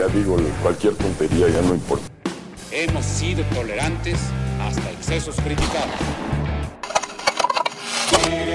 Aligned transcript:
ya 0.00 0.08
digo, 0.08 0.38
cualquier 0.62 0.94
tontería 0.94 1.46
ya 1.50 1.60
no 1.60 1.74
importa. 1.74 2.06
Hemos 2.72 3.04
sido 3.04 3.44
tolerantes 3.54 4.18
hasta 4.58 4.90
excesos 4.92 5.36
criticados. 5.36 5.94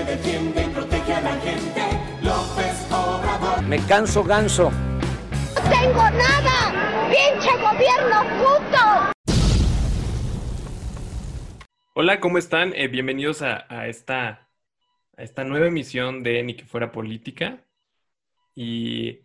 defiende 0.08 0.64
y 0.64 0.70
protege 0.70 1.14
a 1.14 1.22
la 1.22 1.36
gente. 1.42 1.82
López 2.24 2.88
Obrador. 2.92 3.62
Me 3.64 3.78
canso 3.86 4.24
ganso. 4.24 4.72
¡No 4.72 5.70
tengo 5.70 6.10
nada! 6.10 7.12
¡Pinche 7.12 7.52
gobierno 7.58 8.24
puto! 8.40 9.14
Hola, 11.94 12.20
¿cómo 12.20 12.40
están? 12.40 12.74
Eh, 12.74 12.88
bienvenidos 12.88 13.44
a, 13.44 13.68
a 13.70 13.88
esta, 13.88 14.50
a 15.16 15.22
esta 15.22 15.44
nueva 15.44 15.68
emisión 15.68 16.24
de 16.24 16.42
Ni 16.42 16.56
que 16.56 16.66
fuera 16.66 16.92
política. 16.92 17.60
Y 18.56 19.25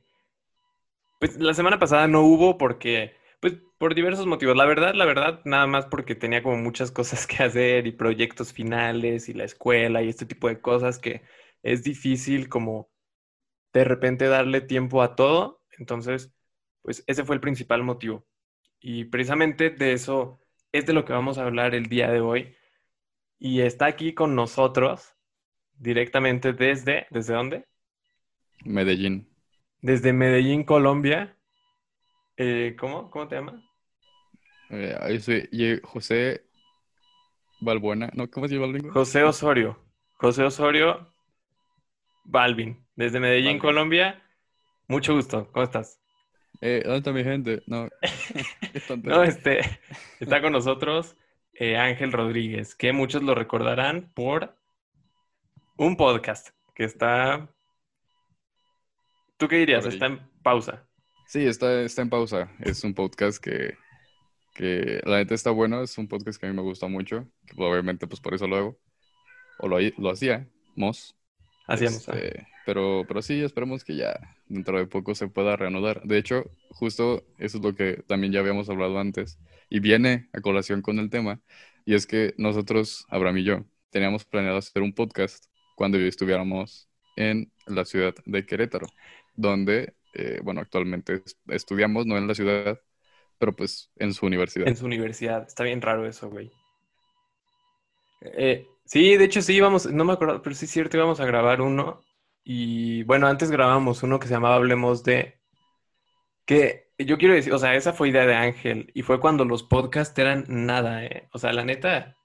pues 1.21 1.37
la 1.39 1.55
semana 1.55 1.79
pasada 1.79 2.09
no 2.09 2.23
hubo 2.23 2.59
porque, 2.59 3.15
pues 3.41 3.55
por 3.79 3.95
diversos 3.95 4.27
motivos. 4.27 4.57
La 4.57 4.65
verdad, 4.65 4.95
la 4.95 5.05
verdad, 5.05 5.43
nada 5.45 5.67
más 5.67 5.87
porque 5.87 6.15
tenía 6.15 6.43
como 6.43 6.57
muchas 6.57 6.91
cosas 6.91 7.27
que 7.27 7.43
hacer 7.45 7.87
y 7.87 7.93
proyectos 7.93 8.53
finales 8.53 9.29
y 9.29 9.35
la 9.35 9.45
escuela 9.45 10.03
y 10.03 10.09
este 10.09 10.27
tipo 10.27 10.49
de 10.49 10.61
cosas 10.61 10.99
que 10.99 11.23
es 11.63 11.85
difícil 11.85 12.49
como 12.49 12.91
de 13.73 13.85
repente 13.85 14.27
darle 14.29 14.63
tiempo 14.63 15.03
a 15.03 15.15
todo. 15.15 15.63
Entonces, 15.79 16.33
pues 16.83 17.05
ese 17.07 17.25
fue 17.25 17.37
el 17.37 17.41
principal 17.43 17.83
motivo. 17.85 18.27
Y 18.81 19.05
precisamente 19.05 19.71
de 19.71 19.93
eso 19.93 20.41
es 20.73 20.87
de 20.87 20.95
lo 20.95 21.05
que 21.05 21.13
vamos 21.13 21.39
a 21.39 21.45
hablar 21.45 21.75
el 21.75 21.87
día 21.87 22.11
de 22.11 22.21
hoy. 22.21 22.57
Y 23.39 23.61
está 23.61 23.87
aquí 23.87 24.15
con 24.15 24.35
nosotros 24.35 25.15
directamente 25.79 26.55
desde, 26.55 27.07
¿desde 27.11 27.35
dónde? 27.35 27.67
Medellín. 28.65 29.30
Desde 29.83 30.13
Medellín, 30.13 30.65
Colombia. 30.65 31.37
Eh, 32.37 32.77
¿cómo? 32.79 33.11
¿Cómo 33.11 33.29
te 33.29 33.37
llamas? 33.37 33.63
Eh, 34.71 34.97
yo 35.13 35.21
soy 35.21 35.81
José 35.83 36.45
Balbuena. 37.61 38.11
No, 38.15 38.31
¿cómo 38.31 38.47
se 38.49 38.55
llama 38.55 38.77
el? 38.77 38.91
José 38.91 39.23
Osorio. 39.25 39.79
José 40.15 40.45
Osorio 40.45 41.13
Balvin. 42.25 42.85
Desde 42.95 43.21
Medellín, 43.21 43.47
Balvin. 43.47 43.61
Colombia. 43.61 44.23
Mucho 44.89 45.15
gusto. 45.15 45.51
¿Cómo 45.53 45.65
estás? 45.65 46.01
Eh, 46.61 46.83
¿dónde 46.85 46.99
está 46.99 47.13
mi 47.13 47.25
gente? 47.25 47.63
No. 47.67 47.89
No, 49.03 49.23
este, 49.23 49.61
está 50.21 50.41
con 50.41 50.53
nosotros 50.53 51.17
eh, 51.55 51.77
Ángel 51.77 52.13
Rodríguez, 52.13 52.75
que 52.75 52.93
muchos 52.93 53.23
lo 53.23 53.35
recordarán 53.35 54.11
por 54.15 54.57
un 55.77 55.97
podcast 55.97 56.51
que 56.75 56.85
está... 56.85 57.49
¿Tú 59.41 59.49
qué 59.49 59.57
dirías? 59.57 59.87
Está 59.87 60.05
en 60.05 60.21
pausa. 60.43 60.87
Sí, 61.27 61.47
está, 61.47 61.81
está 61.81 62.03
en 62.03 62.11
pausa. 62.11 62.53
Es 62.61 62.85
un 62.85 62.93
podcast 62.93 63.43
que, 63.43 63.75
que 64.55 65.01
la 65.07 65.17
neta 65.17 65.35
está 65.35 65.51
bueno. 65.51 65.83
Es 65.83 65.97
un 65.97 66.09
podcast 66.09 66.39
que 66.39 66.45
a 66.45 66.51
mí 66.51 66.55
me 66.55 66.61
gusta 66.61 66.89
mucho. 66.89 67.27
Que 67.47 67.55
obviamente, 67.57 68.07
pues 68.07 68.21
por 68.21 68.35
eso 68.35 68.47
lo 68.47 68.57
hago. 68.57 68.79
O 69.59 69.67
lo, 69.67 69.79
lo 69.97 70.11
hacíamos. 70.11 71.17
Hacíamos. 71.67 72.07
Este, 72.07 72.47
pero, 72.67 73.07
pero 73.09 73.23
sí, 73.23 73.43
esperemos 73.43 73.83
que 73.83 73.97
ya 73.97 74.21
dentro 74.47 74.77
de 74.77 74.87
poco 74.87 75.15
se 75.15 75.29
pueda 75.29 75.57
reanudar. 75.57 76.03
De 76.03 76.19
hecho, 76.19 76.45
justo 76.69 77.25
eso 77.39 77.57
es 77.57 77.65
lo 77.65 77.75
que 77.75 78.05
también 78.07 78.35
ya 78.35 78.41
habíamos 78.41 78.69
hablado 78.69 78.99
antes 78.99 79.39
y 79.71 79.81
viene 79.81 80.29
a 80.35 80.43
colación 80.43 80.83
con 80.83 80.99
el 80.99 81.09
tema. 81.09 81.41
Y 81.87 81.95
es 81.95 82.07
que 82.07 82.35
nosotros, 82.37 83.07
Abraham 83.09 83.39
y 83.39 83.45
yo, 83.45 83.65
teníamos 83.89 84.27
planeado 84.27 84.59
hacer 84.59 84.83
un 84.83 84.93
podcast 84.93 85.47
cuando 85.77 85.97
estuviéramos 85.97 86.91
en 87.17 87.53
la 87.67 87.85
ciudad 87.85 88.15
de 88.25 88.47
Querétaro, 88.47 88.87
donde, 89.41 89.95
eh, 90.15 90.41
bueno, 90.43 90.61
actualmente 90.61 91.23
es- 91.25 91.39
estudiamos, 91.49 92.07
no 92.07 92.17
en 92.19 92.27
la 92.27 92.35
ciudad, 92.35 92.81
pero 93.39 93.55
pues 93.55 93.91
en 93.97 94.15
su 94.15 94.27
universidad. 94.27 94.69
En 94.69 94.77
su 94.77 94.87
universidad. 94.87 95.47
Está 95.47 95.65
bien 95.65 95.81
raro 95.83 96.07
eso, 96.07 96.31
güey. 96.31 96.51
Eh, 98.23 98.67
sí, 98.85 99.17
de 99.17 99.25
hecho 99.25 99.43
sí 99.43 99.55
íbamos, 99.55 99.87
no 99.87 100.05
me 100.05 100.13
acuerdo, 100.13 100.43
pero 100.43 100.55
sí 100.55 100.67
es 100.67 100.71
cierto, 100.71 100.97
íbamos 100.97 101.21
a 101.21 101.27
grabar 101.27 101.61
uno. 101.61 102.01
Y 102.45 103.03
bueno, 103.05 103.27
antes 103.27 103.51
grabamos 103.51 104.03
uno 104.03 104.19
que 104.19 104.27
se 104.29 104.35
llamaba 104.35 104.57
Hablemos 104.57 105.05
de... 105.05 105.39
Que 106.47 106.89
yo 106.99 107.17
quiero 107.19 107.35
decir, 107.35 107.53
o 107.53 107.59
sea, 107.59 107.75
esa 107.77 107.93
fue 107.93 108.09
idea 108.11 108.27
de 108.27 108.35
Ángel. 108.35 108.91
Y 108.95 109.03
fue 109.03 109.21
cuando 109.21 109.45
los 109.45 109.63
podcasts 109.63 110.19
eran 110.19 110.45
nada, 110.49 111.05
¿eh? 111.05 111.29
O 111.33 111.39
sea, 111.39 111.53
la 111.53 111.65
neta... 111.65 112.17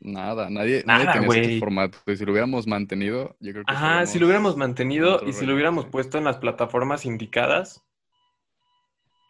Nada, 0.00 0.48
nadie, 0.50 0.84
nadie 0.86 1.08
Nada, 1.08 1.08
tenía 1.08 1.28
ese 1.28 1.40
güey. 1.40 1.52
formato. 1.52 1.98
Y 2.06 2.16
si 2.16 2.24
lo 2.24 2.32
hubiéramos 2.32 2.66
mantenido, 2.66 3.36
yo 3.40 3.52
creo 3.52 3.66
que 3.66 3.76
Ajá, 3.76 4.04
si 4.06 4.18
lo 4.18 4.26
hubiéramos 4.26 4.56
mantenido 4.56 5.22
y 5.24 5.32
si 5.32 5.46
lo 5.46 5.54
hubiéramos 5.54 5.86
puesto 5.86 6.18
en 6.18 6.24
las 6.24 6.38
plataformas 6.38 7.04
indicadas, 7.06 7.84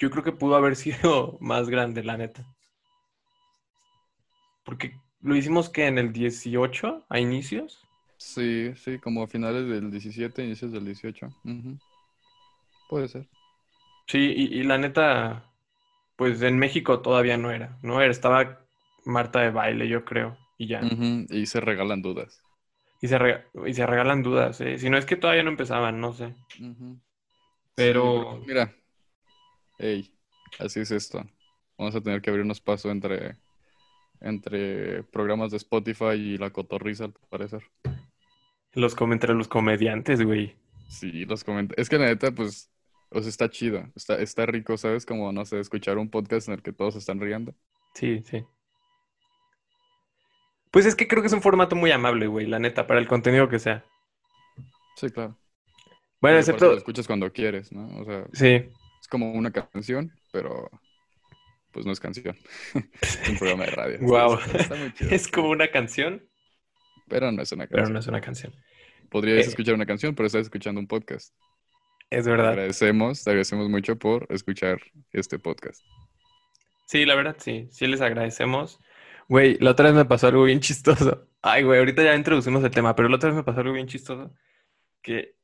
yo 0.01 0.11
creo 0.11 0.25
que 0.25 0.33
pudo 0.33 0.56
haber 0.56 0.77
sido 0.84 1.37
más 1.41 1.69
grande, 1.69 2.03
la 2.03 2.17
neta. 2.17 2.47
Porque 4.62 5.01
lo 5.21 5.34
hicimos 5.34 5.69
que 5.69 5.87
en 5.89 5.99
el 5.99 6.12
18, 6.12 7.05
a 7.09 7.19
inicios. 7.19 7.89
Sí, 8.17 8.75
sí, 8.77 8.99
como 9.00 9.23
a 9.23 9.29
finales 9.29 9.67
del 9.69 9.91
17, 9.91 10.45
inicios 10.45 10.71
del 10.73 10.85
18. 10.85 11.35
Ujú. 11.45 11.79
Puede 12.87 13.09
ser. 13.09 13.29
Sí, 14.06 14.19
y, 14.37 14.59
y 14.61 14.62
la 14.65 14.79
neta, 14.79 15.53
pues 16.17 16.43
en 16.43 16.59
México 16.59 17.00
todavía 17.03 17.37
no 17.39 17.50
era, 17.53 17.79
no 17.83 18.00
era, 18.03 18.11
estaba 18.12 18.67
Marta 19.05 19.41
de 19.41 19.50
baile, 19.50 19.89
yo 19.89 20.05
creo, 20.05 20.39
y 20.58 20.66
ya. 20.66 20.80
Y 21.30 21.46
se 21.46 21.60
regalan 21.60 22.02
dudas. 22.02 22.42
Y 23.00 23.08
se, 23.08 23.16
rega- 23.19 23.44
y 23.66 23.72
se 23.74 23.86
regalan 23.86 24.22
dudas, 24.22 24.60
¿eh? 24.60 24.76
Si 24.78 24.91
no 24.91 24.98
es 24.98 25.06
que 25.06 25.16
todavía 25.16 25.44
no 25.44 25.50
empezaban, 25.50 26.00
no 26.00 26.12
sé. 26.12 26.34
Pero- 27.74 28.38
Sí, 28.41 28.44
mira, 28.48 28.74
ey, 29.78 30.12
así 30.58 30.80
es 30.80 30.91
esto. 30.91 31.24
Vamos 31.78 31.94
a 31.94 32.00
tener 32.00 32.20
que 32.20 32.30
abrirnos 32.30 32.60
paso 32.60 32.91
entre, 32.91 33.36
entre 34.20 35.04
programas 35.04 35.52
de 35.52 35.58
Spotify 35.58 36.14
y 36.14 36.38
la 36.38 36.50
cotorriza, 36.50 37.04
al 37.04 37.14
parecer. 37.30 37.62
Los 38.75 38.96
entre 39.00 39.34
los 39.34 39.46
comediantes, 39.48 40.22
güey. 40.22 40.56
Sí, 40.88 41.25
los 41.25 41.44
comentarios. 41.44 41.80
Es 41.82 41.88
que 41.88 41.98
la 41.98 42.06
neta, 42.06 42.32
pues, 42.32 42.70
o 43.10 43.20
sea, 43.20 43.28
está 43.28 43.48
chido. 43.48 43.86
Está, 43.94 44.16
está 44.20 44.44
rico, 44.46 44.76
¿sabes? 44.76 45.06
Como, 45.06 45.30
no 45.32 45.44
sé, 45.44 45.60
escuchar 45.60 45.98
un 45.98 46.10
podcast 46.10 46.48
en 46.48 46.54
el 46.54 46.62
que 46.62 46.72
todos 46.72 46.94
se 46.94 46.98
están 47.00 47.20
riendo. 47.20 47.54
Sí, 47.94 48.22
sí. 48.25 48.44
Pues 50.71 50.87
es 50.87 50.95
que 50.95 51.09
creo 51.09 51.23
que 51.23 51.29
es 51.29 51.33
un 51.33 51.43
formato 51.43 51.77
muy 51.77 51.91
amable, 51.91 52.27
güey, 52.27 52.47
la 52.47 52.59
neta, 52.59 52.87
para 52.87 53.01
el 53.01 53.09
contenido 53.09 53.49
que 53.49 53.59
sea. 53.59 53.84
Sí, 54.97 55.09
claro. 55.11 55.39
Bueno, 56.21 56.39
excepto... 56.39 56.67
lo 56.73 56.77
escuchas 56.77 57.06
cuando 57.06 57.33
quieres, 57.33 57.73
¿no? 57.73 57.87
O 58.01 58.05
sea, 58.05 58.27
Sí, 58.33 58.47
es 59.01 59.09
como 59.09 59.33
una 59.33 59.51
canción, 59.53 60.12
pero 60.33 60.69
pues 61.71 61.87
no 61.87 61.93
es 61.93 62.01
canción. 62.01 62.37
Es 63.01 63.29
un 63.29 63.39
programa 63.39 63.65
de 63.67 63.71
radio. 63.71 63.99
Guau. 64.03 64.34
Está, 64.39 64.59
está 64.59 64.75
muy 64.77 64.93
chido. 64.95 65.11
es 65.15 65.29
como 65.29 65.49
una 65.51 65.69
canción, 65.71 66.29
Pero 67.09 67.31
no 67.33 67.41
es 67.43 67.53
una 67.53 67.67
pero 67.67 67.77
canción. 67.79 67.93
no 67.95 67.99
es 68.00 68.06
una 68.09 68.21
canción. 68.21 68.55
Podrías 69.11 69.47
Eh. 69.47 69.49
escuchar 69.50 69.75
una 69.75 69.87
canción, 69.87 70.15
pero 70.15 70.27
estás 70.27 70.43
escuchando 70.43 70.81
un 70.81 70.87
podcast. 70.89 71.35
Es 72.11 72.25
Te 72.25 72.31
verdad. 72.31 72.49
agradecemos, 72.50 73.23
te 73.23 73.31
agradecemos 73.31 73.69
mucho 73.69 73.97
por 73.99 74.27
escuchar 74.31 74.79
este 75.12 75.39
podcast. 75.39 75.83
Sí, 76.87 77.05
la 77.05 77.15
verdad, 77.15 77.37
sí. 77.39 77.69
Sí 77.71 77.87
les 77.87 78.00
agradecemos. 78.00 78.81
Güey, 79.28 79.59
la 79.61 79.72
otra 79.72 79.87
vez 79.87 79.94
me 79.94 80.06
pasó 80.06 80.28
algo 80.28 80.44
bien 80.44 80.61
chistoso. 80.61 81.27
Ay, 81.43 81.62
güey, 81.62 81.78
ahorita 81.78 82.03
ya 82.03 82.15
introducimos 82.15 82.65
el 82.65 82.71
tema, 82.71 82.97
pero 82.97 83.09
la 83.09 83.16
otra 83.16 83.28
vez 83.28 83.37
me 83.37 83.44
pasó 83.44 83.61
algo 83.61 83.75
bien 83.75 83.87
chistoso. 83.87 84.33
Que 85.03 85.37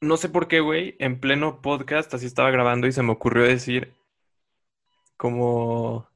no 0.00 0.16
sé 0.16 0.28
por 0.28 0.48
qué, 0.48 0.60
güey, 0.60 0.96
en 0.98 1.18
pleno 1.18 1.62
podcast 1.62 2.12
así 2.14 2.26
estaba 2.26 2.50
grabando 2.50 2.86
y 2.86 2.92
se 2.92 3.02
me 3.02 3.12
ocurrió 3.12 3.44
decir 3.44 3.94
como, 5.16 6.08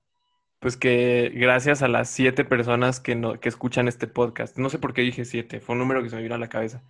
pues 0.58 0.76
que 0.76 1.32
gracias 1.34 1.82
a 1.82 1.88
las 1.88 2.10
siete 2.10 2.44
personas 2.44 3.00
que, 3.00 3.14
no, 3.14 3.40
que 3.40 3.48
escuchan 3.48 3.88
este 3.88 4.06
podcast. 4.06 4.58
No 4.58 4.70
sé 4.70 4.78
por 4.78 4.92
qué 4.94 5.02
dije 5.02 5.24
siete, 5.24 5.60
fue 5.60 5.74
un 5.74 5.80
número 5.80 6.02
que 6.02 6.10
se 6.10 6.16
me 6.16 6.22
vino 6.22 6.34
a 6.34 6.38
la 6.38 6.48
cabeza. 6.48 6.82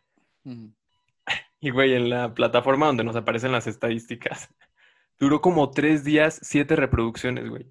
Y, 1.61 1.71
güey, 1.71 1.94
en 1.94 2.09
la 2.09 2.34
plataforma 2.34 2.87
donde 2.87 3.03
nos 3.03 3.17
aparecen 3.17 3.50
las 3.50 3.67
estadísticas, 3.67 4.49
duró 5.19 5.41
como 5.41 5.73
tres 5.73 6.05
días, 6.05 6.38
siete 6.41 6.76
reproducciones, 6.76 7.49
güey. 7.50 7.67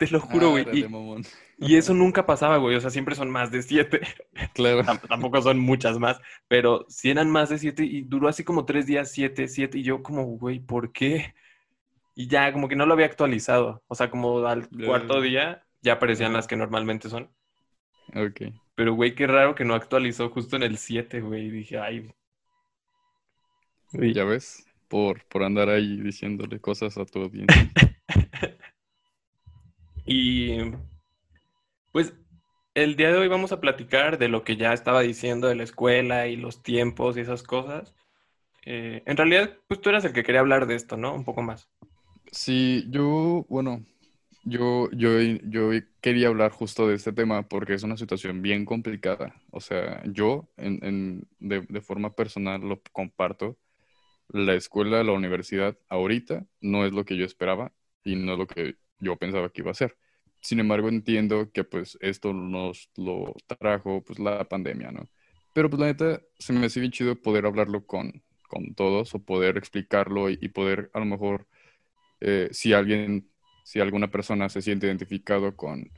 Te 0.00 0.08
lo 0.08 0.18
juro, 0.18 0.52
güey. 0.52 0.64
Y, 1.58 1.76
eso 1.76 1.92
nunca 1.92 2.24
pasaba, 2.24 2.56
güey. 2.56 2.74
O 2.74 2.80
sea, 2.80 2.88
siempre 2.88 3.14
son 3.14 3.28
más 3.30 3.50
de 3.50 3.60
siete. 3.60 4.00
Claro. 4.54 4.82
Tam- 4.82 5.06
Tampoco 5.06 5.42
son 5.42 5.58
muchas 5.58 5.98
más, 5.98 6.18
pero 6.48 6.86
si 6.88 7.10
eran 7.10 7.30
más 7.30 7.50
de 7.50 7.58
siete 7.58 7.84
y 7.84 8.00
duró 8.00 8.28
así 8.28 8.42
como 8.42 8.64
tres 8.64 8.86
días, 8.86 9.12
siete, 9.12 9.46
siete. 9.46 9.76
Y 9.76 9.82
yo 9.82 10.02
como, 10.02 10.24
güey, 10.24 10.58
¿por 10.58 10.90
qué? 10.90 11.34
Y 12.14 12.28
ya, 12.28 12.50
como 12.50 12.66
que 12.66 12.76
no 12.76 12.86
lo 12.86 12.94
había 12.94 13.04
actualizado. 13.04 13.82
O 13.88 13.94
sea, 13.94 14.08
como 14.10 14.38
al 14.46 14.70
cuarto 14.70 15.20
día 15.20 15.66
ya 15.82 15.92
aparecían 15.94 16.32
las 16.32 16.46
que 16.46 16.56
normalmente 16.56 17.10
son. 17.10 17.28
Ok. 18.14 18.54
Pero, 18.74 18.94
güey, 18.94 19.14
qué 19.14 19.26
raro 19.26 19.54
que 19.54 19.66
no 19.66 19.74
actualizó 19.74 20.30
justo 20.30 20.56
en 20.56 20.62
el 20.62 20.78
7, 20.78 21.20
güey. 21.20 21.48
Y 21.48 21.50
dije, 21.50 21.78
ay. 21.78 22.10
Güey, 23.92 24.14
Ya 24.14 24.24
ves, 24.24 24.64
por, 24.88 25.26
por 25.26 25.42
andar 25.42 25.68
ahí 25.68 26.00
diciéndole 26.00 26.58
cosas 26.58 26.96
a 26.96 27.04
tu 27.04 27.20
audiencia. 27.20 27.70
Y 30.10 30.58
pues 31.92 32.14
el 32.74 32.96
día 32.96 33.10
de 33.12 33.18
hoy 33.18 33.28
vamos 33.28 33.52
a 33.52 33.60
platicar 33.60 34.18
de 34.18 34.28
lo 34.28 34.44
que 34.44 34.56
ya 34.56 34.72
estaba 34.72 35.00
diciendo 35.02 35.48
de 35.48 35.54
la 35.56 35.62
escuela 35.64 36.26
y 36.28 36.36
los 36.36 36.62
tiempos 36.62 37.16
y 37.16 37.20
esas 37.20 37.42
cosas. 37.42 37.94
Eh, 38.66 39.02
en 39.06 39.16
realidad, 39.18 39.58
pues 39.68 39.80
tú 39.80 39.90
eras 39.90 40.04
el 40.06 40.12
que 40.12 40.24
quería 40.24 40.40
hablar 40.40 40.66
de 40.66 40.76
esto, 40.76 40.96
¿no? 40.96 41.14
Un 41.14 41.24
poco 41.24 41.42
más. 41.42 41.70
Sí, 42.32 42.86
yo, 42.90 43.44
bueno, 43.48 43.84
yo, 44.44 44.90
yo, 44.92 45.20
yo 45.20 45.70
quería 46.00 46.28
hablar 46.28 46.52
justo 46.52 46.88
de 46.88 46.94
este 46.96 47.12
tema 47.12 47.48
porque 47.48 47.74
es 47.74 47.82
una 47.82 47.96
situación 47.96 48.42
bien 48.42 48.64
complicada. 48.64 49.34
O 49.52 49.60
sea, 49.60 50.02
yo 50.12 50.50
en, 50.56 50.84
en- 50.84 51.28
de, 51.40 51.62
de 51.68 51.80
forma 51.82 52.14
personal 52.14 52.60
lo 52.62 52.82
comparto. 52.92 53.58
La 54.28 54.54
escuela, 54.54 55.04
la 55.04 55.12
universidad, 55.12 55.78
ahorita 55.90 56.46
no 56.62 56.86
es 56.86 56.92
lo 56.92 57.04
que 57.06 57.16
yo 57.18 57.26
esperaba 57.26 57.72
y 58.04 58.16
no 58.16 58.34
es 58.34 58.38
lo 58.40 58.48
que 58.48 58.76
yo 59.00 59.18
pensaba 59.18 59.50
que 59.50 59.62
iba 59.62 59.72
a 59.72 59.74
ser. 59.74 59.98
Sin 60.40 60.60
embargo, 60.60 60.88
entiendo 60.88 61.50
que 61.52 61.64
pues 61.64 61.98
esto 62.00 62.32
nos 62.32 62.90
lo 62.96 63.34
trajo 63.58 64.02
pues 64.04 64.18
la 64.18 64.44
pandemia, 64.48 64.90
¿no? 64.92 65.08
Pero 65.52 65.68
pues 65.70 65.80
la 65.80 65.86
neta 65.86 66.22
se 66.38 66.52
me 66.52 66.66
hace 66.66 66.80
bien 66.80 66.92
chido 66.92 67.20
poder 67.20 67.46
hablarlo 67.46 67.84
con, 67.86 68.22
con 68.48 68.74
todos 68.74 69.14
o 69.14 69.22
poder 69.24 69.56
explicarlo 69.58 70.30
y, 70.30 70.36
poder 70.48 70.90
a 70.94 71.00
lo 71.00 71.06
mejor 71.06 71.46
eh, 72.20 72.48
si 72.52 72.72
alguien, 72.72 73.30
si 73.64 73.80
alguna 73.80 74.10
persona 74.10 74.48
se 74.48 74.62
siente 74.62 74.86
identificado 74.86 75.56
con, 75.56 75.90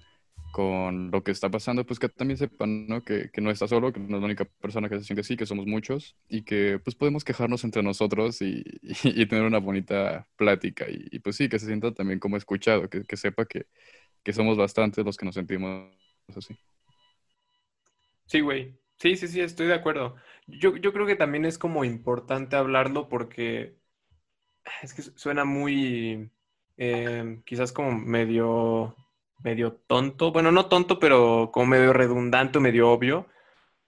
con 0.51 1.11
lo 1.11 1.25
que 1.25 1.31
está 1.33 1.51
pasando, 1.51 1.87
pues 1.87 1.99
que 1.99 2.09
también 2.09 2.39
sepan, 2.39 2.87
¿no? 2.87 3.05
Que, 3.05 3.31
que 3.33 3.41
no 3.41 3.51
está 3.51 3.69
solo, 3.69 3.93
que 3.93 4.01
no 4.01 4.17
es 4.17 4.21
la 4.23 4.27
única 4.27 4.45
persona 4.47 4.89
que 4.89 4.99
se 4.99 5.05
siente 5.05 5.23
así, 5.23 5.37
que 5.37 5.47
somos 5.47 5.67
muchos 5.67 6.17
y 6.29 6.45
que 6.45 6.79
pues 6.85 6.97
podemos 6.97 7.25
quejarnos 7.25 7.65
entre 7.65 7.83
nosotros 7.83 8.43
y, 8.43 8.63
y- 8.83 8.95
y 9.23 9.27
tener 9.27 9.45
una 9.45 9.59
bonita 9.59 10.29
plática 10.37 10.87
y, 10.91 11.07
y, 11.11 11.19
pues 11.21 11.37
sí, 11.37 11.49
que 11.49 11.59
se 11.59 11.67
sienta 11.67 11.93
también 11.95 12.19
como 12.21 12.37
escuchado, 12.37 12.89
que, 12.91 13.05
que 13.05 13.17
sepa 13.17 13.47
que, 13.47 13.67
que 14.23 14.33
somos 14.33 14.57
bastantes 14.59 15.05
los 15.05 15.17
que 15.17 15.27
nos 15.27 15.35
sentimos 15.35 15.91
así. 16.37 16.57
Sí, 18.27 18.41
güey. 18.41 18.79
Sí, 18.99 19.17
sí, 19.17 19.29
sí, 19.29 19.41
estoy 19.41 19.67
de 19.67 19.75
acuerdo. 19.75 20.17
Yo, 20.47 20.77
yo 20.77 20.93
creo 20.93 21.07
que 21.07 21.17
también 21.17 21.45
es 21.45 21.59
como 21.59 21.85
importante 21.85 22.57
hablarlo 22.57 23.09
porque 23.09 23.77
es 24.83 24.95
que 24.95 25.03
su- 25.03 25.13
suena 25.19 25.45
muy, 25.45 26.31
eh, 26.77 27.41
quizás 27.45 27.73
como 27.73 27.93
medio, 27.93 28.97
medio 29.43 29.75
tonto. 29.75 30.33
Bueno, 30.33 30.53
no 30.53 30.67
tonto, 30.69 30.99
pero 30.99 31.51
como 31.53 31.67
medio 31.67 31.93
redundante, 31.93 32.61
medio 32.61 32.91
obvio. 32.91 33.27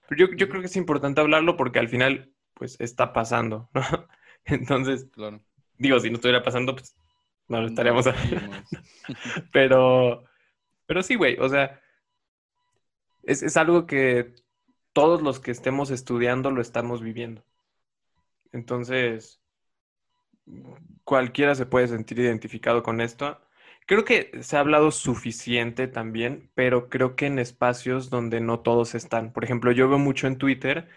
Pero 0.08 0.28
yo, 0.30 0.36
yo 0.36 0.48
creo 0.48 0.60
que 0.62 0.68
es 0.68 0.76
importante 0.76 1.20
hablarlo 1.22 1.56
porque 1.56 1.78
al 1.80 1.88
final, 1.88 2.32
pues, 2.54 2.76
está 2.80 3.12
pasando, 3.12 3.70
¿no? 3.74 3.82
Entonces, 4.46 5.08
Claro. 5.12 5.42
digo, 5.78 6.00
si 6.00 6.10
no 6.10 6.16
estuviera 6.16 6.42
pasando, 6.42 6.74
pues, 6.76 6.96
no 7.48 7.60
lo 7.60 7.66
estaríamos 7.68 8.06
No, 8.06 8.08
hablando. 8.08 8.28
seguimos. 8.28 8.64
Pero, 9.52 10.24
pero 10.86 11.02
sí, 11.02 11.16
güey, 11.16 11.38
o 11.40 11.48
sea, 11.48 11.80
es, 13.22 13.42
es 13.42 13.56
algo 13.56 13.86
que 13.86 14.34
todos 14.92 15.22
los 15.22 15.40
que 15.40 15.50
estemos 15.50 15.90
estudiando 15.90 16.50
lo 16.50 16.60
estamos 16.62 17.02
viviendo. 17.02 17.44
Entonces, 18.52 19.42
cualquiera 21.04 21.54
se 21.54 21.66
puede 21.66 21.88
sentir 21.88 22.18
identificado 22.20 22.82
con 22.82 23.00
esto. 23.00 23.40
Creo 23.86 24.04
que 24.04 24.30
se 24.42 24.56
ha 24.56 24.60
hablado 24.60 24.90
suficiente 24.90 25.88
también, 25.88 26.50
pero 26.54 26.88
creo 26.88 27.16
que 27.16 27.26
en 27.26 27.38
espacios 27.38 28.08
donde 28.10 28.40
no 28.40 28.60
todos 28.60 28.94
están. 28.94 29.32
Por 29.32 29.44
ejemplo, 29.44 29.72
yo 29.72 29.88
veo 29.88 29.98
mucho 29.98 30.26
en 30.26 30.38
Twitter 30.38 30.88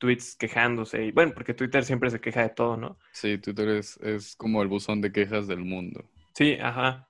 tweets 0.00 0.34
quejándose, 0.34 1.04
y 1.04 1.12
bueno, 1.12 1.32
porque 1.34 1.54
Twitter 1.54 1.84
siempre 1.84 2.10
se 2.10 2.20
queja 2.20 2.42
de 2.42 2.48
todo, 2.48 2.76
¿no? 2.76 2.98
Sí, 3.12 3.38
Twitter 3.38 3.68
es, 3.68 3.98
es 3.98 4.34
como 4.34 4.62
el 4.62 4.68
buzón 4.68 5.02
de 5.02 5.12
quejas 5.12 5.46
del 5.46 5.60
mundo. 5.60 6.04
Sí, 6.34 6.54
ajá. 6.60 7.08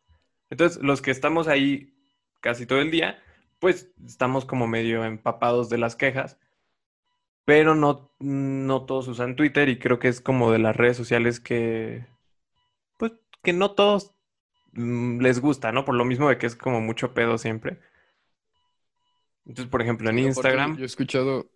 Entonces, 0.51 0.83
los 0.83 1.01
que 1.01 1.13
estamos 1.13 1.47
ahí 1.47 1.95
casi 2.41 2.67
todo 2.67 2.81
el 2.81 2.91
día, 2.91 3.23
pues 3.61 3.93
estamos 4.05 4.45
como 4.45 4.67
medio 4.67 5.05
empapados 5.05 5.71
de 5.71 5.79
las 5.79 5.95
quejas, 5.95 6.37
pero 7.45 7.77
no, 7.77 8.11
no 8.19 8.85
todos 8.87 9.07
usan 9.07 9.37
Twitter 9.37 9.69
y 9.69 9.79
creo 9.79 10.01
que 10.01 10.09
es 10.09 10.21
como 10.21 10.51
de 10.51 10.59
las 10.59 10.77
redes 10.77 10.97
sociales 10.97 11.39
que, 11.39 12.07
pues, 12.97 13.13
que 13.43 13.53
no 13.53 13.71
todos 13.71 14.15
mm, 14.73 15.21
les 15.21 15.41
gusta, 15.41 15.71
¿no? 15.71 15.85
Por 15.85 15.95
lo 15.95 16.05
mismo 16.05 16.29
de 16.29 16.39
que 16.39 16.47
es 16.47 16.57
como 16.57 16.81
mucho 16.81 17.15
pedo 17.15 17.39
siempre. 17.39 17.79
Entonces, 19.47 19.71
por 19.71 19.81
ejemplo, 19.81 20.11
en 20.11 20.19
Instagram, 20.19 20.77
Yo 20.77 20.83
he 20.83 20.87
escuchado, 20.87 21.51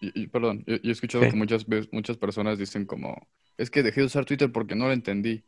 y- 0.00 0.22
y- 0.22 0.26
perdón, 0.28 0.64
yo, 0.66 0.76
yo 0.76 0.88
he 0.90 0.92
escuchado 0.92 1.28
que 1.28 1.36
muchas 1.36 1.66
veces, 1.66 1.92
muchas 1.92 2.16
personas 2.16 2.58
dicen 2.58 2.86
como, 2.86 3.28
es 3.58 3.70
que 3.70 3.82
dejé 3.82 4.00
de 4.00 4.06
usar 4.06 4.24
Twitter 4.24 4.50
porque 4.52 4.74
no 4.74 4.86
lo 4.86 4.92
entendí. 4.92 5.42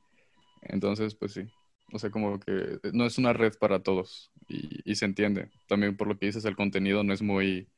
Entonces, 0.63 1.15
pues 1.15 1.33
sí. 1.33 1.43
O 1.93 1.99
sea, 1.99 2.11
como 2.11 2.41
que 2.41 2.79
no 2.93 3.05
es 3.07 3.19
una 3.19 3.33
red 3.33 3.53
para 3.59 3.83
todos 3.83 4.33
y, 4.49 4.81
y 4.91 4.95
se 4.97 5.05
entiende. 5.07 5.51
También 5.69 5.97
por 5.97 6.09
lo 6.09 6.19
que 6.19 6.27
dices, 6.27 6.45
el 6.45 6.57
contenido 6.57 7.05
no 7.05 7.13
es 7.13 7.23
muy, 7.23 7.69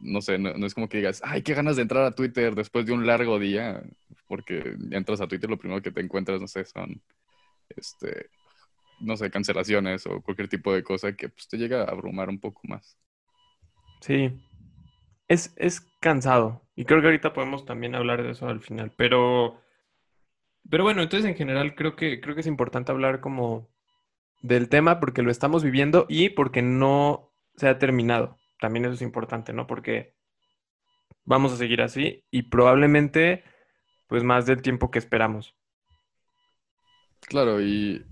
no 0.00 0.20
sé, 0.20 0.38
no, 0.38 0.54
no 0.54 0.66
es 0.66 0.74
como 0.74 0.88
que 0.88 0.98
digas, 0.98 1.20
ay, 1.24 1.42
qué 1.42 1.54
ganas 1.54 1.76
de 1.76 1.82
entrar 1.82 2.04
a 2.04 2.14
Twitter 2.14 2.54
después 2.54 2.86
de 2.86 2.92
un 2.92 3.06
largo 3.06 3.38
día, 3.38 3.82
porque 4.28 4.76
entras 4.90 5.20
a 5.20 5.28
Twitter, 5.28 5.48
lo 5.50 5.58
primero 5.58 5.82
que 5.82 5.92
te 5.92 6.00
encuentras, 6.00 6.40
no 6.40 6.48
sé, 6.48 6.64
son, 6.64 7.00
este, 7.76 8.30
no 9.00 9.16
sé, 9.16 9.30
cancelaciones 9.30 10.06
o 10.06 10.22
cualquier 10.22 10.48
tipo 10.48 10.74
de 10.74 10.82
cosa 10.84 11.14
que 11.16 11.28
pues, 11.28 11.48
te 11.48 11.58
llega 11.58 11.82
a 11.84 11.90
abrumar 11.90 12.28
un 12.28 12.40
poco 12.40 12.60
más. 12.64 12.96
sí, 14.00 14.30
es, 15.32 15.54
es 15.56 15.80
cansado. 16.00 16.62
Y 16.74 16.84
creo 16.84 17.00
que 17.00 17.06
ahorita 17.06 17.32
podemos 17.32 17.64
también 17.64 17.94
hablar 17.94 18.22
de 18.22 18.30
eso 18.32 18.48
al 18.48 18.60
final, 18.60 18.92
pero... 18.96 19.60
Pero 20.70 20.84
bueno, 20.84 21.02
entonces 21.02 21.28
en 21.28 21.36
general 21.36 21.74
creo 21.74 21.96
que, 21.96 22.20
creo 22.20 22.34
que 22.34 22.42
es 22.42 22.46
importante 22.46 22.92
hablar 22.92 23.20
como 23.20 23.68
del 24.42 24.68
tema 24.68 25.00
porque 25.00 25.22
lo 25.22 25.30
estamos 25.30 25.64
viviendo 25.64 26.06
y 26.08 26.30
porque 26.30 26.62
no 26.62 27.32
se 27.56 27.68
ha 27.68 27.78
terminado. 27.78 28.38
También 28.60 28.84
eso 28.84 28.94
es 28.94 29.02
importante, 29.02 29.52
¿no? 29.52 29.66
Porque 29.66 30.14
vamos 31.24 31.52
a 31.52 31.56
seguir 31.56 31.82
así 31.82 32.24
y 32.30 32.42
probablemente 32.42 33.42
pues 34.08 34.22
más 34.22 34.46
del 34.46 34.62
tiempo 34.62 34.90
que 34.90 35.00
esperamos. 35.00 35.56
Claro, 37.22 37.60
y 37.60 38.04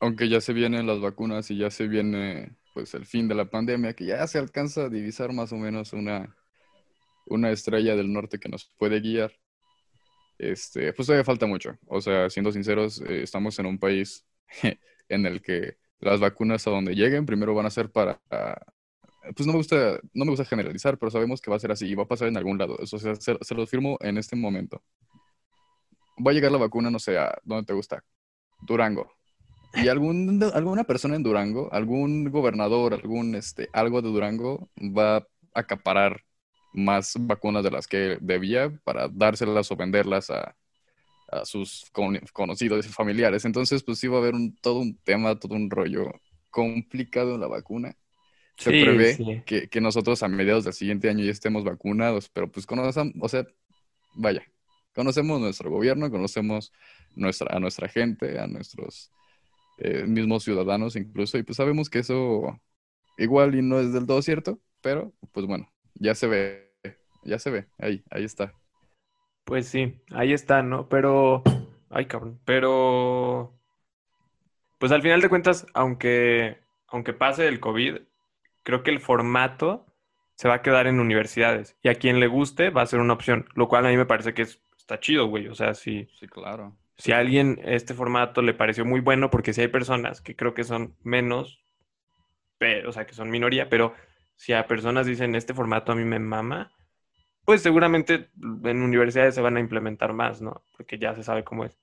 aunque 0.00 0.28
ya 0.28 0.40
se 0.40 0.52
vienen 0.52 0.86
las 0.86 1.00
vacunas 1.00 1.50
y 1.50 1.58
ya 1.58 1.70
se 1.70 1.86
viene 1.86 2.56
pues 2.74 2.94
el 2.94 3.06
fin 3.06 3.28
de 3.28 3.34
la 3.34 3.48
pandemia, 3.48 3.94
que 3.94 4.06
ya 4.06 4.26
se 4.26 4.38
alcanza 4.38 4.82
a 4.82 4.88
divisar 4.88 5.32
más 5.32 5.52
o 5.52 5.56
menos 5.56 5.92
una, 5.92 6.36
una 7.26 7.50
estrella 7.50 7.96
del 7.96 8.12
norte 8.12 8.38
que 8.38 8.48
nos 8.48 8.70
puede 8.78 9.00
guiar, 9.00 9.32
este, 10.38 10.92
pues 10.92 11.06
todavía 11.06 11.24
falta 11.24 11.46
mucho. 11.46 11.78
O 11.86 12.00
sea, 12.00 12.30
siendo 12.30 12.52
sinceros, 12.52 13.00
eh, 13.00 13.22
estamos 13.22 13.58
en 13.58 13.66
un 13.66 13.78
país 13.78 14.26
en 15.08 15.26
el 15.26 15.42
que 15.42 15.76
las 16.00 16.20
vacunas 16.20 16.66
a 16.66 16.70
donde 16.70 16.94
lleguen 16.94 17.26
primero 17.26 17.54
van 17.54 17.66
a 17.66 17.70
ser 17.70 17.90
para, 17.90 18.20
pues 19.34 19.46
no 19.46 19.52
me 19.52 19.58
gusta, 19.58 19.98
no 20.12 20.24
me 20.24 20.30
gusta 20.30 20.44
generalizar, 20.44 20.98
pero 20.98 21.10
sabemos 21.10 21.40
que 21.40 21.50
va 21.50 21.56
a 21.56 21.60
ser 21.60 21.72
así 21.72 21.86
y 21.86 21.94
va 21.94 22.04
a 22.04 22.08
pasar 22.08 22.28
en 22.28 22.36
algún 22.36 22.58
lado. 22.58 22.78
Eso, 22.80 22.98
sea, 22.98 23.14
se, 23.16 23.36
se 23.40 23.54
los 23.54 23.70
firmo 23.70 23.96
en 24.00 24.18
este 24.18 24.36
momento. 24.36 24.82
Va 26.24 26.30
a 26.30 26.34
llegar 26.34 26.52
la 26.52 26.58
vacuna, 26.58 26.90
no 26.90 26.98
sé, 26.98 27.18
a 27.18 27.38
dónde 27.44 27.66
te 27.66 27.72
gusta, 27.72 28.04
Durango. 28.62 29.10
Y 29.74 29.88
algún, 29.88 30.42
alguna 30.54 30.84
persona 30.84 31.16
en 31.16 31.22
Durango, 31.22 31.68
algún 31.72 32.30
gobernador, 32.30 32.94
algún 32.94 33.34
este, 33.34 33.68
algo 33.72 34.00
de 34.00 34.08
Durango 34.08 34.70
va 34.80 35.16
a 35.16 35.26
acaparar 35.52 36.22
más 36.76 37.14
vacunas 37.20 37.64
de 37.64 37.72
las 37.72 37.88
que 37.88 38.18
debía 38.22 38.70
para 38.84 39.08
dárselas 39.08 39.72
o 39.72 39.76
venderlas 39.76 40.30
a, 40.30 40.56
a 41.28 41.44
sus 41.44 41.86
con- 41.92 42.18
conocidos 42.32 42.86
y 42.86 42.90
familiares. 42.90 43.44
Entonces, 43.44 43.82
pues 43.84 44.02
va 44.04 44.16
a 44.16 44.18
haber 44.18 44.34
un, 44.34 44.56
todo 44.56 44.80
un 44.80 44.96
tema, 44.98 45.38
todo 45.38 45.54
un 45.54 45.70
rollo 45.70 46.12
complicado 46.50 47.34
en 47.34 47.40
la 47.40 47.48
vacuna. 47.48 47.96
Se 48.58 48.72
Sí, 48.72 48.74
prevé 48.74 49.24
sí. 49.24 49.42
que, 49.44 49.68
que 49.68 49.80
nosotros 49.80 50.22
a 50.22 50.28
mediados 50.28 50.64
del 50.64 50.72
siguiente 50.74 51.08
año 51.10 51.24
ya 51.24 51.32
estemos 51.32 51.64
vacunados, 51.64 52.28
pero 52.30 52.50
pues 52.50 52.66
conocemos, 52.66 53.14
o 53.20 53.28
sea, 53.28 53.46
vaya, 54.14 54.42
conocemos 54.94 55.40
nuestro 55.40 55.70
gobierno, 55.70 56.10
conocemos 56.10 56.72
nuestra, 57.14 57.56
a 57.56 57.60
nuestra 57.60 57.88
gente, 57.88 58.38
a 58.38 58.46
nuestros 58.46 59.12
eh, 59.78 60.04
mismos 60.06 60.44
ciudadanos 60.44 60.96
incluso, 60.96 61.38
y 61.38 61.42
pues 61.42 61.56
sabemos 61.56 61.90
que 61.90 62.00
eso 62.00 62.60
igual 63.18 63.54
y 63.54 63.62
no 63.62 63.80
es 63.80 63.92
del 63.92 64.06
todo 64.06 64.22
cierto, 64.22 64.60
pero 64.80 65.14
pues 65.32 65.46
bueno, 65.46 65.70
ya 65.94 66.14
se 66.14 66.26
ve, 66.26 66.65
ya 67.26 67.38
se 67.38 67.50
ve, 67.50 67.68
ahí, 67.78 68.04
ahí 68.10 68.24
está. 68.24 68.54
Pues 69.44 69.68
sí, 69.68 70.00
ahí 70.10 70.32
está, 70.34 70.62
¿no? 70.62 70.88
Pero, 70.88 71.42
ay, 71.90 72.06
cabrón, 72.06 72.40
pero, 72.44 73.54
pues 74.78 74.92
al 74.92 75.02
final 75.02 75.20
de 75.20 75.28
cuentas, 75.28 75.66
aunque, 75.74 76.58
aunque 76.88 77.12
pase 77.12 77.48
el 77.48 77.60
COVID, 77.60 77.98
creo 78.62 78.82
que 78.82 78.90
el 78.90 79.00
formato 79.00 79.86
se 80.36 80.48
va 80.48 80.54
a 80.56 80.62
quedar 80.62 80.86
en 80.86 81.00
universidades 81.00 81.76
y 81.82 81.88
a 81.88 81.94
quien 81.96 82.20
le 82.20 82.26
guste 82.26 82.70
va 82.70 82.82
a 82.82 82.86
ser 82.86 83.00
una 83.00 83.14
opción, 83.14 83.48
lo 83.54 83.68
cual 83.68 83.86
a 83.86 83.90
mí 83.90 83.96
me 83.96 84.06
parece 84.06 84.34
que 84.34 84.42
es- 84.42 84.60
está 84.78 85.00
chido, 85.00 85.26
güey. 85.28 85.48
O 85.48 85.54
sea, 85.54 85.74
si, 85.74 86.08
Sí, 86.18 86.26
claro. 86.28 86.76
si 86.98 87.12
a 87.12 87.18
alguien 87.18 87.60
este 87.64 87.94
formato 87.94 88.42
le 88.42 88.54
pareció 88.54 88.84
muy 88.84 89.00
bueno, 89.00 89.30
porque 89.30 89.52
si 89.52 89.62
hay 89.62 89.68
personas 89.68 90.20
que 90.22 90.36
creo 90.36 90.54
que 90.54 90.64
son 90.64 90.96
menos, 91.04 91.60
pero, 92.58 92.90
o 92.90 92.92
sea, 92.92 93.06
que 93.06 93.14
son 93.14 93.30
minoría, 93.30 93.68
pero 93.68 93.94
si 94.36 94.52
a 94.52 94.66
personas 94.66 95.06
dicen 95.06 95.34
este 95.34 95.54
formato 95.54 95.92
a 95.92 95.94
mí 95.96 96.04
me 96.04 96.18
mama, 96.18 96.72
pues 97.46 97.62
seguramente 97.62 98.30
en 98.64 98.82
universidades 98.82 99.36
se 99.36 99.42
van 99.42 99.58
a 99.58 99.60
implementar 99.60 100.14
más, 100.14 100.42
¿no? 100.42 100.64
Porque 100.76 100.98
ya 101.00 101.16
se 101.16 101.24
sabe 101.24 101.44
cómo 101.44 101.64
es. 101.66 101.78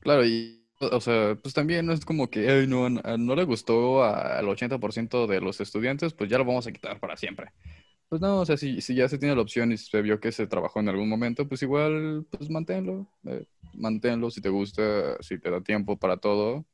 Claro, 0.00 0.24
y, 0.24 0.64
o 0.80 1.00
sea, 1.00 1.36
pues 1.42 1.54
también 1.54 1.86
no 1.86 1.92
es 1.92 2.04
como 2.04 2.30
que, 2.30 2.48
"Ay, 2.50 2.66
no, 2.66 2.88
no 2.90 3.34
le 3.36 3.44
gustó 3.44 4.04
al 4.04 4.48
80% 4.48 5.26
de 5.26 5.40
los 5.40 5.60
estudiantes, 5.60 6.14
pues 6.14 6.30
ya 6.30 6.38
lo 6.38 6.44
vamos 6.44 6.66
a 6.66 6.72
quitar 6.72 7.00
para 7.00 7.16
siempre. 7.16 7.50
Pues 8.08 8.20
no, 8.22 8.40
o 8.40 8.46
sea, 8.46 8.56
si, 8.58 8.80
si 8.82 8.94
ya 8.94 9.08
se 9.08 9.18
tiene 9.18 9.36
la 9.36 9.42
opción 9.42 9.72
y 9.72 9.78
se 9.78 10.02
vio 10.02 10.20
que 10.20 10.32
se 10.32 10.46
trabajó 10.46 10.80
en 10.80 10.88
algún 10.90 11.08
momento, 11.10 11.48
pues 11.48 11.62
igual, 11.62 12.26
pues 12.30 12.50
manténlo, 12.50 13.08
eh, 13.26 13.46
manténlo 13.74 14.30
si 14.30 14.40
te 14.42 14.50
gusta, 14.50 15.16
si 15.22 15.38
te 15.40 15.50
da 15.50 15.62
tiempo 15.62 15.98
para 15.98 16.18
todo, 16.18 16.66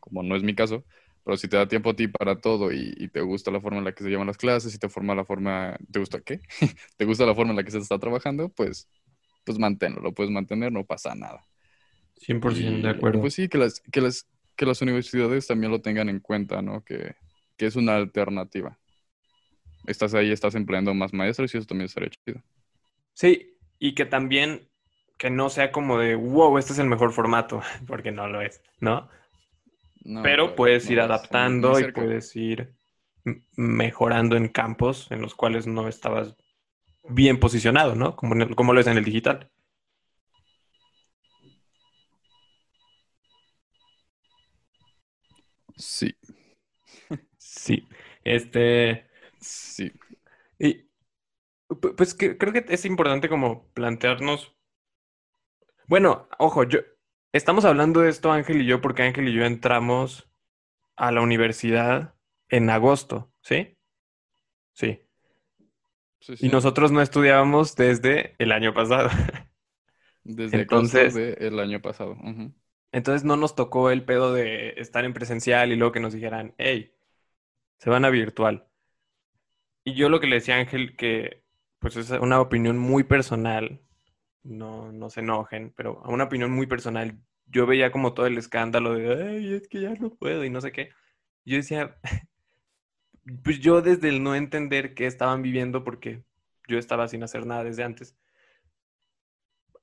como 0.00 0.22
no 0.22 0.36
es 0.36 0.42
mi 0.42 0.54
caso, 0.54 0.84
pero 1.24 1.36
si 1.36 1.48
te 1.48 1.56
da 1.56 1.68
tiempo 1.68 1.90
a 1.90 1.96
ti 1.96 2.08
para 2.08 2.40
todo 2.40 2.72
y, 2.72 2.94
y 2.96 3.08
te 3.08 3.20
gusta 3.20 3.50
la 3.50 3.60
forma 3.60 3.78
en 3.78 3.84
la 3.84 3.92
que 3.92 4.02
se 4.02 4.10
llevan 4.10 4.26
las 4.26 4.38
clases, 4.38 4.72
si 4.72 4.78
te 4.78 4.88
forma 4.88 5.14
la 5.14 5.24
forma, 5.24 5.76
¿te 5.90 5.98
gusta 5.98 6.20
qué? 6.20 6.40
¿Te 6.96 7.04
gusta 7.04 7.26
la 7.26 7.34
forma 7.34 7.50
en 7.50 7.56
la 7.56 7.64
que 7.64 7.70
se 7.70 7.78
está 7.78 7.98
trabajando? 7.98 8.48
Pues, 8.48 8.88
pues 9.44 9.58
manténlo, 9.58 10.00
lo 10.00 10.12
puedes 10.12 10.32
mantener, 10.32 10.72
no 10.72 10.84
pasa 10.84 11.14
nada. 11.14 11.44
100% 12.26 12.78
Y, 12.78 12.82
de 12.82 12.90
acuerdo. 12.90 13.20
Pues 13.20 13.34
sí, 13.34 13.48
que 13.48 13.58
las, 13.58 13.80
que 13.80 14.00
las, 14.00 14.26
que 14.56 14.66
las 14.66 14.82
universidades 14.82 15.46
también 15.46 15.72
lo 15.72 15.80
tengan 15.80 16.08
en 16.08 16.20
cuenta, 16.20 16.62
¿no? 16.62 16.84
Que, 16.84 17.14
que 17.56 17.66
es 17.66 17.76
una 17.76 17.96
alternativa. 17.96 18.78
Estás 19.86 20.14
ahí, 20.14 20.30
estás 20.30 20.54
empleando 20.54 20.94
más 20.94 21.12
maestros 21.12 21.52
y 21.54 21.58
eso 21.58 21.66
también 21.66 21.86
estaría 21.86 22.10
chido. 22.10 22.42
Sí, 23.14 23.56
y 23.78 23.94
que 23.94 24.06
también 24.06 24.68
que 25.18 25.30
no 25.30 25.50
sea 25.50 25.70
como 25.70 25.98
de, 25.98 26.14
wow, 26.16 26.58
este 26.58 26.72
es 26.72 26.78
el 26.80 26.88
mejor 26.88 27.12
formato, 27.12 27.62
porque 27.86 28.10
no 28.10 28.28
lo 28.28 28.40
es, 28.40 28.62
¿no? 28.80 29.08
No, 30.04 30.22
Pero 30.22 30.54
puedes 30.56 30.88
ir 30.90 31.00
adaptando 31.00 31.78
y 31.78 31.92
puedes 31.92 32.34
ir 32.36 32.74
mejorando 33.56 34.36
en 34.36 34.48
campos 34.48 35.06
en 35.10 35.22
los 35.22 35.34
cuales 35.34 35.66
no 35.66 35.86
estabas 35.88 36.36
bien 37.08 37.38
posicionado, 37.38 37.94
¿no? 37.94 38.16
Como, 38.16 38.34
el- 38.34 38.54
como 38.56 38.72
lo 38.72 38.80
es 38.80 38.86
en 38.86 38.98
el 38.98 39.04
digital. 39.04 39.50
Sí, 45.76 46.14
Sí. 47.38 47.86
Este, 48.24 49.06
sí. 49.40 49.92
y 50.58 50.84
pu- 51.68 51.94
pues 51.96 52.14
que- 52.14 52.38
creo 52.38 52.52
que 52.52 52.64
es 52.68 52.84
importante 52.84 53.28
como 53.28 53.68
plantearnos. 53.74 54.54
Bueno, 55.86 56.28
ojo, 56.38 56.64
yo 56.64 56.80
estamos 57.32 57.64
hablando 57.64 58.00
de 58.00 58.10
esto 58.10 58.30
Ángel 58.30 58.62
y 58.62 58.66
yo 58.66 58.80
porque 58.80 59.02
Ángel 59.02 59.28
y 59.28 59.34
yo 59.34 59.44
entramos 59.44 60.30
a 60.96 61.10
la 61.12 61.20
universidad 61.22 62.14
en 62.48 62.70
agosto, 62.70 63.32
¿sí? 63.40 63.76
Sí. 64.74 65.00
sí, 66.20 66.34
Y 66.40 66.48
nosotros 66.48 66.92
no 66.92 67.02
estudiábamos 67.02 67.74
desde 67.76 68.34
el 68.38 68.52
año 68.52 68.74
pasado. 68.74 69.08
Desde 70.24 70.60
entonces- 70.60 71.14
del 71.14 71.58
año 71.58 71.82
pasado. 71.82 72.16
Entonces 72.92 73.24
no 73.24 73.36
nos 73.36 73.56
tocó 73.56 73.90
el 73.90 74.04
pedo 74.04 74.32
de 74.32 74.74
estar 74.76 75.04
en 75.04 75.14
presencial 75.14 75.72
y 75.72 75.76
luego 75.76 75.92
que 75.92 75.98
nos 75.98 76.12
dijeran, 76.12 76.54
hey, 76.58 76.94
se 77.78 77.90
van 77.90 78.04
a 78.04 78.10
virtual. 78.10 78.68
Y 79.82 79.94
yo 79.94 80.08
lo 80.08 80.20
que 80.20 80.28
le 80.28 80.36
decía 80.36 80.54
a 80.54 80.58
Ángel, 80.58 80.94
que 80.94 81.42
pues 81.80 81.96
es 81.96 82.10
una 82.10 82.40
opinión 82.40 82.78
muy 82.78 83.02
personal, 83.02 83.80
no, 84.44 84.92
no 84.92 85.10
se 85.10 85.20
enojen, 85.20 85.72
pero 85.76 86.00
a 86.04 86.10
una 86.10 86.24
opinión 86.24 86.50
muy 86.50 86.66
personal, 86.66 87.18
yo 87.46 87.66
veía 87.66 87.92
como 87.92 88.14
todo 88.14 88.26
el 88.26 88.38
escándalo 88.38 88.94
de, 88.94 89.24
ay, 89.36 89.54
es 89.54 89.68
que 89.68 89.80
ya 89.80 89.94
no 89.94 90.10
puedo 90.14 90.44
y 90.44 90.50
no 90.50 90.60
sé 90.60 90.72
qué. 90.72 90.90
Yo 91.44 91.56
decía, 91.56 91.96
pues 93.44 93.60
yo 93.60 93.82
desde 93.82 94.08
el 94.08 94.22
no 94.22 94.34
entender 94.34 94.94
qué 94.94 95.06
estaban 95.06 95.42
viviendo, 95.42 95.84
porque 95.84 96.24
yo 96.68 96.78
estaba 96.78 97.08
sin 97.08 97.22
hacer 97.22 97.46
nada 97.46 97.64
desde 97.64 97.84
antes, 97.84 98.16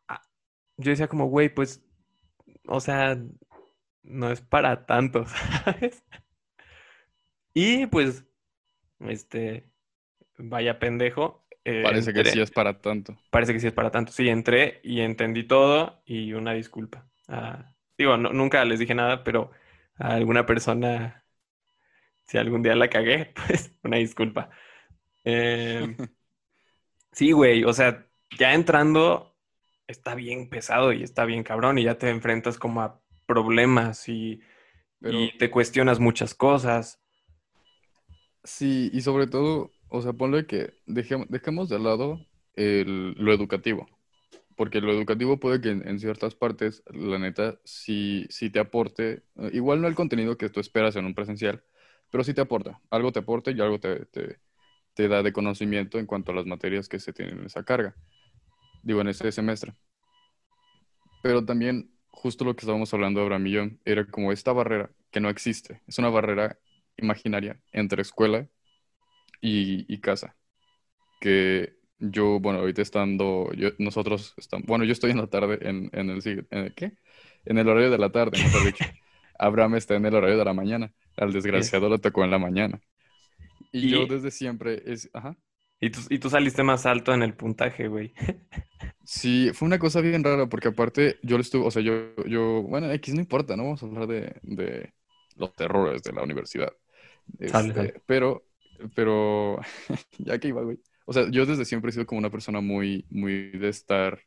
ah, 0.08 0.22
yo 0.78 0.92
decía 0.92 1.08
como, 1.08 1.28
güey, 1.28 1.50
pues, 1.54 1.84
o 2.68 2.80
sea, 2.80 3.18
no 4.04 4.32
es 4.32 4.42
para 4.42 4.86
tanto, 4.86 5.26
¿sabes? 5.66 6.04
Y 7.54 7.88
pues, 7.88 8.26
este, 9.00 9.70
vaya 10.38 10.80
pendejo. 10.80 11.46
Eh, 11.66 11.82
Parece 11.82 12.14
que 12.14 12.24
sí 12.24 12.40
es 12.40 12.52
para 12.52 12.80
tanto. 12.80 13.18
Parece 13.30 13.54
que 13.54 13.60
sí 13.60 13.68
es 13.68 13.74
para 13.74 13.92
tanto. 13.92 14.12
Sí, 14.12 14.28
entré 14.30 14.80
y 14.84 15.02
entendí 15.02 15.44
todo 15.44 16.02
y 16.06 16.34
una 16.34 16.54
disculpa. 16.54 17.08
Ah, 17.28 17.76
digo, 17.98 18.18
no- 18.18 18.34
nunca 18.34 18.66
les 18.66 18.80
dije 18.80 18.96
nada, 18.96 19.24
pero 19.24 19.52
a 19.98 20.14
alguna 20.16 20.46
persona, 20.46 21.26
si 22.26 22.38
algún 22.38 22.62
día 22.64 22.76
la 22.76 22.90
cagué, 22.90 23.34
pues 23.48 23.74
una 23.84 23.98
disculpa. 23.98 24.50
Eh, 25.26 25.98
sí, 27.12 27.32
güey, 27.32 27.64
o 27.64 27.74
sea, 27.74 28.08
ya 28.38 28.54
entrando 28.54 29.36
está 29.88 30.16
bien 30.16 30.50
pesado 30.50 30.94
y 30.94 31.04
está 31.04 31.26
bien 31.26 31.44
cabrón 31.44 31.78
y 31.80 31.84
ya 31.84 31.98
te 31.98 32.10
enfrentas 32.10 32.58
como 32.60 32.82
a 32.82 33.02
problemas 33.26 34.08
y, 34.10 34.42
Pero 35.02 35.20
y 35.20 35.38
te 35.38 35.52
cuestionas 35.52 36.00
muchas 36.00 36.36
cosas. 36.36 37.02
sí, 38.44 38.90
y 38.94 39.02
sobre 39.02 39.28
todo, 39.28 39.74
o 39.90 40.02
sea, 40.02 40.14
ponle 40.14 40.46
que 40.46 40.74
dejemos, 40.86 41.70
de 41.70 41.80
lado 41.80 42.26
lo 42.56 43.34
educativo. 43.34 43.88
Porque 44.56 44.82
lo 44.82 44.92
educativo 44.92 45.40
puede 45.40 45.62
que 45.62 45.70
en, 45.70 46.00
ciertas 46.00 46.36
partes, 46.36 46.84
la 46.88 47.18
neta, 47.18 47.60
sí, 47.64 48.26
sí 48.30 48.50
te 48.50 48.60
aporte, 48.60 49.24
eh, 49.38 49.50
igual 49.54 49.82
no 49.82 49.88
el 49.88 49.96
contenido 49.96 50.38
que 50.38 50.50
tú 50.50 50.60
esperas 50.60 50.96
en 50.98 51.06
un 51.06 51.16
presencial, 51.16 51.64
pero 52.12 52.24
sí 52.24 52.34
te 52.34 52.42
aporta. 52.42 52.82
Algo 52.90 53.12
te 53.12 53.20
aporta 53.20 53.52
y 53.52 53.62
algo 53.62 53.80
te, 53.80 54.06
te, 54.06 55.08
da 55.08 55.24
de 55.24 55.32
conocimiento 55.32 55.98
en 55.98 56.06
cuanto 56.06 56.34
a 56.34 56.36
las 56.36 56.46
materias 56.46 56.90
que 56.90 57.00
se 57.00 57.14
tienen 57.14 57.40
en 57.40 57.46
esa 57.46 57.64
carga. 57.64 57.96
Digo, 58.84 59.00
en 59.00 59.08
ese 59.08 59.32
semestre. 59.32 59.74
Pero 61.24 61.46
también, 61.46 61.90
justo 62.10 62.44
lo 62.44 62.56
que 62.56 62.62
estábamos 62.62 62.94
hablando 62.94 63.26
y 63.26 63.52
yo, 63.52 63.64
era 63.86 64.06
como 64.06 64.34
esta 64.34 64.52
barrera 64.52 64.92
que 65.10 65.22
no 65.22 65.30
existe. 65.30 65.82
Es 65.88 65.98
una 66.00 66.10
barrera 66.10 66.60
imaginaria 66.98 67.62
entre 67.72 68.02
escuela 68.02 68.50
y, 69.42 69.92
y 69.94 70.00
casa. 70.02 70.36
Que 71.20 71.76
yo, 72.00 72.40
bueno, 72.40 72.60
ahorita 72.60 72.82
estando, 72.82 73.52
yo- 73.54 73.72
nosotros 73.80 74.34
estamos, 74.38 74.66
bueno, 74.68 74.86
yo 74.86 74.94
estoy 74.94 75.12
en 75.12 75.18
la 75.18 75.28
tarde 75.28 75.60
en, 75.62 75.90
en 75.94 76.10
el, 76.12 76.48
en 76.52 76.60
el- 76.60 76.74
¿qué? 76.76 76.94
En 77.46 77.58
el 77.58 77.68
horario 77.70 77.92
de 77.92 77.98
la 77.98 78.12
tarde, 78.12 78.40
mejor 78.40 78.64
dicho. 78.66 78.86
Abraham 79.40 79.76
está 79.76 79.96
en 79.96 80.06
el 80.06 80.16
horario 80.16 80.38
de 80.38 80.46
la 80.46 80.54
mañana. 80.54 80.94
Al 81.18 81.34
desgraciado 81.34 81.90
le 81.90 82.00
tocó 82.00 82.24
en 82.24 82.32
la 82.32 82.40
mañana. 82.40 82.82
Y, 83.72 83.88
Y- 83.88 83.88
yo 83.88 84.08
desde 84.08 84.32
siempre 84.32 84.84
es, 84.86 85.10
ajá. 85.14 85.38
Y 85.82 85.90
tú, 85.92 86.00
y 86.10 86.20
tú 86.20 86.30
saliste 86.30 86.64
más 86.64 86.86
alto 86.86 87.14
en 87.14 87.22
el 87.24 87.34
puntaje, 87.36 87.88
güey. 87.88 88.14
Sí, 89.04 89.52
fue 89.54 89.66
una 89.68 89.80
cosa 89.80 90.02
bien 90.02 90.24
rara 90.24 90.48
porque 90.48 90.68
aparte 90.68 91.20
yo 91.24 91.38
lo 91.38 91.42
estuve, 91.42 91.66
o 91.66 91.72
sea, 91.72 91.82
yo, 91.82 92.16
yo, 92.26 92.62
bueno, 92.64 92.92
X 92.92 93.14
no 93.16 93.22
importa, 93.22 93.56
no 93.56 93.64
vamos 93.64 93.82
a 93.82 93.86
hablar 93.88 94.08
de, 94.08 94.36
de 94.44 94.94
los 95.36 95.56
terrores 95.56 96.04
de 96.04 96.14
la 96.14 96.22
universidad. 96.24 96.72
Este, 97.40 98.02
pero, 98.06 98.46
pero, 98.96 99.60
ya 100.18 100.40
que 100.40 100.50
iba, 100.50 100.62
güey. 100.64 100.80
O 101.06 101.14
sea, 101.14 101.30
yo 101.32 101.46
desde 101.46 101.66
siempre 101.66 101.90
he 101.90 101.94
sido 101.94 102.06
como 102.06 102.20
una 102.20 102.30
persona 102.32 102.62
muy, 102.62 103.06
muy 103.10 103.52
de 103.52 103.70
estar 103.70 104.20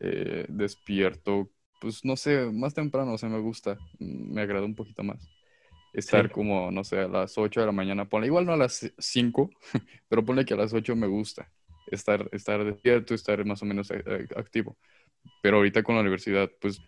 eh, 0.00 0.46
despierto, 0.48 1.50
pues 1.80 2.04
no 2.04 2.16
sé, 2.16 2.50
más 2.52 2.74
temprano, 2.74 3.14
o 3.14 3.18
sea, 3.18 3.28
me 3.28 3.40
gusta, 3.40 3.76
mm, 3.98 4.34
me 4.34 4.42
agrada 4.42 4.66
un 4.66 4.74
poquito 4.76 5.02
más. 5.04 5.30
Estar 5.92 6.28
Sí. 6.28 6.32
como, 6.32 6.70
no 6.70 6.84
sé, 6.84 7.00
a 7.00 7.08
las 7.08 7.38
8 7.38 7.60
de 7.60 7.66
la 7.66 7.72
mañana, 7.72 8.08
ponle, 8.08 8.26
igual 8.28 8.46
no 8.46 8.52
a 8.52 8.56
las 8.56 8.92
5, 8.98 9.50
pero 10.08 10.24
ponle 10.24 10.44
que 10.44 10.54
a 10.54 10.56
las 10.58 10.72
8 10.74 10.96
me 10.96 11.06
gusta 11.06 11.50
estar, 11.86 12.28
estar 12.32 12.64
despierto, 12.64 13.14
estar 13.14 13.44
más 13.46 13.62
o 13.62 13.66
menos 13.66 13.90
eh, 13.90 14.02
eh, 14.06 14.26
activo. 14.36 14.78
Pero 15.42 15.58
ahorita 15.58 15.82
con 15.82 15.94
la 15.96 16.02
universidad, 16.02 16.50
pues 16.60 16.80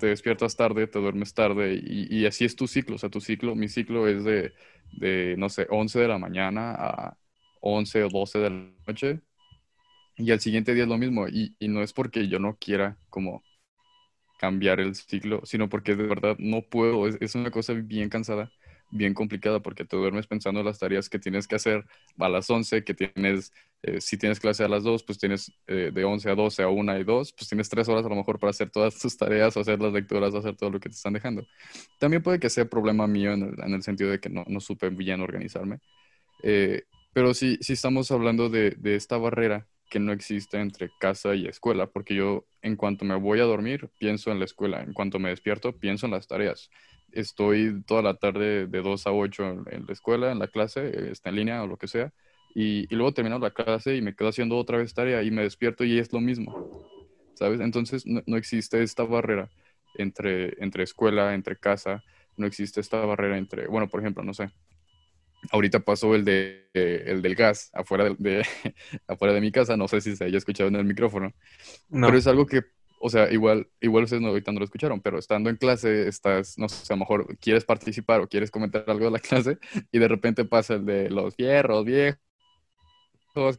te 0.00 0.08
despiertas 0.08 0.56
tarde, 0.56 0.88
te 0.88 0.98
duermes 0.98 1.34
tarde 1.34 1.80
y, 1.82 2.26
así 2.26 2.44
es 2.44 2.56
tu 2.56 2.66
ciclo. 2.66 2.96
O 2.96 2.98
sea, 2.98 3.10
tu 3.10 3.20
ciclo, 3.20 3.54
mi 3.54 3.68
ciclo 3.68 4.08
es 4.08 4.24
de, 4.24 4.52
de, 4.92 5.36
no 5.38 5.48
sé, 5.48 5.66
11 5.70 6.00
de 6.00 6.08
la 6.08 6.18
mañana 6.18 6.74
a 6.74 7.18
11 7.60 8.04
o 8.04 8.08
12 8.08 8.38
de 8.40 8.50
la 8.50 8.72
noche. 8.86 9.20
Y 10.16 10.30
al 10.32 10.40
siguiente 10.40 10.74
día 10.74 10.84
es 10.84 10.88
lo 10.88 10.98
mismo. 10.98 11.28
Y, 11.28 11.56
y 11.58 11.68
no 11.68 11.82
es 11.82 11.92
porque 11.92 12.28
yo 12.28 12.38
no 12.38 12.56
quiera 12.56 12.98
como 13.10 13.42
cambiar 14.38 14.80
el 14.80 14.94
ciclo, 14.94 15.42
sino 15.44 15.68
porque 15.68 15.96
de 15.96 16.04
verdad 16.04 16.36
no 16.38 16.62
puedo. 16.62 17.06
Es, 17.08 17.16
es 17.20 17.34
una 17.34 17.50
cosa 17.50 17.74
bien 17.74 18.08
cansada, 18.08 18.50
bien 18.90 19.14
complicada, 19.14 19.60
porque 19.60 19.84
te 19.84 19.96
duermes 19.96 20.26
pensando 20.26 20.60
en 20.60 20.66
las 20.66 20.78
tareas 20.78 21.08
que 21.08 21.18
tienes 21.18 21.46
que 21.46 21.56
hacer 21.56 21.84
a 22.18 22.28
las 22.28 22.48
11, 22.50 22.84
que 22.84 22.94
tienes, 22.94 23.52
eh, 23.82 24.00
si 24.00 24.16
tienes 24.16 24.40
clase 24.40 24.64
a 24.64 24.68
las 24.68 24.82
2, 24.82 25.04
pues 25.04 25.18
tienes 25.18 25.52
eh, 25.66 25.90
de 25.92 26.04
11 26.04 26.30
a 26.30 26.34
12 26.34 26.62
a 26.62 26.68
1 26.68 26.98
y 26.98 27.04
2, 27.04 27.32
pues 27.32 27.48
tienes 27.48 27.68
3 27.68 27.88
horas 27.88 28.04
a 28.04 28.08
lo 28.08 28.16
mejor 28.16 28.38
para 28.38 28.50
hacer 28.50 28.70
todas 28.70 28.98
tus 28.98 29.16
tareas, 29.16 29.56
hacer 29.56 29.80
las 29.80 29.92
lecturas, 29.92 30.34
hacer 30.34 30.56
todo 30.56 30.70
lo 30.70 30.80
que 30.80 30.88
te 30.88 30.96
están 30.96 31.12
dejando. 31.12 31.46
También 31.98 32.22
puede 32.22 32.40
que 32.40 32.50
sea 32.50 32.64
problema 32.64 33.06
mío 33.06 33.32
en 33.32 33.42
el, 33.42 33.64
en 33.64 33.74
el 33.74 33.82
sentido 33.82 34.10
de 34.10 34.20
que 34.20 34.28
no, 34.28 34.44
no 34.46 34.60
supe 34.60 34.90
bien 34.90 35.20
organizarme. 35.20 35.78
Eh, 36.42 36.84
pero 37.12 37.34
sí, 37.34 37.58
sí 37.60 37.74
estamos 37.74 38.10
hablando 38.10 38.48
de, 38.48 38.72
de 38.72 38.96
esta 38.96 39.18
barrera 39.18 39.66
que 39.90 39.98
no 39.98 40.12
existe 40.12 40.58
entre 40.58 40.90
casa 41.00 41.34
y 41.34 41.46
escuela, 41.46 41.88
porque 41.88 42.14
yo 42.14 42.46
en 42.62 42.76
cuanto 42.76 43.04
me 43.04 43.16
voy 43.16 43.40
a 43.40 43.44
dormir, 43.44 43.90
pienso 43.98 44.30
en 44.30 44.38
la 44.38 44.44
escuela, 44.44 44.82
en 44.82 44.92
cuanto 44.94 45.18
me 45.18 45.30
despierto, 45.30 45.76
pienso 45.76 46.06
en 46.06 46.12
las 46.12 46.28
tareas. 46.28 46.70
Estoy 47.12 47.82
toda 47.84 48.02
la 48.02 48.14
tarde 48.16 48.66
de 48.66 48.82
2 48.82 49.06
a 49.06 49.12
8 49.12 49.44
en, 49.44 49.64
en 49.70 49.86
la 49.86 49.92
escuela, 49.92 50.32
en 50.32 50.38
la 50.38 50.48
clase, 50.48 51.10
está 51.12 51.30
en 51.30 51.36
línea 51.36 51.62
o 51.62 51.66
lo 51.66 51.76
que 51.78 51.88
sea, 51.88 52.12
y, 52.54 52.92
y 52.92 52.96
luego 52.96 53.14
termino 53.14 53.38
la 53.38 53.52
clase 53.52 53.96
y 53.96 54.02
me 54.02 54.14
quedo 54.14 54.28
haciendo 54.30 54.56
otra 54.58 54.78
vez 54.78 54.94
tarea 54.94 55.22
y 55.22 55.30
me 55.30 55.42
despierto 55.42 55.84
y 55.84 55.98
es 55.98 56.12
lo 56.12 56.20
mismo, 56.20 56.58
¿sabes? 57.34 57.60
Entonces 57.60 58.06
no, 58.06 58.22
no 58.26 58.36
existe 58.36 58.82
esta 58.82 59.04
barrera 59.04 59.50
entre, 59.94 60.62
entre 60.64 60.84
escuela, 60.84 61.34
entre 61.34 61.58
casa, 61.58 62.04
no 62.36 62.46
existe 62.46 62.80
esta 62.80 63.04
barrera 63.06 63.38
entre, 63.38 63.66
bueno, 63.68 63.88
por 63.88 64.00
ejemplo, 64.00 64.22
no 64.24 64.34
sé, 64.34 64.50
ahorita 65.52 65.80
pasó 65.80 66.14
el, 66.14 66.24
de, 66.24 66.68
eh, 66.74 67.04
el 67.06 67.22
del 67.22 67.34
gas 67.34 67.70
afuera 67.72 68.04
de, 68.04 68.16
de- 68.18 68.46
afuera 69.06 69.34
de 69.34 69.40
mi 69.40 69.52
casa, 69.52 69.76
no 69.76 69.88
sé 69.88 70.00
si 70.00 70.16
se 70.16 70.24
haya 70.24 70.38
escuchado 70.38 70.68
en 70.68 70.76
el 70.76 70.84
micrófono, 70.84 71.34
No. 71.90 72.10
pero 72.10 72.18
es 72.18 72.26
algo 72.26 72.46
que, 72.46 72.62
o 73.00 73.10
sea, 73.10 73.32
igual, 73.32 73.68
igual 73.80 74.04
ustedes 74.04 74.22
no, 74.22 74.28
ahorita 74.30 74.52
no 74.52 74.60
lo 74.60 74.66
escucharon, 74.66 75.00
pero 75.02 75.18
estando 75.18 75.50
en 75.50 75.56
clase, 75.56 76.08
estás, 76.08 76.58
no 76.58 76.68
sé, 76.68 76.92
a 76.92 76.96
lo 76.96 77.00
mejor 77.00 77.38
quieres 77.38 77.64
participar 77.64 78.20
o 78.22 78.28
quieres 78.28 78.50
comentar 78.52 78.84
algo 78.88 79.06
de 79.06 79.12
la 79.12 79.18
clase 79.20 79.58
y 79.92 79.98
de 79.98 80.08
repente 80.08 80.44
pasa 80.46 80.74
el 80.74 80.86
de 80.86 81.10
los 81.10 81.34
fierros 81.36 81.84
viejos 81.86 82.18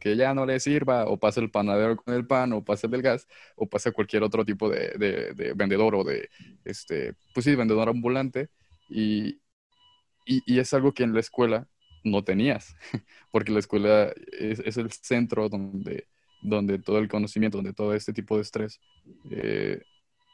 que 0.00 0.16
ya 0.16 0.34
no 0.34 0.46
les 0.46 0.62
sirva, 0.64 1.06
o 1.06 1.18
pasa 1.18 1.40
el 1.40 1.50
panadero 1.50 1.96
con 1.96 2.14
el 2.14 2.26
pan, 2.26 2.52
o 2.52 2.64
pasa 2.64 2.86
el 2.86 2.90
del 2.92 3.02
gas, 3.02 3.26
o 3.56 3.68
pasa 3.68 3.90
cualquier 3.92 4.22
otro 4.22 4.44
tipo 4.44 4.68
de, 4.68 4.90
de- 4.98 5.32
de 5.34 5.54
vendedor 5.54 5.94
o 5.94 6.04
de, 6.04 6.28
este, 6.64 7.14
pues 7.34 7.44
sí, 7.44 7.54
vendedor 7.54 7.88
ambulante, 7.88 8.48
y, 8.88 9.40
y, 10.26 10.42
y 10.46 10.58
es 10.60 10.74
algo 10.74 10.94
que 10.94 11.04
en 11.04 11.14
la 11.14 11.20
escuela 11.20 11.68
no 12.04 12.24
tenías, 12.24 12.76
porque 13.32 13.52
la 13.52 13.60
escuela 13.60 14.12
es, 14.32 14.60
es 14.60 14.76
el 14.78 14.92
centro 14.92 15.48
donde, 15.48 16.08
donde 16.42 16.78
todo 16.80 16.98
el 16.98 17.08
conocimiento, 17.08 17.58
donde 17.58 17.72
todo 17.74 17.94
este 17.94 18.12
tipo 18.12 18.36
de 18.36 18.42
estrés 18.42 18.80
eh, 19.30 19.82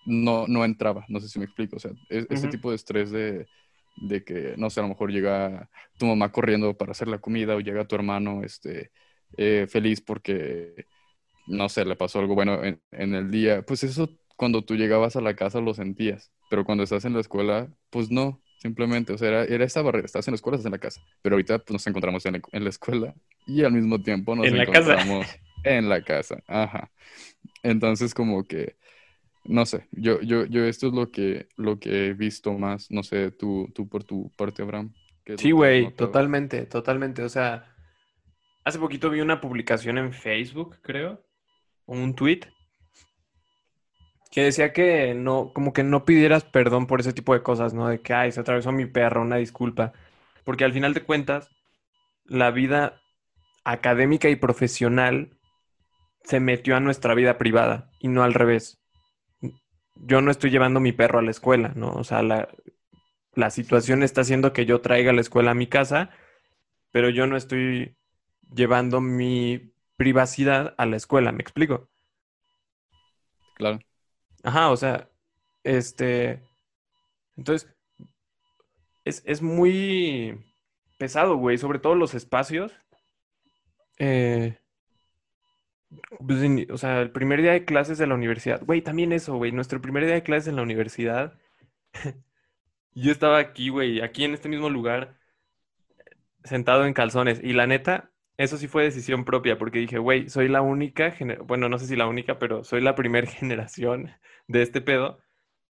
no, 0.04 0.46
no 0.48 0.64
entraba, 0.64 1.04
no 1.08 1.20
sé 1.20 1.28
si 1.28 1.38
me 1.38 1.44
explico, 1.46 1.76
o 1.76 1.78
sea, 1.80 1.92
es- 2.08 2.26
este 2.30 2.48
tipo 2.48 2.70
de 2.70 2.76
estrés 2.76 3.10
de, 3.10 3.48
de 3.96 4.24
que, 4.24 4.54
no 4.58 4.70
sé, 4.70 4.80
a 4.80 4.84
lo 4.84 4.90
mejor 4.90 5.10
llega 5.12 5.70
tu 5.98 6.06
mamá 6.06 6.32
corriendo 6.32 6.76
para 6.76 6.92
hacer 6.92 7.08
la 7.08 7.18
comida 7.20 7.56
o 7.56 7.60
llega 7.60 7.86
tu 7.86 7.94
hermano 7.96 8.42
este, 8.44 8.92
eh, 9.36 9.66
feliz 9.68 10.00
porque, 10.00 10.86
no 11.46 11.68
sé, 11.68 11.84
le 11.84 11.96
pasó 11.96 12.18
algo 12.20 12.34
bueno 12.34 12.62
en, 12.64 12.80
en 12.92 13.14
el 13.14 13.30
día, 13.30 13.62
pues 13.62 13.84
eso 13.84 14.10
cuando 14.36 14.64
tú 14.64 14.76
llegabas 14.76 15.16
a 15.16 15.20
la 15.20 15.34
casa 15.34 15.60
lo 15.60 15.74
sentías, 15.74 16.32
pero 16.50 16.64
cuando 16.64 16.84
estás 16.84 17.04
en 17.04 17.14
la 17.14 17.20
escuela, 17.20 17.68
pues 17.90 18.10
no, 18.10 18.40
simplemente, 18.58 19.12
o 19.12 19.18
sea, 19.18 19.28
era, 19.28 19.44
era 19.44 19.64
esa 19.64 19.82
barrera, 19.82 20.06
estás 20.06 20.28
en 20.28 20.32
la 20.32 20.36
escuela, 20.36 20.56
estás 20.56 20.66
en 20.66 20.72
la 20.72 20.78
casa, 20.78 21.00
pero 21.22 21.34
ahorita 21.34 21.58
pues, 21.58 21.72
nos 21.72 21.86
encontramos 21.86 22.24
en 22.26 22.34
la, 22.34 22.40
en 22.52 22.64
la 22.64 22.70
escuela 22.70 23.14
y 23.46 23.64
al 23.64 23.72
mismo 23.72 24.00
tiempo 24.00 24.36
nos 24.36 24.46
En 24.46 24.58
la 24.58 24.66
casa. 24.66 24.96
En 25.64 25.88
la 25.88 26.02
casa, 26.02 26.42
ajá. 26.46 26.90
Entonces 27.62 28.14
como 28.14 28.44
que, 28.44 28.76
no 29.44 29.66
sé, 29.66 29.86
yo, 29.92 30.20
yo, 30.20 30.46
yo 30.46 30.64
esto 30.64 30.88
es 30.88 30.92
lo 30.92 31.10
que, 31.10 31.48
lo 31.56 31.78
que 31.78 32.08
he 32.08 32.14
visto 32.14 32.52
más, 32.52 32.90
no 32.90 33.02
sé, 33.02 33.30
tú, 33.30 33.70
tú 33.74 33.88
por 33.88 34.04
tu 34.04 34.30
parte, 34.36 34.62
Abraham. 34.62 34.92
¿qué 35.24 35.34
es 35.34 35.40
Sí, 35.40 35.50
güey, 35.50 35.92
totalmente, 35.94 36.66
totalmente. 36.66 37.22
O 37.22 37.28
sea, 37.28 37.74
hace 38.64 38.78
poquito 38.78 39.10
vi 39.10 39.20
una 39.20 39.40
publicación 39.40 39.98
en 39.98 40.12
Facebook, 40.12 40.78
creo, 40.82 41.24
o 41.86 41.94
un 41.94 42.14
tweet, 42.14 42.40
que 44.30 44.42
decía 44.42 44.72
que 44.72 45.14
no, 45.14 45.52
como 45.54 45.72
que 45.72 45.82
no 45.82 46.04
pidieras 46.04 46.44
perdón 46.44 46.86
por 46.86 47.00
ese 47.00 47.12
tipo 47.12 47.32
de 47.32 47.42
cosas, 47.42 47.72
¿no? 47.72 47.88
De 47.88 48.00
que, 48.00 48.12
ay, 48.12 48.32
se 48.32 48.40
atravesó 48.40 48.72
mi 48.72 48.86
perro, 48.86 49.22
una 49.22 49.36
disculpa. 49.36 49.92
Porque 50.44 50.64
al 50.64 50.72
final 50.72 50.94
de 50.94 51.02
cuentas, 51.02 51.50
la 52.26 52.50
vida 52.50 53.00
académica 53.64 54.28
y 54.28 54.36
profesional 54.36 55.37
se 56.28 56.40
metió 56.40 56.76
a 56.76 56.80
nuestra 56.80 57.14
vida 57.14 57.38
privada 57.38 57.90
y 57.98 58.08
no 58.08 58.22
al 58.22 58.34
revés. 58.34 58.78
Yo 59.94 60.20
no 60.20 60.30
estoy 60.30 60.50
llevando 60.50 60.78
mi 60.78 60.92
perro 60.92 61.18
a 61.18 61.22
la 61.22 61.30
escuela, 61.30 61.72
¿no? 61.74 61.90
O 61.92 62.04
sea, 62.04 62.22
la, 62.22 62.50
la 63.32 63.48
situación 63.48 64.02
está 64.02 64.20
haciendo 64.20 64.52
que 64.52 64.66
yo 64.66 64.82
traiga 64.82 65.14
la 65.14 65.22
escuela 65.22 65.52
a 65.52 65.54
mi 65.54 65.68
casa, 65.68 66.10
pero 66.92 67.08
yo 67.08 67.26
no 67.26 67.38
estoy 67.38 67.96
llevando 68.54 69.00
mi 69.00 69.72
privacidad 69.96 70.74
a 70.76 70.84
la 70.84 70.96
escuela, 70.96 71.32
¿me 71.32 71.40
explico? 71.40 71.88
Claro, 73.54 73.78
Ajá, 74.42 74.70
o 74.70 74.76
sea, 74.76 75.08
este, 75.64 76.42
entonces, 77.36 77.74
es, 79.06 79.22
es 79.24 79.40
muy 79.40 80.38
pesado, 80.98 81.36
güey, 81.36 81.56
sobre 81.56 81.78
todo 81.78 81.94
los 81.94 82.14
espacios. 82.14 82.70
Eh, 83.98 84.58
pues, 86.26 86.70
o 86.70 86.78
sea, 86.78 87.00
el 87.00 87.10
primer 87.10 87.42
día 87.42 87.52
de 87.52 87.64
clases 87.64 87.98
de 87.98 88.06
la 88.06 88.14
universidad, 88.14 88.62
güey, 88.64 88.82
también 88.82 89.12
eso, 89.12 89.36
güey, 89.36 89.52
nuestro 89.52 89.80
primer 89.80 90.04
día 90.04 90.14
de 90.14 90.22
clases 90.22 90.48
en 90.48 90.56
la 90.56 90.62
universidad, 90.62 91.38
yo 92.94 93.12
estaba 93.12 93.38
aquí, 93.38 93.68
güey, 93.70 94.00
aquí 94.00 94.24
en 94.24 94.34
este 94.34 94.48
mismo 94.48 94.70
lugar, 94.70 95.18
sentado 96.44 96.86
en 96.86 96.94
calzones, 96.94 97.40
y 97.42 97.52
la 97.52 97.66
neta, 97.66 98.12
eso 98.38 98.56
sí 98.56 98.68
fue 98.68 98.84
decisión 98.84 99.24
propia, 99.24 99.58
porque 99.58 99.80
dije, 99.80 99.98
güey, 99.98 100.28
soy 100.28 100.48
la 100.48 100.62
única, 100.62 101.14
bueno, 101.44 101.68
no 101.68 101.78
sé 101.78 101.86
si 101.86 101.96
la 101.96 102.06
única, 102.06 102.38
pero 102.38 102.64
soy 102.64 102.80
la 102.80 102.94
primera 102.94 103.26
generación 103.26 104.10
de 104.46 104.62
este 104.62 104.80
pedo. 104.80 105.20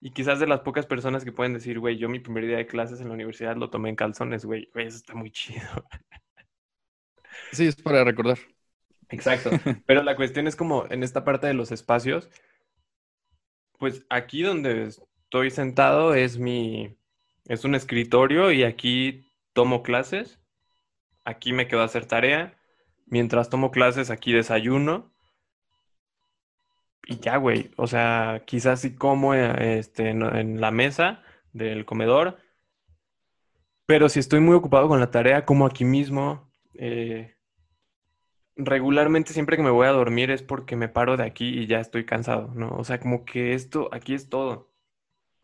Y 0.02 0.12
quizás 0.12 0.40
de 0.40 0.48
las 0.48 0.62
pocas 0.62 0.86
personas 0.86 1.24
que 1.24 1.32
pueden 1.32 1.54
decir, 1.54 1.80
güey, 1.80 1.98
yo 1.98 2.10
mi 2.10 2.20
primer 2.20 2.46
día 2.46 2.58
de 2.58 2.68
clases 2.68 3.02
en 3.02 3.08
la 3.08 3.14
universidad 3.14 3.56
lo 3.56 3.70
tomé 3.70 3.90
en 3.90 3.96
calzones, 3.96 4.46
güey. 4.46 4.70
Güey, 4.74 4.88
eso 4.88 4.98
está 4.98 5.16
muy 5.16 5.32
chido. 5.32 5.64
sí, 7.52 7.68
es 7.68 7.76
para 7.76 8.04
recordar. 8.04 8.38
Exacto. 9.10 9.58
Pero 9.86 10.04
la 10.04 10.16
cuestión 10.16 10.48
es 10.48 10.56
como 10.56 10.86
en 10.90 11.04
esta 11.04 11.24
parte 11.24 11.48
de 11.48 11.54
los 11.54 11.72
espacios, 11.72 12.30
pues 13.78 14.06
aquí 14.10 14.42
donde 14.42 14.88
estoy 14.88 15.52
sentado 15.52 16.14
es 16.14 16.38
mi, 16.38 16.98
es 17.46 17.66
un 17.66 17.76
escritorio 17.76 18.52
y 18.52 18.64
aquí 18.64 19.28
tomo 19.54 19.84
clases. 19.84 20.40
Aquí 21.26 21.54
me 21.54 21.68
quedo 21.68 21.82
a 21.82 21.86
hacer 21.86 22.06
tarea. 22.06 22.58
Mientras 23.06 23.50
tomo 23.50 23.72
clases, 23.72 24.10
aquí 24.12 24.32
desayuno. 24.34 25.12
Y 27.08 27.20
ya, 27.20 27.38
güey. 27.38 27.72
O 27.78 27.88
sea, 27.88 28.44
quizás 28.46 28.82
sí 28.82 28.96
como 28.96 29.34
este, 29.34 30.10
en, 30.10 30.24
en 30.24 30.62
la 30.62 30.72
mesa 30.72 31.22
del 31.54 31.86
comedor. 31.86 32.38
Pero 33.86 34.10
si 34.10 34.20
estoy 34.20 34.40
muy 34.40 34.56
ocupado 34.56 34.88
con 34.88 35.00
la 35.00 35.12
tarea, 35.12 35.46
como 35.46 35.66
aquí 35.66 35.86
mismo. 35.86 36.52
eh, 36.74 37.35
regularmente 38.56 39.34
siempre 39.34 39.58
que 39.58 39.64
me 39.64 39.70
voy 39.70 39.88
a 39.88 39.92
dormir 39.92 40.32
es 40.32 40.44
porque 40.44 40.76
me 40.76 40.90
paro 40.90 41.18
de 41.18 41.24
aquí 41.24 41.48
y 41.60 41.68
ya 41.68 41.80
estoy 41.80 42.06
cansado, 42.06 42.54
¿no? 42.56 42.70
O 42.78 42.84
sea, 42.84 43.00
como 43.00 43.26
que 43.26 43.54
esto, 43.54 43.90
aquí 43.92 44.14
es 44.14 44.30
todo. 44.30 44.72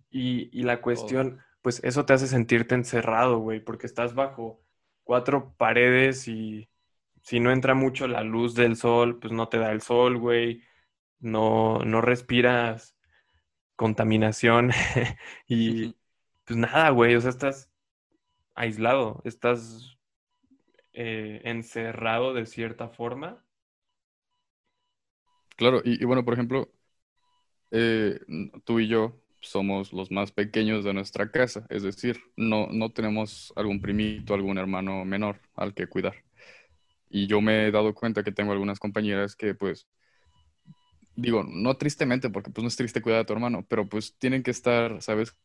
Y, 0.10 0.50
y 0.58 0.64
la 0.64 0.82
cuestión, 0.82 1.42
pues 1.62 1.82
eso 1.84 2.06
te 2.06 2.14
hace 2.14 2.28
sentirte 2.28 2.76
encerrado, 2.76 3.40
güey, 3.40 3.60
porque 3.60 3.88
estás 3.88 4.16
bajo 4.16 4.62
cuatro 5.04 5.54
paredes 5.58 6.28
y 6.28 6.70
si 7.22 7.40
no 7.40 7.52
entra 7.52 7.76
mucho 7.76 8.08
la 8.08 8.24
luz 8.24 8.56
del 8.56 8.76
sol, 8.78 9.20
pues 9.20 9.34
no 9.34 9.50
te 9.50 9.58
da 9.60 9.72
el 9.72 9.82
sol, 9.82 10.18
güey. 10.18 10.64
No, 11.20 11.80
no 11.86 12.02
respiras 12.02 12.96
contaminación 13.76 14.72
y 15.48 15.96
pues 16.46 16.58
nada, 16.58 16.90
güey, 16.92 17.16
o 17.16 17.22
sea, 17.22 17.32
estás 17.32 17.72
aislado, 18.56 19.22
estás 19.26 19.98
eh, 20.94 21.42
encerrado 21.46 22.34
de 22.34 22.46
cierta 22.46 22.90
forma. 22.90 23.46
Claro, 25.56 25.82
y, 25.84 26.04
bueno, 26.06 26.26
por 26.26 26.34
ejemplo, 26.34 26.72
eh, 27.72 28.20
tú 28.66 28.80
y 28.80 28.88
yo 28.88 29.22
somos 29.42 29.94
los 29.94 30.12
más 30.12 30.32
pequeños 30.32 30.84
de 30.84 30.94
nuestra 30.94 31.32
casa, 31.32 31.66
es 31.70 31.84
decir, 31.84 32.20
no, 32.36 32.68
no 32.72 32.92
tenemos 32.92 33.54
algún 33.56 33.82
primito, 33.82 34.34
algún 34.34 34.58
hermano 34.58 35.06
menor 35.06 35.40
al 35.56 35.74
que 35.74 35.88
cuidar. 35.88 36.16
Y 37.10 37.28
yo 37.28 37.42
me 37.42 37.68
he 37.68 37.72
dado 37.72 37.94
cuenta 37.94 38.24
que 38.24 38.32
tengo 38.32 38.52
algunas 38.54 38.80
compañeras 38.80 39.36
que 39.36 39.56
pues, 39.56 39.88
digo, 41.16 41.44
no 41.44 41.78
tristemente, 41.78 42.30
porque 42.30 42.52
pues 42.52 42.64
no 42.64 42.68
es 42.70 42.76
triste 42.76 43.02
cuidar 43.02 43.22
a 43.22 43.26
tu 43.26 43.34
hermano, 43.34 43.66
pero 43.68 43.88
pues 43.88 44.18
tienen 44.18 44.44
que 44.44 44.52
estar, 44.52 45.02
¿sabes? 45.02 45.36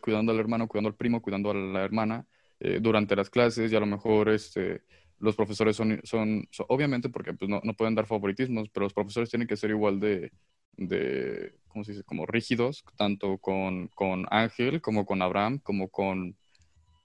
Cuidando 0.00 0.32
al 0.32 0.40
hermano, 0.40 0.68
cuidando 0.68 0.88
al 0.88 0.96
primo, 0.96 1.22
cuidando 1.22 1.50
a 1.50 1.54
la 1.54 1.84
hermana 1.84 2.26
eh, 2.64 2.78
durante 2.80 3.16
las 3.16 3.28
clases 3.28 3.72
y 3.72 3.76
a 3.76 3.80
lo 3.80 3.86
mejor 3.86 4.28
este, 4.28 4.82
los 5.18 5.34
profesores 5.34 5.74
son, 5.74 6.00
son, 6.04 6.46
son- 6.50 6.66
obviamente 6.68 7.08
porque 7.08 7.32
pues 7.34 7.48
no, 7.48 7.60
no 7.64 7.74
pueden 7.74 7.94
dar 7.96 8.06
favoritismos, 8.06 8.68
pero 8.70 8.84
los 8.84 8.94
profesores 8.94 9.30
tienen 9.30 9.48
que 9.48 9.56
ser 9.56 9.70
igual 9.70 9.98
de, 9.98 10.30
de 10.76 11.54
¿cómo 11.66 11.82
se 11.84 11.92
dice? 11.92 12.04
Como 12.04 12.24
rígidos, 12.24 12.84
tanto 12.96 13.38
con, 13.38 13.88
con 13.88 14.26
Ángel 14.30 14.80
como 14.80 15.04
con 15.04 15.22
Abraham, 15.22 15.58
como 15.58 15.88
con, 15.88 16.36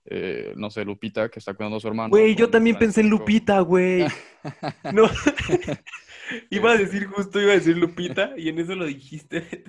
eh, 0.06 0.54
no 0.58 0.70
sé, 0.70 0.86
Lupita, 0.86 1.30
que 1.30 1.40
está 1.40 1.54
cuidando 1.56 1.78
a 1.78 1.80
su 1.80 1.88
hermano. 1.88 2.10
Güey, 2.10 2.36
yo 2.36 2.50
también 2.50 2.78
pensé 2.78 3.02
en. 3.02 3.10
Lupita, 3.10 3.60
güey. 3.62 4.06
No. 4.94 5.10
Iba 6.50 6.72
a 6.74 6.78
decir 6.78 7.08
justo, 7.08 7.42
iba 7.42 7.52
a 7.52 7.56
decir 7.56 7.78
Lupita 7.78 8.34
y 8.38 8.50
en 8.50 8.60
eso 8.60 8.76
lo 8.76 8.86
dijiste. 8.86 9.64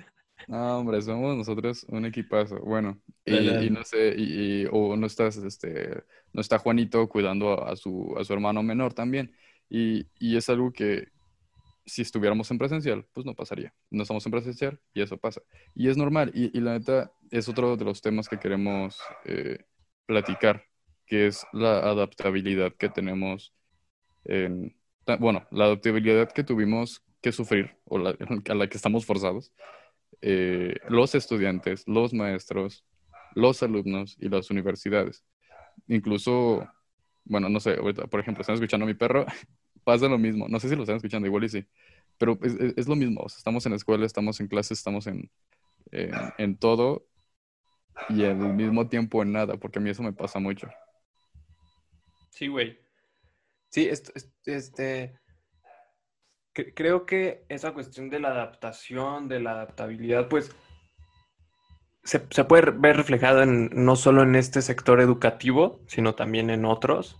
No, 0.49 0.79
hombre, 0.79 0.99
somos 1.03 1.37
nosotros 1.37 1.85
un 1.89 2.05
equipazo. 2.05 2.59
Bueno, 2.61 2.99
y, 3.25 3.69
no 3.71 3.83
sé, 3.83 4.15
y, 4.17 4.63
y- 4.63 4.67
o 4.71 4.95
no 4.97 5.05
estás, 5.05 5.37
este, 5.37 6.03
no 6.33 6.41
está 6.41 6.57
Juanito 6.57 7.07
cuidando 7.07 7.63
a, 7.63 7.71
a 7.73 7.75
su, 7.75 8.15
a 8.19 8.23
su 8.23 8.33
hermano 8.33 8.63
menor 8.63 8.93
también. 8.95 9.35
Y, 9.69 10.07
y 10.19 10.37
es 10.37 10.49
algo 10.49 10.73
que 10.73 11.09
si 11.85 12.01
estuviéramos 12.03 12.51
en 12.51 12.59
presencial, 12.59 13.07
pues 13.13 13.25
no 13.25 13.35
pasaría. 13.35 13.73
No 13.91 14.03
estamos 14.03 14.25
en 14.25 14.31
presencial 14.33 14.81
y 14.93 15.01
eso 15.03 15.17
pasa. 15.17 15.41
Y 15.75 15.89
es 15.89 15.97
normal. 15.97 16.31
Y, 16.35 16.57
y 16.57 16.61
la 16.61 16.73
neta 16.79 17.13
es 17.31 17.49
otro 17.49 17.77
de 17.77 17.85
los 17.85 18.01
temas 18.01 18.29
que 18.29 18.39
queremos 18.39 18.99
eh, 19.25 19.65
platicar, 20.07 20.65
que 21.07 21.27
es 21.27 21.45
la 21.53 21.79
adaptabilidad 21.79 22.73
que 22.75 22.89
tenemos 22.89 23.53
en, 24.25 24.75
bueno, 25.19 25.47
la 25.51 25.65
adaptabilidad 25.65 26.31
que 26.31 26.43
tuvimos 26.43 27.03
que 27.21 27.31
sufrir 27.31 27.77
o 27.85 27.97
la, 27.97 28.11
a 28.49 28.55
la 28.55 28.67
que 28.69 28.77
estamos 28.77 29.05
forzados 29.05 29.51
eh, 30.21 30.75
los 30.89 31.15
estudiantes, 31.15 31.83
los 31.87 32.13
maestros, 32.13 32.85
los 33.35 33.61
alumnos 33.63 34.17
y 34.19 34.29
las 34.29 34.49
universidades. 34.49 35.23
Incluso 35.87 36.67
bueno, 37.25 37.47
no 37.47 37.59
sé, 37.59 37.75
ahorita, 37.75 38.07
por 38.07 38.19
ejemplo, 38.19 38.41
están 38.41 38.55
escuchando 38.55 38.85
a 38.85 38.87
mi 38.87 38.95
perro, 38.95 39.25
pasa 39.83 40.07
lo 40.07 40.17
mismo. 40.17 40.47
No 40.47 40.59
sé 40.59 40.67
si 40.69 40.75
lo 40.75 40.81
están 40.83 40.95
escuchando, 40.97 41.27
igual 41.27 41.43
y 41.43 41.49
sí. 41.49 41.65
Pero 42.17 42.37
es, 42.41 42.53
es- 42.55 42.73
es 42.75 42.87
lo 42.87 42.95
mismo. 42.95 43.21
o 43.21 43.29
sea, 43.29 43.37
estamos 43.37 43.65
en 43.65 43.71
la 43.71 43.75
escuela, 43.77 44.05
estamos 44.05 44.39
en 44.39 44.47
clases, 44.47 44.77
estamos 44.79 45.05
en, 45.07 45.29
en, 45.91 46.11
en 46.37 46.57
todo 46.57 47.05
y 48.09 48.23
al 48.23 48.37
mismo 48.55 48.87
tiempo 48.89 49.21
en 49.21 49.31
nada, 49.31 49.57
porque 49.57 49.77
a 49.79 49.81
mí 49.81 49.89
eso 49.89 50.01
me 50.03 50.13
pasa 50.13 50.39
mucho. 50.39 50.67
Sí, 52.31 52.47
güey. 52.47 52.79
Sí, 53.69 53.87
est- 53.87 54.09
est- 54.15 54.47
este, 54.47 55.19
cre- 56.65 56.73
creo 56.75 57.05
que 57.05 57.45
esa 57.49 57.73
cuestión 57.73 58.09
de 58.09 58.19
la 58.19 58.29
adaptación, 58.29 59.27
de 59.27 59.39
la 59.39 59.51
adaptabilidad, 59.51 60.27
pues 60.29 60.55
se, 62.03 62.19
puede 62.45 62.71
ver 62.71 62.97
reflejado 62.97 63.43
en, 63.43 63.69
no 63.73 63.95
solo 63.95 64.23
en 64.23 64.35
este 64.35 64.61
sector 64.61 64.99
educativo, 64.99 65.81
sino 65.87 66.15
también 66.15 66.49
en 66.49 66.65
otros, 66.65 67.17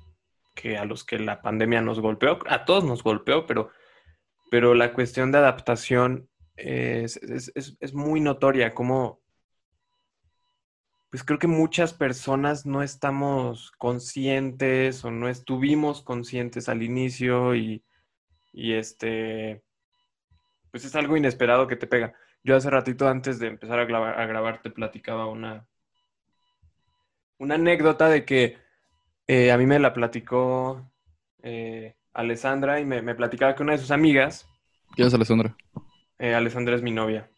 que 0.55 0.77
a 0.77 0.85
los 0.85 1.03
que 1.03 1.19
la 1.19 1.41
pandemia 1.41 1.81
nos 1.81 1.99
golpeó, 1.99 2.39
a 2.47 2.65
todos 2.65 2.83
nos 2.83 3.03
golpeó, 3.03 3.45
pero, 3.45 3.69
pero 4.51 4.73
la 4.73 4.93
cuestión 4.93 5.31
de 5.31 5.37
adaptación 5.39 6.29
es, 6.55 7.17
es- 7.17 7.51
es- 7.55 7.77
es 7.79 7.93
muy 7.93 8.19
notoria, 8.21 8.73
como 8.73 9.21
pues 11.11 11.23
creo 11.23 11.39
que 11.39 11.47
muchas 11.47 11.93
personas 11.93 12.67
no 12.67 12.83
estamos 12.83 13.71
conscientes 13.79 15.03
o 15.03 15.09
no 15.09 15.27
estuvimos 15.27 16.03
conscientes 16.03 16.69
al 16.69 16.83
inicio 16.83 17.55
y, 17.55 17.83
y 18.53 18.73
este, 18.73 19.63
pues 20.71 20.83
es 20.85 20.95
algo 20.95 21.15
inesperado 21.17 21.67
que 21.67 21.75
te 21.75 21.87
pega. 21.87 22.13
Yo 22.43 22.55
hace 22.55 22.69
ratito 22.69 23.07
antes 23.07 23.39
de 23.39 23.47
empezar 23.47 23.79
a 23.79 23.85
grabar, 23.85 24.19
a 24.19 24.25
grabar 24.25 24.61
te 24.61 24.69
platicaba 24.71 25.27
una, 25.27 25.67
una 27.39 27.55
anécdota 27.55 28.07
de 28.09 28.23
que 28.25 28.57
eh, 29.27 29.51
a 29.51 29.57
mí 29.57 29.65
me 29.65 29.79
la 29.79 29.93
platicó 29.93 30.91
eh, 31.43 31.95
Alessandra 32.13 32.79
y 32.79 32.85
me, 32.85 33.01
me 33.01 33.15
platicaba 33.15 33.55
que 33.55 33.63
una 33.63 33.73
de 33.73 33.79
sus 33.79 33.91
amigas, 33.91 34.47
¿Quién 34.95 35.07
es 35.07 35.13
Alessandra? 35.13 35.57
eh, 36.19 36.35
Alessandra 36.35 36.75
es 36.75 36.83
mi 36.83 36.91
novia. 36.91 37.29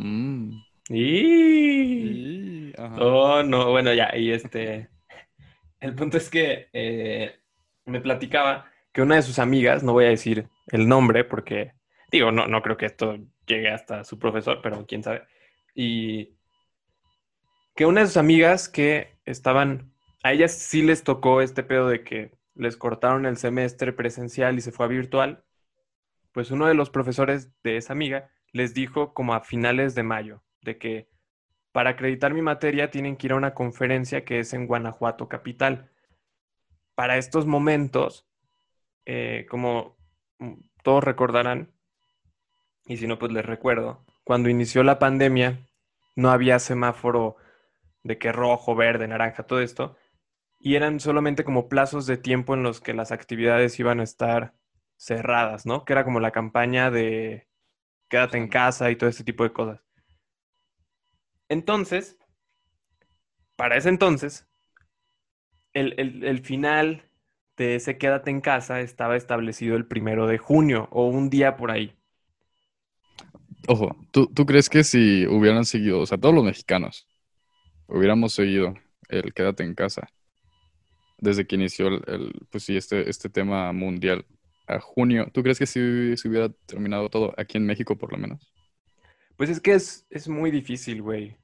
Mm. 0.00 0.62
Y... 0.90 2.28
Y- 2.70 2.72
ajá. 2.78 2.96
Oh, 3.00 3.42
no, 3.42 3.70
bueno, 3.70 3.92
ya, 3.94 4.16
y 4.16 4.32
este, 4.32 4.88
el 5.80 5.94
punto 5.94 6.16
es 6.18 6.30
que 6.30 6.68
eh, 6.72 7.40
me 7.86 8.00
platicaba 8.00 8.70
que 8.98 9.02
una 9.02 9.14
de 9.14 9.22
sus 9.22 9.38
amigas, 9.38 9.84
no 9.84 9.92
voy 9.92 10.06
a 10.06 10.08
decir 10.08 10.48
el 10.72 10.88
nombre 10.88 11.22
porque, 11.22 11.72
digo, 12.10 12.32
no, 12.32 12.48
no 12.48 12.62
creo 12.62 12.76
que 12.76 12.86
esto 12.86 13.16
llegue 13.46 13.70
hasta 13.70 14.02
su 14.02 14.18
profesor, 14.18 14.58
pero 14.60 14.84
quién 14.88 15.04
sabe, 15.04 15.22
y 15.72 16.36
que 17.76 17.86
una 17.86 18.00
de 18.00 18.08
sus 18.08 18.16
amigas 18.16 18.68
que 18.68 19.16
estaban, 19.24 19.92
a 20.24 20.32
ellas 20.32 20.50
sí 20.52 20.82
les 20.82 21.04
tocó 21.04 21.42
este 21.42 21.62
pedo 21.62 21.88
de 21.88 22.02
que 22.02 22.32
les 22.56 22.76
cortaron 22.76 23.24
el 23.24 23.36
semestre 23.36 23.92
presencial 23.92 24.58
y 24.58 24.62
se 24.62 24.72
fue 24.72 24.86
a 24.86 24.88
virtual, 24.88 25.44
pues 26.32 26.50
uno 26.50 26.66
de 26.66 26.74
los 26.74 26.90
profesores 26.90 27.52
de 27.62 27.76
esa 27.76 27.92
amiga 27.92 28.32
les 28.50 28.74
dijo 28.74 29.14
como 29.14 29.32
a 29.32 29.44
finales 29.44 29.94
de 29.94 30.02
mayo, 30.02 30.42
de 30.62 30.76
que 30.76 31.08
para 31.70 31.90
acreditar 31.90 32.34
mi 32.34 32.42
materia 32.42 32.90
tienen 32.90 33.16
que 33.16 33.28
ir 33.28 33.32
a 33.32 33.36
una 33.36 33.54
conferencia 33.54 34.24
que 34.24 34.40
es 34.40 34.52
en 34.54 34.66
Guanajuato 34.66 35.28
capital. 35.28 35.88
Para 36.96 37.16
estos 37.16 37.46
momentos, 37.46 38.27
eh, 39.08 39.46
como 39.50 39.98
todos 40.84 41.04
recordarán, 41.04 41.74
y 42.86 42.96
si 42.96 43.06
no, 43.06 43.18
pues 43.18 43.32
les 43.32 43.44
recuerdo, 43.44 44.04
cuando 44.24 44.48
inició 44.48 44.82
la 44.82 44.98
pandemia, 44.98 45.66
no 46.16 46.30
había 46.30 46.58
semáforo 46.58 47.36
de 48.04 48.18
que 48.18 48.32
rojo, 48.32 48.74
verde, 48.76 49.08
naranja, 49.08 49.44
todo 49.44 49.60
esto, 49.60 49.96
y 50.60 50.76
eran 50.76 51.00
solamente 51.00 51.44
como 51.44 51.68
plazos 51.68 52.06
de 52.06 52.16
tiempo 52.18 52.54
en 52.54 52.62
los 52.64 52.80
que 52.80 52.94
las 52.94 53.12
actividades 53.12 53.78
iban 53.80 54.00
a 54.00 54.04
estar 54.04 54.54
cerradas, 54.98 55.66
¿no? 55.66 55.84
Que 55.84 55.94
era 55.94 56.04
como 56.04 56.20
la 56.20 56.32
campaña 56.32 56.90
de 56.90 57.48
quédate 58.10 58.38
en 58.38 58.48
casa 58.48 58.90
y 58.90 58.96
todo 58.96 59.10
este 59.10 59.24
tipo 59.24 59.44
de 59.44 59.52
cosas. 59.54 59.80
Entonces, 61.50 62.16
para 63.56 63.76
ese 63.76 63.90
entonces, 63.90 64.46
el, 65.72 65.94
el- 65.98 66.24
el 66.24 66.40
final 66.44 67.07
de 67.58 67.74
ese 67.74 67.98
quédate 67.98 68.30
en 68.30 68.40
casa 68.40 68.80
estaba 68.80 69.16
establecido 69.16 69.76
el 69.76 69.86
primero 69.86 70.26
de 70.26 70.38
junio 70.38 70.88
o 70.90 71.06
un 71.08 71.28
día 71.28 71.56
por 71.56 71.70
ahí. 71.70 71.94
Ojo, 73.66 73.94
¿tú, 74.12 74.26
¿tú 74.28 74.46
crees 74.46 74.70
que 74.70 74.84
si 74.84 75.26
hubieran 75.26 75.66
seguido, 75.66 76.00
o 76.00 76.06
sea, 76.06 76.16
todos 76.16 76.34
los 76.34 76.44
mexicanos, 76.44 77.06
hubiéramos 77.86 78.32
seguido 78.32 78.74
el 79.08 79.34
quédate 79.34 79.64
en 79.64 79.74
casa 79.74 80.08
desde 81.18 81.46
que 81.46 81.56
inició 81.56 81.88
el, 81.88 82.02
el, 82.06 82.46
pues 82.50 82.64
sí, 82.64 82.76
este, 82.76 83.10
este 83.10 83.28
tema 83.28 83.72
mundial 83.72 84.24
a 84.66 84.80
junio, 84.80 85.28
¿tú 85.32 85.42
crees 85.42 85.58
que 85.58 85.66
si 85.66 86.16
se 86.16 86.28
hubiera 86.28 86.48
terminado 86.66 87.08
todo 87.08 87.34
aquí 87.36 87.58
en 87.58 87.66
México 87.66 87.96
por 87.96 88.12
lo 88.12 88.18
menos? 88.18 88.52
Pues 89.36 89.50
es 89.50 89.60
que 89.60 89.72
es, 89.72 90.06
es 90.10 90.28
muy 90.28 90.50
difícil, 90.50 91.02
güey. 91.02 91.36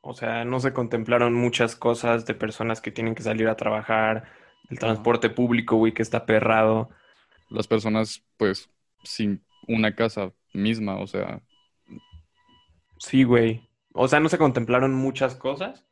O 0.00 0.14
sea, 0.14 0.44
no 0.44 0.60
se 0.60 0.72
contemplaron 0.72 1.34
muchas 1.34 1.76
cosas 1.76 2.26
de 2.26 2.34
personas 2.34 2.80
que 2.80 2.90
tienen 2.90 3.14
que 3.14 3.22
salir 3.22 3.48
a 3.48 3.56
trabajar, 3.56 4.24
el 4.70 4.78
transporte 4.78 5.30
público, 5.30 5.76
güey, 5.76 5.92
que 5.92 6.02
está 6.02 6.26
perrado. 6.26 6.90
Las 7.50 7.66
personas, 7.68 8.22
pues, 8.36 8.68
sin 9.04 9.42
una 9.68 9.94
casa 9.94 10.32
misma, 10.52 10.96
o 10.98 11.06
sea, 11.06 11.40
Sí, 12.98 13.24
güey. 13.24 13.68
O 13.92 14.08
sea, 14.08 14.20
no 14.20 14.28
se 14.28 14.38
contemplaron 14.38 14.94
muchas 14.94 15.34
cosas 15.36 15.84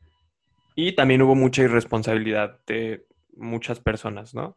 y 0.75 0.93
también 0.95 1.23
hubo 1.23 1.35
mucha 1.35 1.63
irresponsabilidad 1.63 2.61
de 2.67 3.07
muchas 3.37 3.81
personas, 3.81 4.35
¿no? 4.35 4.57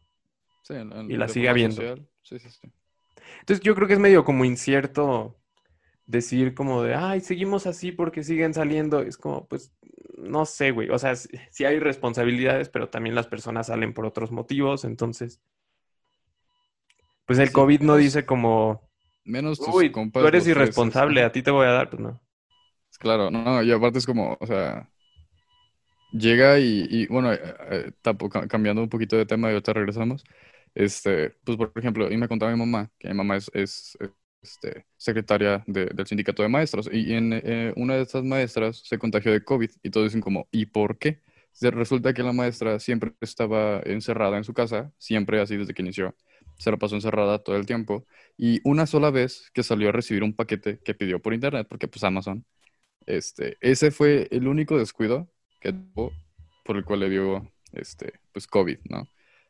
sí, 0.63 0.73
en- 0.73 0.91
en- 0.91 1.09
Y 1.11 1.15
la 1.17 1.27
sigue 1.29 1.49
habiendo. 1.49 1.77
social, 1.77 2.07
Sí, 2.23 2.39
sí, 2.39 2.49
sí. 2.49 2.71
Entonces 3.39 3.61
yo 3.63 3.73
creo 3.73 3.87
que 3.87 3.93
es 3.93 3.99
medio 3.99 4.25
como 4.25 4.43
incierto 4.43 5.37
decir 6.07 6.55
como 6.55 6.83
de, 6.83 6.95
ay, 6.95 7.21
seguimos 7.21 7.67
así 7.67 7.91
porque 7.93 8.23
siguen 8.23 8.53
saliendo. 8.55 9.01
Es 9.01 9.17
como, 9.17 9.47
pues, 9.47 9.73
no 10.17 10.45
sé, 10.45 10.71
güey. 10.71 10.89
O 10.91 10.99
sea, 10.99 11.15
sí, 11.15 11.65
hay 11.65 11.79
responsabilidades, 11.79 12.69
pero 12.69 12.89
también 12.89 13.15
las 13.15 13.27
personas 13.27 13.67
salen 13.67 13.93
por 13.93 14.05
otros 14.07 14.31
motivos. 14.31 14.85
Entonces, 14.85 15.41
pues 17.25 17.37
el 17.39 17.51
Sí, 17.51 17.51
COVID 17.51 17.81
no 17.81 17.95
dice 17.97 18.25
como, 18.25 18.89
Menos 19.25 19.61
tus 19.61 19.83
uy, 19.83 19.91
compas, 19.91 20.17
tú 20.17 20.27
eres 20.27 20.47
irresponsable, 20.47 21.23
a 21.23 21.31
ti 21.33 21.43
te 21.43 21.51
voy 21.51 21.67
a 21.67 21.71
dar. 21.71 21.89
Pues 21.89 22.01
no. 22.01 22.21
Claro, 22.99 23.29
no, 23.29 23.43
no, 23.43 23.63
y 23.63 23.71
aparte 23.71 23.99
es 23.99 24.05
como, 24.07 24.37
o 24.39 24.47
sea, 24.47 24.91
llega 26.11 26.59
y, 26.59 26.85
y, 26.89 27.07
bueno, 27.07 27.33
eh, 27.33 27.39
eh, 27.71 27.91
ca- 28.31 28.47
cambiando 28.47 28.81
un 28.83 28.89
poquito 28.89 29.15
de 29.17 29.25
tema 29.25 29.49
y 29.49 29.51
ahorita 29.53 29.73
regresamos, 29.73 30.23
este, 30.75 31.31
pues 31.43 31.57
por 31.57 31.71
ejemplo, 31.75 32.11
y 32.11 32.17
me 32.17 32.27
contaba 32.27 32.51
mi 32.51 32.57
mamá, 32.59 32.91
que 32.99 33.09
mi 33.09 33.13
mamá 33.15 33.37
es, 33.37 33.51
es, 33.53 33.97
este, 34.47 34.85
secretaria 34.97 35.63
de- 35.67 35.87
del 35.93 36.07
sindicato 36.07 36.41
de 36.43 36.49
maestros, 36.49 36.89
y 36.91 37.13
en 37.13 37.33
eh, 37.33 37.73
una 37.75 37.95
de 37.95 38.03
estas 38.03 38.23
maestras 38.23 38.81
se 38.85 38.97
contagió 38.97 39.31
de 39.31 39.43
COVID, 39.43 39.69
y 39.83 39.89
todos 39.89 40.07
dicen 40.07 40.21
como, 40.21 40.47
¿y 40.51 40.65
por 40.67 40.97
qué? 40.97 41.21
Resulta 41.59 42.13
que 42.13 42.23
la 42.23 42.33
maestra 42.33 42.79
siempre 42.79 43.13
estaba 43.19 43.81
encerrada 43.85 44.37
en 44.37 44.43
su 44.43 44.53
casa, 44.53 44.91
siempre 44.97 45.41
así 45.41 45.57
desde 45.57 45.73
que 45.73 45.81
inició, 45.81 46.15
se 46.57 46.71
la 46.71 46.77
pasó 46.77 46.95
encerrada 46.95 47.39
todo 47.39 47.55
el 47.57 47.65
tiempo, 47.65 48.05
y 48.37 48.61
una 48.63 48.85
sola 48.85 49.09
vez 49.11 49.49
que 49.53 49.63
salió 49.63 49.89
a 49.89 49.91
recibir 49.91 50.23
un 50.23 50.33
paquete 50.33 50.79
que 50.85 50.93
pidió 50.93 51.19
por 51.19 51.33
internet, 51.33 51.67
porque 51.69 51.87
pues 51.87 52.03
Amazon, 52.03 52.45
este, 53.05 53.57
ese 53.61 53.91
fue 53.91 54.27
el 54.31 54.47
único 54.47 54.77
descuido 54.77 55.27
que 55.59 55.73
tuvo 55.73 56.11
por 56.63 56.77
el 56.77 56.83
cual 56.83 56.99
le 56.99 57.09
dio, 57.09 57.51
este, 57.73 58.13
pues 58.33 58.45
COVID, 58.47 58.77
¿no? 58.89 59.07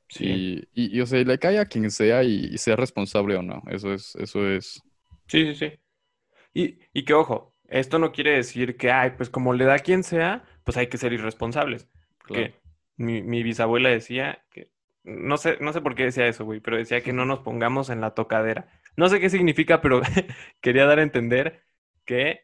Sí. 0.09 0.23
Y, 0.73 0.83
y, 0.83 0.97
y, 0.97 1.01
o 1.01 1.05
sea, 1.05 1.21
le 1.21 1.37
cae 1.37 1.59
a 1.59 1.65
quien 1.65 1.91
sea 1.91 2.23
y, 2.23 2.45
y 2.53 2.57
sea 2.57 2.77
responsable 2.77 3.35
o 3.35 3.41
no. 3.41 3.61
Eso 3.69 3.93
es, 3.93 4.15
eso 4.15 4.47
es, 4.49 4.81
Sí, 5.27 5.53
sí, 5.53 5.55
sí. 5.55 5.79
Y, 6.53 6.79
y 6.93 7.05
que 7.05 7.13
ojo, 7.13 7.53
esto 7.67 7.99
no 7.99 8.11
quiere 8.11 8.31
decir 8.31 8.77
que, 8.77 8.91
ay, 8.91 9.11
pues 9.17 9.29
como 9.29 9.53
le 9.53 9.65
da 9.65 9.75
a 9.75 9.79
quien 9.79 10.03
sea, 10.03 10.43
pues 10.63 10.77
hay 10.77 10.87
que 10.87 10.97
ser 10.97 11.13
irresponsables. 11.13 11.89
Porque 12.17 12.51
claro. 12.51 12.61
mi, 12.97 13.21
mi 13.21 13.43
bisabuela 13.43 13.89
decía 13.89 14.43
que, 14.51 14.71
no 15.03 15.37
sé, 15.37 15.57
no 15.61 15.73
sé 15.73 15.81
por 15.81 15.95
qué 15.95 16.05
decía 16.05 16.27
eso, 16.27 16.45
güey, 16.45 16.59
pero 16.59 16.77
decía 16.77 17.01
que 17.01 17.13
no 17.13 17.25
nos 17.25 17.39
pongamos 17.39 17.89
en 17.89 18.01
la 18.01 18.13
tocadera. 18.13 18.67
No 18.95 19.09
sé 19.09 19.19
qué 19.19 19.29
significa, 19.29 19.81
pero 19.81 20.01
quería 20.61 20.85
dar 20.85 20.99
a 20.99 21.03
entender 21.03 21.63
que, 22.05 22.41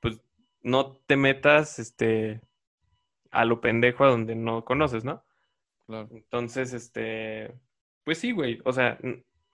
pues, 0.00 0.20
no 0.62 0.92
te 1.06 1.16
metas, 1.16 1.78
este, 1.78 2.40
a 3.30 3.44
lo 3.44 3.60
pendejo 3.60 4.04
a 4.04 4.08
donde 4.08 4.34
no 4.34 4.64
conoces, 4.64 5.04
¿no? 5.04 5.24
Claro. 5.86 6.08
Entonces, 6.12 6.72
este, 6.72 7.54
pues 8.04 8.18
sí, 8.18 8.32
güey, 8.32 8.60
o 8.64 8.72
sea, 8.72 8.98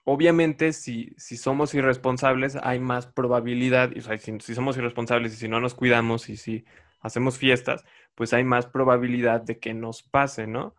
obviamente 0.05 0.73
si, 0.73 1.13
si 1.17 1.37
somos 1.37 1.73
irresponsables 1.75 2.57
hay 2.63 2.79
más 2.79 3.07
probabilidad, 3.07 3.91
o 3.97 4.01
sea, 4.01 4.17
si, 4.17 4.39
si 4.39 4.55
somos 4.55 4.77
irresponsables 4.77 5.33
y 5.33 5.37
si 5.37 5.49
no 5.49 5.59
nos 5.59 5.75
cuidamos 5.75 6.29
y 6.29 6.37
si 6.37 6.65
hacemos 7.01 7.37
fiestas, 7.37 7.83
pues 8.15 8.33
hay 8.33 8.45
más 8.45 8.67
probabilidad 8.67 9.41
de 9.41 9.59
que 9.59 9.73
nos 9.73 10.03
pase, 10.03 10.47
¿no? 10.47 10.75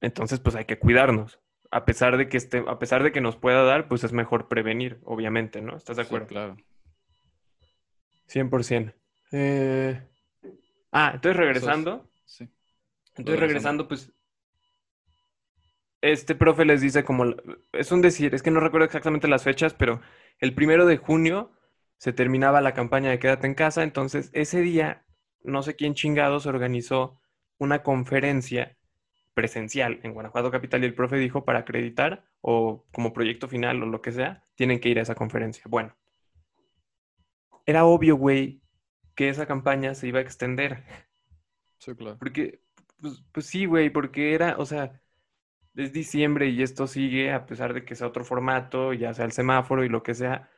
Entonces, 0.00 0.40
pues 0.40 0.54
hay 0.56 0.64
que 0.64 0.78
cuidarnos. 0.78 1.40
A 1.70 1.84
pesar 1.84 2.16
de 2.16 2.28
que 2.28 2.36
esté, 2.38 2.64
a 2.66 2.78
pesar 2.78 3.02
de 3.02 3.12
que 3.12 3.20
nos 3.20 3.36
pueda 3.36 3.62
dar, 3.64 3.88
pues 3.88 4.04
es 4.04 4.12
mejor 4.12 4.48
prevenir, 4.48 5.00
obviamente, 5.04 5.60
¿no? 5.60 5.76
¿Estás 5.76 5.96
de 5.98 6.04
Sí, 6.04 6.06
acuerdo? 6.06 6.26
claro. 6.26 6.56
100%. 8.26 8.94
Eh, 9.32 10.00
Ah, 10.92 11.12
entonces 11.14 11.36
regresando. 11.36 12.10
Sí. 12.24 12.48
Entonces, 13.16 13.40
regresando, 13.40 13.88
pues, 13.88 14.12
este 16.00 16.34
profe 16.34 16.64
les 16.64 16.80
dice 16.80 17.04
como, 17.04 17.34
es 17.72 17.92
un 17.92 18.02
decir, 18.02 18.34
es 18.34 18.42
que 18.42 18.50
no 18.50 18.60
recuerdo 18.60 18.86
exactamente 18.86 19.28
las 19.28 19.42
fechas, 19.42 19.74
pero 19.74 20.00
el 20.38 20.54
primero 20.54 20.86
de 20.86 20.96
junio 20.96 21.52
se 21.96 22.12
terminaba 22.12 22.60
la 22.60 22.74
campaña 22.74 23.10
de 23.10 23.18
Quédate 23.18 23.46
en 23.46 23.54
casa, 23.54 23.82
entonces 23.82 24.30
ese 24.32 24.60
día, 24.60 25.04
no 25.42 25.62
sé 25.62 25.74
quién 25.74 25.94
chingados 25.94 26.46
organizó 26.46 27.20
una 27.58 27.82
conferencia 27.82 28.76
presencial 29.34 30.00
en 30.02 30.14
Guanajuato 30.14 30.50
Capital 30.50 30.82
y 30.82 30.86
el 30.86 30.94
profe 30.94 31.16
dijo 31.16 31.44
para 31.44 31.60
acreditar 31.60 32.24
o 32.40 32.84
como 32.92 33.12
proyecto 33.12 33.48
final 33.48 33.82
o 33.82 33.86
lo 33.86 34.02
que 34.02 34.12
sea, 34.12 34.44
tienen 34.54 34.80
que 34.80 34.88
ir 34.88 34.98
a 34.98 35.02
esa 35.02 35.14
conferencia. 35.14 35.62
Bueno, 35.68 35.96
era 37.66 37.84
obvio, 37.84 38.16
güey, 38.16 38.62
que 39.14 39.28
esa 39.28 39.46
campaña 39.46 39.94
se 39.94 40.08
iba 40.08 40.20
a 40.20 40.22
extender. 40.22 40.84
Sí, 41.78 41.94
claro. 41.94 42.16
Porque, 42.18 42.60
pues, 43.00 43.22
pues 43.32 43.46
sí, 43.46 43.66
güey, 43.66 43.90
porque 43.90 44.34
era, 44.34 44.56
o 44.58 44.66
sea, 44.66 45.00
es 45.78 45.92
diciembre 45.92 46.48
y 46.48 46.62
esto 46.62 46.86
sigue, 46.86 47.32
a 47.32 47.46
pesar 47.46 47.72
de 47.72 47.84
que 47.84 47.94
sea 47.94 48.08
otro 48.08 48.24
formato, 48.24 48.92
ya 48.92 49.14
sea 49.14 49.24
el 49.24 49.32
semáforo 49.32 49.84
y 49.84 49.88
lo 49.88 50.02
que 50.02 50.14
sea. 50.14 50.50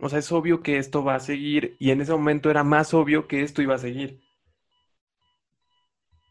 O 0.00 0.08
sea, 0.08 0.18
es 0.18 0.30
obvio 0.30 0.62
que 0.62 0.78
esto 0.78 1.02
va 1.02 1.16
a 1.16 1.20
seguir 1.20 1.76
y 1.78 1.90
en 1.90 2.00
ese 2.00 2.12
momento 2.12 2.50
era 2.50 2.64
más 2.64 2.94
obvio 2.94 3.26
que 3.26 3.42
esto 3.42 3.62
iba 3.62 3.74
a 3.74 3.78
seguir. 3.78 4.20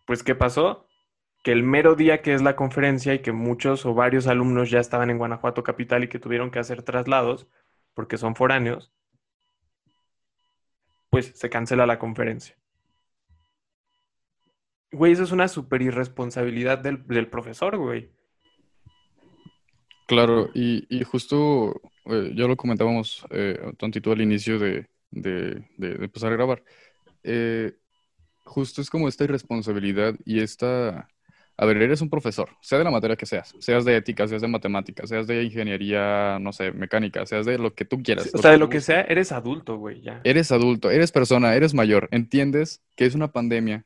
Pues, 0.06 0.24
¿qué 0.24 0.36
pasó? 0.36 0.88
Que 1.44 1.52
el 1.52 1.64
mero 1.64 1.96
día 1.96 2.22
que 2.22 2.34
es 2.34 2.42
la 2.42 2.56
conferencia 2.56 3.14
y 3.14 3.20
que 3.20 3.32
muchos 3.34 3.86
o 3.86 3.94
varios 3.94 4.28
alumnos 4.28 4.70
ya 4.70 4.80
estaban 4.80 5.10
en 5.10 5.18
Guanajuato 5.18 5.64
Capital 5.64 6.04
y 6.04 6.10
que 6.10 6.20
tuvieron 6.20 6.52
que 6.52 6.60
hacer 6.60 6.84
traslados 6.84 7.48
porque 7.94 8.18
son 8.18 8.36
foráneos, 8.36 8.94
pues 11.10 11.32
se 11.36 11.50
cancela 11.50 11.86
la 11.86 12.00
conferencia. 12.00 12.56
Güey, 14.98 15.14
eso 15.14 15.24
es 15.24 15.32
una 15.32 15.48
super 15.48 15.82
irresponsabilidad 15.82 16.80
del, 16.80 17.06
del 17.06 17.28
profesor, 17.28 17.78
güey. 17.78 18.10
Claro, 20.08 20.50
y, 20.56 20.86
y 20.90 21.04
justo 21.04 21.82
eh, 22.06 22.32
ya 22.36 22.48
lo 22.48 22.56
comentábamos 22.58 23.26
eh, 23.30 23.60
tantito 23.78 24.12
al 24.12 24.22
inicio 24.22 24.58
de, 24.58 24.88
de, 25.12 25.64
de- 25.78 25.96
de 25.96 26.06
empezar 26.06 26.32
a 26.32 26.36
grabar. 26.36 26.64
Eh, 27.24 27.74
justo 28.46 28.82
es 28.82 28.90
como 28.90 29.08
esta 29.08 29.26
irresponsabilidad 29.26 30.16
y 30.26 30.40
esta... 30.40 31.08
A 31.60 31.66
ver, 31.66 31.78
eres 31.78 32.02
un 32.02 32.10
profesor, 32.10 32.50
sea 32.62 32.78
de 32.78 32.84
la 32.84 32.92
materia 32.92 33.16
que 33.16 33.26
seas, 33.26 33.54
seas 33.60 33.84
de 33.84 33.96
ética, 33.98 34.28
seas 34.28 34.44
de 34.44 34.48
matemáticas, 34.48 35.10
seas 35.10 35.26
de 35.26 35.44
ingeniería, 35.44 36.38
no 36.40 36.54
sé, 36.54 36.72
mecánica, 36.72 37.26
seas 37.26 37.48
de 37.48 37.58
lo 37.58 37.74
que 37.74 37.84
tú 37.84 38.02
quieras. 38.04 38.30
O 38.34 38.38
sea, 38.38 38.52
de 38.52 38.60
lo 38.60 38.70
que 38.70 38.80
sea, 38.80 39.02
eres 39.02 39.32
adulto, 39.32 39.78
güey, 39.78 40.02
ya. 40.02 40.22
Eres 40.24 40.52
adulto, 40.52 40.92
eres 40.92 41.12
persona, 41.12 41.56
eres 41.56 41.74
mayor, 41.74 42.10
entiendes 42.12 42.84
que 42.96 43.06
es 43.06 43.16
una 43.16 43.32
pandemia 43.32 43.86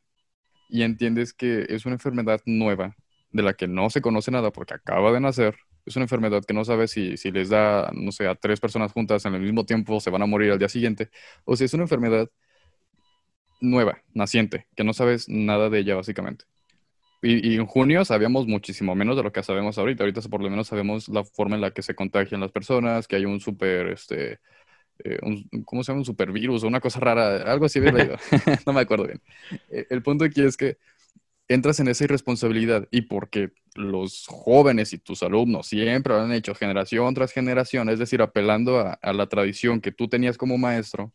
y 0.71 0.83
entiendes 0.83 1.33
que 1.33 1.65
es 1.69 1.85
una 1.85 1.95
enfermedad 1.95 2.41
nueva 2.45 2.95
de 3.31 3.43
la 3.43 3.53
que 3.53 3.67
no 3.67 3.89
se 3.89 4.01
conoce 4.01 4.31
nada 4.31 4.51
porque 4.51 4.73
acaba 4.73 5.11
de 5.11 5.19
nacer. 5.19 5.55
Es 5.85 5.95
una 5.95 6.05
enfermedad 6.05 6.43
que 6.45 6.53
no 6.53 6.63
sabes 6.63 6.91
si, 6.91 7.17
si 7.17 7.31
les 7.31 7.49
da, 7.49 7.91
no 7.93 8.11
sé, 8.11 8.27
a 8.27 8.35
tres 8.35 8.59
personas 8.59 8.91
juntas 8.91 9.25
en 9.25 9.35
el 9.35 9.41
mismo 9.41 9.65
tiempo 9.65 9.99
se 9.99 10.09
van 10.09 10.21
a 10.21 10.25
morir 10.25 10.51
al 10.51 10.59
día 10.59 10.69
siguiente. 10.69 11.09
O 11.45 11.55
sea, 11.55 11.65
es 11.65 11.73
una 11.73 11.83
enfermedad 11.83 12.29
nueva, 13.59 14.01
naciente, 14.13 14.67
que 14.75 14.83
no 14.83 14.93
sabes 14.93 15.29
nada 15.29 15.69
de 15.69 15.79
ella 15.79 15.95
básicamente. 15.95 16.45
Y, 17.23 17.55
en 17.55 17.67
junio 17.67 18.03
sabíamos 18.03 18.47
muchísimo 18.47 18.95
menos 18.95 19.15
de 19.15 19.23
lo 19.23 19.31
que 19.31 19.43
sabemos 19.43 19.77
ahorita. 19.77 20.03
Ahorita 20.03 20.21
por 20.21 20.41
lo 20.41 20.49
menos 20.49 20.67
sabemos 20.67 21.07
la 21.07 21.23
forma 21.23 21.55
en 21.55 21.61
la 21.61 21.71
que 21.71 21.83
se 21.83 21.93
contagian 21.95 22.41
las 22.41 22.51
personas, 22.51 23.07
que 23.07 23.15
hay 23.17 23.25
un 23.25 23.39
super, 23.39 23.89
este, 23.89 24.39
eh, 25.05 25.19
un- 25.23 25.49
¿cómo 25.65 25.83
se 25.83 25.91
llama? 25.91 25.99
Un 26.01 26.05
supervirus 26.05 26.63
o 26.63 26.67
una 26.67 26.79
cosa 26.81 26.99
rara, 26.99 27.37
algo 27.51 27.65
así 27.65 27.79
había 27.79 27.91
leído. 27.91 28.15
no 28.65 28.73
me 28.73 28.81
acuerdo 28.81 29.05
bien. 29.07 29.21
Eh, 29.69 29.87
El 29.89 30.01
punto 30.03 30.25
aquí 30.25 30.41
es 30.43 30.57
que 30.57 30.77
entras 31.47 31.79
en 31.79 31.87
esa 31.89 32.05
irresponsabilidad 32.05 32.87
y 32.91 33.03
porque 33.03 33.51
los 33.75 34.25
jóvenes 34.27 34.93
y 34.93 34.99
tus 34.99 35.23
alumnos 35.23 35.67
siempre 35.67 36.13
lo 36.13 36.21
han 36.21 36.31
hecho 36.33 36.55
generación 36.55 37.13
tras 37.13 37.33
generación, 37.33 37.89
es 37.89 37.99
decir, 37.99 38.21
apelando 38.21 38.79
a, 38.79 38.93
a 38.93 39.13
la 39.13 39.27
tradición 39.27 39.81
que 39.81 39.91
tú 39.91 40.07
tenías 40.09 40.37
como 40.37 40.57
maestro, 40.57 41.13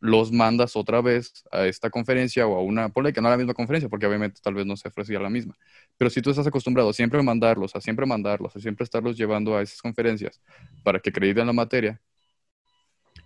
los 0.00 0.32
mandas 0.32 0.74
otra 0.74 1.00
vez 1.00 1.44
a 1.52 1.66
esta 1.66 1.88
conferencia 1.88 2.46
o 2.46 2.56
a 2.58 2.62
una, 2.62 2.88
ponle 2.88 3.12
que 3.12 3.20
no 3.20 3.28
a 3.28 3.30
la 3.32 3.36
misma 3.36 3.54
conferencia, 3.54 3.88
porque 3.88 4.06
obviamente 4.06 4.40
tal 4.42 4.54
vez 4.54 4.66
no 4.66 4.76
se 4.76 4.88
ofrecía 4.88 5.20
la 5.20 5.30
misma, 5.30 5.56
pero 5.96 6.10
si 6.10 6.20
tú 6.20 6.30
estás 6.30 6.46
acostumbrado 6.46 6.92
siempre 6.92 7.20
a 7.20 7.22
mandarlos, 7.22 7.76
a 7.76 7.80
siempre 7.80 8.04
mandarlos, 8.04 8.56
a 8.56 8.60
siempre 8.60 8.82
estarlos 8.84 9.16
llevando 9.16 9.56
a 9.56 9.62
esas 9.62 9.80
conferencias 9.80 10.40
para 10.82 10.98
que 10.98 11.10
acrediten 11.10 11.46
la 11.46 11.52
materia, 11.52 12.00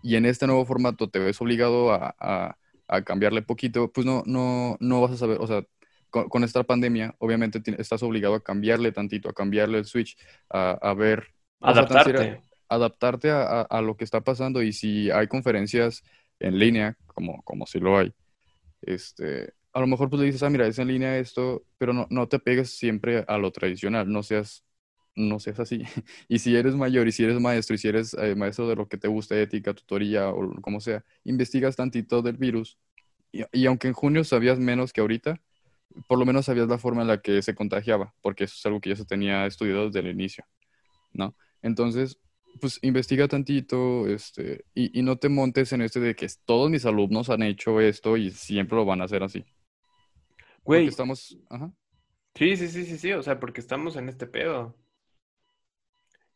y 0.03 0.17
en 0.17 0.27
este 0.27 0.47
nuevo 0.47 0.65
formato 0.67 1.11
te 1.11 1.19
ves 1.19 1.41
obligado 1.41 1.93
a, 1.93 2.15
a- 2.19 2.59
a 2.89 3.03
cambiarle 3.05 3.43
poquito, 3.43 3.91
pues 3.93 4.07
no, 4.07 4.23
no, 4.27 4.77
no 4.81 5.01
vas 5.01 5.11
a 5.13 5.17
saber, 5.17 5.39
o 5.41 5.47
sea, 5.49 5.65
con, 6.11 6.29
con 6.29 6.45
esta 6.45 6.63
pandemia, 6.65 7.15
obviamente 7.19 7.61
estás 7.79 8.03
obligado 8.05 8.35
a 8.37 8.43
cambiarle 8.45 8.93
tantito, 8.93 9.29
a 9.29 9.35
cambiarle 9.35 9.79
el 9.79 9.85
switch, 9.87 10.17
a, 10.51 10.71
a 10.73 10.95
ver, 10.95 11.29
Adaptarte. 11.61 12.27
adaptarte 12.69 13.31
a, 13.31 13.43
a- 13.43 13.63
a 13.63 13.83
lo 13.83 13.97
que 13.97 14.05
está 14.05 14.21
pasando 14.23 14.63
y 14.63 14.73
si 14.73 15.11
hay 15.11 15.27
conferencias 15.29 16.03
en 16.41 16.59
línea, 16.59 16.97
como, 17.07 17.43
como 17.43 17.67
si 17.67 17.81
lo 17.81 17.99
hay, 17.99 18.13
este, 18.83 19.55
a 19.75 19.81
lo 19.81 19.89
mejor 19.89 20.11
pues 20.11 20.21
le 20.21 20.27
dices, 20.27 20.45
ah, 20.45 20.51
mira, 20.51 20.69
es 20.69 20.81
en 20.81 20.89
línea 20.89 21.19
esto, 21.19 21.65
pero 21.79 21.95
no, 21.95 22.09
no 22.11 22.29
te 22.29 22.41
pegues 22.41 22.79
siempre 22.79 23.25
a 23.29 23.39
lo 23.39 23.53
tradicional, 23.53 24.11
no 24.13 24.25
seas, 24.25 24.65
no 25.17 25.41
seas 25.41 25.61
así. 25.61 25.83
Y 26.29 26.41
si 26.41 26.57
eres 26.57 26.77
mayor 26.77 27.09
y 27.09 27.13
si 27.13 27.25
eres 27.25 27.41
maestro 27.41 27.77
y 27.77 27.79
si 27.79 27.89
eres 27.89 28.15
eh, 28.15 28.37
maestro 28.37 28.69
de 28.69 28.77
lo 28.77 28.89
que 28.89 28.99
te 28.99 29.09
gusta, 29.09 29.41
ética, 29.41 29.75
tutoría 29.75 30.31
o 30.31 30.61
como 30.63 30.81
sea, 30.81 31.05
investigas 31.25 31.77
tantito 31.77 32.23
del 32.23 32.39
virus 32.39 32.79
y, 33.33 33.43
y 33.53 33.67
aunque 33.67 33.89
en 33.89 33.95
junio 33.95 34.25
sabías 34.25 34.59
menos 34.61 34.93
que 34.93 35.03
ahorita, 35.03 35.41
por 36.09 36.19
lo 36.19 36.27
menos 36.27 36.47
sabías 36.47 36.69
la 36.69 36.79
forma 36.79 37.03
en 37.03 37.09
la 37.09 37.21
que 37.23 37.43
se 37.43 37.55
contagiaba, 37.55 38.15
porque 38.23 38.45
eso 38.45 38.55
es 38.59 38.67
algo 38.67 38.81
que 38.81 38.91
ya 38.91 38.97
se 38.97 39.07
tenía 39.07 39.47
estudiado 39.47 39.87
desde 39.87 40.01
el 40.01 40.09
inicio, 40.09 40.45
¿no? 41.13 41.37
Entonces, 41.63 42.19
pues 42.61 42.79
investiga 42.83 43.29
tantito, 43.29 44.09
este, 44.09 44.65
y, 44.75 44.99
y 44.99 45.03
no 45.03 45.19
te 45.19 45.29
montes 45.31 45.73
en 45.73 45.83
este 45.83 46.01
de 46.01 46.17
que 46.17 46.29
todos 46.47 46.71
mis 46.71 46.87
alumnos 46.87 47.31
han 47.31 47.43
hecho 47.43 47.81
esto 47.81 48.17
y 48.17 48.31
siempre 48.33 48.77
lo 48.77 48.85
van 48.87 49.03
a 49.03 49.05
hacer 49.05 49.23
así. 49.23 49.45
Porque 50.67 50.91
Güey, 50.91 50.91
estamos, 50.91 51.39
ajá. 51.49 51.73
sí, 52.35 52.57
sí, 52.57 52.69
sí, 52.69 52.85
sí, 52.87 52.99
sí, 52.99 53.13
o 53.13 53.23
sea, 53.23 53.41
porque 53.41 53.61
estamos 53.61 53.97
en 53.97 54.09
este 54.09 54.27
pedo. 54.27 54.77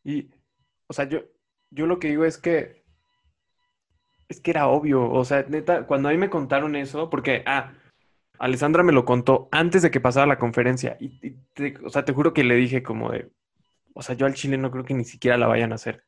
Y, 0.03 0.29
o 0.87 0.93
sea, 0.93 1.05
yo, 1.07 1.21
yo 1.69 1.85
lo 1.87 1.99
que 1.99 2.09
digo 2.09 2.25
es 2.25 2.37
que, 2.37 2.83
es 4.29 4.39
que 4.39 4.51
era 4.51 4.67
obvio, 4.67 5.09
o 5.11 5.25
sea, 5.25 5.45
neta, 5.47 5.85
cuando 5.85 6.09
a 6.09 6.11
mí 6.11 6.17
me 6.17 6.29
contaron 6.29 6.75
eso, 6.75 7.09
porque, 7.09 7.43
ah, 7.45 7.73
Alessandra 8.39 8.83
me 8.83 8.93
lo 8.93 9.05
contó 9.05 9.49
antes 9.51 9.81
de 9.81 9.91
que 9.91 9.99
pasara 10.01 10.25
la 10.25 10.39
conferencia, 10.39 10.97
y, 10.99 11.31
te- 11.53 11.77
o 11.83 11.89
sea, 11.89 12.05
te 12.05 12.13
juro 12.13 12.33
que 12.33 12.43
le 12.43 12.55
dije 12.55 12.81
como 12.83 13.11
de, 13.11 13.29
o 13.93 14.01
sea, 14.01 14.15
yo 14.15 14.25
al 14.25 14.33
Chile 14.35 14.57
no 14.57 14.71
creo 14.71 14.85
que 14.85 14.93
ni 14.93 15.05
siquiera 15.05 15.37
la 15.37 15.47
vayan 15.47 15.71
a 15.73 15.75
hacer. 15.75 16.03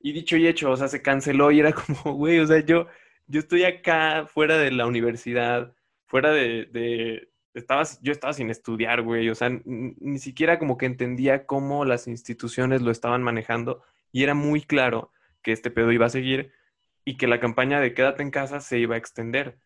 Y 0.00 0.12
dicho 0.12 0.36
y 0.36 0.46
hecho, 0.46 0.70
o 0.70 0.76
sea, 0.76 0.88
se 0.88 1.02
canceló 1.02 1.50
y 1.50 1.60
era 1.60 1.72
como, 1.74 2.14
güey, 2.16 2.38
o 2.40 2.46
sea, 2.46 2.60
yo, 2.60 2.86
yo 3.26 3.40
estoy 3.40 3.64
acá 3.64 4.26
fuera 4.26 4.58
de 4.58 4.70
la 4.72 4.86
universidad, 4.86 5.74
fuera 6.06 6.30
de, 6.32 6.66
de, 6.66 7.28
estaba, 7.54 7.82
yo 8.02 8.12
estaba 8.12 8.32
sin 8.32 8.50
estudiar, 8.50 9.02
güey, 9.02 9.28
o 9.28 9.34
sea, 9.34 9.50
ni 9.64 10.18
siquiera 10.18 10.58
como 10.58 10.78
que 10.78 10.86
entendía 10.86 11.46
cómo 11.46 11.84
las 11.84 12.06
instituciones 12.06 12.82
lo 12.82 12.90
estaban 12.90 13.22
manejando 13.22 13.82
y 14.12 14.22
era 14.22 14.34
muy 14.34 14.62
claro 14.62 15.12
que 15.42 15.52
este 15.52 15.70
pedo 15.70 15.92
iba 15.92 16.06
a 16.06 16.10
seguir 16.10 16.52
y 17.04 17.16
que 17.16 17.26
la 17.26 17.40
campaña 17.40 17.80
de 17.80 17.94
quédate 17.94 18.22
en 18.22 18.30
casa 18.30 18.60
se 18.60 18.78
iba 18.78 18.94
a 18.94 18.98
extender. 18.98 19.58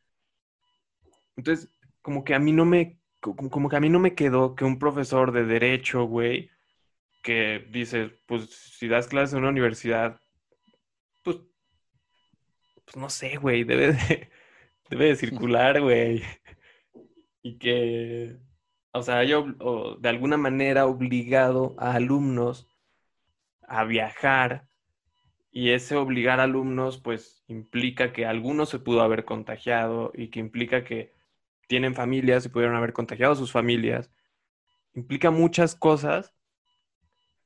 Entonces, 1.37 1.69
como 2.01 2.25
que 2.25 2.35
a 2.35 2.39
mí 2.39 2.53
no 2.53 2.65
me, 2.65 3.01
como, 3.21 3.51
como 3.51 3.69
que 3.69 3.77
a 3.77 3.81
mí 3.81 3.89
no 3.89 3.99
me 3.99 4.15
quedó 4.15 4.55
que 4.55 4.65
un 4.65 4.79
profesor 4.79 5.33
de 5.33 5.45
derecho, 5.45 6.05
güey, 6.05 6.51
que 7.23 7.67
dice, 7.71 8.11
pues 8.27 8.51
si 8.51 8.89
das 8.89 9.09
clases 9.09 9.35
en 9.35 9.41
una 9.41 9.49
universidad, 9.49 10.21
pues, 11.23 11.39
pues 12.85 12.97
no 12.97 13.09
sé, 13.09 13.37
güey, 13.37 13.65
debe 13.65 13.93
de, 13.93 14.31
debe 14.91 15.07
de 15.07 15.17
circular, 15.17 15.81
güey. 15.81 16.23
Y 17.45 17.59
que, 17.61 18.39
o 18.93 19.03
sea, 19.03 19.19
haya 19.21 19.39
ob- 19.39 19.57
o 19.61 19.97
de 19.99 20.11
alguna 20.11 20.39
manera 20.39 20.87
obligado 20.87 21.77
a 21.79 21.95
alumnos 21.95 22.69
a 23.69 23.85
viajar 23.85 24.69
y 25.53 25.71
ese 25.73 25.97
obligar 25.97 26.41
a 26.41 26.45
alumnos, 26.45 26.99
pues 27.01 27.45
implica 27.49 28.13
que 28.13 28.27
algunos 28.27 28.71
se 28.71 28.81
pudo 28.81 29.03
haber 29.03 29.25
contagiado 29.25 30.13
y 30.15 30.29
que 30.31 30.41
implica 30.41 30.85
que 30.85 31.13
tienen 31.69 31.95
familias 31.95 32.47
y 32.47 32.51
pudieron 32.51 32.77
haber 32.77 32.93
contagiado 32.95 33.35
a 33.35 33.37
sus 33.37 33.53
familias. 33.53 34.11
Implica 34.95 35.31
muchas 35.33 35.75
cosas 35.77 36.35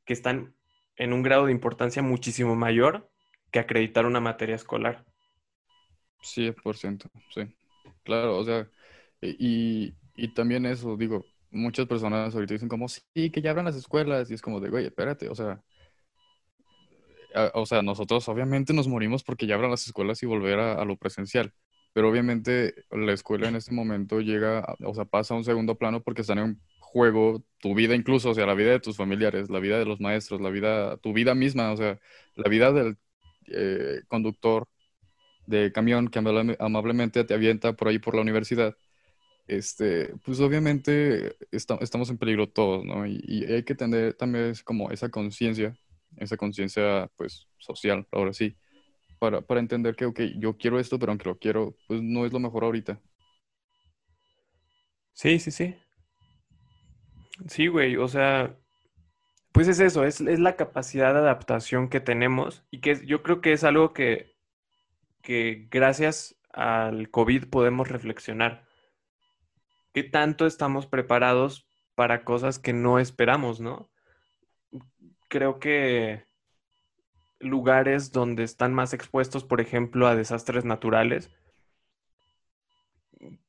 que 0.04 0.12
están 0.12 0.56
en 0.96 1.12
un 1.12 1.22
grado 1.22 1.46
de 1.46 1.52
importancia 1.52 2.02
muchísimo 2.02 2.56
mayor 2.56 3.08
que 3.52 3.61
acreditar 3.61 4.06
una 4.06 4.18
materia 4.18 4.56
escolar. 4.56 5.04
100%, 6.20 7.11
sí. 7.28 7.42
Claro, 8.04 8.38
o 8.38 8.44
sea, 8.44 8.68
y, 9.20 9.94
y 10.16 10.35
también 10.35 10.66
eso, 10.66 10.96
digo, 10.96 11.24
muchas 11.50 11.87
personas 11.87 12.35
ahorita 12.35 12.54
dicen 12.54 12.68
como, 12.68 12.88
sí, 12.88 13.02
que 13.33 13.42
ya 13.42 13.50
abran 13.50 13.66
las 13.66 13.76
escuelas, 13.76 14.31
y 14.31 14.35
es 14.35 14.42
como 14.42 14.61
de, 14.61 14.70
güey, 14.70 14.87
espérate, 14.87 15.28
o 15.28 15.35
sea, 15.35 15.62
o 17.54 17.66
sea, 17.66 17.83
nosotros 17.83 18.28
obviamente 18.28 18.72
nos 18.72 18.88
morimos 18.88 19.22
porque 19.22 19.46
ya 19.46 19.54
abran 19.54 19.70
las 19.70 19.87
escuelas 19.87 20.22
y 20.22 20.26
volver 20.26 20.59
a, 20.59 20.74
a 20.81 20.85
lo 20.85 20.96
presencial, 20.96 21.52
pero 21.92 22.09
obviamente 22.11 22.74
la 22.90 23.12
escuela 23.12 23.48
en 23.48 23.57
este 23.57 23.72
momento 23.72 24.20
llega, 24.20 24.64
o 24.85 24.94
sea, 24.94 25.04
pasa 25.04 25.35
a 25.35 25.37
un 25.37 25.44
segundo 25.44 25.76
plano 25.76 26.02
porque 26.02 26.22
están 26.22 26.38
en 26.38 26.61
juego 26.81 27.44
tu 27.61 27.74
vida 27.74 27.94
incluso, 27.94 28.31
o 28.31 28.35
sea, 28.35 28.46
la 28.46 28.54
vida 28.54 28.70
de 28.70 28.81
tus 28.81 28.96
familiares, 28.96 29.50
la 29.50 29.59
vida 29.61 29.78
de 29.78 29.85
los 29.85 30.00
maestros, 30.00 30.40
la 30.40 30.50
vida, 30.50 30.96
tu 30.98 31.12
vida 31.12 31.35
misma, 31.35 31.72
o 31.72 31.76
sea, 31.76 31.98
la 32.35 32.48
vida 32.48 32.72
del 32.72 32.96
eh, 33.48 34.00
conductor 34.09 34.66
de 35.46 35.72
camión 35.72 36.09
que 36.09 36.18
amable- 36.20 36.57
amablemente 36.61 37.24
te 37.24 37.35
avienta 37.35 37.74
por 37.74 37.88
ahí 37.88 37.98
por 37.98 38.14
la 38.14 38.22
universidad. 38.22 38.76
Este, 39.48 40.14
pues 40.24 40.40
obviamente 40.40 41.37
esta- 41.52 41.78
estamos 41.82 42.11
en 42.11 42.18
peligro 42.18 42.50
todos, 42.50 42.84
¿no? 42.87 43.06
Y, 43.06 43.44
hay 43.50 43.64
que 43.64 43.76
tener 43.76 44.14
también 44.14 44.54
como 44.64 44.92
esa 44.92 45.11
conciencia, 45.11 45.76
esa 46.18 46.38
conciencia 46.38 47.11
pues 47.16 47.48
social, 47.58 48.06
ahora 48.12 48.34
sí, 48.34 48.58
para, 49.18 49.42
para 49.42 49.61
entender 49.61 49.96
que, 49.96 50.06
ok, 50.06 50.20
yo 50.38 50.56
quiero 50.58 50.80
esto, 50.80 50.98
pero 50.98 51.12
aunque 51.12 51.28
lo 51.30 51.38
quiero, 51.38 51.76
pues 51.88 52.02
no 52.02 52.26
es 52.26 52.32
lo 52.32 52.40
mejor 52.40 52.64
ahorita. 52.64 53.02
Sí, 55.12 55.38
sí, 55.38 55.50
sí. 55.50 55.76
Sí, 57.48 57.68
güey, 57.68 57.96
o 57.96 58.08
sea, 58.08 58.56
pues 59.52 59.68
es 59.68 59.80
eso, 59.80 60.04
es, 60.04 60.20
es 60.22 60.40
la 60.40 60.56
capacidad 60.56 61.14
de 61.14 61.20
adaptación 61.20 61.88
que 61.90 62.00
tenemos 62.00 62.64
y 62.72 62.80
que 62.80 63.06
yo 63.06 63.22
creo 63.24 63.42
que 63.42 63.52
es 63.54 63.64
algo 63.64 63.94
que, 63.94 64.37
que 65.22 65.68
gracias 65.70 66.37
al 66.52 67.11
COVID 67.11 67.46
podemos 67.50 67.88
reflexionar. 67.88 68.67
¿Qué 69.92 70.03
tanto 70.03 70.46
estamos 70.46 70.87
preparados 70.87 71.66
para 71.94 72.24
cosas 72.24 72.59
que 72.59 72.72
no 72.72 72.98
esperamos, 72.98 73.61
no? 73.61 73.90
Creo 75.29 75.59
que 75.59 76.24
lugares 77.40 78.12
donde 78.12 78.44
están 78.44 78.74
más 78.74 78.92
expuestos, 78.94 79.44
por 79.44 79.61
ejemplo, 79.61 80.07
a 80.07 80.14
desastres 80.16 80.64
naturales, 80.64 81.31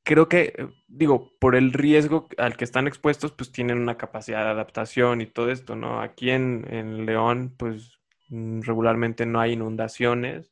creo 0.03 0.27
que, 0.27 0.53
eh, 0.57 0.67
digo, 0.87 1.31
por 1.39 1.55
el 1.55 1.73
riesgo 1.73 2.27
al 2.37 2.57
que 2.57 2.63
están 2.63 2.87
expuestos, 2.87 3.31
pues 3.31 3.51
tienen 3.51 3.77
una 3.79 3.97
capacidad 3.97 4.43
de 4.43 4.49
adaptación 4.51 5.21
y 5.21 5.27
todo 5.27 5.51
esto, 5.51 5.75
¿no? 5.75 6.01
Aquí 6.01 6.31
en, 6.31 6.65
en 6.69 7.05
León, 7.05 7.53
pues 7.57 7.99
mm, 8.29 8.61
regularmente 8.61 9.25
no 9.25 9.39
hay 9.39 9.53
inundaciones, 9.53 10.51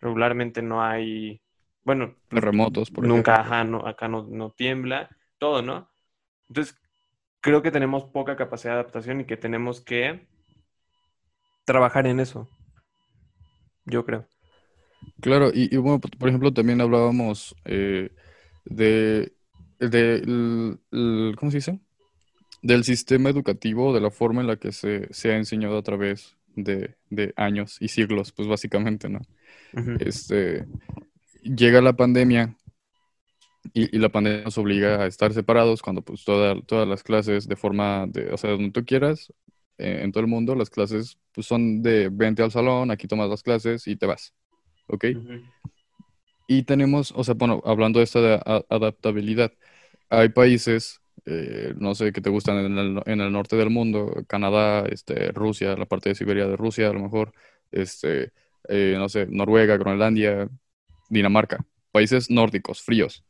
regularmente 0.00 0.62
no 0.62 0.82
hay, 0.82 1.41
bueno, 1.84 2.16
Terremotos, 2.28 2.90
por 2.90 3.04
nunca, 3.04 3.36
ejemplo. 3.36 3.40
ajá, 3.40 3.64
no, 3.64 3.86
acá 3.86 4.08
no, 4.08 4.24
no 4.28 4.50
tiembla, 4.52 5.10
todo, 5.38 5.62
¿no? 5.62 5.90
Entonces, 6.48 6.76
creo 7.40 7.62
que 7.62 7.70
tenemos 7.72 8.04
poca 8.06 8.36
capacidad 8.36 8.74
de 8.74 8.80
adaptación 8.80 9.20
y 9.22 9.26
que 9.26 9.36
tenemos 9.38 9.80
que 9.82 10.28
trabajar 11.64 12.06
en 12.06 12.20
eso, 12.20 12.48
yo 13.86 14.04
creo. 14.04 14.26
Claro, 15.20 15.50
y, 15.54 15.72
y 15.74 15.78
bueno, 15.78 16.00
por 16.00 16.28
ejemplo, 16.28 16.52
también 16.52 16.80
hablábamos 16.80 17.54
eh, 17.64 18.10
de, 18.64 19.32
de 19.78 20.16
el- 20.16 20.80
el- 20.90 21.34
¿cómo 21.38 21.50
se 21.50 21.58
dice? 21.58 21.80
Del 22.62 22.84
sistema 22.84 23.30
educativo, 23.30 23.94
de 23.94 24.00
la 24.00 24.10
forma 24.10 24.40
en 24.42 24.48
la 24.48 24.56
que 24.58 24.72
se, 24.72 25.12
se 25.14 25.32
ha 25.32 25.36
enseñado 25.38 25.78
a 25.78 25.82
través 25.82 26.36
de, 26.56 26.96
de 27.10 27.34
años 27.36 27.78
y 27.80 27.88
siglos, 27.88 28.32
pues 28.32 28.48
básicamente, 28.48 29.08
¿no? 29.10 29.20
Este, 29.94 30.68
llega 31.42 31.80
la 31.82 31.94
pandemia 31.94 32.56
y, 33.74 33.94
y 33.96 33.98
la 34.00 34.08
pandemia 34.10 34.44
nos 34.44 34.58
obliga 34.58 35.02
a 35.02 35.06
estar 35.06 35.32
separados 35.32 35.82
cuando 35.82 36.02
pues 36.02 36.24
toda- 36.24 36.60
todas 36.62 36.88
las 36.88 37.02
clases 37.02 37.48
de 37.48 37.56
forma 37.56 38.06
de, 38.08 38.32
o 38.32 38.36
sea, 38.36 38.50
donde 38.50 38.70
tú 38.70 38.84
quieras, 38.84 39.32
eh, 39.78 40.00
en 40.02 40.12
todo 40.12 40.20
el 40.22 40.28
mundo, 40.28 40.54
las 40.54 40.70
clases 40.70 41.18
pues 41.32 41.46
son 41.46 41.82
de 41.82 42.08
vente 42.10 42.42
al 42.42 42.50
salón, 42.50 42.90
aquí 42.90 43.06
tomas 43.08 43.28
las 43.30 43.42
clases 43.42 43.86
y 43.86 43.96
te 43.96 44.06
vas, 44.06 44.34
¿ok? 44.88 45.04
Y 46.48 46.64
tenemos, 46.64 47.12
o 47.16 47.24
sea, 47.24 47.34
bueno, 47.34 47.62
hablando 47.64 47.98
de 47.98 48.04
esta 48.04 48.20
de 48.20 48.40
adaptabilidad, 48.68 49.52
hay 50.10 50.28
países, 50.30 51.00
eh, 51.24 51.72
no 51.78 51.94
sé, 51.94 52.12
que 52.12 52.20
te 52.20 52.30
gustan 52.30 52.58
en 52.58 52.78
el, 52.78 53.02
en 53.06 53.20
el 53.20 53.32
norte 53.32 53.56
del 53.56 53.70
mundo, 53.70 54.12
Canadá, 54.26 54.84
este, 54.86 55.32
Rusia, 55.32 55.76
la 55.76 55.86
parte 55.86 56.10
de 56.10 56.14
Siberia 56.16 56.46
de 56.46 56.56
Rusia, 56.56 56.90
a 56.90 56.92
lo 56.92 57.00
mejor, 57.00 57.32
este, 57.70 58.32
eh, 58.68 58.94
no 58.98 59.08
sé, 59.08 59.26
Noruega, 59.30 59.76
Groenlandia, 59.78 60.48
Dinamarca, 61.12 61.64
países 61.92 62.30
nórdicos, 62.30 62.82
fríos, 62.82 63.24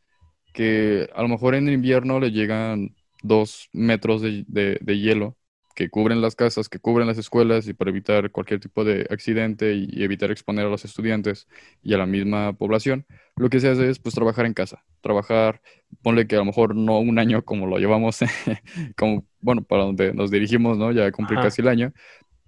que 0.53 1.09
a 1.15 1.23
lo 1.23 1.29
mejor 1.29 1.55
en 1.55 1.69
invierno 1.69 2.21
le 2.21 2.31
llegan 2.31 2.95
dos 3.23 3.69
metros 3.73 4.23
de, 4.23 4.45
de- 4.49 4.79
de 4.81 4.99
hielo 4.99 5.37
que 5.75 5.89
cubren 5.89 6.21
las 6.21 6.37
casas, 6.37 6.69
que 6.69 6.79
cubren 6.81 7.07
las 7.07 7.17
escuelas 7.19 7.67
y 7.67 7.73
para 7.75 7.91
evitar 7.91 8.31
cualquier 8.31 8.61
tipo 8.61 8.85
de 8.85 9.07
accidente 9.11 9.75
y, 9.75 9.89
y 9.91 10.05
evitar 10.05 10.31
exponer 10.31 10.67
a 10.67 10.69
los 10.69 10.85
estudiantes 10.85 11.49
y 11.83 11.95
a 11.95 11.99
la 11.99 12.05
misma 12.07 12.53
población, 12.53 13.07
lo 13.37 13.49
que 13.49 13.59
se 13.61 13.69
hace 13.71 13.89
es 13.89 13.99
pues 13.99 14.15
trabajar 14.15 14.45
en 14.45 14.53
casa, 14.55 14.85
trabajar, 15.01 15.63
ponle 16.03 16.27
que 16.27 16.37
a 16.37 16.41
lo 16.41 16.45
mejor 16.45 16.75
no 16.77 16.99
un 17.01 17.19
año 17.19 17.43
como 17.45 17.67
lo 17.67 17.79
llevamos, 17.79 18.19
como, 18.99 19.27
bueno, 19.41 19.63
para 19.65 19.85
donde 19.85 20.13
nos 20.13 20.31
dirigimos, 20.31 20.77
¿no? 20.79 20.93
Ya 20.93 21.11
cumplir 21.11 21.39
Ajá. 21.39 21.41
casi 21.41 21.63
el 21.63 21.69
año, 21.69 21.93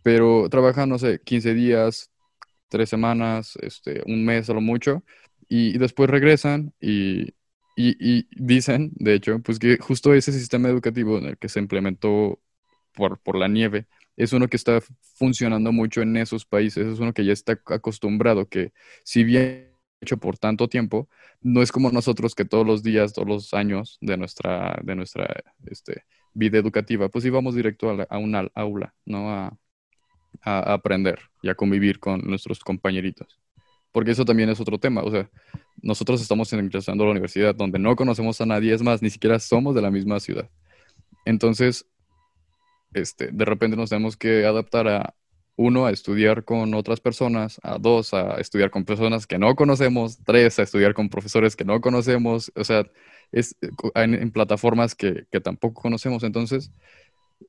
pero 0.03 0.49
trabajan, 0.51 0.89
no 0.91 0.99
sé, 0.99 1.21
15 1.25 1.55
días, 1.55 2.11
tres 2.69 2.89
semanas, 2.91 3.57
este, 3.63 4.03
un 4.07 4.25
mes 4.25 4.51
a 4.51 4.55
lo 4.55 4.61
mucho, 4.61 5.05
y, 5.49 5.79
después 5.79 6.11
regresan 6.11 6.75
y, 6.81 7.35
y, 7.77 8.27
dicen, 8.33 8.93
de 8.95 9.15
hecho, 9.15 9.41
pues 9.43 9.59
que 9.59 9.79
justo 9.79 10.15
ese 10.15 10.33
sistema 10.33 10.69
educativo 10.69 11.19
en 11.19 11.27
el 11.27 11.39
que 11.39 11.49
se 11.49 11.61
implementó 11.61 12.41
por, 12.95 13.21
por 13.21 13.37
la 13.37 13.49
nieve 13.49 13.87
es 14.17 14.33
uno 14.33 14.49
que 14.49 14.57
está 14.57 14.81
funcionando 15.17 15.73
mucho 15.73 16.03
en 16.03 16.17
esos 16.17 16.47
países, 16.47 16.87
es 16.87 16.99
uno 17.01 17.13
que 17.13 17.25
ya 17.25 17.33
está 17.33 17.59
acostumbrado, 17.67 18.49
que 18.49 18.73
si 19.05 19.25
bien 19.25 19.73
hecho 20.01 20.19
por 20.19 20.39
tanto 20.39 20.69
tiempo, 20.69 21.09
no 21.41 21.63
es 21.63 21.73
como 21.73 21.91
nosotros 21.91 22.35
que 22.35 22.45
todos 22.45 22.67
los 22.67 22.83
días, 22.83 23.13
todos 23.13 23.27
los 23.29 23.55
años 23.55 23.99
de 24.01 24.17
nuestra, 24.17 24.79
de 24.85 24.95
nuestra 24.97 25.43
este, 25.67 26.05
vida 26.35 26.59
educativa, 26.59 27.09
pues 27.09 27.25
íbamos 27.25 27.55
directo 27.57 27.91
a, 27.91 27.95
la- 27.95 28.07
a 28.11 28.19
una 28.19 28.49
aula, 28.55 28.95
¿no? 29.07 29.31
A- 29.33 29.57
a 30.43 30.73
aprender 30.75 31.21
y 31.43 31.49
a 31.49 31.55
convivir 31.57 32.01
con 32.01 32.21
nuestros 32.23 32.61
compañeritos. 32.61 33.41
Porque 33.95 34.11
eso 34.11 34.25
también 34.27 34.51
es 34.51 34.61
otro 34.61 34.79
tema, 34.79 35.03
o 35.05 35.11
sea, 35.11 35.31
nosotros 35.81 36.21
estamos 36.21 36.53
ingresando 36.53 37.05
a 37.05 37.07
la 37.07 37.13
universidad 37.13 37.55
donde 37.55 37.79
no 37.79 37.95
conocemos 37.97 38.41
a 38.41 38.47
nadie, 38.47 38.75
es 38.75 38.83
más, 38.83 39.03
ni 39.03 39.09
siquiera 39.11 39.39
somos 39.39 39.75
de 39.75 39.83
la 39.83 39.91
misma 39.91 40.19
ciudad. 40.19 40.51
Entonces, 41.25 41.87
este, 42.93 43.31
de 43.33 43.45
repente 43.45 43.77
nos 43.77 43.91
tenemos 43.91 44.17
que 44.17 44.45
adaptar 44.47 44.89
a, 44.89 45.15
uno, 45.57 45.87
a 45.87 45.93
estudiar 45.93 46.45
con 46.45 46.75
otras 46.75 47.01
personas, 47.01 47.61
a 47.63 47.79
dos, 47.79 48.13
a 48.15 48.41
estudiar 48.41 48.71
con 48.71 48.85
personas 48.85 49.27
que 49.27 49.39
no 49.39 49.55
conocemos, 49.55 50.19
tres, 50.25 50.59
a 50.59 50.63
estudiar 50.65 50.95
con 50.95 51.09
profesores 51.09 51.55
que 51.55 51.65
no 51.65 51.81
conocemos, 51.81 52.51
o 52.57 52.65
sea, 52.65 52.85
es 53.31 53.57
eh, 53.63 53.69
en, 53.95 54.15
en 54.15 54.31
plataformas 54.33 54.97
que, 54.97 55.27
que 55.31 55.41
tampoco 55.41 55.83
conocemos. 55.83 56.25
Entonces, 56.25 56.73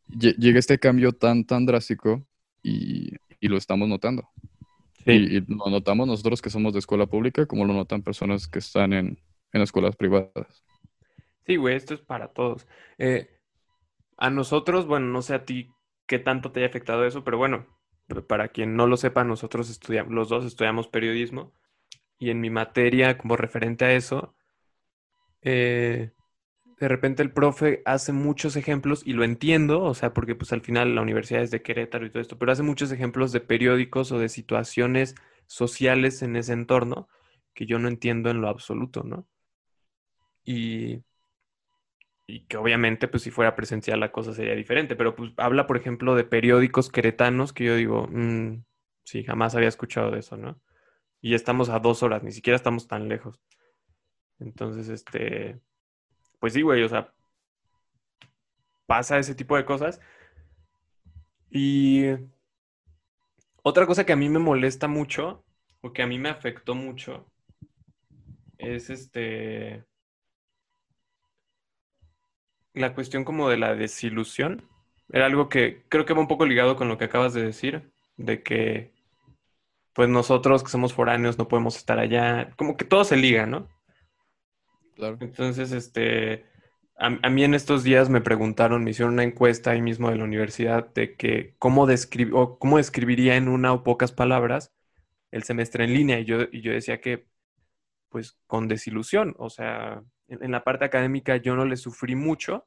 lle- 0.10 0.36
llega 0.38 0.60
este 0.60 0.79
cambio 0.79 1.12
tan, 1.13 1.45
tan 1.45 1.65
drástico 1.65 2.27
y, 2.63 3.12
y 3.39 3.47
lo 3.47 3.58
estamos 3.58 3.89
notando. 3.89 4.29
Sí. 5.06 5.28
Y, 5.28 5.38
y 5.38 5.41
lo 5.41 5.70
notamos 5.70 6.08
nosotros 6.08 6.41
que 6.41 6.50
somos 6.50 6.74
de 6.74 6.80
escuela 6.80 7.06
pública, 7.08 7.46
como 7.46 7.65
lo 7.65 7.74
notan 7.74 8.04
personas 8.04 8.48
que 8.48 8.60
están 8.60 8.94
en, 8.94 9.20
en 9.54 9.62
escuelas 9.62 9.96
privadas. 9.96 10.63
Sí, 11.46 11.58
güey, 11.58 11.76
esto 11.76 11.94
es 11.94 12.02
para 12.02 12.34
todos. 12.34 12.68
Eh, 12.98 13.30
a 14.18 14.30
nosotros, 14.30 14.88
bueno, 14.88 15.08
no 15.08 15.22
sé 15.22 15.36
a 15.36 15.46
ti 15.46 15.72
qué 16.08 16.20
tanto 16.20 16.52
te 16.52 16.62
haya 16.62 16.70
afectado 16.70 17.06
eso, 17.06 17.24
pero 17.24 17.38
bueno, 17.38 17.68
para 18.28 18.50
quien 18.50 18.76
no 18.76 18.88
lo 18.88 18.98
sepa, 18.98 19.24
nosotros 19.24 19.70
estudiamos, 19.70 20.13
los 20.13 20.30
dos 20.30 20.46
estudiamos 20.46 20.88
periodismo 20.88 21.54
y 22.20 22.32
en 22.32 22.41
mi 22.41 22.50
materia, 22.52 23.18
como 23.18 23.38
referente 23.38 23.86
a 23.86 23.94
eso, 23.94 24.36
eh, 25.41 26.12
de 26.79 26.88
repente 26.88 27.23
el 27.23 27.31
profe 27.31 27.81
hace 27.85 28.11
muchos 28.13 28.55
ejemplos 28.55 29.03
y 29.05 29.13
lo 29.13 29.23
entiendo, 29.23 29.83
o 29.83 29.93
sea, 29.93 30.13
porque 30.13 30.35
pues 30.35 30.51
al 30.53 30.61
final 30.61 30.95
la 30.95 31.01
universidad 31.01 31.41
es 31.43 31.51
de 31.51 31.61
Querétaro 31.61 32.05
y 32.05 32.09
todo 32.09 32.21
esto, 32.21 32.38
pero 32.38 32.51
hace 32.51 32.63
muchos 32.63 32.91
ejemplos 32.91 33.31
de 33.31 33.41
periódicos 33.41 34.11
o 34.11 34.19
de 34.19 34.29
situaciones 34.29 35.15
sociales 35.47 36.21
en 36.21 36.35
ese 36.35 36.53
entorno 36.53 37.07
que 37.53 37.65
yo 37.65 37.79
no 37.79 37.88
entiendo 37.88 38.29
en 38.29 38.41
lo 38.41 38.49
absoluto, 38.49 39.03
¿no? 39.03 39.27
Y 40.45 41.03
y 42.27 42.45
que 42.47 42.57
obviamente, 42.57 43.07
pues 43.07 43.23
si 43.23 43.32
fuera 43.32 43.55
presencial 43.55 43.99
la 43.99 44.11
cosa 44.11 44.34
sería 44.34 44.55
diferente, 44.55 44.95
pero 44.95 45.15
pues 45.15 45.32
habla, 45.38 45.67
por 45.67 45.78
ejemplo, 45.78 46.15
de 46.15 46.23
periódicos 46.23 46.89
queretanos 46.89 47.53
que 47.53 47.65
yo 47.65 47.76
digo, 47.76 48.07
"Mm, 48.11 48.63
sí, 49.03 49.23
jamás 49.23 49.55
había 49.55 49.67
escuchado 49.69 50.11
de 50.11 50.19
eso, 50.19 50.36
¿no? 50.38 50.59
Y 51.21 51.36
estamos 51.36 51.69
a 51.69 51.80
dos 51.80 52.03
horas, 52.03 52.23
ni 52.23 52.32
siquiera 52.32 52.57
estamos 52.57 52.88
tan 52.88 53.09
lejos. 53.09 53.41
Entonces, 54.39 54.89
este, 54.89 55.59
pues 56.39 56.53
sí, 56.53 56.61
güey, 56.61 56.83
o 56.83 56.89
sea, 56.89 57.13
pasa 58.86 59.19
ese 59.19 59.36
tipo 59.36 59.55
de 59.55 59.65
cosas. 59.65 59.99
Y 61.49 62.05
otra 63.63 63.86
cosa 63.88 64.05
que 64.05 64.13
a 64.13 64.17
mí 64.17 64.29
me 64.29 64.39
molesta 64.39 64.88
mucho, 64.88 65.43
o 65.81 65.93
que 65.93 66.03
a 66.03 66.07
mí 66.07 66.19
me 66.19 66.29
afectó 66.29 66.75
mucho, 66.75 67.25
es 68.57 68.89
este 68.89 69.86
la 72.73 72.93
cuestión 72.93 73.23
como 73.23 73.49
de 73.49 73.57
la 73.57 73.75
desilusión. 73.75 74.67
Era 75.09 75.25
algo 75.27 75.49
que 75.49 75.83
creo 75.89 76.05
que 76.05 76.13
va 76.13 76.21
un 76.21 76.27
poco 76.27 76.45
ligado 76.45 76.75
con 76.75 76.89
lo 76.89 76.97
que 76.97 77.05
acabas 77.05 77.33
de 77.33 77.43
decir, 77.43 77.91
de 78.17 78.43
que 78.43 78.91
pues 79.93 80.09
nosotros 80.09 80.63
que 80.63 80.69
somos 80.69 80.93
foráneos 80.93 81.38
no 81.38 81.47
podemos 81.47 81.77
estar 81.77 81.99
allá, 81.99 82.51
como 82.57 82.75
que 82.77 82.86
todo 82.86 83.05
se 83.05 83.15
liga, 83.15 83.45
¿no? 83.45 83.69
Claro. 84.96 85.18
Entonces, 85.20 85.72
este, 85.72 86.46
a, 86.98 87.10
mí 87.30 87.43
en 87.43 87.54
estos 87.54 87.84
días 87.84 88.10
me 88.10 88.22
preguntaron, 88.22 88.84
me 88.84 88.91
hicieron 88.91 89.14
una 89.14 89.24
encuesta 89.24 89.72
ahí 89.72 89.82
mismo 89.82 90.10
de 90.10 90.16
la 90.18 90.24
universidad 90.24 90.93
de 90.93 91.16
que 91.16 91.56
cómo, 91.60 91.88
descri- 91.88 92.32
o 92.34 92.58
cómo 92.58 92.78
describiría 92.78 93.36
en 93.36 93.48
una 93.50 93.74
o 93.74 93.84
pocas 93.84 94.12
palabras 94.12 94.74
el 95.32 95.43
semestre 95.43 95.84
en 95.86 95.93
línea. 95.93 96.20
Y 96.20 96.26
yo, 96.26 96.43
y 96.52 96.62
yo 96.62 96.72
decía 96.72 97.02
que, 97.02 97.28
pues, 98.10 98.38
con 98.48 98.68
desilusión. 98.68 99.36
O 99.38 99.50
sea, 99.50 100.04
en, 100.28 100.43
en 100.43 100.52
la 100.52 100.64
parte 100.64 100.86
académica 100.86 101.38
yo 101.38 101.56
no 101.56 101.66
le 101.66 101.78
sufrí 101.78 102.16
mucho, 102.16 102.66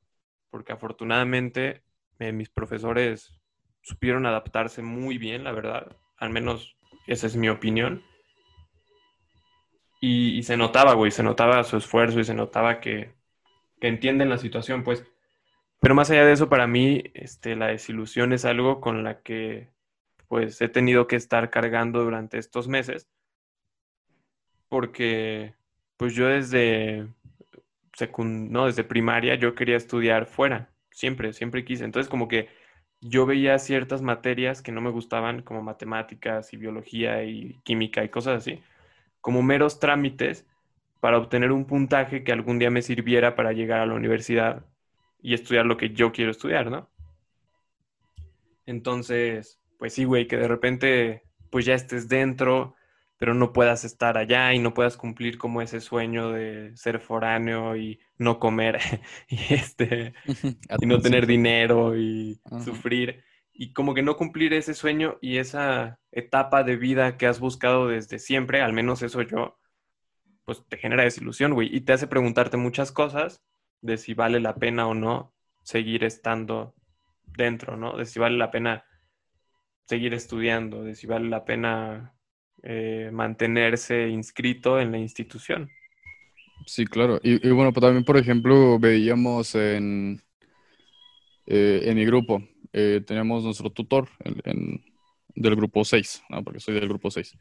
porque 0.50 0.72
afortunadamente 0.72 1.82
eh, 2.18 2.32
mis 2.32 2.50
profesores 2.50 3.40
supieron 3.82 4.26
adaptarse 4.26 4.82
muy 4.82 5.18
bien, 5.18 5.44
la 5.44 5.52
verdad. 5.52 5.96
Al 6.18 6.30
menos 6.30 6.76
esa 7.06 7.26
es 7.26 7.36
mi 7.36 7.48
opinión. 7.48 8.02
Y, 10.00 10.42
se 10.44 10.56
notaba, 10.56 10.94
güey, 10.94 11.10
se 11.10 11.22
notaba 11.22 11.64
su 11.64 11.76
esfuerzo 11.76 12.20
y 12.20 12.24
se 12.24 12.34
notaba 12.34 12.80
que, 12.80 13.14
que 13.80 13.88
entienden 13.88 14.30
la 14.30 14.38
situación, 14.38 14.84
pues. 14.84 15.04
Pero 15.80 15.94
más 15.94 16.10
allá 16.10 16.24
de 16.24 16.32
eso, 16.32 16.48
para 16.48 16.66
mí, 16.66 17.04
este, 17.14 17.56
la 17.56 17.68
desilusión 17.68 18.32
es 18.32 18.44
algo 18.44 18.80
con 18.80 19.04
la 19.04 19.22
que, 19.22 19.70
pues, 20.28 20.60
he 20.60 20.68
tenido 20.68 21.06
que 21.08 21.16
estar 21.16 21.50
cargando 21.50 22.02
durante 22.04 22.38
estos 22.38 22.68
meses. 22.68 23.08
Porque, 24.68 25.54
pues, 25.96 26.14
yo 26.14 26.26
desde, 26.28 27.08
secund 27.98 28.50
no, 28.50 28.66
desde 28.66 28.84
primaria 28.84 29.34
yo 29.34 29.54
quería 29.54 29.76
estudiar 29.76 30.26
fuera. 30.26 30.70
Siempre, 30.90 31.32
siempre 31.32 31.64
quise. 31.64 31.84
Entonces, 31.84 32.10
como 32.10 32.28
que 32.28 32.48
yo 33.00 33.26
veía 33.26 33.58
ciertas 33.58 34.02
materias 34.02 34.62
que 34.62 34.72
no 34.72 34.80
me 34.80 34.90
gustaban, 34.90 35.42
como 35.42 35.62
matemáticas 35.62 36.52
y 36.52 36.56
biología 36.56 37.24
y 37.24 37.60
química 37.64 38.04
y 38.04 38.08
cosas 38.08 38.38
así, 38.38 38.62
como 39.28 39.42
meros 39.42 39.78
trámites 39.78 40.46
para 41.00 41.18
obtener 41.18 41.52
un 41.52 41.66
puntaje 41.66 42.24
que 42.24 42.32
algún 42.32 42.58
día 42.58 42.70
me 42.70 42.80
sirviera 42.80 43.34
para 43.34 43.52
llegar 43.52 43.80
a 43.80 43.84
la 43.84 43.92
universidad 43.92 44.64
y 45.20 45.34
estudiar 45.34 45.66
lo 45.66 45.76
que 45.76 45.90
yo 45.90 46.12
quiero 46.12 46.30
estudiar, 46.30 46.70
¿no? 46.70 46.88
Entonces, 48.64 49.60
pues 49.78 49.92
sí, 49.92 50.04
güey, 50.04 50.26
que 50.26 50.38
de 50.38 50.48
repente 50.48 51.24
pues 51.50 51.66
ya 51.66 51.74
estés 51.74 52.08
dentro, 52.08 52.74
pero 53.18 53.34
no 53.34 53.52
puedas 53.52 53.84
estar 53.84 54.16
allá 54.16 54.54
y 54.54 54.60
no 54.60 54.72
puedas 54.72 54.96
cumplir 54.96 55.36
como 55.36 55.60
ese 55.60 55.82
sueño 55.82 56.30
de 56.30 56.74
ser 56.74 56.98
foráneo 56.98 57.76
y 57.76 58.00
no 58.16 58.38
comer 58.38 58.78
y 59.28 59.52
este 59.52 60.14
y 60.80 60.86
no 60.86 61.02
tener 61.02 61.26
dinero 61.26 61.98
y 61.98 62.40
sufrir 62.64 63.22
y 63.60 63.72
como 63.72 63.92
que 63.92 64.02
no 64.02 64.16
cumplir 64.16 64.54
ese 64.54 64.72
sueño 64.72 65.18
y 65.20 65.38
esa 65.38 65.98
etapa 66.12 66.62
de 66.62 66.76
vida 66.76 67.16
que 67.16 67.26
has 67.26 67.40
buscado 67.40 67.88
desde 67.88 68.20
siempre, 68.20 68.62
al 68.62 68.72
menos 68.72 69.02
eso 69.02 69.20
yo, 69.22 69.58
pues 70.44 70.62
te 70.68 70.78
genera 70.78 71.02
desilusión, 71.02 71.54
güey, 71.54 71.68
y 71.74 71.80
te 71.80 71.92
hace 71.92 72.06
preguntarte 72.06 72.56
muchas 72.56 72.92
cosas 72.92 73.42
de 73.82 73.98
si 73.98 74.14
vale 74.14 74.38
la 74.38 74.54
pena 74.54 74.86
o 74.86 74.94
no 74.94 75.34
seguir 75.64 76.04
estando 76.04 76.72
dentro, 77.36 77.76
¿no? 77.76 77.96
De 77.96 78.06
si 78.06 78.20
vale 78.20 78.38
la 78.38 78.52
pena 78.52 78.84
seguir 79.86 80.14
estudiando, 80.14 80.84
de 80.84 80.94
si 80.94 81.08
vale 81.08 81.28
la 81.28 81.44
pena 81.44 82.14
eh, 82.62 83.10
mantenerse 83.12 84.08
inscrito 84.08 84.78
en 84.78 84.92
la 84.92 84.98
institución. 84.98 85.68
Sí, 86.64 86.84
claro. 86.86 87.18
Y, 87.24 87.50
bueno, 87.50 87.72
pues 87.72 87.82
también, 87.82 88.04
por 88.04 88.18
ejemplo, 88.18 88.78
veíamos 88.78 89.56
en, 89.56 90.22
eh, 91.46 91.80
en 91.86 91.96
mi 91.96 92.04
grupo, 92.04 92.40
eh, 92.72 93.02
teníamos 93.06 93.44
nuestro 93.44 93.70
tutor 93.70 94.08
en- 94.24 94.40
en- 94.44 94.84
del 95.34 95.54
grupo 95.54 95.84
6, 95.84 96.22
¿no? 96.30 96.42
Porque 96.42 96.58
soy 96.58 96.74
del 96.74 96.88
grupo 96.88 97.10
6. 97.12 97.36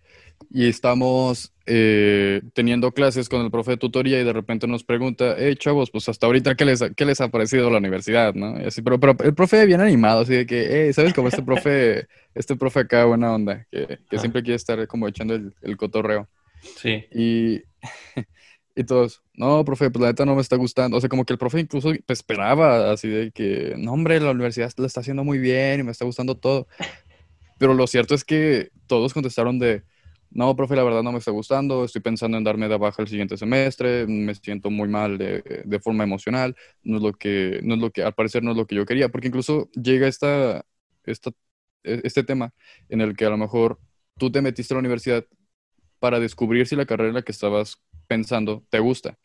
Y 0.52 0.68
estamos 0.68 1.52
eh, 1.66 2.42
teniendo 2.54 2.92
clases 2.92 3.28
con 3.28 3.42
el 3.42 3.50
profe 3.50 3.72
de 3.72 3.78
tutoría 3.78 4.22
y 4.22 4.24
de 4.24 4.34
repente 4.34 4.68
nos 4.68 4.84
pregunta, 4.84 5.36
hey, 5.38 5.56
chavos, 5.56 5.90
pues 5.90 6.08
hasta 6.08 6.28
ahorita, 6.28 6.56
¿qué 6.56 6.66
les, 6.66 6.84
qué 6.96 7.06
les 7.06 7.20
ha 7.22 7.30
parecido 7.30 7.70
la 7.72 7.80
universidad, 7.80 8.36
no? 8.36 8.60
Y 8.62 8.66
así, 8.66 8.82
pero, 8.84 9.00
pero 9.00 9.16
el 9.24 9.34
profe 9.34 9.66
bien 9.66 9.82
animado, 9.82 10.22
así 10.22 10.34
de 10.34 10.46
que, 10.46 10.68
hey, 10.70 10.94
¿sabes 10.94 11.14
cómo 11.14 11.28
este 11.30 11.42
profe, 11.42 12.06
este 12.36 12.56
profe 12.56 12.82
acá, 12.82 13.06
buena 13.06 13.34
onda, 13.34 13.66
que, 13.72 14.00
que 14.10 14.20
siempre 14.20 14.44
quiere 14.44 14.56
estar 14.58 14.86
como 14.88 15.08
echando 15.08 15.34
el, 15.34 15.54
el 15.62 15.76
cotorreo? 15.78 16.30
Sí, 16.76 17.06
Y, 17.12 17.62
y 18.78 18.84
todos, 18.86 19.24
no, 19.34 19.66
profe, 19.66 19.90
pues 19.92 20.02
la 20.04 20.10
neta 20.10 20.26
no 20.26 20.36
me 20.36 20.42
está 20.42 20.56
gustando. 20.56 20.98
O 20.98 21.02
sea, 21.02 21.10
como 21.10 21.26
que 21.26 21.34
el 21.34 21.40
profe 21.40 21.60
incluso 21.62 21.90
pues, 22.06 22.20
esperaba 22.20 22.92
así 22.92 23.10
de 23.10 23.32
que, 23.32 23.76
no, 23.78 23.94
hombre, 23.94 24.20
la 24.20 24.32
universidad 24.32 24.72
lo 24.78 24.86
está 24.86 25.02
haciendo 25.02 25.24
muy 25.24 25.40
bien 25.40 25.80
y 25.80 25.84
me 25.84 25.92
está 25.92 26.06
gustando 26.06 26.38
todo. 26.38 26.68
Pero 27.60 27.74
lo 27.74 27.88
cierto 27.88 28.16
es 28.16 28.24
que 28.26 28.72
todos 28.88 29.14
contestaron 29.14 29.60
de, 29.60 29.84
no, 30.30 30.56
profe, 30.56 30.76
la 30.76 30.84
verdad 30.84 31.04
no 31.04 31.12
me 31.12 31.20
está 31.20 31.32
gustando, 31.32 31.86
estoy 31.86 32.02
pensando 32.02 32.38
en 32.38 32.44
darme 32.44 32.68
de 32.70 32.78
baja 32.78 33.02
el 33.02 33.08
siguiente 33.08 33.38
semestre, 33.38 34.06
me 34.08 34.36
siento 34.36 34.70
muy 34.70 34.88
mal 34.90 35.18
de, 35.18 35.64
de 35.66 35.80
forma 35.80 36.04
emocional, 36.04 36.56
no 36.84 36.98
es 36.98 37.04
lo 37.04 37.14
que, 37.14 37.60
no 37.64 37.76
es 37.76 37.82
lo 37.82 37.92
que, 37.92 38.04
al 38.04 38.14
parecer 38.14 38.44
no 38.44 38.52
es 38.52 38.58
lo 38.58 38.68
que 38.68 38.76
yo 38.76 38.86
quería, 38.86 39.10
porque 39.10 39.28
incluso 39.30 39.70
llega 39.74 40.08
esta, 40.08 40.66
esta, 41.06 41.32
e- 41.84 42.02
este 42.04 42.24
tema 42.24 42.54
en 42.90 43.02
el 43.02 43.16
que 43.16 43.26
a 43.26 43.30
lo 43.30 43.38
mejor 43.38 43.80
tú 44.18 44.32
te 44.32 44.42
metiste 44.42 44.74
a 44.74 44.76
la 44.76 44.80
universidad 44.82 45.26
para 46.00 46.20
descubrir 46.20 46.68
si 46.68 46.76
la 46.76 46.86
carrera 46.86 47.14
la 47.14 47.22
que 47.24 47.32
estabas 47.32 47.82
pensando 48.08 48.66
te 48.70 48.80
gusta. 48.80 49.18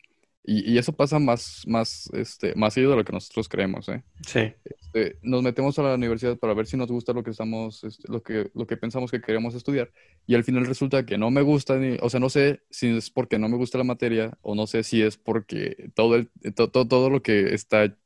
Y, 0.43 0.73
y 0.73 0.77
eso 0.77 0.93
pasa 0.93 1.19
más, 1.19 1.63
más, 1.67 2.09
este, 2.13 2.53
más 2.55 2.73
seguido 2.73 2.91
de 2.91 2.97
lo 2.97 3.05
que 3.05 3.13
nosotros 3.13 3.47
creemos, 3.49 3.87
¿eh? 3.89 4.03
sí, 4.25 4.55
Este, 4.65 5.17
nos 5.23 5.43
metemos 5.43 5.77
a 5.79 5.83
la 5.83 5.95
universidad 5.95 6.37
para 6.39 6.53
ver 6.53 6.67
si 6.67 6.77
nos 6.77 6.89
gusta 6.89 7.11
lo 7.13 7.23
que 7.23 7.31
estamos, 7.31 7.83
este, 7.83 8.11
lo 8.11 8.23
que, 8.23 8.49
lo 8.55 8.65
que 8.65 8.77
pensamos 8.77 9.11
que 9.11 9.21
queremos 9.21 9.55
estudiar. 9.55 9.91
Y 10.25 10.35
al 10.35 10.43
final 10.45 10.65
resulta 10.65 11.05
que 11.05 11.17
no 11.17 11.31
me 11.31 11.41
gusta, 11.41 11.77
ni, 11.77 11.97
o 12.01 12.09
sea, 12.09 12.19
no 12.21 12.29
sé 12.29 12.61
si 12.69 12.87
es 12.97 13.09
porque 13.09 13.39
no 13.39 13.49
me 13.49 13.57
gusta 13.57 13.77
la 13.77 13.83
materia 13.83 14.37
o 14.41 14.55
no 14.55 14.65
sé 14.67 14.83
si 14.83 15.01
es 15.01 15.17
porque 15.17 15.91
todo, 15.95 16.15
el, 16.15 16.29
to- 16.55 16.69
to- 16.71 16.87
todo 16.87 17.09
lo 17.09 17.21
que 17.21 17.53
está 17.53 17.97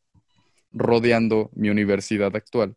rodeando 0.72 1.50
mi 1.54 1.70
universidad 1.70 2.36
actual, 2.36 2.76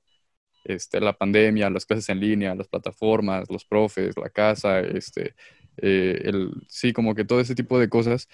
este, 0.65 1.01
la 1.01 1.15
pandemia, 1.17 1.71
las 1.71 1.87
clases 1.87 2.09
en 2.11 2.21
línea, 2.21 2.55
las 2.55 2.69
plataformas, 2.69 3.51
los 3.51 3.65
profes, 3.65 4.17
la 4.17 4.31
casa, 4.31 4.81
este, 4.81 5.35
eh, 5.79 6.23
el, 6.25 6.53
sí, 6.69 6.93
como 6.93 7.15
que 7.15 7.25
todo 7.25 7.41
ese 7.41 7.55
tipo 7.55 7.79
de 7.79 7.89
cosas 7.89 8.29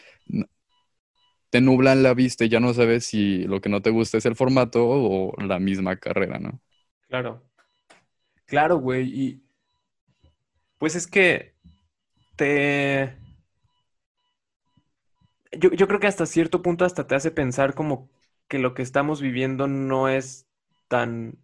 te 1.50 1.60
nublan 1.60 2.02
la 2.02 2.14
vista 2.14 2.44
y 2.44 2.48
ya 2.48 2.60
no 2.60 2.74
sabes 2.74 3.04
si 3.06 3.44
lo 3.44 3.60
que 3.60 3.68
no 3.68 3.82
te 3.82 3.90
gusta 3.90 4.18
es 4.18 4.26
el 4.26 4.36
formato 4.36 4.84
o 4.88 5.34
la 5.42 5.58
misma 5.58 5.96
carrera, 5.96 6.38
¿no? 6.38 6.60
claro. 7.08 7.42
Claro, 8.46 8.78
güey, 8.78 9.02
y 9.14 9.42
pues 10.78 10.94
es 10.94 11.06
que 11.06 11.54
te... 12.36 13.16
Yo, 15.52 15.70
yo 15.72 15.88
creo 15.88 16.00
que 16.00 16.06
hasta 16.06 16.26
cierto 16.26 16.62
punto 16.62 16.84
hasta 16.84 17.06
te 17.06 17.14
hace 17.14 17.30
pensar 17.30 17.74
como 17.74 18.10
que 18.48 18.58
lo 18.58 18.74
que 18.74 18.82
estamos 18.82 19.20
viviendo 19.20 19.66
no 19.68 20.08
es 20.08 20.46
tan 20.88 21.38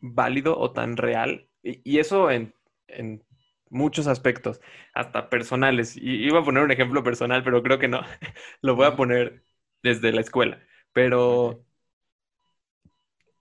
válido 0.00 0.58
o 0.58 0.72
tan 0.72 0.96
real. 0.96 1.48
Y, 1.62 1.80
y 1.84 1.98
eso 2.00 2.30
en, 2.30 2.54
en 2.88 3.24
muchos 3.70 4.06
aspectos, 4.06 4.60
hasta 4.94 5.30
personales. 5.30 5.96
Y 5.96 6.24
iba 6.26 6.40
a 6.40 6.44
poner 6.44 6.64
un 6.64 6.72
ejemplo 6.72 7.02
personal, 7.04 7.42
pero 7.44 7.62
creo 7.62 7.78
que 7.78 7.88
no. 7.88 8.02
Lo 8.62 8.76
voy 8.76 8.86
a 8.86 8.96
poner 8.96 9.44
desde 9.82 10.12
la 10.12 10.20
escuela. 10.22 10.60
Pero 10.92 11.64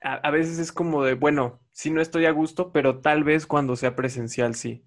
a, 0.01 0.13
a 0.15 0.31
veces 0.31 0.57
es 0.59 0.71
como 0.71 1.03
de, 1.03 1.15
bueno, 1.15 1.59
sí 1.71 1.91
no 1.91 2.01
estoy 2.01 2.25
a 2.25 2.31
gusto, 2.31 2.71
pero 2.71 3.01
tal 3.01 3.23
vez 3.25 3.45
cuando 3.47 3.75
sea 3.75 3.95
presencial 3.95 4.55
sí. 4.55 4.85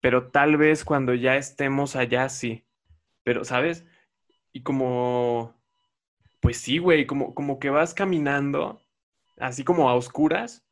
Pero 0.00 0.30
tal 0.30 0.56
vez 0.56 0.84
cuando 0.84 1.14
ya 1.14 1.36
estemos 1.36 1.96
allá 1.96 2.28
sí. 2.28 2.64
Pero, 3.24 3.44
¿sabes? 3.44 3.86
Y 4.52 4.62
como, 4.62 5.54
pues 6.40 6.58
sí, 6.58 6.78
güey, 6.78 7.06
como, 7.06 7.34
como 7.34 7.58
que 7.60 7.70
vas 7.70 7.94
caminando, 7.94 8.80
así 9.38 9.64
como 9.64 9.90
a 9.90 9.94
oscuras, 9.94 10.64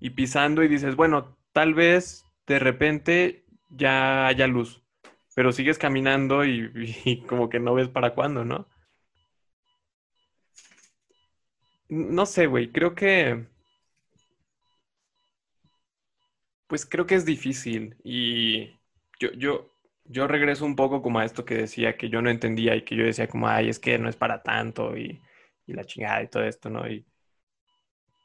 y 0.00 0.10
pisando 0.10 0.62
y 0.62 0.68
dices, 0.68 0.96
bueno, 0.96 1.36
tal 1.52 1.74
vez 1.74 2.23
de 2.46 2.58
repente 2.58 3.44
ya 3.70 4.26
haya 4.26 4.46
luz, 4.46 4.82
pero 5.34 5.52
sigues 5.52 5.78
caminando 5.78 6.44
y, 6.46 7.24
como 7.28 7.48
que 7.48 7.60
no 7.60 7.74
ves 7.74 7.88
para 7.88 8.14
cuándo, 8.14 8.44
¿no? 8.44 8.68
No 11.88 12.26
sé, 12.26 12.46
güey, 12.46 12.72
creo 12.72 12.94
que, 12.94 13.46
pues 16.66 16.86
creo 16.86 17.06
que 17.06 17.14
es 17.14 17.24
difícil 17.24 17.96
y 18.02 18.68
yo, 19.20 19.30
yo, 19.36 19.70
yo 20.04 20.26
regreso 20.26 20.64
un 20.64 20.76
poco 20.76 21.02
como 21.02 21.18
a 21.18 21.24
esto 21.24 21.44
que 21.44 21.54
decía 21.54 21.96
que 21.96 22.08
yo 22.08 22.22
no 22.22 22.30
entendía 22.30 22.74
y 22.74 22.84
que 22.84 22.96
yo 22.96 23.04
decía 23.04 23.28
como, 23.28 23.48
ay, 23.48 23.68
es 23.68 23.78
que 23.78 23.98
no 23.98 24.08
es 24.08 24.16
para 24.16 24.42
tanto 24.42 24.96
y, 24.96 25.20
y 25.66 25.72
la 25.74 25.84
chingada 25.84 26.22
y 26.22 26.28
todo 26.28 26.44
esto, 26.44 26.70
¿no? 26.70 26.88
Y 26.88 27.06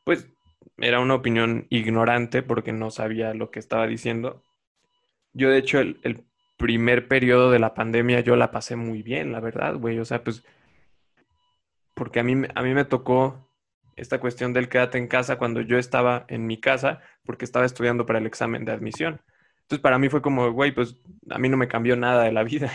pues 0.03 0.27
era 0.77 0.99
una 0.99 1.15
opinión 1.15 1.67
ignorante 1.69 2.43
porque 2.43 2.73
no 2.73 2.91
sabía 2.91 3.33
lo 3.33 3.51
que 3.51 3.59
estaba 3.59 3.87
diciendo. 3.87 4.41
Yo, 5.33 5.49
de 5.49 5.59
hecho, 5.59 5.79
el, 5.79 5.99
el 6.03 6.25
primer 6.57 7.07
periodo 7.07 7.51
de 7.51 7.59
la 7.59 7.73
pandemia 7.73 8.21
yo 8.21 8.35
la 8.35 8.51
pasé 8.51 8.75
muy 8.75 9.03
bien, 9.03 9.31
la 9.31 9.39
verdad, 9.41 9.75
güey. 9.77 9.99
O 9.99 10.05
sea, 10.05 10.23
pues, 10.23 10.43
porque 11.93 12.19
a 12.19 12.23
mí, 12.23 12.35
me- 12.35 12.49
a 12.55 12.61
mí 12.63 12.73
me 12.73 12.85
tocó 12.85 13.47
esta 13.95 14.19
cuestión 14.19 14.53
del 14.53 14.69
quédate 14.69 14.97
en 14.97 15.07
casa 15.07 15.37
cuando 15.37 15.61
yo 15.61 15.77
estaba 15.77 16.25
en 16.29 16.47
mi 16.47 16.59
casa 16.59 17.01
porque 17.25 17.45
estaba 17.45 17.65
estudiando 17.65 18.05
para 18.05 18.19
el 18.19 18.25
examen 18.27 18.65
de 18.65 18.71
admisión. 18.71 19.21
Entonces, 19.63 19.81
para 19.81 19.99
mí 19.99 20.09
fue 20.09 20.21
como, 20.21 20.51
güey, 20.51 20.71
pues 20.73 20.95
a 21.29 21.37
mí 21.37 21.49
no 21.49 21.57
me 21.57 21.67
cambió 21.67 21.95
nada 21.95 22.23
de 22.23 22.31
la 22.31 22.43
vida. 22.43 22.71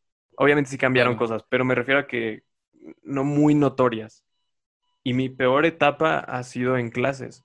Obviamente 0.36 0.70
sí 0.70 0.78
cambiaron 0.78 1.16
cosas, 1.16 1.44
pero 1.48 1.64
me 1.64 1.74
refiero 1.74 2.00
a 2.00 2.06
que 2.06 2.42
no 3.02 3.24
muy 3.24 3.54
notorias. 3.54 4.24
Y 5.02 5.14
mi 5.14 5.28
peor 5.28 5.66
etapa 5.66 6.18
ha 6.18 6.42
sido 6.42 6.76
en 6.76 6.90
clases. 6.90 7.44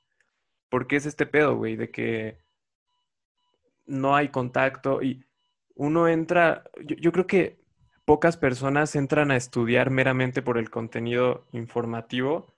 Porque 0.70 0.98
es 0.98 1.06
este 1.06 1.26
pedo, 1.26 1.56
güey, 1.56 1.76
de 1.76 1.92
que 1.92 2.38
no 3.86 4.16
hay 4.16 4.30
contacto 4.30 5.02
y 5.02 5.26
uno 5.76 6.08
entra, 6.08 6.64
yo, 6.84 6.96
yo 6.98 7.12
creo 7.12 7.28
que 7.28 7.60
pocas 8.06 8.38
personas 8.38 8.96
entran 8.96 9.32
a 9.32 9.36
estudiar 9.36 9.90
meramente 9.90 10.42
por 10.42 10.58
el 10.58 10.70
contenido 10.70 11.46
informativo 11.52 12.54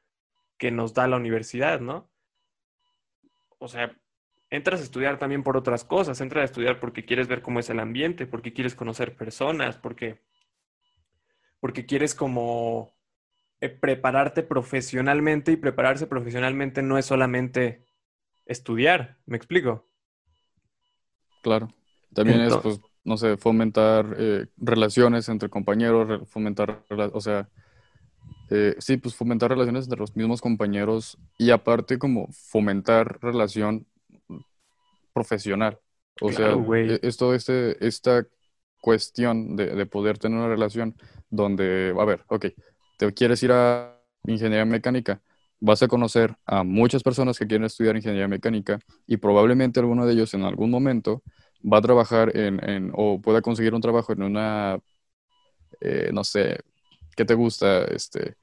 que 0.57 0.71
nos 0.71 0.93
da 0.93 1.07
la 1.07 1.17
universidad, 1.17 1.79
¿no? 1.79 2.09
O 3.57 3.67
sea, 3.67 3.95
entras 4.49 4.79
a 4.79 4.83
estudiar 4.83 5.19
también 5.19 5.43
por 5.43 5.57
otras 5.57 5.83
cosas, 5.83 6.21
entras 6.21 6.43
a 6.43 6.45
estudiar 6.45 6.79
porque 6.79 7.05
quieres 7.05 7.27
ver 7.27 7.41
cómo 7.41 7.59
es 7.59 7.69
el 7.69 7.79
ambiente, 7.79 8.25
porque 8.25 8.53
quieres 8.53 8.75
conocer 8.75 9.15
personas, 9.15 9.77
porque, 9.77 10.21
porque 11.59 11.85
quieres 11.85 12.15
como 12.15 12.93
prepararte 13.82 14.43
profesionalmente 14.43 15.51
y 15.51 15.57
prepararse 15.57 16.07
profesionalmente 16.07 16.82
no 16.82 16.97
es 16.97 17.05
solamente 17.05 17.86
estudiar, 18.45 19.20
¿me 19.26 19.38
explico? 19.38 19.89
Claro. 21.41 21.70
También 22.14 22.41
es, 22.41 22.57
pues, 22.57 22.82
no 23.03 23.18
sé, 23.18 23.38
fomentar 23.38 24.16
eh, 24.18 24.47
relaciones 24.57 25.30
entre 25.30 25.49
compañeros, 25.49 26.28
fomentar, 26.30 26.84
o 27.14 27.22
sea, 27.22 27.49
eh, 28.49 28.76
sí, 28.80 28.97
pues 28.97 29.16
fomentar 29.16 29.49
relaciones 29.51 29.86
entre 29.86 29.99
los 29.99 30.16
mismos 30.16 30.41
compañeros 30.41 31.18
y 31.38 31.51
aparte 31.51 31.99
como 31.99 32.28
fomentar 32.32 33.20
relación 33.22 33.88
profesional. 35.14 35.80
O 36.20 36.32
sea, 36.32 36.53
Claro, 36.53 36.66
e- 36.84 36.99
es 37.03 37.18
todo 37.18 37.34
este, 37.36 37.86
esta 37.86 38.26
cuestión 38.82 39.55
de, 39.55 39.76
de 39.76 39.86
poder 39.86 40.18
tener 40.18 40.38
una 40.39 40.47
relación 40.49 40.95
donde, 41.30 41.93
a 41.99 42.05
ver, 42.05 42.24
ok, 42.28 42.45
te 42.99 43.13
quieres 43.13 43.43
ir 43.43 43.53
a 43.53 43.97
ingeniería 44.27 44.65
mecánica, 44.65 45.23
vas 45.61 45.83
a 45.83 45.89
conocer 45.89 46.35
a 46.45 46.63
muchas 46.65 47.03
personas 47.03 47.39
que 47.39 47.47
quieren 47.47 47.65
estudiar 47.65 47.97
ingeniería 47.97 48.29
mecánica 48.29 48.79
y 49.07 49.17
probablemente 49.17 49.81
alguno 49.81 50.05
de 50.07 50.13
ellos 50.13 50.35
en 50.35 50.43
algún 50.43 50.71
momento 50.71 51.23
va 51.63 51.79
a 51.79 51.83
trabajar 51.83 52.37
en, 52.37 52.91
o 52.95 53.21
pueda 53.21 53.41
conseguir 53.43 53.75
un 53.75 53.81
trabajo 53.81 54.13
en 54.13 54.23
una, 54.23 54.79
eh, 55.81 56.11
no 56.13 56.23
sé, 56.23 56.59
¿qué 57.15 57.25
te 57.25 57.33
gusta? 57.33 57.85
Este, 57.85 58.35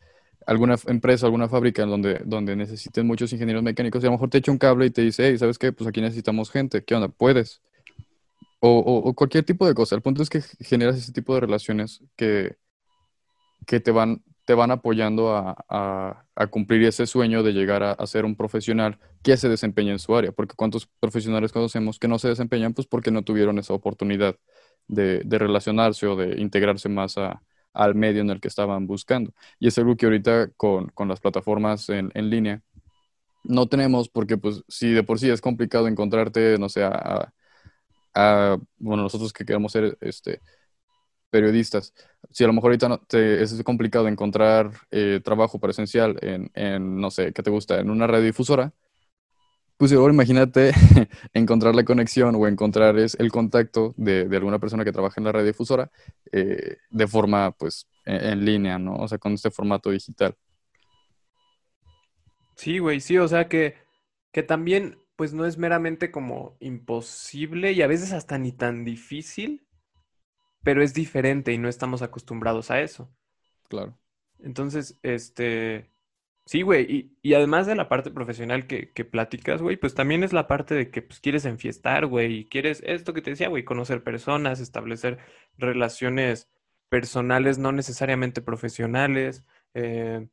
alguna 0.46 0.76
empresa, 0.88 1.26
alguna 1.26 1.48
fábrica 1.50 1.84
en 1.84 1.90
donde, 1.90 2.22
donde 2.26 2.56
necesiten 2.56 3.06
muchos 3.06 3.32
ingenieros 3.34 3.64
mecánicos 3.64 4.02
y 4.02 4.06
a 4.06 4.10
lo 4.10 4.14
mejor 4.14 4.30
te 4.30 4.38
echa 4.38 4.52
un 4.52 4.58
cable 4.58 4.86
y 4.86 4.90
te 4.90 5.02
dice, 5.02 5.28
hey, 5.28 5.38
¿sabes 5.38 5.58
qué? 5.58 5.72
Pues 5.72 5.88
aquí 5.88 6.02
necesitamos 6.02 6.50
gente, 6.50 6.84
¿qué 6.84 6.96
onda? 6.96 7.08
¿Puedes? 7.10 7.62
O, 8.60 8.70
o- 8.80 9.08
o 9.10 9.14
cualquier 9.14 9.44
tipo 9.44 9.66
de 9.66 9.74
cosa. 9.74 9.94
El 9.96 10.02
punto 10.02 10.22
es 10.22 10.30
que 10.30 10.40
generas 10.42 10.96
ese 10.96 11.12
tipo 11.12 11.34
de 11.34 11.40
relaciones 11.40 12.02
que, 12.16 12.56
que 13.66 13.80
te 13.80 13.90
van, 13.90 14.22
te 14.46 14.54
van 14.54 14.72
apoyando 14.72 15.36
a, 15.36 15.56
a- 15.70 16.26
a 16.36 16.48
cumplir 16.48 16.84
ese 16.84 17.06
sueño 17.06 17.44
de 17.44 17.52
llegar 17.52 17.82
a, 17.84 17.92
a 17.92 18.08
ser 18.08 18.26
un 18.26 18.36
profesional 18.36 18.98
que 19.22 19.36
se 19.38 19.50
desempeña 19.50 19.92
en 19.92 20.00
su 20.00 20.16
área. 20.16 20.32
Porque 20.32 20.56
¿cuántos 20.56 20.86
profesionales 21.00 21.52
conocemos 21.52 21.98
que 22.00 22.08
no 22.08 22.18
se 22.20 22.28
desempeñan? 22.30 22.74
Pues 22.74 22.88
porque 22.88 23.12
no 23.12 23.24
tuvieron 23.24 23.58
esa 23.58 23.74
oportunidad 23.74 24.36
de, 24.88 25.22
de 25.24 25.38
relacionarse 25.38 26.06
o 26.08 26.16
de 26.16 26.40
integrarse 26.40 26.88
más 26.90 27.18
a- 27.18 27.42
al 27.74 27.94
medio 27.96 28.22
en 28.22 28.30
el 28.30 28.40
que 28.40 28.48
estaban 28.48 28.86
buscando. 28.88 29.32
Y 29.60 29.68
es 29.68 29.78
algo 29.78 29.96
que 29.96 30.06
ahorita 30.06 30.50
con, 30.56 30.88
con 30.90 31.08
las 31.08 31.20
plataformas 31.20 31.88
en, 31.90 32.10
en 32.14 32.30
línea 32.30 32.62
no 33.44 33.66
tenemos 33.68 34.08
porque 34.08 34.36
pues 34.38 34.62
si 34.68 34.92
de 34.92 35.02
por 35.04 35.18
sí 35.20 35.30
es 35.30 35.40
complicado 35.40 35.88
encontrarte, 35.88 36.58
no 36.58 36.68
sé, 36.68 36.82
a, 36.84 36.88
a- 36.90 37.32
a- 38.14 38.58
bueno, 38.78 39.02
nosotros 39.04 39.32
que 39.32 39.44
queremos 39.44 39.72
ser 39.72 39.96
este, 40.00 40.40
periodistas, 41.36 41.92
si 42.30 42.44
a 42.44 42.46
lo 42.46 42.52
mejor 42.52 42.70
ahorita 42.70 42.88
no 42.88 42.98
te- 42.98 43.42
es 43.42 43.62
complicado 43.62 44.08
encontrar 44.08 44.70
eh, 44.90 45.20
trabajo 45.22 45.58
presencial 45.60 46.16
en, 46.22 46.50
en, 46.54 47.00
no 47.00 47.10
sé, 47.10 47.32
¿qué 47.32 47.42
te 47.42 47.50
gusta? 47.50 47.78
En 47.80 47.90
una 47.90 48.06
radiodifusora, 48.06 48.72
pues 49.76 49.92
ahora 49.92 50.14
imagínate 50.14 50.72
encontrar 51.34 51.74
la 51.74 51.84
conexión 51.84 52.34
o 52.34 52.46
encontrar 52.48 52.98
es, 52.98 53.14
el 53.16 53.30
contacto 53.30 53.94
de, 53.98 54.22
alguna 54.32 54.58
persona 54.58 54.84
que 54.84 54.92
trabaja 54.92 55.20
en 55.20 55.24
la 55.24 55.32
radiodifusora 55.32 55.90
eh, 56.32 56.78
de 56.90 57.06
forma, 57.06 57.52
pues, 57.52 57.86
en, 58.06 58.24
en 58.24 58.44
línea, 58.44 58.78
¿no? 58.78 58.96
O 58.96 59.08
sea, 59.08 59.18
con 59.18 59.34
este 59.34 59.50
formato 59.50 59.90
digital. 59.90 60.34
Sí, 62.56 62.78
güey, 62.78 63.00
sí, 63.00 63.18
o 63.18 63.28
sea 63.28 63.48
que, 63.48 63.74
que 64.32 64.42
también, 64.42 64.98
pues 65.16 65.34
no 65.34 65.44
es 65.44 65.58
meramente 65.58 66.10
como 66.10 66.56
imposible 66.60 67.72
y 67.72 67.82
a 67.82 67.86
veces 67.86 68.12
hasta 68.12 68.38
ni 68.38 68.52
tan 68.52 68.84
difícil, 68.84 69.65
pero 70.66 70.82
es 70.82 70.94
diferente 70.94 71.52
y 71.52 71.58
no 71.58 71.68
estamos 71.68 72.02
acostumbrados 72.02 72.72
a 72.72 72.80
eso. 72.80 73.08
Claro. 73.68 73.96
Entonces, 74.40 74.98
este, 75.04 75.92
sí, 76.44 76.62
güey, 76.62 76.92
y, 76.92 77.16
y 77.22 77.34
además 77.34 77.68
de 77.68 77.76
la 77.76 77.88
parte 77.88 78.10
profesional 78.10 78.66
que, 78.66 78.90
que 78.92 79.04
platicas, 79.04 79.62
güey, 79.62 79.76
pues 79.76 79.94
también 79.94 80.24
es 80.24 80.32
la 80.32 80.48
parte 80.48 80.74
de 80.74 80.90
que 80.90 81.02
pues 81.02 81.20
quieres 81.20 81.44
enfiestar, 81.44 82.06
güey, 82.06 82.38
y 82.38 82.44
quieres 82.46 82.82
esto 82.84 83.14
que 83.14 83.22
te 83.22 83.30
decía, 83.30 83.46
güey, 83.46 83.62
conocer 83.62 84.02
personas, 84.02 84.58
establecer 84.58 85.18
relaciones 85.56 86.50
personales, 86.88 87.58
no 87.58 87.70
necesariamente 87.70 88.42
profesionales, 88.42 89.44
eh, 89.72 90.26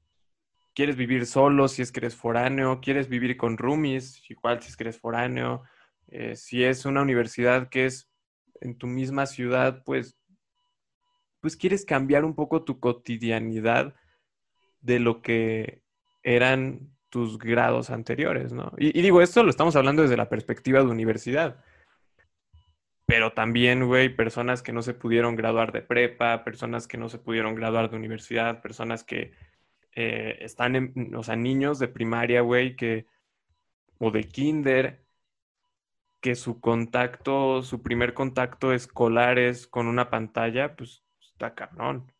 quieres 0.73 0.95
vivir 0.95 1.27
solo 1.27 1.67
si 1.67 1.83
es 1.83 1.91
que 1.91 1.99
eres 1.99 2.15
foráneo, 2.15 2.81
quieres 2.81 3.07
vivir 3.07 3.37
con 3.37 3.55
roomies, 3.55 4.19
igual 4.31 4.63
si 4.63 4.69
es 4.69 4.77
que 4.77 4.85
eres 4.85 4.99
foráneo, 4.99 5.61
eh, 6.07 6.35
si 6.35 6.63
es 6.63 6.87
una 6.87 7.03
universidad 7.03 7.69
que 7.69 7.85
es 7.85 8.09
en 8.63 8.77
tu 8.77 8.87
misma 8.87 9.25
ciudad, 9.25 9.83
pues, 9.83 10.17
pues 11.43 11.57
quieres 11.57 11.83
cambiar 11.83 12.23
un 12.23 12.35
poco 12.35 12.63
tu 12.63 12.79
cotidianidad 12.79 13.93
de 14.79 14.97
lo 14.99 15.21
que 15.21 15.83
eran 16.23 16.89
tus 17.09 17.37
grados 17.37 17.89
anteriores, 17.89 18.53
¿no? 18.53 18.71
Y, 18.77 19.01
digo, 19.01 19.21
esto 19.21 19.43
lo 19.43 19.49
estamos 19.49 19.75
hablando 19.75 20.03
desde 20.03 20.15
la 20.15 20.29
perspectiva 20.29 20.79
de 20.79 20.85
universidad. 20.85 21.61
Pero 23.05 23.33
también, 23.33 23.85
güey, 23.87 24.15
personas 24.15 24.63
que 24.63 24.71
no 24.71 24.81
se 24.81 24.93
pudieron 24.93 25.35
graduar 25.35 25.73
de 25.73 25.81
prepa, 25.81 26.45
personas 26.45 26.87
que 26.87 26.97
no 26.97 27.09
se 27.09 27.19
pudieron 27.19 27.55
graduar 27.55 27.89
de 27.89 27.97
universidad, 27.97 28.61
personas 28.61 29.03
que 29.03 29.33
eh, 29.95 30.37
están 30.39 30.77
en, 30.77 31.13
o 31.13 31.23
sea, 31.23 31.35
niños 31.35 31.77
de 31.77 31.89
primaria, 31.89 32.39
güey, 32.39 32.77
que, 32.77 33.05
o 33.97 34.11
de 34.11 34.23
kinder, 34.23 35.03
que 36.21 36.35
su 36.35 36.61
contacto, 36.61 37.63
su 37.63 37.83
primer 37.83 38.13
contacto 38.13 38.71
escolar 38.71 39.39
es 39.39 39.67
con 39.67 39.87
una 39.87 40.09
pantalla, 40.09 40.77
pues 40.77 41.02
está 41.43 41.53
cabrón. 41.53 42.11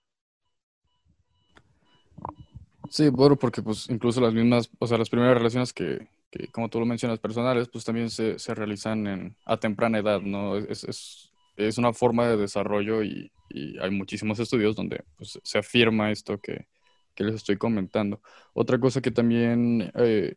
Sí, 2.90 3.10
bueno, 3.10 3.36
porque 3.38 3.62
pues 3.62 3.90
incluso 3.90 4.22
las 4.22 4.34
mismas, 4.34 4.70
o 4.80 4.88
sea, 4.88 4.98
las 4.98 5.10
primeras 5.10 5.38
relaciones 5.38 5.74
que, 5.74 6.08
que 6.30 6.48
como 6.50 6.70
tú 6.70 6.80
lo 6.80 6.86
mencionas, 6.86 7.20
personales, 7.20 7.70
pues 7.70 7.86
también 7.86 8.10
se, 8.10 8.38
se 8.38 8.54
realizan 8.54 9.08
en, 9.08 9.38
a 9.46 9.58
temprana 9.58 10.00
edad, 10.00 10.22
¿no? 10.22 10.58
Es, 10.58 10.84
es, 10.84 11.32
es 11.56 11.78
una 11.78 11.94
forma 11.94 12.28
de 12.28 12.38
desarrollo 12.38 13.04
y, 13.04 13.32
hay 13.80 13.92
muchísimos 13.92 14.40
estudios 14.40 14.76
donde 14.76 15.04
pues, 15.16 15.40
se 15.44 15.60
afirma 15.60 16.10
esto 16.10 16.40
que, 16.40 16.66
que 17.14 17.24
les 17.24 17.36
estoy 17.36 17.56
comentando. 17.56 18.20
Otra 18.54 18.80
cosa 18.80 19.00
que 19.00 19.12
también 19.12 19.92
eh, 19.94 20.34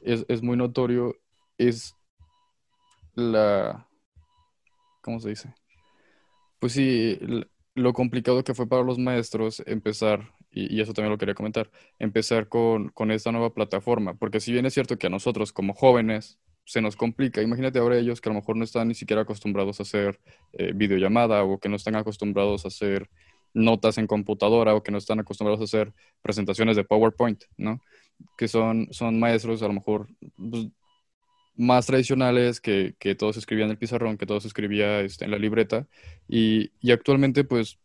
es, 0.00 0.26
es 0.28 0.42
muy 0.42 0.56
notorio 0.56 1.14
es 1.58 1.94
la, 3.14 3.86
¿cómo 5.00 5.20
se 5.20 5.28
dice? 5.28 5.54
Pues 6.60 6.74
sí, 6.74 7.18
lo 7.80 7.92
complicado 7.92 8.44
que 8.44 8.54
fue 8.54 8.68
para 8.68 8.82
los 8.82 8.98
maestros 8.98 9.62
empezar, 9.66 10.32
y, 10.52 10.80
eso 10.80 10.92
también 10.92 11.12
lo 11.12 11.18
quería 11.18 11.34
comentar, 11.34 11.70
empezar 11.98 12.48
con, 12.48 12.90
con 12.90 13.10
esta 13.10 13.32
nueva 13.32 13.54
plataforma, 13.54 14.14
porque 14.14 14.40
si 14.40 14.52
bien 14.52 14.66
es 14.66 14.74
cierto 14.74 14.98
que 14.98 15.06
a 15.06 15.10
nosotros 15.10 15.52
como 15.52 15.74
jóvenes 15.74 16.38
se 16.64 16.80
nos 16.80 16.96
complica, 16.96 17.42
imagínate 17.42 17.78
ahora 17.78 17.98
ellos 17.98 18.20
que 18.20 18.28
a 18.28 18.32
lo 18.32 18.40
mejor 18.40 18.56
no 18.56 18.64
están 18.64 18.88
ni 18.88 18.94
siquiera 18.94 19.22
acostumbrados 19.22 19.80
a 19.80 19.82
hacer 19.82 20.20
eh, 20.52 20.72
videollamada 20.74 21.42
o 21.42 21.58
que 21.58 21.68
no 21.68 21.76
están 21.76 21.96
acostumbrados 21.96 22.64
a 22.64 22.68
hacer 22.68 23.08
notas 23.52 23.98
en 23.98 24.06
computadora 24.06 24.74
o 24.74 24.82
que 24.82 24.92
no 24.92 24.98
están 24.98 25.20
acostumbrados 25.20 25.60
a 25.60 25.64
hacer 25.64 25.92
presentaciones 26.22 26.76
de 26.76 26.84
PowerPoint, 26.84 27.42
¿no? 27.56 27.80
Que 28.36 28.48
son, 28.48 28.88
son 28.92 29.18
maestros 29.18 29.62
a 29.62 29.66
lo 29.66 29.72
mejor 29.72 30.08
pues, 30.36 30.68
más 31.56 31.86
tradicionales, 31.86 32.60
que, 32.60 32.94
que 32.98 33.14
todos 33.14 33.36
escribían 33.36 33.66
en 33.68 33.72
el 33.72 33.78
pizarrón, 33.78 34.16
que 34.18 34.26
todos 34.26 34.44
escribía 34.44 35.00
este, 35.00 35.24
en 35.26 35.30
la 35.32 35.38
libreta, 35.38 35.88
y, 36.28 36.72
y 36.80 36.92
actualmente 36.92 37.44
pues 37.44 37.78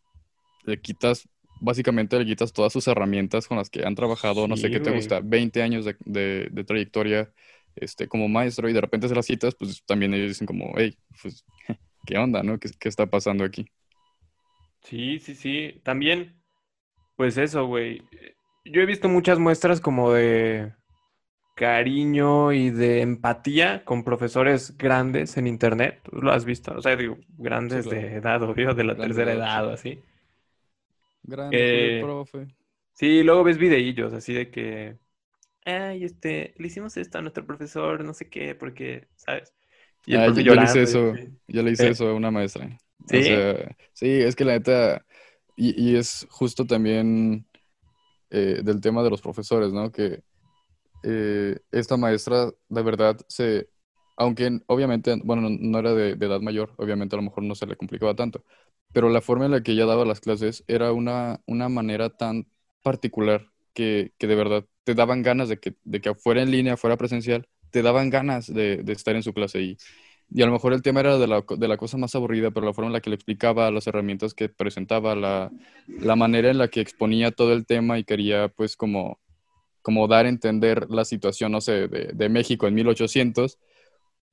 le 0.64 0.80
quitas, 0.80 1.28
básicamente 1.60 2.18
le 2.18 2.26
quitas 2.26 2.52
todas 2.52 2.72
sus 2.72 2.88
herramientas 2.88 3.48
con 3.48 3.58
las 3.58 3.70
que 3.70 3.84
han 3.86 3.94
trabajado, 3.94 4.48
no 4.48 4.56
sé 4.56 4.70
qué 4.70 4.80
te 4.80 4.90
gusta, 4.90 5.20
20 5.22 5.62
años 5.62 5.84
de, 5.84 5.96
de- 6.04 6.48
de 6.52 6.64
trayectoria 6.64 7.32
este, 7.76 8.08
como 8.08 8.28
maestro, 8.28 8.68
y 8.68 8.72
de 8.72 8.80
repente 8.80 9.08
se 9.08 9.14
las 9.14 9.26
quitas, 9.26 9.54
pues 9.54 9.82
también 9.86 10.14
ellos 10.14 10.28
dicen 10.28 10.46
como, 10.46 10.72
hey, 10.76 10.98
pues, 11.22 11.44
¿qué 12.06 12.18
onda, 12.18 12.42
no? 12.42 12.58
¿Qué, 12.58 12.70
qué 12.78 12.88
está 12.88 13.06
pasando 13.08 13.44
aquí? 13.44 13.66
Sí, 14.82 15.18
sí, 15.18 15.34
sí. 15.34 15.80
También, 15.84 16.40
pues 17.16 17.38
eso, 17.38 17.66
güey. 17.66 18.02
Yo 18.64 18.82
he 18.82 18.86
visto 18.86 19.08
muchas 19.08 19.38
muestras 19.38 19.80
como 19.80 20.12
de 20.12 20.74
cariño 21.56 22.52
y 22.54 22.70
de 22.70 23.02
empatía 23.02 23.84
con 23.86 24.04
profesores 24.04 24.78
grandes 24.78 25.38
en 25.38 25.48
internet. 25.48 26.00
¿Tú 26.04 26.22
lo 26.22 26.32
has 26.32 26.46
visto? 26.46 26.74
O 26.76 26.82
sea, 26.82 26.96
digo, 26.96 27.18
grandes 27.38 27.88
Sí, 27.88 27.90
claro. 27.90 28.08
de 28.08 28.16
edad, 28.16 28.42
obvio, 28.44 28.74
de 28.74 28.84
la 28.84 28.96
Grandes 28.96 29.00
tercera 29.00 29.32
edad, 29.32 29.34
edad 29.34 29.66
sí. 29.66 29.68
o 29.68 29.72
así. 29.72 30.02
Grande, 31.24 31.90
Eh, 31.90 31.98
profe. 31.98 32.46
Sí, 32.94 33.22
luego 33.24 33.44
ves 33.44 33.58
videillos 33.58 34.12
así 34.14 34.34
de 34.34 34.50
que, 34.50 34.98
ay, 35.66 36.04
este, 36.04 36.54
le 36.58 36.68
hicimos 36.68 36.96
esto 36.98 37.18
a 37.18 37.22
nuestro 37.22 37.46
profesor, 37.46 38.04
no 38.04 38.14
sé 38.14 38.30
qué, 38.30 38.54
porque, 38.56 39.08
¿sabes? 39.16 39.54
Y 40.06 40.14
el 40.14 40.22
Ah, 40.22 40.24
profe 40.24 40.42
yo, 40.42 40.42
yo 40.42 40.56
le 40.56 40.64
llorando, 40.64 40.64
hice 40.64 40.82
y 40.84 40.84
eso, 40.84 41.18
así. 41.18 41.38
yo 41.48 41.62
le 41.62 41.72
hice 41.72 41.90
Eh. 41.90 41.90
eso 41.90 42.08
a 42.08 42.14
una 42.14 42.30
maestra. 42.30 42.78
O 43.08 43.22
¿Sí? 43.22 43.22
sea, 43.22 43.54
sí, 43.92 44.06
es 44.08 44.36
que 44.36 44.44
la 44.44 44.52
neta, 44.52 45.04
y, 45.56 45.92
y 45.92 45.96
es 45.96 46.26
justo 46.30 46.66
también 46.66 47.46
eh, 48.30 48.62
del 48.64 48.80
tema 48.80 49.02
de 49.04 49.10
los 49.10 49.22
profesores, 49.22 49.72
¿no? 49.72 49.92
Que 49.92 50.22
eh, 51.08 51.60
esta 51.70 51.96
maestra, 51.96 52.50
de 52.68 52.82
verdad, 52.82 53.16
se, 53.28 53.68
aunque 54.16 54.60
obviamente, 54.66 55.14
bueno, 55.22 55.48
no, 55.48 55.78
era 55.78 55.94
de, 55.94 56.10
edad 56.12 56.40
mayor, 56.40 56.74
obviamente 56.78 57.14
a 57.14 57.18
lo 57.18 57.22
mejor 57.22 57.44
no 57.44 57.54
se 57.54 57.66
le 57.66 57.76
complicaba 57.76 58.16
tanto, 58.16 58.44
pero 58.92 59.08
la 59.08 59.20
forma 59.20 59.44
en 59.44 59.52
la 59.52 59.62
que 59.62 59.72
ella 59.72 59.86
daba 59.86 60.04
las 60.04 60.20
clases 60.20 60.64
era 60.66 60.92
una, 60.92 61.40
una 61.46 61.68
manera 61.68 62.10
tan 62.10 62.48
particular 62.82 63.52
que, 63.72 64.14
que 64.18 64.26
de 64.26 64.34
verdad 64.34 64.64
te 64.82 64.94
daban 64.94 65.22
ganas 65.22 65.48
de 65.48 65.60
que, 65.60 65.76
de 65.84 66.00
que 66.00 66.14
fuera 66.16 66.42
en 66.42 66.50
línea, 66.50 66.76
fuera 66.76 66.96
presencial, 66.96 67.48
te 67.70 67.82
daban 67.82 68.10
ganas 68.10 68.52
de, 68.52 68.78
de 68.78 68.92
estar 68.92 69.14
en 69.14 69.22
su 69.22 69.32
clase 69.32 69.60
y, 69.62 69.78
y 70.28 70.42
a 70.42 70.46
lo 70.46 70.52
mejor 70.52 70.72
el 70.72 70.82
tema 70.82 71.00
era 71.00 71.18
de 71.18 71.26
la, 71.28 71.44
de 71.48 71.68
la 71.68 71.76
cosa 71.76 71.98
más 71.98 72.16
aburrida, 72.16 72.50
pero 72.50 72.66
la 72.66 72.72
forma 72.72 72.88
en 72.88 72.94
la 72.94 73.00
que 73.00 73.10
le 73.10 73.16
explicaba, 73.16 73.70
las 73.70 73.86
herramientas 73.86 74.34
que 74.34 74.48
presentaba, 74.48 75.14
la, 75.14 75.52
la 75.86 76.16
manera 76.16 76.50
en 76.50 76.58
la 76.58 76.66
que 76.68 76.80
exponía 76.80 77.30
todo 77.30 77.52
el 77.52 77.64
tema 77.64 77.98
y 77.98 78.04
quería 78.04 78.48
pues 78.48 78.76
como, 78.76 79.20
como 79.86 80.08
dar 80.08 80.26
a 80.26 80.30
entender 80.30 80.88
la 80.90 81.06
situación, 81.06 81.52
no 81.52 81.62
sé, 81.62 81.86
de, 81.88 82.12
de 82.12 82.28
México 82.28 82.66
en 82.66 82.74
1800, 82.74 83.60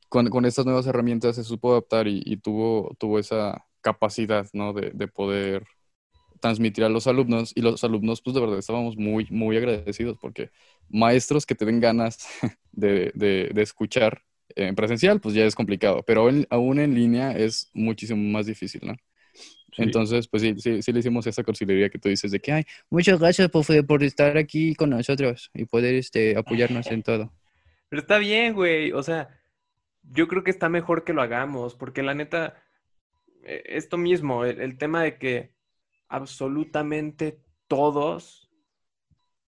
con, 0.10 0.30
con 0.30 0.45
estas 0.45 0.66
nuevas 0.66 0.88
herramientas 0.88 1.36
se 1.38 1.43
supo 1.45 1.72
adaptar 1.74 2.08
y, 2.08 2.22
y 2.26 2.38
tuvo, 2.38 2.95
tuvo 2.99 3.20
esa 3.20 3.66
capacidad, 3.82 4.47
¿no? 4.54 4.74
De, 4.74 4.91
de 4.91 5.08
poder 5.10 5.66
transmitir 6.41 6.84
a 6.84 6.89
los 6.89 7.08
alumnos 7.08 7.54
y 7.56 7.62
los 7.62 7.84
alumnos 7.84 8.22
pues 8.22 8.34
de 8.36 8.41
verdad 8.41 8.60
estábamos 8.60 8.97
muy, 8.97 9.28
muy 9.32 9.58
agradecidos 9.58 10.18
porque 10.22 10.51
maestros 10.89 11.45
que 11.45 11.56
te 11.56 11.66
den 11.66 11.80
ganas 11.82 12.28
de, 12.74 13.12
de, 13.16 13.51
escuchar 13.62 14.24
en 14.56 14.76
presencial 14.76 15.22
pues 15.22 15.36
ya 15.36 15.45
es 15.45 15.56
complicado, 15.56 16.04
pero 16.06 16.30
en- 16.30 16.47
aún 16.49 16.80
en 16.80 16.95
línea 16.95 17.32
es 17.38 17.70
muchísimo 17.74 18.22
más 18.32 18.45
difícil, 18.47 18.82
¿no? 18.86 18.95
Sí. 19.76 19.84
Entonces, 19.84 20.28
pues 20.28 20.43
sí, 20.43 20.55
sí, 20.59 20.82
sí 20.82 20.91
le 20.91 20.99
hicimos 20.99 21.26
esa 21.26 21.43
cursilería 21.43 21.89
que 21.89 21.97
tú 21.97 22.09
dices 22.09 22.32
de 22.32 22.39
que, 22.39 22.51
ay, 22.51 22.63
muchas 22.89 23.19
gracias 23.19 23.49
profe, 23.49 23.84
por 23.84 24.03
estar 24.03 24.38
aquí 24.38 24.76
con 24.76 24.91
nosotros 24.91 25.49
y 25.53 25.65
poder 25.65 25.95
este, 25.95 26.38
apoyarnos 26.38 26.88
en 26.88 27.03
todo. 27.03 27.32
Pero 27.89 28.01
está 28.01 28.17
bien, 28.17 28.53
güey. 28.53 28.91
O 28.91 29.01
sea, 29.03 29.30
yo 30.03 30.28
creo 30.28 30.43
que 30.43 30.51
está 30.51 30.69
mejor 30.69 31.03
que 31.03 31.13
lo 31.13 31.21
hagamos, 31.21 31.76
porque 31.76 32.03
la 32.03 32.13
neta, 32.13 32.61
eh, 33.43 33.63
esto 33.65 33.97
mismo, 33.97 34.45
el, 34.45 34.61
el 34.61 34.78
tema 34.78 35.03
de 35.03 35.17
que 35.17 35.53
absolutamente 36.07 37.39
todos 37.67 38.51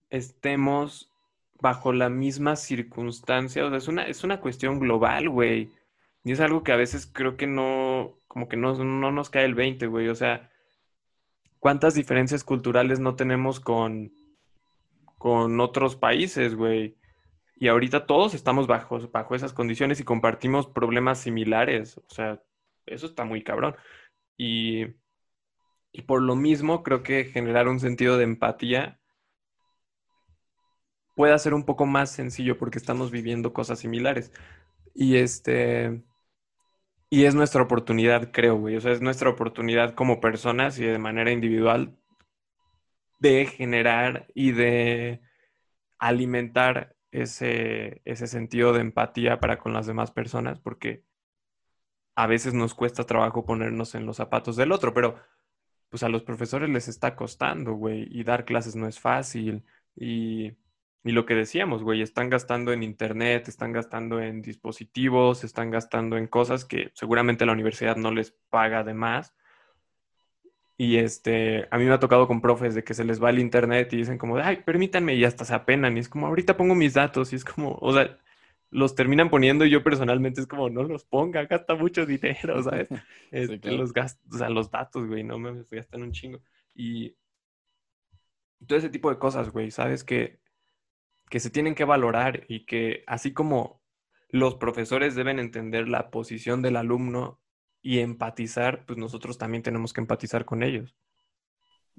estemos 0.09 1.11
bajo 1.63 1.93
la 1.93 2.09
misma 2.09 2.55
circunstancia, 2.55 3.65
o 3.65 3.69
sea, 3.69 3.77
es 3.77 3.87
una, 3.87 4.03
es 4.03 4.23
una 4.23 4.39
cuestión 4.39 4.79
global, 4.79 5.29
güey. 5.29 5.69
Y 6.23 6.31
es 6.31 6.39
algo 6.39 6.63
que 6.63 6.71
a 6.71 6.77
veces 6.77 7.09
creo 7.11 7.37
que 7.37 7.47
no, 7.47 8.17
como 8.33 8.49
que 8.49 8.57
no, 8.57 8.73
no 8.83 9.11
nos 9.11 9.29
cae 9.29 9.45
el 9.45 9.53
20, 9.53 9.85
güey. 9.85 10.09
O 10.09 10.15
sea, 10.15 10.49
¿cuántas 11.59 11.93
diferencias 11.93 12.43
culturales 12.43 12.99
no 12.99 13.15
tenemos 13.15 13.59
con, 13.59 14.11
con 15.19 15.59
otros 15.61 15.95
países, 15.95 16.55
güey? 16.55 16.97
Y 17.57 17.67
ahorita 17.67 18.07
todos 18.07 18.33
estamos 18.33 18.65
bajo, 18.65 18.99
bajo 19.11 19.35
esas 19.35 19.53
condiciones 19.53 19.99
y 19.99 20.03
compartimos 20.03 20.65
problemas 20.65 21.19
similares. 21.19 21.99
O 21.99 22.09
sea, 22.09 22.41
eso 22.87 23.05
está 23.05 23.23
muy 23.23 23.43
cabrón. 23.43 23.75
Y, 24.35 24.87
y 25.91 26.01
por 26.01 26.23
lo 26.23 26.35
mismo, 26.35 26.81
creo 26.81 27.03
que 27.03 27.25
generar 27.25 27.67
un 27.67 27.79
sentido 27.79 28.17
de 28.17 28.23
empatía 28.23 28.99
puede 31.15 31.37
ser 31.37 31.53
un 31.53 31.65
poco 31.65 31.85
más 31.85 32.09
sencillo 32.09 32.57
porque 32.57 32.79
estamos 32.79 33.11
viviendo 33.11 33.53
cosas 33.53 33.77
similares. 33.77 34.31
Y 34.95 35.17
este, 35.17 36.01
y 37.13 37.25
es 37.25 37.35
nuestra 37.35 37.61
oportunidad, 37.61 38.31
creo, 38.31 38.57
güey. 38.57 38.75
O 38.75 38.81
sea, 38.81 38.91
es 38.91 38.99
nuestra 38.99 39.29
oportunidad 39.29 39.93
como 39.93 40.19
personas 40.19 40.79
y 40.79 40.85
de 40.85 40.97
manera 40.97 41.31
individual 41.31 41.95
de 43.19 43.45
generar 43.45 44.25
y 44.33 44.51
de 44.51 45.21
alimentar 45.99 46.95
ese, 47.11 48.01
ese 48.05 48.25
sentido 48.25 48.73
de 48.73 48.81
empatía 48.81 49.39
para 49.39 49.59
con 49.59 49.73
las 49.73 49.85
demás 49.85 50.09
personas, 50.09 50.59
porque 50.59 51.03
a 52.15 52.25
veces 52.25 52.55
nos 52.55 52.73
cuesta 52.73 53.03
trabajo 53.03 53.45
ponernos 53.45 53.93
en 53.93 54.07
los 54.07 54.17
zapatos 54.17 54.55
del 54.55 54.71
otro, 54.71 54.95
pero 54.95 55.15
pues 55.89 56.01
a 56.01 56.09
los 56.09 56.23
profesores 56.23 56.71
les 56.71 56.87
está 56.87 57.15
costando, 57.15 57.73
güey, 57.73 58.07
y 58.09 58.23
dar 58.23 58.43
clases 58.43 58.75
no 58.75 58.87
es 58.87 58.99
fácil. 58.99 59.63
Y, 59.95 60.53
y 61.03 61.11
lo 61.11 61.25
que 61.25 61.35
decíamos, 61.35 61.83
güey, 61.83 62.01
están 62.01 62.29
gastando 62.29 62.71
en 62.71 62.81
internet, 62.81 63.49
están 63.49 63.73
gastando 63.73 64.21
en 64.21 64.41
dispositivos, 64.41 65.43
están 65.43 65.69
gastando 65.69 66.17
en 66.17 66.27
cosas 66.27 66.63
que 66.63 66.91
seguramente 66.93 67.45
la 67.45 67.51
universidad 67.51 67.97
no 67.97 68.11
les 68.11 68.31
paga 68.49 68.83
de 68.85 68.93
más. 68.93 69.35
Y 70.77 70.97
este, 70.97 71.67
a 71.71 71.77
mí 71.77 71.85
me 71.85 71.93
ha 71.93 71.99
tocado 71.99 72.27
con 72.27 72.41
profes 72.41 72.73
de 72.73 72.83
que 72.83 72.93
se 72.93 73.03
les 73.03 73.21
va 73.21 73.29
el 73.29 73.39
internet 73.39 73.91
y 73.91 73.97
dicen 73.97 74.17
como, 74.17 74.37
ay, 74.37 74.63
permítanme, 74.65 75.15
y 75.15 75.25
hasta 75.25 75.43
se 75.45 75.53
apenan. 75.53 75.97
Y 75.97 75.99
es 75.99 76.09
como, 76.09 76.27
ahorita 76.27 76.55
pongo 76.55 76.73
mis 76.73 76.93
datos. 76.93 77.33
Y 77.33 77.35
es 77.35 77.45
como, 77.45 77.77
o 77.81 77.93
sea, 77.93 78.17
los 78.69 78.95
terminan 78.95 79.29
poniendo 79.29 79.65
y 79.65 79.69
yo 79.71 79.83
personalmente 79.83 80.41
es 80.41 80.47
como, 80.47 80.69
no 80.69 80.83
los 80.83 81.03
ponga, 81.05 81.45
gasta 81.45 81.75
mucho 81.75 82.05
dinero, 82.05 82.63
¿sabes? 82.63 82.87
Este, 83.31 83.59
claro. 83.59 83.77
los 83.77 83.93
gastos, 83.93 84.33
o 84.33 84.37
sea, 84.37 84.49
los 84.49 84.71
datos, 84.71 85.05
güey, 85.07 85.23
no 85.23 85.37
me 85.37 85.63
gastan 85.69 86.03
un 86.03 86.11
chingo. 86.13 86.39
Y 86.73 87.15
todo 88.65 88.77
ese 88.79 88.89
tipo 88.89 89.09
de 89.09 89.19
cosas, 89.19 89.51
güey, 89.51 89.69
¿sabes? 89.69 90.03
Que, 90.03 90.42
que 91.29 91.39
se 91.39 91.49
tienen 91.49 91.75
que 91.75 91.85
valorar 91.85 92.45
y 92.47 92.65
que 92.65 93.03
así 93.07 93.33
como 93.33 93.81
los 94.29 94.55
profesores 94.55 95.15
deben 95.15 95.39
entender 95.39 95.87
la 95.87 96.09
posición 96.09 96.61
del 96.61 96.75
alumno 96.75 97.39
y 97.81 97.99
empatizar, 97.99 98.85
pues 98.85 98.97
nosotros 98.97 99.37
también 99.37 99.63
tenemos 99.63 99.93
que 99.93 100.01
empatizar 100.01 100.45
con 100.45 100.63
ellos. 100.63 100.95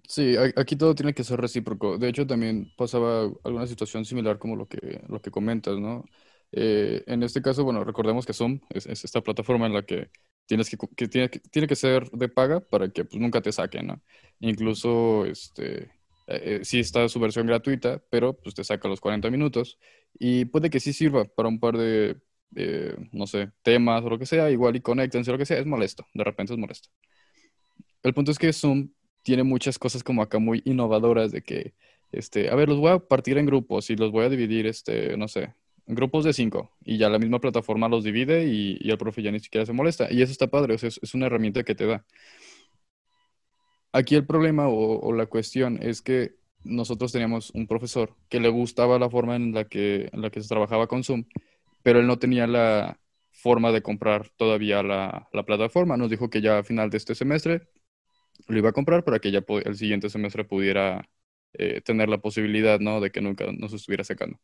Sí, 0.09 0.37
aquí 0.57 0.77
todo 0.77 0.95
tiene 0.95 1.15
que 1.15 1.25
ser 1.25 1.41
recíproco. 1.41 1.97
De 1.97 2.09
hecho, 2.09 2.27
también 2.27 2.73
pasaba 2.77 3.31
alguna 3.45 3.67
situación 3.67 4.05
similar 4.05 4.39
como 4.39 4.57
lo 4.57 4.67
que, 4.67 5.03
lo 5.09 5.21
que 5.21 5.31
comentas, 5.31 5.79
¿no? 5.79 6.05
Eh, 6.53 7.03
en 7.07 7.23
este 7.23 7.41
caso, 7.43 7.65
bueno, 7.65 7.85
recordemos 7.85 8.27
que 8.27 8.33
Zoom 8.35 8.61
es, 8.71 8.87
es 8.87 9.05
esta 9.05 9.23
plataforma 9.23 9.67
en 9.67 9.73
la 9.75 9.83
que 9.85 10.11
tienes 10.47 10.69
que, 10.71 10.77
que 10.97 11.09
tiene 11.09 11.31
que, 11.31 11.41
tiene 11.41 11.67
que 11.69 11.77
ser 11.77 12.11
de 12.11 12.29
paga 12.29 12.61
para 12.61 12.91
que 12.91 13.05
pues, 13.05 13.21
nunca 13.21 13.41
te 13.41 13.53
saquen, 13.53 13.87
¿no? 13.87 14.03
Incluso, 14.41 15.25
este, 15.25 15.91
eh, 16.27 16.61
sí 16.63 16.81
está 16.81 17.09
su 17.09 17.21
versión 17.21 17.47
gratuita, 17.47 18.03
pero 18.11 18.35
pues 18.35 18.55
te 18.55 18.65
saca 18.65 18.89
los 18.89 19.01
40 19.01 19.31
minutos 19.31 19.79
y 20.19 20.47
puede 20.47 20.71
que 20.71 20.81
sí 20.81 20.93
sirva 20.93 21.25
para 21.25 21.49
un 21.49 21.61
par 21.61 21.77
de, 21.77 22.17
no 23.13 23.27
sé, 23.27 23.51
temas 23.63 24.03
o 24.05 24.11
lo 24.11 24.19
que 24.19 24.27
sea, 24.27 24.51
igual 24.51 24.77
y 24.77 24.81
conéctense 24.81 25.31
lo 25.33 25.39
que 25.39 25.47
sea, 25.47 25.59
es 25.59 25.67
molesto, 25.67 26.07
de 26.15 26.25
repente 26.25 26.53
es 26.55 26.59
molesto. 26.59 26.89
El 28.03 28.15
punto 28.15 28.31
es 28.31 28.39
que 28.39 28.53
Zoom 28.53 28.91
tiene 29.23 29.43
muchas 29.43 29.79
cosas 29.79 30.03
como 30.05 30.23
acá 30.23 30.39
muy 30.39 30.63
innovadoras 30.65 31.33
de 31.33 31.43
que, 31.43 31.75
este, 32.13 32.51
a 32.51 32.55
ver, 32.55 32.69
los 32.69 32.79
voy 32.79 32.93
a 32.93 32.99
partir 32.99 33.39
en 33.39 33.47
grupos 33.47 33.91
y 33.91 33.97
los 33.97 34.13
voy 34.13 34.27
a 34.27 34.29
dividir, 34.29 34.67
este, 34.67 35.17
no 35.17 35.29
sé, 35.29 35.55
grupos 35.87 36.25
de 36.25 36.33
cinco 36.33 36.71
y 36.85 36.99
ya 36.99 37.09
la 37.09 37.19
misma 37.19 37.41
plataforma 37.41 37.89
los 37.89 38.05
divide 38.05 38.47
y, 38.47 38.79
y 38.81 38.91
el 38.91 38.99
profe 38.99 39.23
ya 39.23 39.33
ni 39.33 39.41
siquiera 39.41 39.67
se 39.67 39.73
molesta. 39.73 40.09
Y 40.11 40.23
eso 40.23 40.33
está 40.33 40.47
padre, 40.49 40.75
es 40.75 41.15
una 41.15 41.27
herramienta 41.27 41.65
que 41.65 41.75
te 41.75 41.87
da. 41.87 42.05
Aquí 43.95 44.17
el 44.17 44.27
problema 44.27 44.67
o, 44.69 45.13
la 45.13 45.27
cuestión 45.27 45.79
es 45.81 46.03
que 46.03 46.35
nosotros 46.65 47.13
teníamos 47.13 47.51
un 47.51 47.69
profesor 47.69 48.17
que 48.29 48.41
le 48.41 48.49
gustaba 48.49 48.99
la 48.99 49.09
forma 49.09 49.37
en 49.37 49.55
la 49.55 49.67
que, 49.69 50.11
en 50.13 50.21
la 50.21 50.31
que 50.31 50.41
se 50.41 50.49
trabajaba 50.49 50.89
con 50.89 51.05
Zoom, 51.05 51.27
pero 51.85 52.01
él 52.01 52.09
no 52.09 52.19
tenía 52.19 52.49
la 52.49 52.99
forma 53.31 53.71
de 53.71 53.83
comprar 53.83 54.31
todavía 54.37 54.83
la, 54.83 55.29
la 55.33 55.45
plataforma. 55.45 55.97
Nos 55.97 56.11
dijo 56.11 56.29
que 56.29 56.41
ya 56.41 56.59
a 56.59 56.65
final 56.65 56.91
de 56.91 56.97
este 56.97 57.15
semestre 57.15 57.69
lo 58.49 58.59
iba 58.59 58.71
a 58.71 58.73
comprar 58.73 59.05
para 59.05 59.21
que 59.21 59.31
ya 59.31 59.45
el 59.65 59.77
siguiente 59.77 60.11
semestre 60.11 60.45
pudiera 60.45 61.09
eh, 61.53 61.81
tener 61.83 62.09
la 62.09 62.19
posibilidad, 62.19 62.81
¿no? 62.81 63.01
De 63.01 63.13
que 63.13 63.21
nunca 63.21 63.47
nos 63.53 63.75
estuviera 63.75 64.05
sacando. 64.05 64.41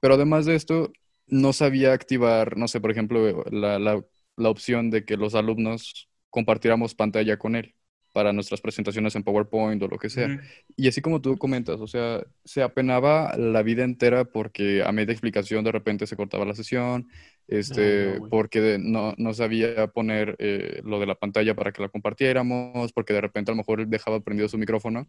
Pero 0.00 0.14
además 0.14 0.46
de 0.46 0.56
esto, 0.56 0.92
no 1.28 1.52
sabía 1.52 1.92
activar, 1.92 2.56
no 2.56 2.68
sé, 2.68 2.80
por 2.80 2.90
ejemplo, 2.90 3.44
la, 3.52 3.78
la, 3.78 4.04
la 4.36 4.50
opción 4.50 4.90
de 4.90 5.04
que 5.04 5.16
los 5.16 5.36
alumnos 5.36 6.10
compartiéramos 6.30 6.94
pantalla 6.96 7.38
con 7.38 7.56
él 7.56 7.76
para 8.12 8.32
nuestras 8.32 8.60
presentaciones 8.60 9.14
en 9.14 9.22
PowerPoint 9.22 9.82
o 9.82 9.88
lo 9.88 9.98
que 9.98 10.10
sea. 10.10 10.40
Y 10.76 10.88
así 10.88 11.00
como 11.00 11.20
tú 11.20 11.36
comentas, 11.38 11.80
o 11.80 11.86
sea, 11.86 12.24
se 12.44 12.62
apenaba 12.62 13.36
la 13.36 13.62
vida 13.62 13.84
entera 13.84 14.24
porque 14.24 14.82
a 14.82 14.92
media 14.92 15.12
explicación 15.12 15.64
de 15.64 15.72
repente 15.72 16.06
se 16.06 16.16
cortaba 16.16 16.44
la 16.44 16.54
sesión, 16.54 17.08
este, 17.46 18.18
no, 18.20 18.28
porque 18.28 18.78
no, 18.80 19.14
no 19.16 19.34
sabía 19.34 19.88
poner 19.88 20.36
eh, 20.38 20.80
lo 20.84 21.00
de 21.00 21.06
la 21.06 21.16
pantalla 21.16 21.54
para 21.54 21.72
que 21.72 21.82
la 21.82 21.88
compartiéramos, 21.88 22.92
porque 22.92 23.12
de 23.12 23.20
repente 23.20 23.50
a 23.50 23.54
lo 23.54 23.58
mejor 23.58 23.86
dejaba 23.86 24.20
prendido 24.20 24.48
su 24.48 24.58
micrófono 24.58 25.08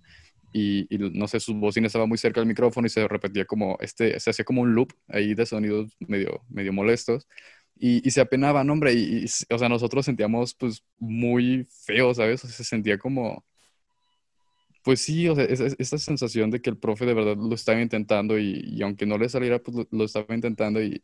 y, 0.52 0.88
y 0.93 0.97
no 0.97 1.28
sé, 1.28 1.39
su 1.39 1.54
bocina 1.56 1.88
estaba 1.88 2.06
muy 2.06 2.18
cerca 2.18 2.39
del 2.39 2.47
micrófono 2.47 2.88
y 2.88 2.89
se 2.89 3.08
repetía 3.08 3.45
como, 3.45 3.78
este, 3.80 4.20
se 4.20 4.30
hacía 4.30 4.45
como 4.45 4.62
un 4.62 4.74
loop 4.76 4.93
ahí 5.08 5.34
de 5.34 5.45
sonidos 5.45 5.95
medio, 5.99 6.43
medio 6.49 6.74
molestos. 6.74 7.28
Y, 7.84 8.08
y 8.08 8.12
se 8.12 8.22
apenaban, 8.22 8.70
hombre, 8.70 8.94
y, 8.94 9.26
y, 9.26 9.26
o 9.54 9.58
sea, 9.58 9.68
nosotros 9.68 10.06
sentíamos 10.06 10.54
pues 10.54 10.84
muy 11.00 11.68
feo, 11.86 12.14
¿sabes? 12.14 12.44
O 12.44 12.48
sea, 12.48 12.56
se 12.56 12.64
sentía 12.64 12.98
como, 13.00 13.44
Pues 14.84 15.02
sí, 15.02 15.28
o 15.30 15.36
sea, 15.36 15.44
es- 15.46 15.60
es- 15.60 15.76
esa 15.80 15.98
sensación 15.98 16.50
de 16.50 16.62
que 16.62 16.70
el 16.72 16.78
profe 16.78 17.06
de 17.06 17.14
verdad 17.14 17.38
lo 17.38 17.54
estaba 17.54 17.82
intentando 17.82 18.40
y, 18.40 18.62
y 18.66 18.82
aunque 18.82 19.06
no 19.06 19.18
le 19.18 19.30
saliera, 19.30 19.60
pues 19.60 19.78
lo, 19.78 19.88
lo 19.92 20.06
estaba 20.06 20.34
intentando 20.34 20.82
y, 20.82 21.04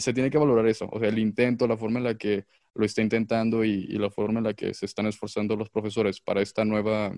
se 0.00 0.12
tiene 0.12 0.30
que 0.30 0.38
valorar 0.38 0.66
eso, 0.66 0.88
o 0.90 0.98
sea, 0.98 1.08
el 1.08 1.18
intento, 1.18 1.66
la 1.66 1.76
forma 1.76 1.98
en 1.98 2.04
la 2.04 2.16
que 2.16 2.44
lo 2.74 2.84
está 2.84 3.02
intentando 3.02 3.64
y, 3.64 3.70
y 3.88 3.98
la 3.98 4.10
forma 4.10 4.38
en 4.38 4.44
la 4.44 4.54
que 4.54 4.74
se 4.74 4.86
están 4.86 5.06
esforzando 5.06 5.56
los 5.56 5.70
profesores 5.70 6.20
para 6.20 6.42
esta 6.42 6.64
nueva, 6.64 7.16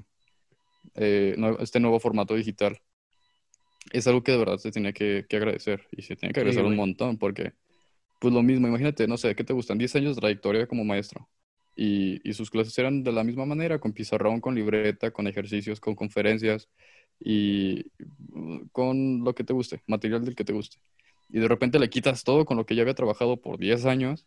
eh, 0.95 1.37
este 1.61 1.81
nuevo 1.81 2.01
formato 2.01 2.35
digital. 2.35 2.79
Es 3.93 4.07
algo 4.07 4.23
que 4.23 4.33
de 4.33 4.39
verdad 4.39 4.59
se 4.59 4.71
tiene 4.71 4.93
que, 4.93 5.27
que 5.29 5.37
agradecer 5.37 5.87
y 5.93 6.03
se 6.03 6.17
tiene 6.17 6.33
que 6.33 6.41
Sí, 6.41 6.41
agradecer 6.41 6.63
un 6.65 6.77
güey. 6.77 6.77
montón 6.77 7.19
porque, 7.19 7.53
pues 8.21 8.35
lo 8.35 8.43
mismo, 8.45 8.69
imagínate, 8.69 9.09
no 9.09 9.19
sé, 9.19 9.37
¿qué 9.37 9.45
te 9.45 9.55
gustan? 9.55 9.79
10 9.79 9.97
años 9.97 10.17
de 10.17 10.21
trayectoria 10.23 10.69
como 10.69 10.85
maestro 10.85 11.31
y, 11.77 12.21
y 12.29 12.35
sus 12.35 12.51
clases 12.51 12.79
eran 12.79 13.05
de 13.05 13.13
la 13.13 13.25
misma 13.25 13.47
manera, 13.47 13.81
con 13.81 13.95
pizarrón, 13.95 14.41
con 14.43 14.57
libreta, 14.57 15.13
con 15.13 15.29
ejercicios, 15.29 15.81
con 15.81 15.97
conferencias 15.97 16.69
y 17.21 17.87
uh, 18.35 18.69
con 18.73 19.25
lo 19.25 19.35
que 19.35 19.45
te 19.45 19.55
guste, 19.55 19.83
material 19.89 20.25
del 20.25 20.37
que 20.37 20.45
te 20.47 20.55
guste. 20.55 20.79
Y 21.31 21.41
de 21.41 21.49
repente 21.49 21.81
le 21.81 21.91
quitas 21.91 22.25
todo 22.25 22.47
con 22.47 22.59
lo 22.59 22.67
que 22.67 22.77
ya 22.77 22.83
había 22.83 22.95
trabajado 22.95 23.41
por 23.41 23.59
10 23.59 23.87
años, 23.87 24.27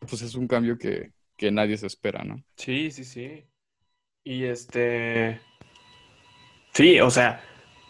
pues 0.00 0.22
es 0.22 0.34
un 0.34 0.48
cambio 0.48 0.78
que, 0.78 1.12
que 1.36 1.50
nadie 1.50 1.76
se 1.76 1.86
espera, 1.86 2.24
¿no? 2.24 2.42
Sí, 2.56 2.90
sí, 2.90 3.04
sí. 3.04 3.44
Y 4.24 4.44
este... 4.44 5.40
Sí, 6.72 7.00
o 7.00 7.10
sea, 7.10 7.40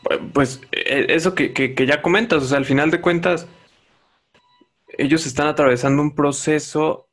pu- 0.04 0.32
pues 0.32 0.60
e- 0.72 1.06
eso 1.14 1.34
que, 1.34 1.52
que- 1.52 1.74
que 1.74 1.86
ya 1.86 2.02
comentas, 2.02 2.42
o 2.42 2.46
sea, 2.46 2.58
al 2.58 2.64
final 2.64 2.90
de 2.90 3.00
cuentas, 3.00 3.46
ellos 4.98 5.26
están 5.26 5.46
atravesando 5.46 6.02
un 6.02 6.14
proceso 6.14 7.08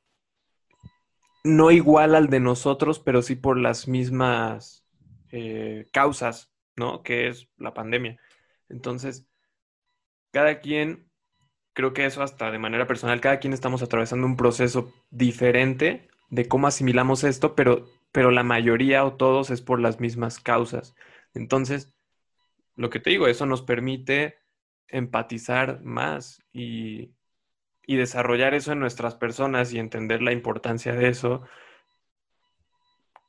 no 1.43 1.69
igual 1.69 2.15
al 2.15 2.29
de 2.29 2.39
nosotros, 2.39 2.99
pero 2.99 3.21
sí 3.21 3.35
por 3.35 3.59
las 3.59 3.87
mismas 3.87 4.83
eh, 5.31 5.85
causas, 5.93 6.51
¿no? 6.75 7.03
Que 7.03 7.27
es 7.27 7.47
la 7.57 7.75
pandemia. 7.75 8.19
Entonces, 8.69 9.27
cada 10.31 10.59
quien, 10.59 11.11
creo 11.73 11.93
que 11.93 12.07
eso 12.07 12.23
hasta 12.23 12.49
de 12.49 12.57
manera 12.57 12.87
personal, 12.87 13.21
cada 13.21 13.39
quien 13.39 13.53
estamos 13.53 13.83
atravesando 13.83 14.25
un 14.25 14.35
proceso 14.35 14.91
diferente 15.11 16.09
de 16.31 16.47
cómo 16.47 16.65
asimilamos 16.65 17.23
esto, 17.23 17.53
pero, 17.53 17.85
pero 18.11 18.31
la 18.31 18.43
mayoría 18.43 19.05
o 19.05 19.13
todos 19.13 19.51
es 19.51 19.61
por 19.61 19.79
las 19.79 19.99
mismas 19.99 20.39
causas. 20.39 20.95
Entonces, 21.35 21.93
lo 22.75 22.89
que 22.89 22.99
te 22.99 23.11
digo, 23.11 23.27
eso 23.27 23.45
nos 23.45 23.61
permite 23.61 24.39
empatizar 24.87 25.83
más 25.83 26.43
y, 26.51 27.13
y 27.87 27.95
desarrollar 27.95 28.53
eso 28.53 28.71
en 28.71 28.79
nuestras 28.79 29.15
personas 29.15 29.73
y 29.73 29.79
entender 29.79 30.21
la 30.21 30.31
importancia 30.31 30.93
de 30.93 31.09
eso. 31.09 31.43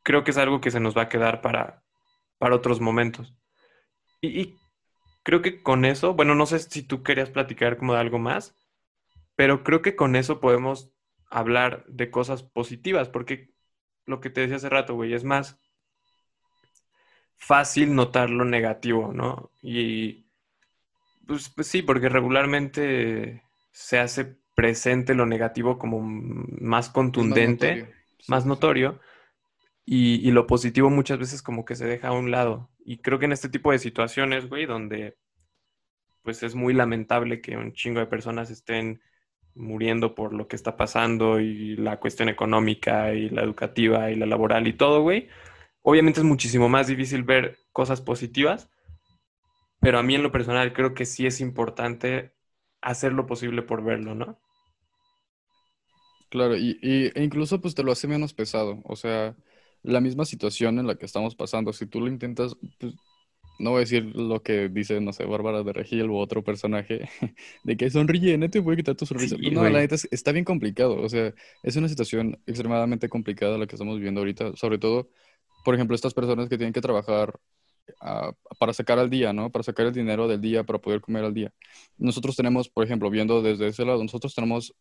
Creo 0.03 0.25
que 0.25 0.31
es 0.31 0.39
algo 0.39 0.61
que 0.61 0.71
se 0.71 0.81
nos 0.81 0.97
va 0.97 1.03
a 1.03 1.09
quedar 1.09 1.41
para, 1.41 1.83
para 2.39 2.55
otros 2.55 2.81
momentos. 2.81 3.35
Y, 4.21 4.57
creo 5.23 5.43
que 5.43 5.63
con 5.63 5.85
eso, 5.85 6.15
bueno, 6.15 6.35
no 6.35 6.47
sé 6.47 6.59
si 6.61 6.83
tú 6.83 7.03
querías 7.03 7.31
platicar 7.31 7.77
como 7.77 7.95
de 7.95 8.01
algo 8.01 8.19
más, 8.19 8.55
pero 9.35 9.65
creo 9.65 9.83
que 9.83 9.97
con 9.97 10.17
eso 10.17 10.41
podemos 10.41 10.93
hablar 11.29 11.85
de 11.89 12.11
cosas 12.11 12.43
positivas, 12.43 13.09
porque 13.09 13.51
lo 14.07 14.21
que 14.21 14.31
te 14.31 14.43
decía 14.43 14.57
hace 14.57 14.69
rato, 14.69 14.95
güey, 14.95 15.15
es 15.15 15.25
más 15.25 15.59
fácil 17.37 17.95
notar 17.95 18.31
lo 18.31 18.45
negativo, 18.45 19.13
¿no? 19.13 19.51
Y 19.63 20.27
pues, 21.27 21.49
pues 21.51 21.67
sí, 21.67 21.83
porque 21.83 22.09
regularmente 22.09 23.43
se 23.73 23.99
hace 23.99 24.39
presente 24.57 25.15
lo 25.15 25.27
negativo 25.27 25.79
como 25.79 26.01
más 26.03 26.89
contundente, 26.91 27.77
notorio. 27.77 27.95
Sí, 28.19 28.33
más 28.33 28.47
notorio, 28.47 29.01
y, 29.85 30.27
y 30.29 30.33
lo 30.33 30.49
positivo 30.49 30.91
muchas 30.91 31.21
veces 31.21 31.43
como 31.43 31.65
que 31.65 31.77
se 31.77 31.87
deja 31.87 32.09
a 32.09 32.13
un 32.13 32.33
lado. 32.33 32.71
Y 32.85 32.99
creo 32.99 33.21
que 33.21 33.27
en 33.27 33.33
este 33.33 33.49
tipo 33.49 33.71
de 33.71 33.79
situaciones, 33.79 34.49
güey, 34.49 34.67
donde 34.67 35.17
pues 36.23 36.43
es 36.43 36.57
muy 36.57 36.75
lamentable 36.75 37.41
que 37.41 37.57
un 37.57 37.73
chingo 37.73 38.01
de 38.01 38.07
personas 38.07 38.51
estén 38.51 39.01
muriendo 39.55 40.15
por 40.15 40.33
lo 40.33 40.49
que 40.49 40.57
está 40.57 40.77
pasando 40.77 41.39
y 41.39 41.77
la 41.77 42.01
cuestión 42.01 42.29
económica 42.29 43.15
y 43.15 43.31
la 43.31 43.43
educativa 43.43 44.11
y 44.11 44.17
la 44.17 44.27
laboral 44.27 44.67
y 44.67 44.73
todo, 44.73 45.03
güey. 45.03 45.29
Obviamente 45.83 46.21
es 46.21 46.27
muchísimo 46.27 46.69
más 46.69 46.89
difícil 46.89 47.23
ver 47.23 47.59
cosas 47.73 48.01
positivas, 48.01 48.69
pero 49.81 49.99
a 49.99 50.03
mí 50.03 50.17
en 50.17 50.25
lo 50.25 50.33
personal 50.33 50.73
creo 50.73 50.95
que 50.95 51.05
sí 51.05 51.27
es 51.27 51.41
importante 51.41 52.33
hacer 52.83 53.13
lo 53.13 53.27
posible 53.27 53.63
por 53.63 53.85
verlo, 53.85 54.17
¿no? 54.17 54.41
Claro, 56.29 56.57
y, 56.57 56.79
y- 56.83 57.11
e 57.15 57.23
incluso 57.25 57.61
pues 57.61 57.75
te 57.75 57.83
lo 57.83 57.93
hace 57.93 58.09
menos 58.09 58.35
pesado. 58.35 58.81
O 58.85 58.97
sea, 58.97 59.37
la 59.83 60.01
misma 60.01 60.25
situación 60.25 60.79
en 60.79 60.87
la 60.87 60.97
que 60.97 61.07
estamos 61.07 61.37
pasando, 61.37 61.73
si 61.73 61.87
tú 61.87 62.01
lo 62.01 62.09
intentas, 62.09 62.57
pues 62.79 62.95
no 63.59 63.71
voy 63.71 63.79
a 63.79 63.81
decir 63.81 64.05
lo 64.17 64.43
que 64.43 64.69
dice, 64.69 65.01
no 65.01 65.13
sé, 65.13 65.25
Bárbara 65.27 65.63
de 65.63 65.73
Regil 65.73 66.11
u 66.11 66.19
otro 66.19 66.45
personaje, 66.45 67.09
de 67.65 67.77
que 67.77 67.91
sonríe, 67.91 68.39
no 68.39 68.51
te 68.51 68.61
voy 68.61 68.75
a 68.75 68.77
quitar 68.79 68.97
tu 68.97 69.07
sonrisa. 69.07 69.39
Sí, 69.39 69.43
Pues, 69.43 69.55
no, 69.55 69.69
la 69.71 69.81
neta 69.81 69.95
es- 69.95 70.09
está 70.11 70.33
bien 70.33 70.45
complicado. 70.45 71.01
O 71.03 71.09
sea, 71.09 71.35
es 71.63 71.77
una 71.77 71.89
situación 71.89 72.41
extremadamente 72.47 73.09
complicada 73.09 73.57
la 73.59 73.67
que 73.67 73.77
estamos 73.77 73.97
viviendo 73.97 74.21
ahorita. 74.21 74.57
Sobre 74.57 74.79
todo, 74.79 75.09
por 75.65 75.75
ejemplo, 75.75 75.95
estas 75.97 76.15
personas 76.15 76.49
que 76.49 76.59
tienen 76.59 76.73
que 76.75 76.81
trabajar 76.83 77.39
ah, 78.01 78.33
para 78.59 78.73
sacar 78.75 78.99
al 78.99 79.11
día, 79.11 79.33
¿no? 79.33 79.51
Para 79.53 79.63
sacar 79.65 79.87
el 79.87 79.95
dinero 79.95 80.29
del 80.29 80.41
día, 80.41 80.65
para 80.65 80.81
poder 80.81 81.01
comer 81.01 81.25
al 81.25 81.35
día. 81.35 81.53
Nosotros 81.99 82.37
tenemos, 82.37 82.69
por 82.69 82.85
ejemplo, 82.85 83.11
viendo 83.11 83.43
desde 83.43 83.69
ese 83.69 83.85
lado, 83.85 84.03
nosotros 84.03 84.35
tenemos 84.35 84.75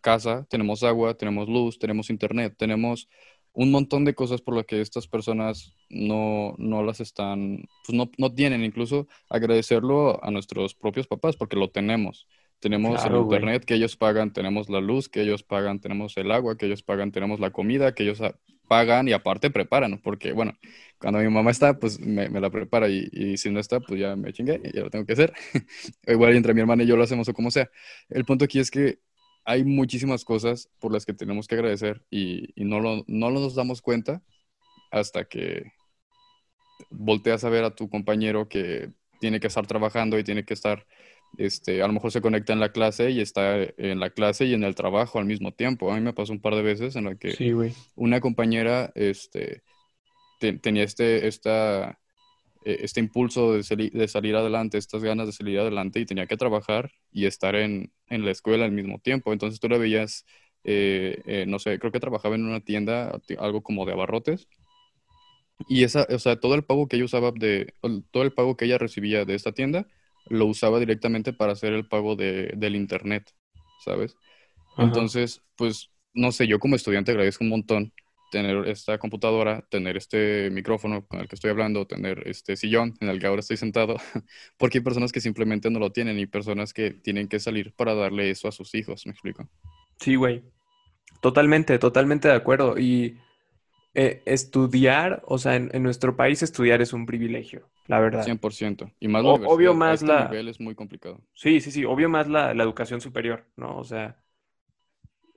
casa, 0.00 0.46
tenemos 0.50 0.82
agua, 0.82 1.14
tenemos 1.16 1.48
luz, 1.48 1.78
tenemos 1.78 2.10
internet, 2.10 2.54
tenemos 2.58 3.08
un 3.52 3.70
montón 3.70 4.04
de 4.04 4.14
cosas 4.14 4.40
por 4.40 4.56
las 4.56 4.64
que 4.66 4.80
estas 4.80 5.06
personas 5.08 5.74
no, 5.90 6.54
no 6.58 6.82
las 6.82 7.00
están, 7.00 7.64
pues 7.86 7.96
no, 7.96 8.10
no 8.18 8.34
tienen. 8.34 8.64
Incluso 8.64 9.08
agradecerlo 9.28 10.22
a 10.24 10.30
nuestros 10.30 10.74
propios 10.74 11.06
papás 11.06 11.36
porque 11.36 11.56
lo 11.56 11.70
tenemos. 11.70 12.26
Tenemos 12.60 13.04
el 13.04 13.14
Claro, 13.14 13.24
güey. 13.24 13.42
internet 13.42 13.64
que 13.64 13.74
ellos 13.74 13.96
pagan, 13.96 14.32
tenemos 14.32 14.68
la 14.70 14.80
luz 14.80 15.08
que 15.08 15.22
ellos 15.22 15.42
pagan, 15.42 15.80
tenemos 15.80 16.16
el 16.16 16.30
agua 16.30 16.56
que 16.56 16.66
ellos 16.66 16.82
pagan, 16.82 17.10
tenemos 17.12 17.40
la 17.40 17.50
comida 17.50 17.94
que 17.94 18.04
ellos 18.04 18.20
ah, 18.20 18.38
pagan 18.68 19.08
y 19.08 19.12
aparte 19.12 19.50
preparan, 19.50 20.00
porque 20.00 20.32
bueno, 20.32 20.54
cuando 20.98 21.18
mi 21.18 21.28
mamá 21.28 21.50
está, 21.50 21.78
pues 21.78 21.98
me, 22.00 22.28
me 22.30 22.40
la 22.40 22.50
prepara 22.50 22.88
y, 22.88 23.08
y 23.12 23.36
si 23.36 23.50
no 23.50 23.58
está, 23.60 23.80
pues 23.80 24.00
ya 24.00 24.16
me 24.16 24.32
chingué 24.32 24.60
y 24.64 24.72
ya 24.76 24.82
lo 24.82 24.90
tengo 24.90 25.04
que 25.06 25.12
hacer. 25.14 25.32
Igual 26.06 26.36
entre 26.36 26.54
mi 26.54 26.60
hermana 26.60 26.84
y 26.84 26.86
yo 26.86 26.96
lo 26.96 27.02
hacemos 27.02 27.28
o 27.28 27.34
como 27.34 27.50
sea. 27.50 27.68
El 28.08 28.24
punto 28.24 28.44
aquí 28.44 28.60
es 28.60 28.70
que 28.70 29.00
hay 29.44 29.64
muchísimas 29.64 30.24
cosas 30.24 30.68
por 30.78 30.92
las 30.92 31.04
que 31.06 31.14
tenemos 31.14 31.46
que 31.48 31.54
agradecer 31.56 32.04
y, 32.10 32.48
y 32.60 32.64
no, 32.64 32.80
lo, 32.80 33.04
no 33.06 33.30
nos 33.30 33.54
damos 33.54 33.82
cuenta 33.82 34.22
hasta 34.90 35.24
que 35.24 35.72
volteas 36.90 37.44
a 37.44 37.48
ver 37.50 37.64
a 37.64 37.74
tu 37.74 37.88
compañero 37.88 38.48
que 38.48 38.90
tiene 39.20 39.40
que 39.40 39.46
estar 39.46 39.66
trabajando 39.66 40.18
y 40.18 40.24
tiene 40.24 40.44
que 40.44 40.54
estar, 40.54 40.86
este, 41.38 41.82
a 41.82 41.86
lo 41.86 41.92
mejor 41.92 42.10
se 42.12 42.20
conecta 42.20 42.52
en 42.52 42.60
la 42.60 42.72
clase 42.72 43.10
y 43.10 43.20
está 43.20 43.62
en 43.62 44.00
la 44.00 44.10
clase 44.10 44.46
y 44.46 44.54
en 44.54 44.64
el 44.64 44.74
trabajo 44.74 45.18
al 45.18 45.26
mismo 45.26 45.52
tiempo. 45.52 45.92
A 45.92 45.94
mí 45.94 46.00
me 46.00 46.12
pasó 46.12 46.32
un 46.32 46.40
par 46.40 46.54
de 46.54 46.62
veces 46.62 46.96
en 46.96 47.04
la 47.04 47.14
que 47.14 47.30
Sí, 47.32 47.52
una 47.94 48.20
compañera 48.20 48.90
este, 48.94 49.62
te- 50.40 50.58
tenía 50.58 50.82
este, 50.82 51.28
esta, 51.28 51.98
este 52.64 53.00
impulso 53.00 53.52
de, 53.54 53.62
sali- 53.62 53.90
de 53.90 54.08
salir 54.08 54.36
adelante, 54.36 54.78
estas 54.78 55.02
ganas 55.02 55.26
de 55.26 55.32
salir 55.32 55.58
adelante 55.60 56.00
y 56.00 56.06
tenía 56.06 56.26
que 56.26 56.36
trabajar 56.36 56.92
y 57.10 57.26
estar 57.26 57.54
en, 57.56 57.92
en 58.08 58.24
la 58.24 58.30
escuela 58.32 58.64
al 58.64 58.72
mismo 58.72 58.98
tiempo. 59.00 59.32
Entonces 59.32 59.60
tú 59.60 59.68
la 59.68 59.78
veías, 59.78 60.26
eh, 60.64 61.22
eh, 61.26 61.44
no 61.48 61.58
sé, 61.58 61.78
creo 61.78 61.92
que 61.92 62.00
trabajaba 62.00 62.34
en 62.36 62.46
una 62.46 62.60
tienda, 62.60 63.18
ti- 63.26 63.36
algo 63.38 63.62
como 63.62 63.86
de 63.86 63.92
abarrotes. 63.92 64.48
Y 65.68 65.84
esa, 65.84 66.06
o 66.10 66.18
sea, 66.18 66.40
todo 66.40 66.54
el 66.54 66.64
pago 66.64 66.88
que 66.88 66.96
ella 66.96 67.04
usaba 67.04 67.30
de, 67.32 67.74
todo 68.10 68.22
el 68.24 68.32
pago 68.32 68.56
que 68.56 68.64
ella 68.66 68.78
recibía 68.78 69.24
de 69.24 69.34
esta 69.34 69.52
tienda, 69.52 69.86
lo 70.26 70.46
usaba 70.46 70.80
directamente 70.80 71.32
para 71.32 71.52
hacer 71.52 71.72
el 71.72 71.86
pago 71.88 72.16
de, 72.16 72.52
del 72.56 72.74
internet, 72.76 73.30
¿sabes? 73.76 74.18
Ajá. 74.76 75.06
Entonces, 75.06 75.42
pues, 75.56 75.92
no 76.14 76.32
sé, 76.32 76.46
yo 76.48 76.58
como 76.60 76.76
estudiante 76.76 77.12
agradezco 77.12 77.44
un 77.44 77.50
montón 77.50 77.94
tener 78.32 78.66
esta 78.68 78.98
computadora, 78.98 79.62
tener 79.70 79.96
este 79.96 80.50
micrófono 80.50 81.06
con 81.06 81.20
el 81.20 81.28
que 81.28 81.36
estoy 81.36 81.50
hablando, 81.50 81.86
tener 81.86 82.26
este 82.26 82.56
sillón 82.56 82.94
en 83.00 83.10
el 83.10 83.20
que 83.20 83.28
ahora 83.28 83.40
estoy 83.40 83.58
sentado, 83.58 83.96
porque 84.58 84.78
hay 84.78 84.84
personas 84.84 85.12
que 85.12 85.20
simplemente 85.20 85.70
no 85.70 85.78
lo 85.78 85.92
tienen 85.92 86.18
y 86.18 86.26
personas 86.26 86.72
que 86.74 86.90
tienen 86.92 87.28
que 87.28 87.38
salir 87.40 87.74
para 87.76 87.94
darle 87.94 88.30
eso 88.30 88.48
a 88.48 88.52
sus 88.52 88.74
hijos, 88.74 89.06
¿me 89.06 89.12
explico? 89.12 89.48
Sí, 90.00 90.16
güey. 90.16 90.42
Totalmente, 91.20 91.78
totalmente 91.78 92.28
de 92.28 92.34
acuerdo. 92.34 92.78
Y 92.78 93.18
eh, 93.94 94.22
estudiar, 94.26 95.22
o 95.26 95.38
sea, 95.38 95.56
en, 95.56 95.70
en 95.74 95.82
nuestro 95.82 96.16
país 96.16 96.42
estudiar 96.42 96.82
es 96.82 96.92
un 96.92 97.06
privilegio, 97.06 97.68
la 97.86 98.00
verdad. 98.00 98.24
100%. 98.24 98.90
Y 99.00 99.08
más 99.08 99.22
la 99.22 99.30
O- 99.30 99.34
universidad. 99.34 99.56
obvio 99.56 99.70
A 99.72 99.74
más 99.76 99.94
este 100.02 100.06
la- 100.12 100.28
nivel 100.28 100.48
es 100.48 100.60
muy 100.60 100.74
complicado. 100.74 101.20
Sí, 101.34 101.60
sí, 101.60 101.70
sí, 101.70 101.84
obvio 101.84 102.08
más 102.08 102.28
la, 102.28 102.54
la 102.54 102.62
educación 102.64 103.00
superior, 103.00 103.46
¿no? 103.56 103.76
O 103.78 103.84
sea, 103.84 104.16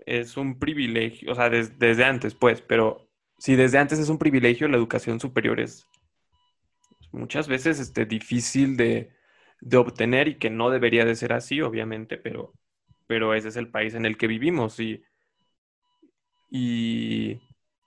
es 0.06 0.38
un 0.38 0.60
privilegio, 0.60 1.32
o 1.32 1.36
sea, 1.36 1.50
des- 1.50 1.78
desde 1.80 2.06
antes, 2.06 2.36
pues, 2.36 2.62
pero 2.62 3.08
si 3.38 3.56
desde 3.56 3.78
antes 3.80 4.00
es 4.00 4.10
un 4.10 4.18
privilegio, 4.20 4.68
la 4.68 4.78
educación 4.78 5.20
superior 5.20 5.60
es 5.60 5.86
muchas 7.12 7.48
veces 7.48 7.80
este, 7.80 8.06
difícil 8.06 8.78
de, 8.78 9.12
de 9.62 9.78
obtener 9.78 10.28
y 10.28 10.36
que 10.38 10.50
no 10.50 10.70
debería 10.70 11.06
de 11.06 11.16
ser 11.16 11.34
así, 11.34 11.62
obviamente, 11.62 12.18
pero, 12.18 12.54
pero 13.08 13.34
ese 13.34 13.50
es 13.50 13.56
el 13.56 13.70
país 13.70 13.94
en 13.96 14.06
el 14.06 14.18
que 14.18 14.28
vivimos 14.28 14.80
y, 14.80 15.04
y, 16.50 17.40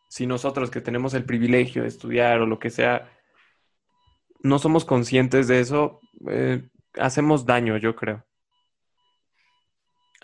si 0.08 0.26
nosotros 0.26 0.70
que 0.70 0.80
tenemos 0.80 1.14
el 1.14 1.24
privilegio 1.24 1.82
de 1.82 1.88
estudiar 1.88 2.40
o 2.40 2.46
lo 2.46 2.58
que 2.58 2.70
sea, 2.70 3.10
no 4.42 4.58
somos 4.58 4.84
conscientes 4.84 5.48
de 5.48 5.60
eso, 5.60 6.00
eh, 6.28 6.68
hacemos 6.94 7.46
daño, 7.46 7.76
yo 7.76 7.94
creo. 7.94 8.24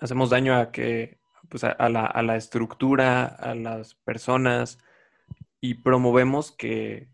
Hacemos 0.00 0.30
daño 0.30 0.54
a 0.56 0.70
que, 0.72 1.18
pues 1.48 1.64
a, 1.64 1.88
la, 1.88 2.06
a 2.06 2.22
la 2.22 2.36
estructura, 2.36 3.24
a 3.26 3.54
las 3.54 3.94
personas, 3.94 4.78
y 5.60 5.74
promovemos 5.74 6.52
que, 6.52 7.08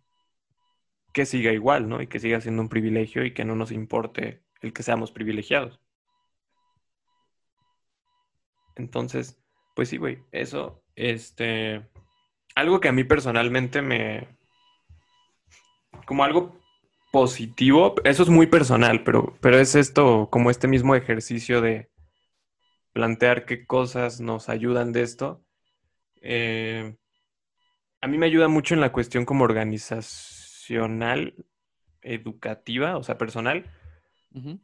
que 1.12 1.26
siga 1.26 1.52
igual, 1.52 1.88
¿no? 1.88 2.02
Y 2.02 2.06
que 2.06 2.20
siga 2.20 2.40
siendo 2.40 2.62
un 2.62 2.68
privilegio 2.68 3.24
y 3.24 3.32
que 3.32 3.44
no 3.44 3.54
nos 3.54 3.72
importe 3.72 4.42
el 4.60 4.72
que 4.72 4.82
seamos 4.82 5.12
privilegiados. 5.12 5.80
Entonces, 8.76 9.40
pues 9.74 9.88
sí, 9.88 9.98
güey, 9.98 10.18
eso, 10.32 10.82
este, 10.96 11.88
algo 12.54 12.80
que 12.80 12.88
a 12.88 12.92
mí 12.92 13.04
personalmente 13.04 13.82
me, 13.82 14.28
como 16.06 16.24
algo 16.24 16.58
positivo, 17.12 17.94
eso 18.04 18.22
es 18.22 18.28
muy 18.28 18.46
personal, 18.46 19.04
pero, 19.04 19.36
pero 19.40 19.58
es 19.58 19.74
esto, 19.74 20.28
como 20.30 20.50
este 20.50 20.68
mismo 20.68 20.94
ejercicio 20.94 21.60
de 21.60 21.90
plantear 22.92 23.44
qué 23.44 23.66
cosas 23.66 24.20
nos 24.20 24.48
ayudan 24.48 24.92
de 24.92 25.02
esto. 25.02 25.44
Eh, 26.22 26.96
a 28.00 28.06
mí 28.06 28.18
me 28.18 28.26
ayuda 28.26 28.48
mucho 28.48 28.74
en 28.74 28.80
la 28.80 28.92
cuestión 28.92 29.24
como 29.24 29.44
organizacional, 29.44 31.34
educativa, 32.02 32.96
o 32.96 33.02
sea, 33.02 33.18
personal, 33.18 33.70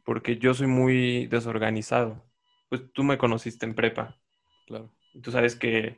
porque 0.03 0.37
yo 0.37 0.53
soy 0.53 0.67
muy 0.67 1.27
desorganizado. 1.27 2.23
Pues 2.69 2.81
tú 2.93 3.03
me 3.03 3.17
conociste 3.17 3.65
en 3.65 3.75
prepa. 3.75 4.17
Claro. 4.65 4.91
Tú 5.21 5.31
sabes 5.31 5.55
que, 5.55 5.97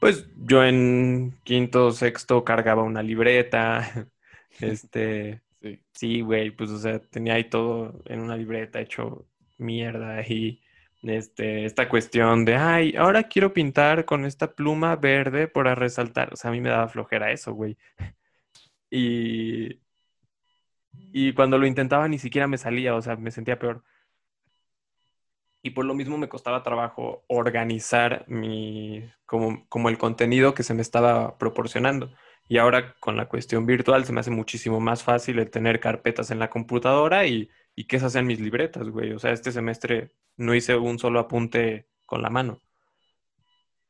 pues 0.00 0.28
yo 0.36 0.64
en 0.64 1.38
quinto, 1.44 1.90
sexto 1.92 2.44
cargaba 2.44 2.82
una 2.82 3.02
libreta. 3.02 4.10
Este, 4.60 5.42
Sí. 5.60 5.80
sí, 5.94 6.20
güey, 6.20 6.50
pues 6.50 6.70
o 6.70 6.78
sea, 6.78 7.00
tenía 7.00 7.34
ahí 7.34 7.44
todo 7.44 8.02
en 8.04 8.20
una 8.20 8.36
libreta 8.36 8.80
hecho 8.80 9.26
mierda 9.56 10.20
y 10.20 10.60
este, 11.06 11.64
esta 11.64 11.88
cuestión 11.88 12.44
de, 12.44 12.56
ay, 12.56 12.94
ahora 12.96 13.24
quiero 13.24 13.52
pintar 13.52 14.04
con 14.04 14.24
esta 14.24 14.54
pluma 14.54 14.96
verde 14.96 15.48
para 15.48 15.74
resaltar. 15.74 16.32
O 16.32 16.36
sea, 16.36 16.50
a 16.50 16.52
mí 16.52 16.60
me 16.60 16.70
daba 16.70 16.88
flojera 16.88 17.32
eso, 17.32 17.52
güey. 17.52 17.76
Y, 18.90 19.80
y 21.12 21.32
cuando 21.34 21.58
lo 21.58 21.66
intentaba 21.66 22.08
ni 22.08 22.18
siquiera 22.18 22.46
me 22.46 22.58
salía, 22.58 22.94
o 22.94 23.02
sea, 23.02 23.16
me 23.16 23.30
sentía 23.30 23.58
peor. 23.58 23.82
Y 25.62 25.70
por 25.70 25.84
lo 25.84 25.94
mismo 25.94 26.18
me 26.18 26.28
costaba 26.28 26.62
trabajo 26.62 27.24
organizar 27.26 28.24
mi, 28.28 29.10
como, 29.24 29.66
como 29.68 29.88
el 29.88 29.98
contenido 29.98 30.54
que 30.54 30.62
se 30.62 30.74
me 30.74 30.82
estaba 30.82 31.38
proporcionando. 31.38 32.12
Y 32.48 32.58
ahora 32.58 32.94
con 33.00 33.16
la 33.16 33.28
cuestión 33.28 33.66
virtual 33.66 34.04
se 34.04 34.12
me 34.12 34.20
hace 34.20 34.30
muchísimo 34.30 34.80
más 34.80 35.02
fácil 35.02 35.38
el 35.38 35.50
tener 35.50 35.80
carpetas 35.80 36.30
en 36.30 36.38
la 36.38 36.50
computadora 36.50 37.26
y, 37.26 37.48
y 37.74 37.84
que 37.84 37.96
esas 37.96 38.12
sean 38.12 38.26
mis 38.26 38.40
libretas, 38.40 38.88
güey. 38.88 39.12
O 39.12 39.18
sea, 39.18 39.32
este 39.32 39.52
semestre 39.52 40.12
no 40.36 40.54
hice 40.54 40.76
un 40.76 40.98
solo 40.98 41.20
apunte 41.20 41.88
con 42.06 42.22
la 42.22 42.30
mano. 42.30 42.60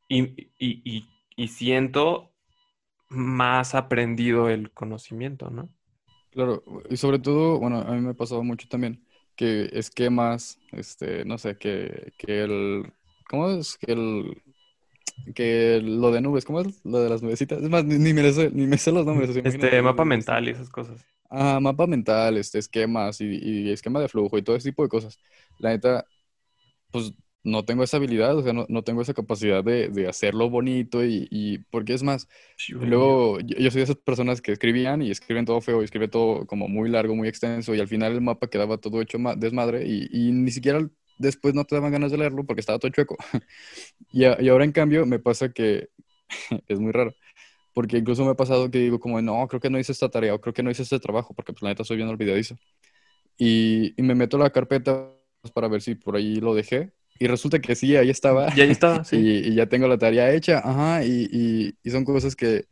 Y, 0.08 0.50
y, 0.58 1.06
y, 1.36 1.48
siento 1.48 2.30
más 3.08 3.74
aprendido 3.74 4.48
el 4.50 4.70
conocimiento, 4.72 5.50
¿no? 5.50 5.68
Claro, 6.30 6.62
y 6.90 6.96
sobre 6.96 7.18
todo, 7.18 7.58
bueno, 7.58 7.78
a 7.78 7.92
mí 7.92 8.00
me 8.00 8.10
ha 8.10 8.14
pasado 8.14 8.42
mucho 8.42 8.68
también 8.68 9.04
que 9.34 9.70
esquemas, 9.72 10.60
este, 10.72 11.24
no 11.24 11.38
sé, 11.38 11.56
que, 11.56 12.12
que 12.18 12.42
el, 12.42 12.92
¿cómo 13.28 13.48
es? 13.50 13.78
Que 13.78 13.92
el, 13.92 14.42
que 15.34 15.80
lo 15.82 16.10
de 16.12 16.20
nubes, 16.20 16.44
¿cómo 16.44 16.60
es? 16.60 16.84
Lo 16.84 17.00
de 17.00 17.10
las 17.10 17.22
nubecitas. 17.22 17.62
Es 17.62 17.68
más, 17.70 17.84
ni, 17.84 17.98
ni 17.98 18.12
me 18.14 18.32
sé, 18.32 18.50
ni 18.50 18.66
me 18.66 18.78
sé 18.78 18.92
los 18.92 19.06
nombres. 19.06 19.30
Este 19.44 19.80
mapa 19.80 20.04
mental 20.04 20.48
y 20.48 20.50
esas 20.50 20.70
cosas. 20.70 21.06
Ah, 21.30 21.58
mapa 21.60 21.86
mental, 21.86 22.36
este, 22.36 22.58
esquemas 22.58 23.20
y, 23.20 23.24
y 23.42 23.70
esquema 23.72 23.98
de 24.00 24.08
flujo 24.08 24.38
y 24.38 24.42
todo 24.42 24.54
ese 24.56 24.70
tipo 24.70 24.82
de 24.84 24.88
cosas. 24.88 25.18
La 25.58 25.70
neta, 25.70 26.06
pues 26.90 27.14
no 27.44 27.64
tengo 27.64 27.84
esa 27.84 27.98
habilidad, 27.98 28.36
o 28.38 28.42
sea, 28.42 28.52
no, 28.52 28.66
no 28.68 28.82
tengo 28.84 29.02
esa 29.02 29.14
capacidad 29.14 29.64
de, 29.64 29.88
de 29.90 30.08
hacerlo 30.08 30.50
bonito 30.50 31.04
y, 31.04 31.28
y 31.30 31.58
porque 31.70 31.94
es 31.94 32.02
más, 32.04 32.28
Sí, 32.56 32.74
luego 32.80 33.40
yo, 33.40 33.56
yo 33.58 33.70
soy 33.70 33.80
de 33.80 33.84
esas 33.84 33.96
personas 33.96 34.42
que 34.42 34.52
escribían 34.52 35.02
y 35.02 35.10
escriben 35.10 35.44
todo 35.46 35.60
feo 35.62 35.82
y 35.82 35.84
escriben 35.86 36.10
todo 36.10 36.46
como 36.46 36.68
muy 36.68 36.90
largo, 36.90 37.16
muy 37.16 37.28
extenso 37.28 37.74
y 37.74 37.80
al 37.80 37.88
final 37.88 38.12
el 38.14 38.20
mapa 38.22 38.48
quedaba 38.50 38.78
todo 38.78 39.02
hecho 39.02 39.18
ma- 39.18 39.36
desmadre 39.36 39.86
y, 39.88 40.08
y 40.12 40.32
ni 40.32 40.50
siquiera 40.52 40.88
después 41.18 41.54
no 41.54 41.64
te 41.64 41.74
daban 41.76 41.92
ganas 41.92 42.10
de 42.12 42.18
leerlo 42.18 42.44
porque 42.44 42.60
estaba 42.60 42.78
todo 42.78 42.90
chueco. 42.92 43.16
Y, 44.12 44.24
a- 44.24 44.38
y 44.40 44.48
ahora 44.48 44.64
en 44.64 44.72
cambio 44.72 45.06
me 45.06 45.18
pasa 45.18 45.52
que 45.52 45.88
es 46.68 46.80
muy 46.80 46.92
raro. 46.92 47.14
Porque 47.74 47.98
incluso 47.98 48.24
me 48.24 48.32
ha 48.32 48.34
pasado 48.36 48.70
que 48.70 48.78
digo 48.78 49.00
como, 49.00 49.22
no, 49.22 49.48
creo 49.48 49.60
que 49.60 49.70
no 49.70 49.78
hice 49.78 49.92
esta 49.92 50.10
tarea 50.10 50.34
o 50.34 50.40
creo 50.40 50.54
que 50.54 50.62
no 50.62 50.70
hice 50.70 50.82
este 50.84 51.00
trabajo 51.00 51.34
porque 51.34 51.52
pues 51.52 51.62
la 51.62 51.70
neta 51.70 51.84
soy 51.84 51.96
bien 51.98 52.08
olvidadizo. 52.08 52.56
Y, 53.38 53.94
y 53.96 54.02
me 54.02 54.14
meto 54.14 54.36
a 54.36 54.40
la 54.40 54.50
carpeta 54.50 55.10
para 55.54 55.68
ver 55.68 55.82
si 55.82 55.94
por 55.94 56.16
ahí 56.16 56.36
lo 56.36 56.54
dejé. 56.54 56.92
Y 57.18 57.26
resulta 57.26 57.60
que 57.60 57.74
sí, 57.76 57.96
ahí 57.96 58.10
estaba. 58.10 58.48
Y 58.56 58.60
ahí 58.60 58.70
estaba, 58.70 59.04
sí. 59.04 59.16
Y, 59.18 59.48
y 59.50 59.54
ya 59.54 59.66
tengo 59.68 59.88
la 59.88 59.98
tarea 59.98 60.32
hecha. 60.34 60.60
Ajá. 60.64 61.04
Y, 61.04 61.28
y- 61.32 61.74
y 61.82 61.90
son 61.90 62.04
cosas 62.04 62.36
que, 62.36 62.66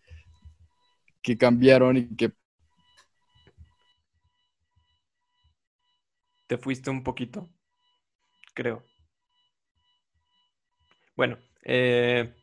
que 1.23 1.37
cambiaron 1.37 1.97
y 1.97 2.17
que 2.17 2.33
Te 6.47 6.57
fuiste 6.57 6.89
un 6.91 7.03
poquito, 7.03 7.51
creo. 8.55 8.83
Bueno, 11.17 11.39
eh, 11.65 12.35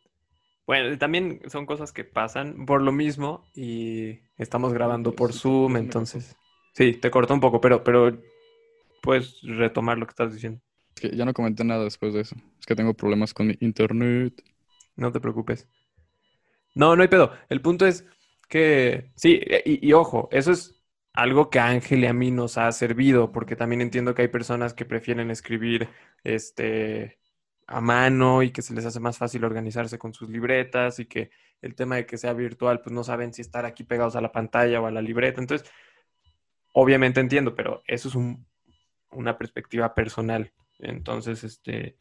bueno, 0.68 0.98
también 0.98 1.42
son 1.48 1.66
cosas 1.66 1.92
que 1.92 2.04
pasan 2.04 2.66
por 2.66 2.82
lo 2.82 2.92
mismo 2.92 3.50
y 3.56 4.20
estamos 4.38 4.74
grabando 4.74 5.16
por 5.16 5.34
Zoom, 5.34 5.78
entonces 5.78 6.36
sí, 6.74 6.94
te 6.94 7.12
cortó 7.12 7.34
un 7.34 7.40
poco, 7.42 7.62
pero, 7.62 7.84
pero 7.84 8.20
puedes 9.02 9.42
retomar 9.44 9.98
lo 9.98 10.06
que 10.06 10.12
estás 10.12 10.34
diciendo. 10.34 10.62
es 10.96 11.02
que 11.02 11.16
ya 11.18 11.26
no 11.26 11.34
comenté 11.34 11.64
nada 11.64 11.84
después 11.84 12.14
de 12.14 12.22
eso. 12.22 12.36
Es 12.60 12.66
que 12.68 12.76
tengo 12.76 12.94
problemas 12.94 13.34
con 13.34 13.48
mi 13.48 13.58
internet. 13.60 14.44
No 14.96 15.12
te 15.12 15.20
preocupes. 15.20 15.68
No, 16.76 16.96
no 16.96 17.02
hay 17.02 17.08
pedo. 17.08 17.32
El 17.50 17.62
punto 17.62 17.86
es 17.86 18.06
que, 18.48 19.12
sí, 19.16 19.40
y, 19.66 19.88
y 19.88 19.94
ojo, 19.94 20.30
eso 20.32 20.52
es 20.52 20.79
algo 21.22 21.50
que 21.50 21.60
a 21.60 21.68
Ángel 21.68 22.04
y 22.04 22.08
a 22.08 22.14
mí 22.14 22.32
nos 22.32 22.58
ha 22.58 22.72
servido, 22.72 23.32
porque 23.32 23.56
también 23.56 23.82
entiendo 23.82 24.16
que 24.16 24.24
hay 24.24 24.28
personas 24.30 24.74
que 24.74 24.86
prefieren 24.86 25.32
escribir 25.32 25.90
este, 26.24 27.20
a 27.68 27.82
mano 27.82 28.44
y 28.44 28.52
que 28.52 28.62
se 28.62 28.74
les 28.74 28.86
hace 28.86 29.00
más 29.00 29.18
fácil 29.18 29.44
organizarse 29.44 30.00
con 30.00 30.14
sus 30.14 30.30
libretas 30.30 31.00
y 31.00 31.06
que 31.06 31.32
el 31.62 31.76
tema 31.76 31.98
de 31.98 32.06
que 32.06 32.18
sea 32.18 32.34
virtual, 32.34 32.82
pues 32.82 32.94
no 32.94 33.04
saben 33.04 33.34
si 33.34 33.42
estar 33.42 33.66
aquí 33.66 33.84
pegados 33.84 34.16
a 34.16 34.22
la 34.22 34.32
pantalla 34.32 34.82
o 34.82 34.88
a 34.88 34.92
la 34.92 35.02
libreta. 35.02 35.42
Entonces, 35.42 35.70
obviamente 36.74 37.20
entiendo, 37.20 37.56
pero 37.56 37.84
eso 37.88 38.08
es 38.10 38.16
un- 38.16 38.46
una 39.12 39.38
perspectiva 39.38 39.96
personal. 39.96 40.54
Entonces, 40.80 41.44
este, 41.44 41.98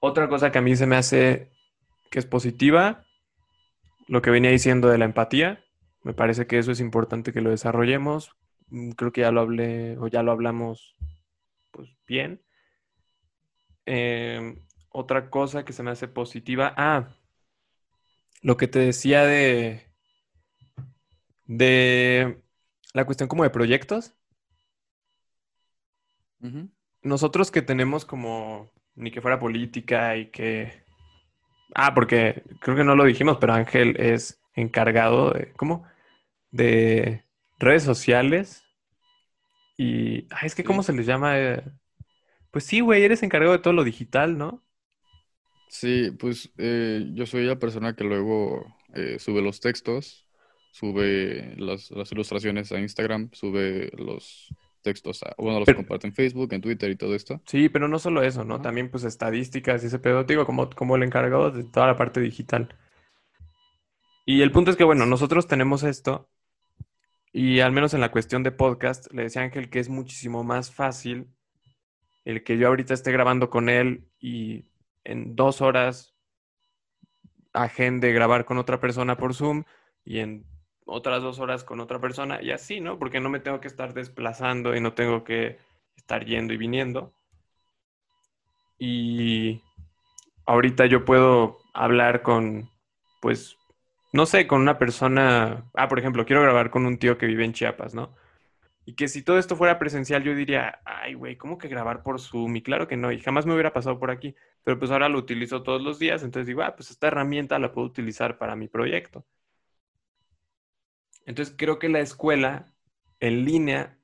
otra 0.00 0.28
cosa 0.28 0.52
que 0.52 0.58
a 0.58 0.62
mí 0.62 0.76
se 0.76 0.86
me 0.86 0.96
hace 0.96 1.50
que 2.10 2.18
es 2.20 2.26
positiva, 2.26 3.06
lo 4.06 4.22
que 4.22 4.30
venía 4.30 4.50
diciendo 4.50 4.88
de 4.88 4.98
la 4.98 5.04
empatía, 5.06 5.64
me 6.02 6.14
parece 6.14 6.46
que 6.46 6.58
eso 6.58 6.72
es 6.72 6.80
importante 6.80 7.32
que 7.32 7.40
lo 7.40 7.50
desarrollemos. 7.50 8.32
Mm, 8.72 8.92
Creo 8.92 9.12
que 9.12 9.20
ya 9.20 9.30
lo 9.30 9.42
hablé 9.42 9.96
o 9.98 10.08
ya 10.08 10.22
lo 10.22 10.32
hablamos 10.32 10.96
pues 11.70 11.90
bien. 12.06 12.42
Eh, 13.86 14.58
otra 14.90 15.30
cosa 15.30 15.64
que 15.64 15.72
se 15.72 15.82
me 15.82 15.90
hace 15.90 16.08
positiva, 16.08 16.72
ah, 16.76 17.08
lo 18.42 18.56
que 18.56 18.68
te 18.68 18.78
decía 18.78 19.24
de 19.24 19.86
de 21.46 22.42
la 22.94 23.04
cuestión 23.04 23.28
como 23.28 23.42
de 23.42 23.50
proyectos. 23.50 24.14
Nosotros 27.02 27.50
que 27.50 27.62
tenemos 27.62 28.04
como 28.04 28.70
ni 28.94 29.10
que 29.10 29.20
fuera 29.20 29.38
política 29.38 30.16
y 30.16 30.30
que... 30.30 30.82
Ah, 31.74 31.94
porque 31.94 32.42
creo 32.60 32.76
que 32.76 32.84
no 32.84 32.96
lo 32.96 33.04
dijimos, 33.04 33.38
pero 33.40 33.54
Ángel 33.54 33.96
es 33.98 34.40
encargado 34.54 35.30
de... 35.30 35.52
¿Cómo? 35.52 35.84
De 36.50 37.24
redes 37.58 37.84
sociales. 37.84 38.61
Y... 39.82 40.26
Ay, 40.30 40.46
es 40.46 40.54
que 40.54 40.64
¿cómo 40.64 40.82
Sí. 40.82 40.86
se 40.88 40.92
les 40.92 41.06
llama? 41.06 41.38
Eh, 41.38 41.62
Pues 42.50 42.64
sí, 42.64 42.80
güey, 42.80 43.02
eres 43.02 43.22
encargado 43.22 43.52
de 43.52 43.58
todo 43.60 43.72
lo 43.72 43.82
digital, 43.84 44.36
¿no? 44.38 44.62
Sí, 45.68 46.10
pues 46.18 46.52
eh, 46.58 47.06
yo 47.14 47.24
soy 47.26 47.44
la 47.46 47.58
persona 47.58 47.94
que 47.96 48.04
luego 48.04 48.66
eh, 48.94 49.18
sube 49.18 49.40
los 49.40 49.58
textos, 49.60 50.28
sube 50.70 51.54
las, 51.56 51.90
las 51.90 52.12
ilustraciones 52.12 52.70
a 52.72 52.78
Instagram, 52.78 53.30
sube 53.32 53.90
los 53.96 54.48
textos 54.82 55.22
a, 55.22 55.34
bueno, 55.38 55.60
los 55.60 55.66
Pero- 55.66 55.78
comparte 55.78 56.06
en 56.08 56.12
Facebook, 56.14 56.52
en 56.52 56.60
Twitter 56.60 56.90
y 56.90 56.96
todo 56.96 57.14
esto. 57.14 57.40
Sí, 57.46 57.68
pero 57.70 57.88
no 57.88 57.98
solo 57.98 58.22
eso, 58.22 58.44
¿no? 58.44 58.60
También 58.60 58.90
pues 58.90 59.04
estadísticas 59.04 59.82
y 59.82 59.86
ese 59.86 59.98
pedo, 59.98 60.24
digo, 60.24 60.44
como, 60.44 60.68
como 60.70 60.96
el 60.96 61.04
encargado 61.04 61.50
de 61.50 61.64
toda 61.64 61.86
la 61.86 61.96
parte 61.96 62.20
digital. 62.20 62.68
Y 64.26 64.42
el 64.42 64.52
punto 64.52 64.70
es 64.70 64.76
que, 64.76 64.84
bueno, 64.84 65.06
nosotros 65.06 65.46
tenemos 65.48 65.82
esto 65.84 66.28
y 67.32 67.60
al 67.60 67.72
menos 67.72 67.94
en 67.94 68.00
la 68.00 68.10
cuestión 68.10 68.42
de 68.42 68.52
podcast, 68.52 69.10
le 69.12 69.22
decía 69.22 69.42
a 69.42 69.44
Ángel 69.46 69.70
que 69.70 69.78
es 69.78 69.88
muchísimo 69.88 70.44
más 70.44 70.70
fácil 70.72 71.28
el 72.24 72.44
que 72.44 72.56
yo 72.58 72.68
ahorita 72.68 72.94
esté 72.94 73.10
grabando 73.10 73.50
con 73.50 73.68
él 73.68 74.08
y 74.20 74.70
en 75.04 75.34
dos 75.34 75.60
horas 75.60 76.14
agende 77.52 78.12
grabar 78.12 78.44
con 78.44 78.58
otra 78.58 78.80
persona 78.80 79.16
por 79.16 79.34
Zoom 79.34 79.64
y 80.04 80.20
en 80.20 80.46
otras 80.84 81.22
dos 81.22 81.38
horas 81.38 81.64
con 81.64 81.80
otra 81.80 82.00
persona 82.00 82.42
y 82.42 82.50
así, 82.50 82.80
¿no? 82.80 82.98
Porque 82.98 83.20
no 83.20 83.30
me 83.30 83.40
tengo 83.40 83.60
que 83.60 83.68
estar 83.68 83.94
desplazando 83.94 84.76
y 84.76 84.80
no 84.80 84.94
tengo 84.94 85.24
que 85.24 85.58
estar 85.96 86.24
yendo 86.24 86.52
y 86.54 86.56
viniendo. 86.56 87.12
Y 88.78 89.62
ahorita 90.46 90.86
yo 90.86 91.04
puedo 91.04 91.58
hablar 91.72 92.22
con, 92.22 92.68
pues, 93.20 93.56
no 94.12 94.26
sé, 94.26 94.46
con 94.46 94.60
una 94.60 94.78
persona, 94.78 95.70
ah, 95.74 95.88
por 95.88 95.98
ejemplo, 95.98 96.26
quiero 96.26 96.42
grabar 96.42 96.70
con 96.70 96.86
un 96.86 96.98
tío 96.98 97.18
que 97.18 97.26
vive 97.26 97.44
en 97.44 97.52
Chiapas, 97.54 97.94
¿no? 97.94 98.14
Y 98.84 98.94
que 98.94 99.08
si 99.08 99.22
todo 99.22 99.38
esto 99.38 99.56
fuera 99.56 99.78
presencial, 99.78 100.24
yo 100.24 100.34
diría, 100.34 100.80
ay, 100.84 101.14
güey, 101.14 101.36
¿cómo 101.36 101.58
que 101.58 101.68
grabar 101.68 102.02
por 102.02 102.20
Zoom? 102.20 102.56
Y 102.56 102.62
claro 102.62 102.88
que 102.88 102.96
no, 102.96 103.12
y 103.12 103.20
jamás 103.20 103.46
me 103.46 103.54
hubiera 103.54 103.72
pasado 103.72 103.98
por 103.98 104.10
aquí. 104.10 104.34
Pero 104.64 104.78
pues 104.78 104.90
ahora 104.90 105.08
lo 105.08 105.18
utilizo 105.18 105.62
todos 105.62 105.82
los 105.82 105.98
días, 105.98 106.22
entonces 106.22 106.46
digo, 106.48 106.62
ah, 106.62 106.76
pues 106.76 106.90
esta 106.90 107.08
herramienta 107.08 107.58
la 107.58 107.72
puedo 107.72 107.86
utilizar 107.88 108.38
para 108.38 108.56
mi 108.56 108.68
proyecto. 108.68 109.24
Entonces 111.26 111.54
creo 111.56 111.78
que 111.78 111.88
la 111.88 112.00
escuela 112.00 112.66
en 113.20 113.44
línea 113.44 113.98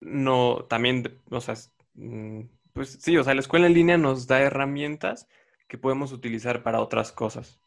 no, 0.00 0.66
también, 0.68 1.20
o 1.30 1.40
sea, 1.40 1.54
mm, 1.94 2.42
pues 2.72 2.98
sí, 3.00 3.16
o 3.16 3.24
sea, 3.24 3.34
la 3.34 3.40
escuela 3.40 3.66
en 3.66 3.74
línea 3.74 3.98
nos 3.98 4.26
da 4.26 4.40
herramientas 4.40 5.28
que 5.68 5.78
podemos 5.78 6.12
utilizar 6.12 6.62
para 6.62 6.80
otras 6.80 7.12
cosas. 7.12 7.60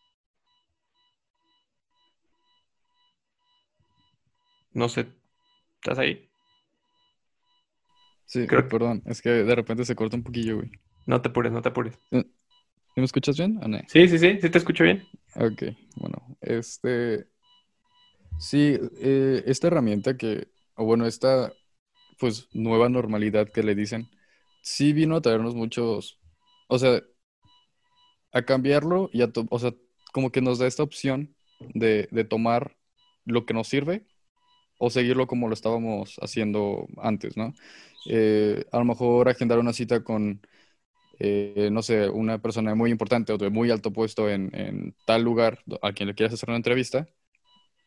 No 4.75 4.89
sé, 4.89 5.07
¿estás 5.81 5.99
ahí? 5.99 6.29
Sí, 8.25 8.47
Creo 8.47 8.67
perdón, 8.69 9.01
es 9.05 9.21
que 9.21 9.29
de 9.29 9.55
repente 9.55 9.83
se 9.85 9.95
corta 9.95 10.15
un 10.17 10.23
poquillo, 10.23 10.57
güey. 10.57 10.71
No 11.07 11.21
te 11.21 11.29
apures, 11.29 11.51
no 11.51 11.61
te 11.63 11.69
apures. 11.69 11.99
¿Sí 12.11 12.25
¿Me 12.97 13.05
escuchas 13.05 13.37
bien 13.37 13.59
o 13.63 13.67
no? 13.67 13.79
Sí, 13.87 14.07
sí, 14.07 14.17
sí, 14.19 14.39
sí 14.41 14.49
te 14.49 14.57
escucho 14.59 14.83
bien. 14.83 15.09
Ok, 15.35 15.63
bueno, 15.95 16.37
este, 16.41 17.27
sí, 18.37 18.77
eh, 18.99 19.43
esta 19.45 19.67
herramienta 19.67 20.17
que, 20.17 20.49
o 20.75 20.85
bueno, 20.85 21.05
esta, 21.05 21.53
pues, 22.19 22.49
nueva 22.53 22.89
normalidad 22.89 23.49
que 23.51 23.63
le 23.63 23.75
dicen, 23.75 24.11
sí 24.61 24.93
vino 24.93 25.15
a 25.15 25.21
traernos 25.21 25.55
muchos, 25.55 26.19
o 26.67 26.79
sea, 26.79 27.01
a 28.31 28.43
cambiarlo 28.43 29.09
y 29.13 29.21
a, 29.21 29.31
to- 29.31 29.45
o 29.49 29.59
sea, 29.59 29.73
como 30.13 30.31
que 30.31 30.41
nos 30.41 30.59
da 30.59 30.67
esta 30.67 30.83
opción 30.83 31.35
de, 31.59 32.07
de 32.11 32.23
tomar 32.23 32.77
lo 33.25 33.45
que 33.45 33.53
nos 33.53 33.67
sirve 33.67 34.05
o 34.77 34.89
seguirlo 34.89 35.27
como 35.27 35.47
lo 35.47 35.53
estábamos 35.53 36.17
haciendo 36.21 36.87
antes, 36.97 37.37
¿no? 37.37 37.53
Eh, 38.07 38.65
a 38.71 38.79
lo 38.79 38.85
mejor 38.85 39.29
agendar 39.29 39.59
una 39.59 39.73
cita 39.73 40.03
con 40.03 40.41
eh, 41.19 41.69
no 41.71 41.81
sé, 41.81 42.09
una 42.09 42.41
persona 42.41 42.75
muy 42.75 42.91
importante 42.91 43.33
o 43.33 43.37
de 43.37 43.49
muy 43.49 43.71
alto 43.71 43.93
puesto 43.93 44.29
en, 44.29 44.95
tal 45.05 45.23
lugar 45.23 45.59
a 45.81 45.93
quien 45.93 46.09
le 46.09 46.15
quieras 46.15 46.33
hacer 46.33 46.49
una 46.49 46.57
entrevista, 46.57 47.07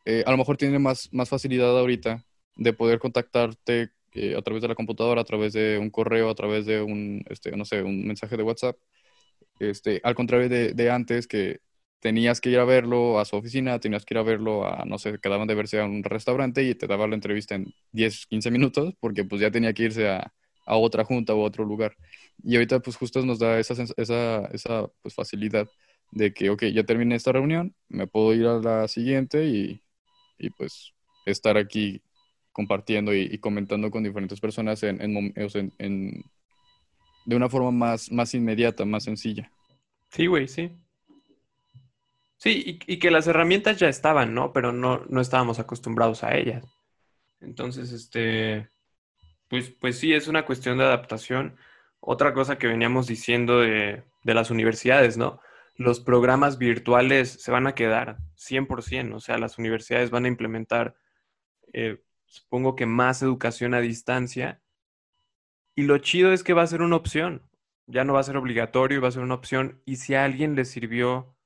eh, 0.05 0.25
a 0.27 0.31
lo 0.33 0.39
mejor 0.39 0.57
tiene 0.57 0.79
más, 0.79 1.11
más 1.13 1.29
facilidad 1.29 1.79
ahorita 1.79 2.25
de 2.57 2.73
poder 2.73 2.99
contactarte 2.99 3.93
a 4.37 4.43
través 4.43 4.63
de 4.63 4.69
la 4.69 4.75
computadora, 4.75 5.21
a 5.21 5.25
través 5.25 5.53
de 5.53 5.79
un 5.79 5.91
correo, 5.91 6.31
a 6.31 6.35
través 6.35 6.67
de 6.67 6.83
un, 6.83 7.23
este, 7.29 7.57
no 7.57 7.65
sé, 7.65 7.83
un 7.83 8.07
mensaje 8.07 8.37
de 8.37 8.43
WhatsApp. 8.43 8.77
Este, 9.61 10.01
al 10.05 10.15
contrario 10.15 10.49
de 10.49 10.91
antes 10.91 11.27
que 11.29 11.61
tenías 12.01 12.41
que 12.41 12.51
ir 12.51 12.59
a 12.59 12.65
verlo 12.65 13.19
a 13.21 13.25
su 13.25 13.37
oficina, 13.37 13.79
tenías 13.81 14.05
que 14.05 14.15
ir 14.15 14.19
a 14.19 14.23
verlo 14.23 14.67
a, 14.67 14.85
no 14.85 14.99
sé, 14.99 15.19
quedaban 15.21 15.49
de 15.49 15.55
verse 15.55 15.81
a 15.81 15.85
un 15.85 16.05
restaurante 16.05 16.63
y 16.63 16.75
te 16.75 16.87
daba 16.87 17.07
la 17.09 17.15
entrevista 17.17 17.55
en 17.57 17.75
10, 17.93 18.27
15 18.27 18.51
minutos 18.51 18.95
porque 19.01 19.25
pues 19.25 19.41
ya 19.41 19.51
tenía 19.51 19.73
que 19.75 19.85
irse 19.85 20.09
a, 20.09 20.33
a 20.67 20.77
otra 20.77 21.05
junta 21.05 21.35
o 21.35 21.43
a 21.43 21.47
otro 21.47 21.65
lugar. 21.65 21.97
Y 22.43 22.55
ahorita 22.57 22.81
pues 22.81 22.97
justo 22.97 23.25
nos 23.25 23.39
da 23.39 23.59
esa, 23.59 23.75
esa, 23.97 24.45
esa 24.53 24.89
pues, 25.03 25.15
facilidad 25.15 25.69
de 26.11 26.33
que, 26.33 26.51
ok, 26.51 26.65
ya 26.67 26.85
terminé 26.85 27.15
esta 27.17 27.33
reunión, 27.33 27.75
me 27.89 28.07
puedo 28.07 28.35
ir 28.35 28.47
a 28.47 28.59
la 28.61 28.89
siguiente 28.89 29.47
y, 29.47 29.83
y, 30.39 30.51
pues 30.51 30.95
estar 31.27 31.57
aquí 31.59 32.03
compartiendo 32.53 33.15
y, 33.15 33.23
y 33.33 33.39
comentando 33.39 33.91
con 33.91 34.03
diferentes 34.05 34.41
personas 34.41 34.83
en, 34.83 35.01
en 35.03 35.33
en- 35.37 35.73
en- 35.79 36.25
de 37.27 37.37
una 37.37 37.49
forma 37.49 37.71
más, 37.71 38.11
más 38.11 38.35
inmediata, 38.35 38.85
más 38.85 39.05
sencilla. 39.05 39.53
Sí, 40.11 40.27
güey, 40.27 40.49
sí. 40.49 40.71
Sí, 42.39 42.79
y, 42.87 42.99
que 43.01 43.11
las 43.11 43.27
herramientas 43.27 43.79
ya 43.79 43.89
estaban, 43.89 44.33
¿no? 44.33 44.53
Pero 44.53 44.73
no, 44.73 45.05
no 45.09 45.21
estábamos 45.21 45.59
acostumbrados 45.59 46.23
a 46.23 46.37
ellas. 46.37 46.65
Entonces, 47.41 47.93
este, 47.93 48.69
pues, 49.49 49.71
pues 49.71 49.99
sí, 49.99 50.15
es 50.15 50.29
una 50.29 50.47
cuestión 50.47 50.79
de 50.79 50.85
adaptación. 50.85 51.57
Otra 52.01 52.33
cosa 52.35 52.59
que 52.59 52.69
veníamos 52.69 53.09
diciendo 53.09 53.61
de, 53.61 54.05
de 54.23 54.35
las 54.35 54.51
universidades, 54.53 55.17
¿no? 55.17 55.41
Los 55.77 56.01
programas 56.01 56.59
virtuales 56.59 57.31
se 57.31 57.51
van 57.51 57.67
a 57.67 57.75
quedar 57.75 58.19
100%, 58.37 59.15
o 59.15 59.21
sea, 59.21 59.39
las 59.39 59.59
universidades 59.59 60.11
van 60.11 60.25
a 60.25 60.29
implementar, 60.29 60.97
eh, 61.73 62.01
supongo 62.27 62.77
que 62.77 62.87
más 62.87 63.23
educación 63.23 63.75
a 63.75 63.81
distancia. 63.81 64.63
Y 65.75 65.83
lo 65.83 65.99
chido 65.99 66.33
es 66.33 66.45
que 66.45 66.55
va 66.55 66.63
a 66.63 66.67
ser 66.69 66.83
una 66.83 66.97
opción. 66.97 67.43
Ya 67.87 68.05
no 68.05 68.13
va 68.13 68.21
a 68.21 68.25
ser 68.25 68.37
obligatorio 68.37 69.01
va 69.01 69.09
a 69.09 69.13
ser 69.13 69.23
una 69.23 69.35
opción. 69.35 69.83
Y 69.87 69.97
si 69.97 70.15
a 70.15 70.25
alguien 70.25 70.55
le 70.55 70.65
sirvió 70.65 71.38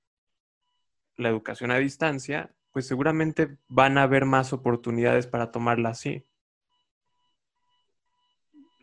la 1.16 1.28
educación 1.30 1.70
a 1.70 1.78
distancia, 1.78 2.54
pues 2.72 2.86
seguramente 2.86 3.58
van 3.68 3.98
a 3.98 4.04
haber 4.04 4.24
más 4.26 4.52
oportunidades 4.52 5.26
para 5.26 5.50
tomarla 5.52 5.90
así. 5.90 6.24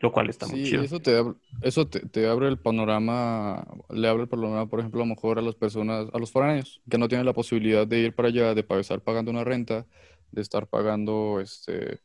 Lo 0.00 0.10
cual 0.10 0.28
está 0.28 0.48
muy 0.48 0.60
Sí, 0.60 0.62
chido. 0.62 0.82
eso 0.82 1.00
te, 1.00 1.22
eso 1.60 1.88
te, 1.88 2.00
te 2.08 2.26
abre 2.26 2.48
el 2.48 2.58
panorama, 2.58 3.66
le 3.90 4.08
abre 4.08 4.22
el 4.22 4.28
panorama, 4.28 4.66
por 4.68 4.80
ejemplo, 4.80 5.02
a 5.02 5.04
lo 5.06 5.14
mejor 5.14 5.38
a 5.38 5.42
las 5.42 5.54
personas, 5.54 6.08
a 6.12 6.18
los 6.18 6.32
foráneos, 6.32 6.80
que 6.88 6.96
no 6.98 7.08
tienen 7.08 7.26
la 7.26 7.34
posibilidad 7.34 7.86
de 7.86 7.98
ir 8.00 8.14
para 8.14 8.28
allá, 8.28 8.54
de 8.54 8.64
estar 8.80 9.02
pagando 9.02 9.30
una 9.30 9.44
renta, 9.44 9.86
de 10.30 10.40
estar 10.40 10.66
pagando 10.66 11.40
este, 11.40 12.00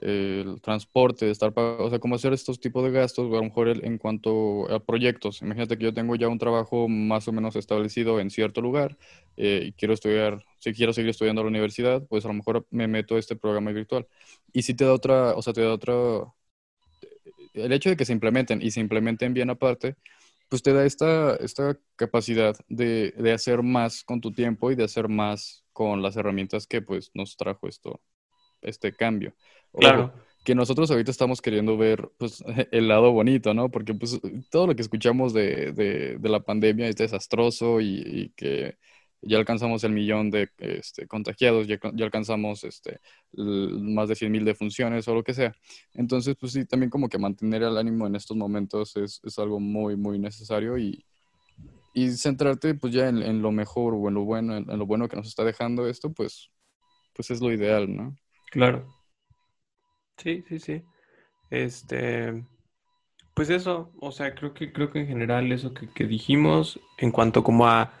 el 0.00 0.60
transporte, 0.62 1.26
de 1.26 1.32
estar 1.32 1.52
pagando, 1.54 1.84
o 1.84 1.90
sea, 1.90 1.98
cómo 1.98 2.14
hacer 2.16 2.32
estos 2.32 2.60
tipos 2.60 2.82
de 2.84 2.90
gastos, 2.90 3.26
a 3.32 3.36
lo 3.36 3.42
mejor 3.44 3.68
el- 3.68 3.84
en 3.84 3.98
cuanto 3.98 4.70
a 4.72 4.80
proyectos. 4.84 5.42
Imagínate 5.42 5.78
que 5.78 5.84
yo 5.84 5.94
tengo 5.94 6.16
ya 6.16 6.28
un 6.28 6.38
trabajo 6.38 6.88
más 6.88 7.28
o 7.28 7.32
menos 7.32 7.56
establecido 7.56 8.20
en 8.20 8.30
cierto 8.30 8.60
lugar 8.62 8.96
eh, 9.36 9.64
y 9.68 9.72
quiero 9.72 9.94
estudiar, 9.94 10.44
si 10.58 10.72
quiero 10.74 10.92
seguir 10.92 11.10
estudiando 11.10 11.40
a 11.42 11.44
la 11.44 11.50
universidad, 11.50 12.02
pues 12.08 12.24
a 12.24 12.28
lo 12.28 12.34
mejor 12.34 12.66
me 12.70 12.88
meto 12.88 13.16
a 13.16 13.18
este 13.18 13.36
programa 13.36 13.72
virtual. 13.72 14.06
Y 14.52 14.62
si 14.62 14.74
te 14.74 14.84
da 14.84 14.92
otra, 14.94 15.34
o 15.34 15.42
sea, 15.42 15.52
te 15.52 15.62
da 15.62 15.72
otra 15.72 15.92
el 17.54 17.72
hecho 17.72 17.90
de 17.90 17.96
que 17.96 18.04
se 18.04 18.12
implementen 18.12 18.62
y 18.62 18.70
se 18.70 18.80
implementen 18.80 19.34
bien 19.34 19.50
aparte, 19.50 19.96
pues 20.48 20.62
te 20.62 20.72
da 20.72 20.84
esta, 20.84 21.36
esta 21.36 21.78
capacidad 21.96 22.56
de, 22.68 23.12
de 23.16 23.32
hacer 23.32 23.62
más 23.62 24.02
con 24.04 24.20
tu 24.20 24.32
tiempo 24.32 24.70
y 24.70 24.74
de 24.76 24.84
hacer 24.84 25.08
más 25.08 25.64
con 25.72 26.02
las 26.02 26.16
herramientas 26.16 26.66
que 26.66 26.82
pues 26.82 27.10
nos 27.14 27.36
trajo 27.36 27.68
esto, 27.68 28.00
este 28.62 28.94
cambio. 28.96 29.34
Ojo, 29.72 29.80
Claro. 29.80 30.12
que 30.44 30.54
nosotros 30.54 30.90
ahorita 30.90 31.10
estamos 31.10 31.40
queriendo 31.42 31.76
ver 31.76 32.10
pues 32.18 32.42
el 32.72 32.88
lado 32.88 33.12
bonito, 33.12 33.54
¿no? 33.54 33.70
Porque 33.70 33.94
pues 33.94 34.20
todo 34.50 34.66
lo 34.68 34.74
que 34.76 34.82
escuchamos 34.82 35.32
de, 35.34 35.72
de- 35.72 36.18
de 36.18 36.28
la 36.28 36.40
pandemia 36.40 36.88
es 36.88 36.96
desastroso 36.96 37.80
y, 37.80 38.02
y 38.04 38.28
que 38.30 38.76
ya 39.22 39.36
alcanzamos 39.38 39.84
el 39.84 39.92
millón 39.92 40.30
de 40.30 40.48
este, 40.58 41.06
contagiados, 41.06 41.66
ya, 41.66 41.78
ya 41.94 42.04
alcanzamos 42.06 42.64
este, 42.64 43.00
más 43.34 44.08
de 44.08 44.14
100 44.16 44.32
mil 44.32 44.44
defunciones 44.46 45.06
o 45.08 45.14
lo 45.14 45.22
que 45.22 45.34
sea. 45.34 45.54
Entonces, 45.94 46.36
pues 46.40 46.52
sí, 46.52 46.64
también 46.66 46.88
como 46.90 47.08
que 47.08 47.18
mantener 47.18 47.62
el 47.62 47.76
ánimo 47.76 48.06
en 48.06 48.16
estos 48.16 48.36
momentos 48.36 48.96
es, 48.96 49.20
es 49.24 49.38
algo 49.38 49.60
muy, 49.60 49.96
muy 49.96 50.18
necesario 50.18 50.78
y, 50.78 51.04
y 51.94 52.10
centrarte 52.12 52.74
pues 52.74 52.92
ya 52.92 53.08
en, 53.08 53.22
en 53.22 53.42
lo 53.42 53.52
mejor 53.52 53.94
o 53.94 54.08
en 54.08 54.14
lo 54.14 54.24
bueno, 54.24 54.56
en, 54.56 54.70
en 54.70 54.78
lo 54.78 54.86
bueno 54.86 55.08
que 55.08 55.16
nos 55.16 55.26
está 55.28 55.44
dejando 55.44 55.88
esto, 55.88 56.12
pues, 56.12 56.50
pues 57.14 57.30
es 57.30 57.40
lo 57.40 57.52
ideal, 57.52 57.94
¿no? 57.94 58.16
Claro. 58.50 58.86
Sí, 60.22 60.44
sí, 60.48 60.58
sí. 60.58 60.82
Este, 61.50 62.44
pues 63.34 63.50
eso, 63.50 63.92
o 64.00 64.12
sea, 64.12 64.34
creo 64.34 64.54
que, 64.54 64.72
creo 64.72 64.90
que 64.90 65.00
en 65.00 65.06
general 65.06 65.50
eso 65.52 65.72
que, 65.74 65.88
que 65.88 66.04
dijimos 66.04 66.80
en 66.98 67.10
cuanto 67.10 67.42
como 67.42 67.66
a 67.66 67.92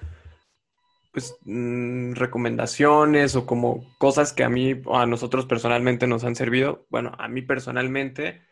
pues 1.12 1.36
mm, 1.44 2.12
recomendaciones 2.12 3.34
o 3.36 3.46
como 3.46 3.84
cosas 3.98 4.32
que 4.32 4.44
a 4.44 4.48
mí 4.48 4.80
o 4.84 4.96
a 4.98 5.06
nosotros 5.06 5.46
personalmente 5.46 6.06
nos 6.06 6.24
han 6.24 6.36
servido. 6.36 6.86
Bueno, 6.90 7.12
a 7.18 7.28
mí 7.28 7.42
personalmente, 7.42 8.42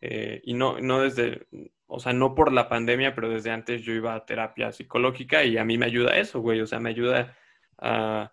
eh, 0.00 0.40
y 0.44 0.54
no, 0.54 0.80
no 0.80 1.00
desde, 1.02 1.46
o 1.86 2.00
sea, 2.00 2.12
no 2.12 2.34
por 2.34 2.52
la 2.52 2.68
pandemia, 2.68 3.14
pero 3.14 3.28
desde 3.28 3.50
antes 3.50 3.82
yo 3.82 3.92
iba 3.92 4.14
a 4.14 4.24
terapia 4.24 4.72
psicológica 4.72 5.44
y 5.44 5.58
a 5.58 5.64
mí 5.64 5.78
me 5.78 5.86
ayuda 5.86 6.16
eso, 6.18 6.40
güey. 6.40 6.60
O 6.60 6.66
sea, 6.66 6.80
me 6.80 6.90
ayuda 6.90 7.36
a 7.78 8.32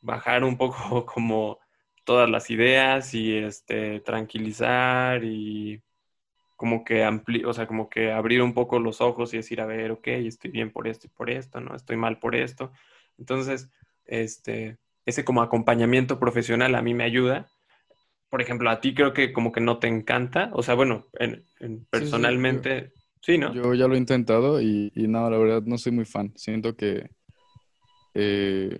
bajar 0.00 0.44
un 0.44 0.56
poco 0.58 1.06
como 1.06 1.60
todas 2.04 2.28
las 2.30 2.50
ideas 2.50 3.14
y 3.14 3.36
este 3.36 4.00
tranquilizar 4.00 5.24
y 5.24 5.82
como 6.56 6.84
que 6.84 7.02
ampli 7.04 7.44
o 7.44 7.52
sea, 7.52 7.66
como 7.66 7.88
que 7.88 8.12
abrir 8.12 8.42
un 8.42 8.54
poco 8.54 8.78
los 8.78 9.00
ojos 9.00 9.34
y 9.34 9.38
decir, 9.38 9.60
a 9.60 9.66
ver, 9.66 9.90
ok, 9.90 10.06
estoy 10.08 10.50
bien 10.50 10.70
por 10.70 10.86
esto 10.86 11.06
y 11.06 11.10
por 11.10 11.30
esto, 11.30 11.60
¿no? 11.60 11.74
Estoy 11.74 11.96
mal 11.96 12.18
por 12.18 12.36
esto. 12.36 12.70
Entonces, 13.18 13.70
este, 14.06 14.78
ese 15.04 15.24
como 15.24 15.42
acompañamiento 15.42 16.18
profesional 16.18 16.74
a 16.74 16.82
mí 16.82 16.94
me 16.94 17.04
ayuda. 17.04 17.48
Por 18.30 18.42
ejemplo, 18.42 18.70
a 18.70 18.80
ti 18.80 18.94
creo 18.94 19.12
que 19.12 19.32
como 19.32 19.52
que 19.52 19.60
no 19.60 19.78
te 19.78 19.88
encanta, 19.88 20.50
o 20.54 20.62
sea, 20.62 20.74
bueno, 20.74 21.06
en, 21.14 21.44
en 21.60 21.84
personalmente, 21.86 22.92
sí, 23.20 23.38
¿no? 23.38 23.54
Yo 23.54 23.74
ya 23.74 23.86
lo 23.86 23.94
he 23.94 23.98
intentado 23.98 24.60
y, 24.60 24.92
y 24.94 25.06
no, 25.06 25.28
la 25.30 25.38
verdad 25.38 25.62
no 25.62 25.78
soy 25.78 25.92
muy 25.92 26.04
fan. 26.04 26.32
Siento 26.36 26.76
que, 26.76 27.10
eh, 28.14 28.78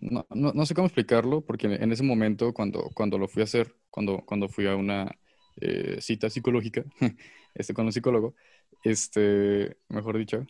no, 0.00 0.26
no- 0.30 0.52
no 0.52 0.66
sé 0.66 0.74
cómo 0.74 0.86
explicarlo, 0.86 1.44
porque 1.44 1.66
en 1.66 1.92
ese 1.92 2.02
momento, 2.02 2.52
cuando, 2.54 2.90
cuando 2.94 3.18
lo 3.18 3.28
fui 3.28 3.42
a 3.42 3.44
hacer, 3.44 3.74
cuando, 3.90 4.24
cuando 4.26 4.48
fui 4.48 4.66
a 4.66 4.76
una 4.76 5.18
eh, 5.60 5.98
cita 6.00 6.30
psicológica 6.30 6.84
este, 7.54 7.74
con 7.74 7.86
un 7.86 7.92
psicólogo, 7.92 8.34
este, 8.82 9.76
mejor 9.88 10.18
dicho, 10.18 10.46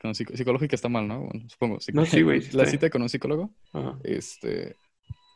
con 0.00 0.10
un 0.10 0.14
psico- 0.14 0.36
psicológica 0.36 0.76
está 0.76 0.88
mal, 0.88 1.08
¿no? 1.08 1.20
Bueno, 1.26 1.48
supongo. 1.48 1.78
No, 1.90 2.04
sí, 2.06 2.22
güey, 2.22 2.40
La 2.52 2.66
cita 2.66 2.90
con 2.90 3.02
un 3.02 3.08
psicólogo, 3.08 3.54
Ajá. 3.72 3.98
este, 4.04 4.78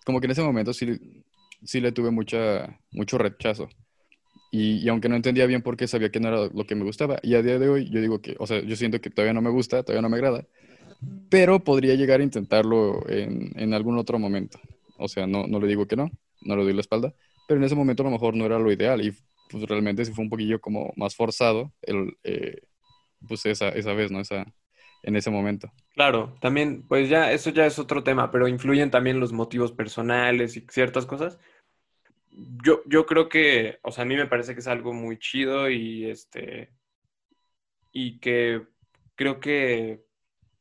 como 0.05 0.21
que 0.21 0.27
en 0.27 0.33
ese 0.33 0.43
momento 0.43 0.73
sí, 0.75 1.25
sí 1.65 1.81
le 1.81 1.93
tuve 1.93 2.11
mucha, 2.11 2.81
mucho 2.93 3.19
rechazo. 3.19 3.69
Y, 4.51 4.79
y 4.85 4.89
aunque 4.89 5.09
no 5.09 5.17
entendía 5.17 5.47
bien 5.47 5.63
por 5.63 5.77
qué, 5.77 5.87
sabía 5.89 6.11
que 6.11 6.21
no 6.21 6.29
era 6.29 6.49
lo 6.53 6.67
que 6.67 6.75
me 6.75 6.85
gustaba. 6.85 7.19
Y 7.23 7.35
a 7.35 7.43
día 7.43 7.59
de 7.59 7.69
hoy 7.69 7.91
yo 7.91 8.01
digo 8.01 8.21
que, 8.23 8.37
o 8.39 8.47
sea, 8.47 8.61
yo 8.63 8.77
siento 8.77 9.01
que 9.01 9.11
todavía 9.11 9.35
no 9.35 9.43
me 9.43 9.51
gusta, 9.51 9.83
todavía 9.83 10.03
no 10.03 10.09
me 10.09 10.17
agrada, 10.17 10.47
pero 11.29 11.63
podría 11.63 11.95
llegar 11.95 12.21
a 12.21 12.25
intentarlo 12.25 13.09
en, 13.09 13.75
algún 13.75 13.99
otro 13.99 14.19
momento. 14.19 14.59
O 14.99 15.09
sea, 15.09 15.27
no, 15.27 15.47
no 15.47 15.61
le 15.61 15.67
digo 15.67 15.87
que 15.87 15.97
no, 15.97 16.11
no 16.43 16.57
le 16.57 16.65
doy 16.65 16.73
la 16.73 16.81
espalda, 16.81 17.15
pero 17.47 17.59
en 17.59 17.65
ese 17.65 17.75
momento 17.75 18.03
a 18.03 18.07
lo 18.07 18.13
mejor 18.13 18.35
no 18.35 18.47
era 18.47 18.59
lo 18.59 18.73
ideal 18.73 19.05
y 19.05 19.13
pues 19.51 19.65
realmente 19.65 20.05
sí 20.05 20.13
fue 20.13 20.25
un 20.25 20.31
poquillo 20.31 20.61
como 20.61 20.93
más 20.97 21.15
forzado 21.15 21.73
el, 21.83 22.17
eh, 22.25 22.63
pues 23.27 23.47
esa, 23.47 23.69
esa 23.69 23.93
vez, 23.93 24.11
¿no? 24.11 24.21
Esa, 24.21 24.47
en 25.03 25.17
ese 25.17 25.31
momento. 25.31 25.71
Claro, 25.95 26.37
también, 26.41 26.83
pues 26.87 27.09
ya, 27.09 27.33
eso 27.33 27.51
ya 27.51 27.67
es 27.67 27.79
otro 27.79 28.03
tema, 28.03 28.31
pero 28.31 28.49
influyen 28.49 28.91
también 28.91 29.21
los 29.21 29.33
motivos 29.33 29.73
personales 29.73 30.57
y 30.57 30.67
ciertas 30.69 31.07
cosas. 31.07 31.39
Yo, 32.63 32.83
yo 32.87 33.07
creo 33.07 33.29
que, 33.29 33.79
o 33.83 33.93
sea, 33.93 34.03
a 34.03 34.07
mí 34.07 34.17
me 34.17 34.27
parece 34.27 34.55
que 34.55 34.61
es 34.61 34.67
algo 34.67 34.93
muy 34.93 35.19
chido 35.19 35.71
y 35.71 36.07
este, 36.07 36.71
y 37.93 38.19
que 38.19 38.63
creo 39.15 39.41
que 39.41 40.06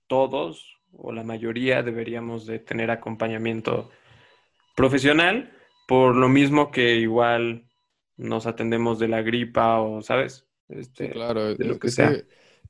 todos 0.08 0.78
o 0.94 1.12
la 1.12 1.24
mayoría 1.24 1.84
deberíamos 1.84 2.46
de 2.46 2.60
tener 2.60 2.92
acompañamiento 2.92 3.90
profesional, 4.76 5.52
por 5.88 6.16
lo 6.16 6.30
mismo 6.30 6.72
que 6.72 6.96
igual 6.98 7.70
nos 8.18 8.46
atendemos 8.48 9.00
de 9.00 9.08
la 9.10 9.22
gripa 9.22 9.82
o, 9.82 10.02
¿sabes? 10.02 10.48
Este, 10.70 11.08
Sí, 11.08 11.12
claro, 11.12 11.56
de 11.58 11.66
lo 11.66 11.74
es, 11.74 11.80
que 11.80 11.90
sea. 11.90 12.22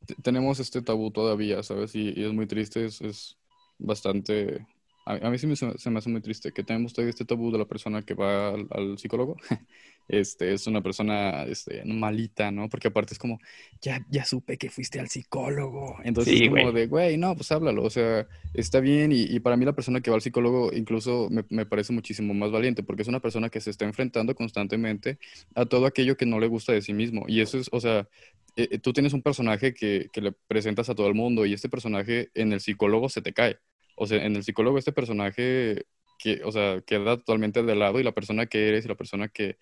que 0.08 0.16
tenemos 0.24 0.60
este 0.60 0.82
tabú 0.82 1.12
todavía, 1.12 1.64
¿sabes? 1.64 1.96
Y, 1.96 2.14
y 2.20 2.24
es 2.26 2.34
muy 2.34 2.48
triste, 2.48 2.86
es, 2.86 3.02
es 3.02 3.40
bastante... 3.78 4.66
A, 5.06 5.14
a 5.28 5.30
mí 5.30 5.38
sí 5.38 5.48
me, 5.48 5.56
se 5.56 5.90
me 5.90 6.00
hace 6.00 6.10
muy 6.10 6.22
triste 6.22 6.52
que 6.52 6.64
tenemos 6.64 6.94
todavía 6.94 7.12
este 7.12 7.26
tabú 7.26 7.52
de 7.52 7.60
la 7.60 7.66
persona 7.66 8.02
que 8.04 8.14
va 8.16 8.50
al, 8.50 8.68
al 8.72 8.98
psicólogo. 8.98 9.38
Este, 10.08 10.54
es 10.54 10.68
una 10.68 10.84
persona 10.84 11.46
este, 11.46 11.84
malita, 11.84 12.52
¿no? 12.52 12.70
Porque 12.70 12.90
aparte 12.90 13.16
es 13.16 13.20
como, 13.20 13.40
ya, 13.82 14.06
ya 14.08 14.24
supe 14.24 14.58
que 14.58 14.70
fuiste 14.70 15.00
al 15.00 15.10
psicólogo. 15.10 15.98
Entonces 16.04 16.36
Sí, 16.36 16.44
es 16.44 16.48
como 16.48 16.72
güey. 16.72 16.72
de, 16.72 16.88
güey, 16.88 17.18
no, 17.18 17.36
pues 17.36 17.52
háblalo. 17.52 17.84
O 17.84 17.90
sea, 17.90 18.28
está 18.54 18.80
bien. 18.82 19.12
Y, 19.12 19.24
y 19.24 19.40
para 19.40 19.58
mí 19.58 19.66
la 19.66 19.74
persona 19.74 20.02
que 20.02 20.12
va 20.12 20.16
al 20.18 20.22
psicólogo 20.22 20.72
incluso 20.74 21.28
me, 21.32 21.44
me 21.50 21.66
parece 21.66 21.92
muchísimo 21.94 22.34
más 22.36 22.52
valiente 22.52 22.84
porque 22.84 23.02
es 23.02 23.08
una 23.08 23.20
persona 23.20 23.50
que 23.50 23.62
se 23.62 23.72
está 23.72 23.86
enfrentando 23.86 24.36
constantemente 24.36 25.18
a 25.56 25.66
todo 25.66 25.88
aquello 25.88 26.18
que 26.18 26.26
no 26.28 26.40
le 26.40 26.48
gusta 26.48 26.74
de 26.74 26.82
sí 26.84 26.94
mismo. 26.94 27.26
Y 27.28 27.42
eso 27.42 27.58
es, 27.58 27.70
o 27.72 27.80
sea, 27.82 28.08
eh, 28.56 28.68
eh, 28.72 28.80
tú 28.80 28.94
tienes 28.94 29.14
un 29.14 29.22
personaje 29.24 29.74
que, 29.74 30.10
que 30.14 30.22
le 30.22 30.32
presentas 30.34 30.90
a 30.90 30.96
todo 30.96 31.08
el 31.08 31.16
mundo 31.16 31.46
y 31.46 31.54
este 31.54 31.70
personaje 31.70 32.30
en 32.36 32.54
el 32.54 32.62
psicólogo 32.62 33.10
se 33.10 33.22
te 33.24 33.34
cae. 33.34 33.58
O 33.96 34.08
sea, 34.08 34.24
en 34.26 34.36
el 34.36 34.44
psicólogo 34.44 34.78
este 34.78 34.92
personaje 34.92 35.86
que, 36.20 36.42
o 36.44 36.52
sea, 36.52 36.82
queda 36.82 37.18
totalmente 37.18 37.64
de 37.64 37.76
lado 37.76 38.00
y 38.00 38.04
la 38.04 38.14
persona 38.14 38.46
que 38.46 38.70
eres 38.70 38.86
y 38.86 38.88
la 38.88 38.96
persona 38.96 39.28
que, 39.30 39.58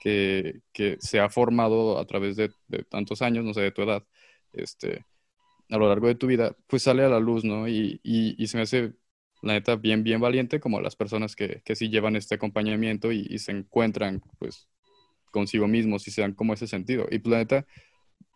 que, 0.00 0.60
que 0.72 0.96
se 1.00 1.20
ha 1.20 1.30
formado 1.30 1.98
a 1.98 2.06
través 2.06 2.36
de, 2.36 2.50
tantos 2.88 3.22
años, 3.22 3.44
no 3.44 3.54
sé, 3.54 3.62
de 3.62 3.72
tu 3.72 3.82
edad, 3.82 4.04
este, 4.52 5.04
a 5.70 5.78
lo 5.78 5.88
largo 5.88 6.08
de 6.08 6.14
tu 6.14 6.26
vida, 6.26 6.56
pues 6.66 6.82
sale 6.82 7.04
a 7.04 7.08
la 7.08 7.20
luz, 7.20 7.44
¿no? 7.44 7.68
Y, 7.68 8.00
y, 8.02 8.42
y 8.42 8.46
se 8.48 8.56
me 8.56 8.64
hace, 8.64 8.92
la 9.42 9.54
neta, 9.54 9.76
bien, 9.76 10.04
bien 10.04 10.20
valiente 10.20 10.60
como 10.60 10.80
las 10.80 10.96
personas 10.96 11.36
que, 11.36 11.62
que 11.64 11.76
sí 11.76 11.88
llevan 11.88 12.16
este 12.16 12.36
acompañamiento 12.36 13.12
y, 13.12 13.26
y 13.28 13.38
se 13.38 13.52
encuentran, 13.52 14.22
pues, 14.38 14.68
consigo 15.30 15.66
mismos 15.66 16.06
y 16.06 16.10
se 16.12 16.22
dan 16.22 16.34
como 16.34 16.54
ese 16.54 16.66
sentido. 16.66 17.06
Y 17.10 17.18
pues, 17.18 17.30
la 17.32 17.38
neta, 17.38 17.66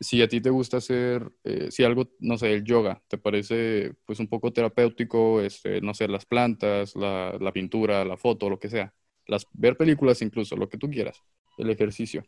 si 0.01 0.22
a 0.22 0.28
ti 0.28 0.40
te 0.40 0.51
gusta 0.51 0.76
hacer, 0.76 1.30
eh, 1.44 1.68
si 1.70 1.82
algo, 1.82 2.09
no 2.20 2.38
sé, 2.38 2.53
el 2.53 2.64
yoga, 2.64 3.03
te 3.09 3.18
parece 3.18 3.94
pues 4.05 4.20
un 4.20 4.28
poco 4.28 4.53
terapéutico, 4.53 5.40
este, 5.40 5.80
no 5.80 5.94
sé, 5.94 6.07
las 6.09 6.24
plantas, 6.24 6.94
la, 6.94 7.36
la 7.40 7.53
pintura, 7.53 8.05
la 8.05 8.16
foto, 8.16 8.49
lo 8.49 8.59
que 8.59 8.70
sea, 8.70 8.94
las, 9.26 9.46
ver 9.53 9.76
películas 9.76 10.22
incluso, 10.22 10.57
lo 10.57 10.68
que 10.68 10.78
tú 10.78 10.88
quieras, 10.88 11.22
el 11.59 11.70
ejercicio. 11.70 12.24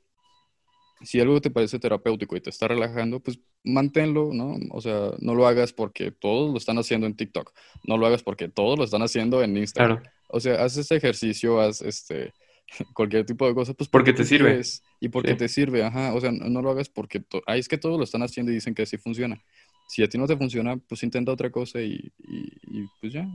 Si 1.03 1.19
algo 1.19 1.41
te 1.41 1.51
parece 1.51 1.79
terapéutico 1.79 2.37
y 2.37 2.41
te 2.41 2.51
está 2.51 2.69
relajando, 2.69 3.21
pues 3.21 3.41
manténlo, 3.65 4.31
¿no? 4.35 4.57
O 4.71 4.81
sea, 4.83 5.13
no 5.19 5.35
lo 5.35 5.47
hagas 5.47 5.73
porque 5.73 6.11
todos 6.11 6.51
lo 6.51 6.59
están 6.59 6.77
haciendo 6.77 7.07
en 7.07 7.17
TikTok, 7.17 7.53
no 7.85 7.97
lo 7.97 8.07
hagas 8.07 8.23
porque 8.23 8.49
todos 8.49 8.79
lo 8.79 8.85
están 8.85 9.03
haciendo 9.03 9.43
en 9.43 9.57
Instagram. 9.57 10.01
Claro. 10.01 10.17
O 10.29 10.41
sea, 10.41 10.63
haz 10.63 10.77
ese 10.77 10.97
ejercicio, 10.97 11.61
haz 11.61 11.81
este, 11.81 12.35
cualquier 12.95 13.27
tipo 13.27 13.47
de 13.47 13.55
cosa, 13.55 13.75
pues 13.75 13.91
Porque 13.91 14.13
te 14.13 14.25
sirve. 14.25 14.55
quieres 14.55 14.85
y 15.01 15.09
porque 15.11 15.35
Sí. 15.35 15.37
te 15.37 15.49
sirve, 15.49 15.85
ajá. 15.85 16.15
O 16.15 16.21
sea, 16.21 16.33
no, 16.33 16.49
no 16.49 16.63
lo 16.63 16.71
hagas 16.71 16.89
porque, 16.89 17.25
ay, 17.47 17.61
es 17.61 17.69
que 17.69 17.79
todos 17.79 17.99
lo 17.99 18.05
están 18.05 18.23
haciendo 18.23 18.53
y 18.53 18.57
dicen 18.57 18.75
que 18.75 18.83
así 18.83 18.99
funciona. 18.99 19.43
Si 19.87 20.03
a 20.03 20.09
ti 20.09 20.19
no 20.19 20.27
te 20.27 20.37
funciona, 20.37 20.77
pues 20.77 21.03
intenta 21.03 21.33
otra 21.33 21.51
cosa 21.51 21.81
y, 21.83 22.13
y- 22.19 22.53
y, 22.63 22.89
pues 23.01 23.13
ya. 23.13 23.29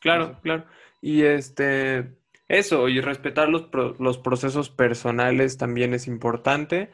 Claro, 0.00 0.40
claro. 0.42 0.64
Y 1.02 1.22
este, 1.22 2.16
eso, 2.48 2.88
y 2.88 3.00
respetar 3.00 3.48
los, 3.48 3.62
pro- 3.64 3.96
los 3.98 4.18
procesos 4.18 4.70
personales 4.70 5.58
también 5.58 5.94
es 5.94 6.06
importante. 6.06 6.90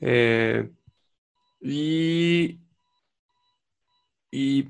Eh, 0.00 0.70
y, 1.60 2.60
y 4.30 4.64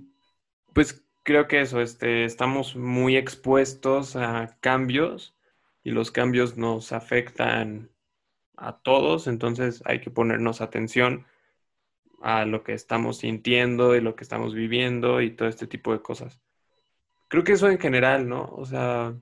pues 0.74 1.04
creo 1.24 1.48
que 1.48 1.60
eso, 1.62 1.80
este, 1.80 2.24
estamos 2.24 2.76
muy 2.76 3.16
expuestos 3.16 4.16
a 4.16 4.58
cambios 4.60 5.34
y 5.84 5.90
los 5.92 6.10
cambios 6.10 6.56
nos 6.56 6.92
afectan 6.92 7.90
a 8.56 8.80
todos, 8.80 9.26
entonces 9.26 9.82
hay 9.86 10.00
que 10.00 10.10
ponernos 10.10 10.60
atención 10.60 11.26
a 12.22 12.44
lo 12.44 12.62
que 12.64 12.72
estamos 12.74 13.18
sintiendo 13.18 13.96
y 13.96 14.00
lo 14.00 14.14
que 14.16 14.24
estamos 14.24 14.54
viviendo 14.54 15.20
y 15.22 15.30
todo 15.34 15.48
este 15.48 15.66
tipo 15.66 15.92
de 15.92 16.02
cosas. 16.02 16.40
Creo 17.28 17.44
que 17.44 17.52
eso 17.52 17.70
en 17.70 17.78
general, 17.78 18.28
¿no? 18.28 18.44
O 18.52 18.66
sea, 18.66 19.14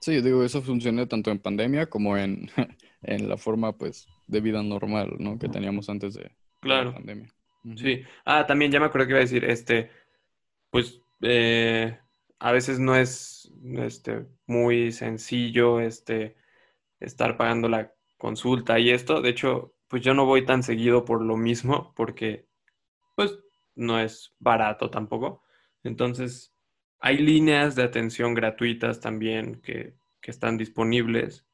Sí, 0.00 0.20
digo, 0.20 0.44
eso 0.44 0.60
funciona 0.62 1.06
tanto 1.08 1.30
en 1.30 1.38
pandemia 1.40 1.86
como 1.88 2.16
en, 2.16 2.50
en 3.02 3.28
la 3.28 3.36
forma, 3.38 3.76
pues, 3.76 4.06
de 4.26 4.40
vida 4.40 4.62
normal, 4.62 5.14
¿no? 5.18 5.38
Que 5.38 5.48
teníamos 5.48 5.88
antes 5.88 6.14
de, 6.14 6.22
de 6.24 6.28
la 6.28 6.60
Claro. 6.60 6.92
pandemia. 6.92 7.28
Sí. 7.76 8.02
Ah, 8.24 8.46
también 8.46 8.70
ya 8.70 8.80
me 8.80 8.86
acuerdo 8.86 9.06
que 9.06 9.12
iba 9.12 9.18
a 9.18 9.22
decir, 9.22 9.44
este, 9.44 9.90
pues, 10.70 11.00
eh, 11.22 11.98
a 12.44 12.52
veces 12.52 12.78
no 12.78 12.94
es, 12.94 13.50
este, 13.78 14.26
muy 14.46 14.92
sencillo, 14.92 15.80
este, 15.80 16.36
estar 17.00 17.38
pagando 17.38 17.70
la 17.70 17.94
consulta 18.18 18.78
y 18.78 18.90
esto. 18.90 19.22
De 19.22 19.30
hecho, 19.30 19.74
pues 19.88 20.02
yo 20.02 20.12
no 20.12 20.26
voy 20.26 20.44
tan 20.44 20.62
seguido 20.62 21.06
por 21.06 21.22
lo 21.22 21.38
mismo, 21.38 21.94
porque, 21.96 22.46
pues, 23.16 23.38
no 23.74 23.98
es 23.98 24.34
barato 24.38 24.90
tampoco. 24.90 25.42
Entonces, 25.84 26.54
hay 26.98 27.16
líneas 27.16 27.76
de 27.76 27.84
atención 27.84 28.34
gratuitas 28.34 29.00
también 29.00 29.62
que, 29.62 29.94
que 30.20 30.30
están 30.30 30.58
disponibles 30.58 31.46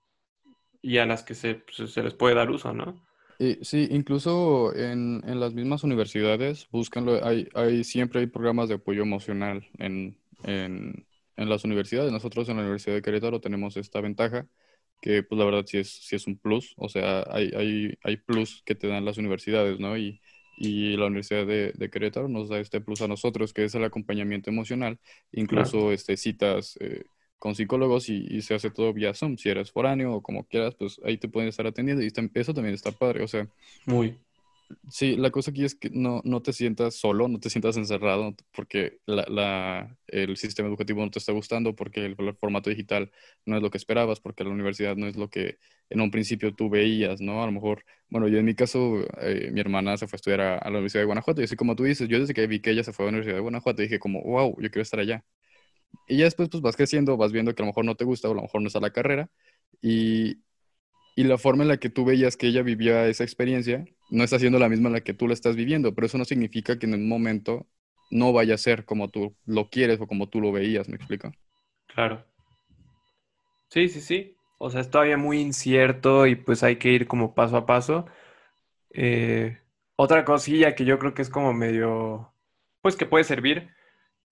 y 0.82 0.98
a 0.98 1.06
las 1.06 1.22
que 1.22 1.36
se, 1.36 1.54
pues, 1.54 1.92
se 1.92 2.02
les 2.02 2.14
puede 2.14 2.34
dar 2.34 2.50
uso, 2.50 2.74
¿no? 2.74 3.00
Y 3.38 3.64
sí, 3.64 3.86
incluso 3.92 4.74
en, 4.74 5.22
en 5.24 5.38
las 5.38 5.54
mismas 5.54 5.84
universidades, 5.84 6.66
búscanlo, 6.72 7.24
hay, 7.24 7.48
hay, 7.54 7.84
siempre 7.84 8.18
hay 8.18 8.26
programas 8.26 8.68
de 8.68 8.74
apoyo 8.74 9.02
emocional 9.02 9.68
en, 9.78 10.19
en, 10.42 11.06
en 11.36 11.48
las 11.48 11.64
universidades. 11.64 12.12
Nosotros 12.12 12.48
en 12.48 12.56
la 12.56 12.62
Universidad 12.62 12.94
de 12.96 13.02
Querétaro 13.02 13.40
tenemos 13.40 13.76
esta 13.76 14.00
ventaja 14.00 14.46
que 15.00 15.22
pues 15.22 15.38
la 15.38 15.44
verdad 15.46 15.64
sí 15.66 15.78
es, 15.78 15.90
sí 15.90 16.16
es 16.16 16.26
un 16.26 16.38
plus, 16.38 16.74
o 16.76 16.88
sea, 16.88 17.24
hay, 17.30 17.50
hay, 17.56 17.94
hay 18.02 18.16
plus 18.18 18.62
que 18.66 18.74
te 18.74 18.86
dan 18.86 19.04
las 19.04 19.16
universidades, 19.18 19.80
¿no? 19.80 19.96
Y, 19.96 20.20
y 20.58 20.96
la 20.96 21.06
Universidad 21.06 21.46
de, 21.46 21.72
de 21.74 21.90
Querétaro 21.90 22.28
nos 22.28 22.48
da 22.50 22.60
este 22.60 22.80
plus 22.82 23.00
a 23.00 23.08
nosotros, 23.08 23.52
que 23.54 23.64
es 23.64 23.74
el 23.74 23.84
acompañamiento 23.84 24.50
emocional, 24.50 24.98
incluso 25.32 25.90
este, 25.92 26.16
citas 26.18 26.76
eh, 26.80 27.04
con 27.38 27.54
psicólogos 27.54 28.10
y, 28.10 28.26
y 28.28 28.42
se 28.42 28.54
hace 28.54 28.70
todo 28.70 28.92
vía 28.92 29.14
Zoom. 29.14 29.38
Si 29.38 29.48
eres 29.48 29.72
foráneo 29.72 30.12
o 30.14 30.22
como 30.22 30.44
quieras, 30.46 30.74
pues 30.78 31.00
ahí 31.04 31.16
te 31.16 31.28
pueden 31.28 31.48
estar 31.48 31.66
atendiendo 31.66 32.02
y 32.02 32.06
está- 32.08 32.22
eso 32.34 32.52
también 32.52 32.74
está 32.74 32.92
padre. 32.92 33.22
O 33.24 33.28
sea, 33.28 33.48
Muy. 33.86 34.14
Sí, 34.88 35.16
la 35.16 35.30
cosa 35.30 35.50
aquí 35.50 35.64
es 35.64 35.74
que 35.74 35.90
no, 35.90 36.20
no 36.24 36.42
te 36.42 36.52
sientas 36.52 36.94
solo, 36.94 37.28
no 37.28 37.40
te 37.40 37.50
sientas 37.50 37.76
encerrado 37.76 38.34
porque 38.54 39.00
el 40.06 40.36
sistema 40.36 40.68
educativo 40.68 41.04
no 41.04 41.10
te 41.10 41.18
está 41.18 41.32
gustando, 41.32 41.74
porque 41.74 42.06
el, 42.06 42.16
formato 42.36 42.70
digital 42.70 43.10
no 43.46 43.56
es 43.56 43.62
lo 43.62 43.70
que 43.70 43.78
esperabas, 43.78 44.20
porque 44.20 44.44
la 44.44 44.50
universidad 44.50 44.96
no 44.96 45.06
es 45.06 45.16
lo 45.16 45.28
que 45.30 45.58
en 45.90 46.00
un 46.00 46.10
principio 46.10 46.54
tú 46.54 46.70
veías, 46.70 47.20
¿no? 47.20 47.42
A 47.42 47.46
lo 47.46 47.52
mejor, 47.52 47.84
bueno, 48.08 48.28
yo 48.28 48.38
en 48.38 48.44
mi 48.44 48.54
caso, 48.54 49.04
eh, 49.20 49.50
mi 49.52 49.60
hermana 49.60 49.96
se 49.96 50.06
fue 50.06 50.16
a 50.16 50.18
estudiar 50.18 50.40
a, 50.40 50.58
a 50.58 50.64
la 50.64 50.78
Universidad 50.78 51.02
de 51.02 51.06
Guanajuato 51.06 51.40
y 51.40 51.44
así 51.44 51.56
como 51.56 51.76
tú 51.76 51.84
dices, 51.84 52.08
yo 52.08 52.18
desde 52.18 52.34
que 52.34 52.46
vi 52.46 52.60
que 52.60 52.70
ella 52.70 52.84
se 52.84 52.92
fue 52.92 53.04
a 53.04 53.06
la 53.06 53.10
Universidad 53.10 53.36
de 53.36 53.42
Guanajuato 53.42 53.82
dije 53.82 53.98
como, 53.98 54.22
wow, 54.22 54.56
yo 54.60 54.70
quiero 54.70 54.82
estar 54.82 55.00
allá. 55.00 55.24
Y 56.08 56.18
ya 56.18 56.24
después 56.24 56.48
pues 56.48 56.62
vas 56.62 56.76
creciendo, 56.76 57.16
vas 57.16 57.32
viendo 57.32 57.54
que 57.54 57.62
a 57.62 57.64
lo 57.64 57.68
mejor 57.68 57.84
no 57.84 57.96
te 57.96 58.04
gusta 58.04 58.28
o 58.28 58.32
a 58.32 58.34
lo 58.34 58.42
mejor 58.42 58.62
no 58.62 58.68
está 58.68 58.80
la 58.80 58.92
carrera 58.92 59.30
y, 59.82 60.42
y 61.16 61.24
la 61.24 61.38
forma 61.38 61.62
en 61.64 61.68
la 61.68 61.78
que 61.78 61.90
tú 61.90 62.04
veías 62.04 62.36
que 62.36 62.48
ella 62.48 62.62
vivía 62.62 63.06
esa 63.08 63.24
experiencia 63.24 63.84
no 64.10 64.24
está 64.24 64.38
siendo 64.38 64.58
la 64.58 64.68
misma 64.68 64.90
la 64.90 65.00
que 65.00 65.14
tú 65.14 65.26
la 65.28 65.34
estás 65.34 65.56
viviendo, 65.56 65.94
pero 65.94 66.06
eso 66.06 66.18
no 66.18 66.24
significa 66.24 66.78
que 66.78 66.86
en 66.86 66.94
un 66.94 67.08
momento 67.08 67.66
no 68.10 68.32
vaya 68.32 68.54
a 68.54 68.58
ser 68.58 68.84
como 68.84 69.08
tú 69.08 69.36
lo 69.46 69.70
quieres 69.70 70.00
o 70.00 70.06
como 70.06 70.28
tú 70.28 70.40
lo 70.40 70.52
veías, 70.52 70.88
¿me 70.88 70.96
explico? 70.96 71.32
Claro. 71.86 72.24
Sí, 73.68 73.88
sí, 73.88 74.00
sí. 74.00 74.34
O 74.58 74.70
sea, 74.70 74.80
es 74.80 74.90
todavía 74.90 75.16
muy 75.16 75.40
incierto 75.40 76.26
y 76.26 76.34
pues 76.34 76.62
hay 76.62 76.76
que 76.76 76.90
ir 76.90 77.06
como 77.06 77.34
paso 77.34 77.56
a 77.56 77.66
paso. 77.66 78.06
Eh, 78.90 79.58
otra 79.96 80.24
cosilla 80.24 80.74
que 80.74 80.84
yo 80.84 80.98
creo 80.98 81.14
que 81.14 81.22
es 81.22 81.30
como 81.30 81.52
medio, 81.52 82.34
pues 82.82 82.96
que 82.96 83.06
puede 83.06 83.24
servir, 83.24 83.70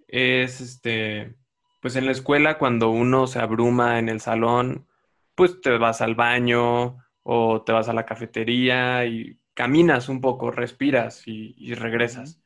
es 0.08 0.60
este, 0.60 1.36
pues 1.80 1.96
en 1.96 2.06
la 2.06 2.12
escuela 2.12 2.58
cuando 2.58 2.90
uno 2.90 3.26
se 3.26 3.38
abruma 3.38 3.98
en 3.98 4.08
el 4.08 4.20
salón, 4.20 4.88
pues 5.34 5.60
te 5.60 5.78
vas 5.78 6.00
al 6.00 6.14
baño 6.14 6.98
o 7.22 7.62
te 7.62 7.72
vas 7.72 7.88
a 7.88 7.92
la 7.92 8.06
cafetería 8.06 9.06
y 9.06 9.38
caminas 9.58 10.08
un 10.08 10.22
poco, 10.22 10.52
respiras 10.52 11.28
y, 11.28 11.54
y 11.58 11.74
regresas. 11.74 12.40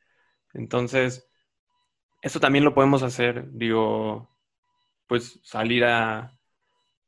Entonces, 0.54 1.28
eso 2.22 2.40
también 2.40 2.64
lo 2.64 2.74
podemos 2.74 3.02
hacer, 3.02 3.50
digo, 3.52 4.30
pues 5.08 5.40
salir 5.44 5.84
a, 5.84 6.38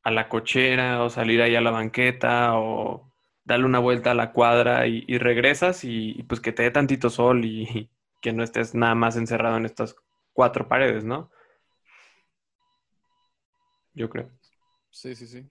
a 0.05 0.11
la 0.13 0.29
cochera 0.29 1.03
o 1.05 1.11
salir 1.11 1.43
ahí 1.43 1.57
a 1.57 1.63
la 1.63 1.71
banqueta 1.73 2.59
o 2.59 3.13
darle 3.45 3.67
una 3.67 3.81
vuelta 3.81 4.13
a 4.13 4.15
la 4.15 4.33
cuadra 4.33 4.87
y, 4.89 5.05
y 5.09 5.19
regresas 5.19 5.85
y, 5.85 6.13
y, 6.19 6.23
pues 6.25 6.41
que 6.41 6.53
te 6.53 6.65
dé 6.65 6.71
tantito 6.73 7.11
sol 7.11 7.45
y 7.45 7.91
que 8.23 8.33
no 8.35 8.45
estés 8.45 8.75
nada 8.77 8.95
más 8.97 9.17
encerrado 9.17 9.57
en 9.59 9.67
estas 9.67 9.97
cuatro 10.35 10.69
paredes, 10.69 11.05
¿no? 11.05 11.31
Yo 13.95 14.09
creo. 14.11 14.31
Sí, 14.91 15.15
sí, 15.17 15.27
sí. 15.27 15.51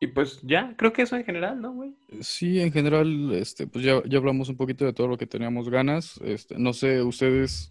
Y 0.00 0.06
pues 0.08 0.40
ya, 0.42 0.76
creo 0.76 0.92
que 0.92 1.02
eso 1.02 1.16
en 1.16 1.24
general, 1.24 1.60
¿no, 1.60 1.72
güey? 1.72 1.96
Sí, 2.20 2.60
en 2.60 2.70
general, 2.72 3.32
este, 3.34 3.66
pues 3.66 3.84
ya, 3.84 4.02
ya 4.06 4.18
hablamos 4.18 4.48
un 4.48 4.56
poquito 4.56 4.84
de 4.84 4.92
todo 4.92 5.08
lo 5.08 5.16
que 5.18 5.26
teníamos 5.26 5.68
ganas. 5.68 6.18
Este, 6.22 6.58
no 6.58 6.72
sé, 6.72 7.02
ustedes 7.02 7.70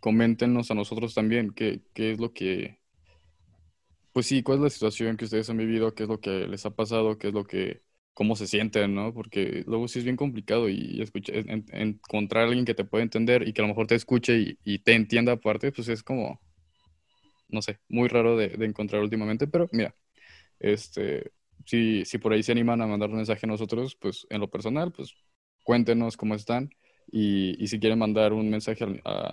coméntenos 0.00 0.70
a 0.70 0.74
nosotros 0.74 1.14
también 1.14 1.50
qué, 1.52 1.82
qué 1.92 2.12
es 2.12 2.18
lo 2.20 2.32
que, 2.32 2.78
pues 4.12 4.26
sí, 4.26 4.42
cuál 4.42 4.58
es 4.58 4.62
la 4.64 4.70
situación 4.70 5.16
que 5.16 5.24
ustedes 5.24 5.50
han 5.50 5.56
vivido, 5.56 5.94
qué 5.94 6.04
es 6.04 6.08
lo 6.08 6.20
que 6.20 6.46
les 6.46 6.64
ha 6.66 6.70
pasado, 6.74 7.18
qué 7.18 7.28
es 7.28 7.34
lo 7.34 7.44
que, 7.44 7.82
cómo 8.14 8.36
se 8.36 8.46
sienten, 8.46 8.94
¿no? 8.94 9.12
Porque 9.12 9.64
luego 9.66 9.88
sí 9.88 9.98
es 9.98 10.04
bien 10.04 10.16
complicado 10.16 10.68
y 10.68 11.00
escucha- 11.02 11.32
en- 11.34 11.66
encontrar 11.72 12.44
a 12.44 12.46
alguien 12.48 12.64
que 12.64 12.74
te 12.74 12.84
pueda 12.84 13.02
entender 13.02 13.46
y 13.48 13.52
que 13.52 13.60
a 13.62 13.64
lo 13.64 13.68
mejor 13.68 13.86
te 13.88 13.96
escuche 13.96 14.38
y, 14.38 14.58
y 14.64 14.78
te 14.80 14.94
entienda 14.94 15.32
aparte, 15.32 15.72
pues 15.72 15.88
es 15.88 16.02
como, 16.04 16.40
no 17.48 17.62
sé, 17.62 17.78
muy 17.88 18.08
raro 18.08 18.36
de, 18.36 18.48
de 18.50 18.66
encontrar 18.66 19.02
últimamente, 19.02 19.46
pero 19.46 19.68
mira, 19.72 19.94
este, 20.60 21.32
si, 21.66 22.04
si 22.04 22.18
por 22.18 22.32
ahí 22.32 22.42
se 22.42 22.52
animan 22.52 22.80
a 22.82 22.86
mandar 22.86 23.10
un 23.10 23.16
mensaje 23.16 23.46
a 23.46 23.48
nosotros, 23.48 23.96
pues 23.96 24.26
en 24.30 24.40
lo 24.40 24.50
personal, 24.50 24.92
pues 24.92 25.16
cuéntenos 25.62 26.16
cómo 26.16 26.34
están 26.34 26.70
y, 27.10 27.62
y 27.62 27.68
si 27.68 27.78
quieren 27.80 27.98
mandar 27.98 28.32
un 28.32 28.50
mensaje 28.50 28.84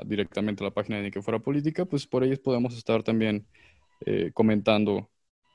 directamente 0.06 0.64
a 0.64 0.68
la 0.68 0.74
página 0.74 1.02
de 1.02 1.12
que 1.12 1.22
fuera 1.22 1.40
política, 1.40 1.86
pues 1.86 2.08
por 2.08 2.24
ahí 2.24 2.36
podemos 2.38 2.78
estar 2.78 3.04
también 3.04 3.48
eh, 4.06 4.32
comentando 4.34 5.12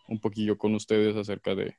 un 0.08 0.20
poquillo 0.20 0.58
con 0.58 0.74
ustedes 0.74 1.16
acerca 1.16 1.54
de, 1.54 1.76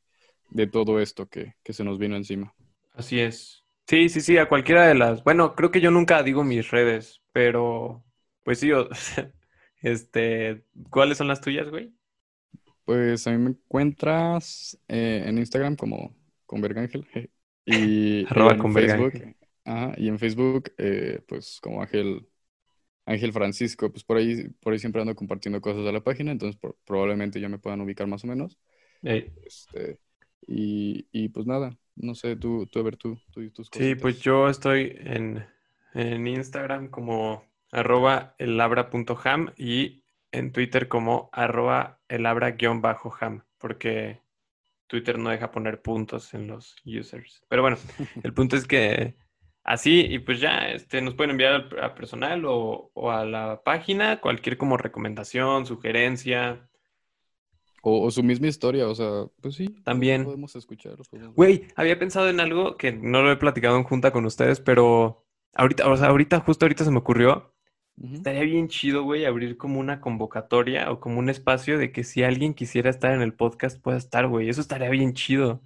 de 0.49 0.67
todo 0.67 0.99
esto 1.01 1.27
que, 1.27 1.55
que 1.63 1.73
se 1.73 1.83
nos 1.83 1.99
vino 1.99 2.15
encima. 2.17 2.55
Así 2.93 3.19
es. 3.19 3.63
Sí, 3.87 4.09
sí, 4.09 4.21
sí, 4.21 4.37
a 4.37 4.49
cualquiera 4.49 4.87
de 4.87 4.95
las. 4.95 5.23
Bueno, 5.23 5.55
creo 5.55 5.71
que 5.71 5.81
yo 5.81 5.91
nunca 5.91 6.23
digo 6.23 6.43
mis 6.43 6.71
redes, 6.71 7.21
pero 7.31 8.03
pues 8.43 8.59
sí, 8.59 8.71
o- 8.71 8.89
este, 9.81 10.65
¿cuáles 10.89 11.17
son 11.17 11.27
las 11.27 11.41
tuyas, 11.41 11.69
güey? 11.69 11.93
Pues 12.87 13.27
a 13.27 13.31
mí 13.33 13.39
me 13.39 13.51
encuentras 13.51 14.79
eh, 14.89 15.25
en 15.27 15.39
Instagram 15.39 15.77
como 15.77 16.15
Convergángel 16.47 17.09
je, 17.13 17.29
y 17.65 18.29
Arroba 18.29 18.57
en. 18.57 18.67
Facebook, 18.69 19.13
ajá, 19.65 19.93
y 19.97 20.07
en 20.09 20.19
Facebook 20.19 20.73
eh, 20.79 21.21
pues 21.27 21.59
como 21.61 21.81
Ángel, 21.81 22.29
Ángel 23.05 23.33
Francisco, 23.33 23.91
pues 23.91 24.03
por 24.05 24.17
ahí, 24.17 24.49
por 24.61 24.73
ahí 24.73 24.79
siempre 24.79 25.01
ando 25.01 25.15
compartiendo 25.15 25.61
cosas 25.61 25.85
de 25.85 25.93
la 25.93 26.03
página, 26.03 26.31
entonces 26.31 26.57
por- 26.59 26.77
probablemente 26.85 27.41
ya 27.41 27.49
me 27.49 27.59
puedan 27.59 27.81
ubicar 27.81 28.07
más 28.07 28.23
o 28.25 28.27
menos. 28.27 28.57
Este, 29.45 29.99
y, 30.47 31.07
y 31.11 31.29
pues 31.29 31.47
nada, 31.47 31.77
no 31.95 32.15
sé, 32.15 32.35
tú, 32.37 32.67
tú 32.67 32.79
a 32.79 32.83
ver 32.83 32.97
tú, 32.97 33.19
tú 33.31 33.41
y 33.41 33.51
tus 33.51 33.69
Sí, 33.71 33.95
pues 33.95 34.19
yo 34.21 34.49
estoy 34.49 34.95
en, 34.99 35.45
en 35.93 36.27
Instagram 36.27 36.89
como 36.89 37.43
arroba 37.71 38.35
elabra.ham 38.39 39.53
y 39.57 40.03
en 40.37 40.51
Twitter 40.51 40.87
como 40.87 41.29
arroba 41.33 41.99
elabra-ham, 42.09 43.43
porque 43.57 44.21
Twitter 44.87 45.17
no 45.19 45.29
deja 45.29 45.51
poner 45.51 45.81
puntos 45.81 46.33
en 46.33 46.47
los 46.47 46.75
users. 46.85 47.41
Pero 47.49 47.61
bueno, 47.61 47.77
el 48.23 48.33
punto 48.33 48.55
es 48.55 48.65
que 48.67 49.15
así, 49.63 50.01
y 50.01 50.19
pues 50.19 50.39
ya, 50.39 50.69
este, 50.69 51.01
nos 51.01 51.15
pueden 51.15 51.31
enviar 51.31 51.53
al- 51.53 51.79
a 51.83 51.93
personal 51.95 52.45
o, 52.45 52.91
o 52.93 53.11
a 53.11 53.25
la 53.25 53.61
página 53.63 54.21
cualquier 54.21 54.57
como 54.57 54.77
recomendación, 54.77 55.65
sugerencia. 55.65 56.69
O, 57.83 58.05
o 58.05 58.11
su 58.11 58.23
misma 58.23 58.47
historia, 58.47 58.87
o 58.87 58.95
sea, 58.95 59.25
pues 59.41 59.55
sí, 59.55 59.67
También. 59.83 60.25
podemos 60.25 60.55
escuchar, 60.55 60.95
podemos. 61.09 61.35
Güey, 61.35 61.67
había 61.75 61.99
pensado 61.99 62.29
en 62.29 62.39
algo 62.39 62.75
que 62.75 62.91
no 62.91 63.21
lo 63.21 63.31
he 63.31 63.37
platicado 63.37 63.77
en 63.77 63.83
junta 63.83 64.11
con 64.11 64.25
ustedes, 64.25 64.59
pero 64.59 65.25
ahorita, 65.53 65.87
o 65.87 65.95
sea, 65.95 66.07
ahorita, 66.07 66.39
justo 66.41 66.65
ahorita 66.65 66.83
se 66.83 66.91
me 66.91 66.97
ocurrió. 66.97 67.53
Estaría 68.01 68.43
bien 68.43 68.67
chido, 68.69 69.03
güey, 69.03 69.25
abrir 69.25 69.57
como 69.57 69.79
una 69.79 70.01
convocatoria 70.01 70.91
o 70.91 70.99
como 70.99 71.19
un 71.19 71.29
espacio 71.29 71.77
de 71.79 71.91
que 71.91 72.03
si 72.03 72.23
alguien 72.23 72.53
quisiera 72.53 72.89
estar 72.89 73.11
en 73.13 73.21
el 73.21 73.33
podcast 73.33 73.79
pueda 73.81 73.97
estar, 73.97 74.27
güey. 74.27 74.49
Eso 74.49 74.61
estaría 74.61 74.89
bien 74.89 75.13
chido. 75.13 75.61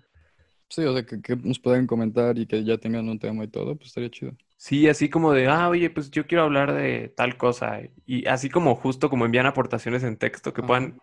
Sí, 0.69 0.83
o 0.85 0.93
sea, 0.93 1.05
que, 1.05 1.21
que 1.21 1.35
nos 1.35 1.59
puedan 1.59 1.85
comentar 1.87 2.37
y 2.39 2.47
que 2.47 2.63
ya 2.63 2.77
tengan 2.77 3.07
un 3.09 3.19
tema 3.19 3.43
y 3.43 3.47
todo, 3.47 3.75
pues 3.75 3.87
estaría 3.89 4.09
chido. 4.09 4.35
Sí, 4.57 4.87
así 4.87 5.09
como 5.09 5.33
de, 5.33 5.47
ah, 5.47 5.69
oye, 5.69 5.89
pues 5.89 6.11
yo 6.11 6.27
quiero 6.27 6.43
hablar 6.43 6.73
de 6.73 7.09
tal 7.09 7.35
cosa. 7.37 7.81
Y 8.05 8.27
así 8.27 8.49
como 8.49 8.75
justo 8.75 9.09
como 9.09 9.25
envían 9.25 9.47
aportaciones 9.47 10.03
en 10.03 10.17
texto 10.17 10.53
que 10.53 10.61
puedan 10.61 11.01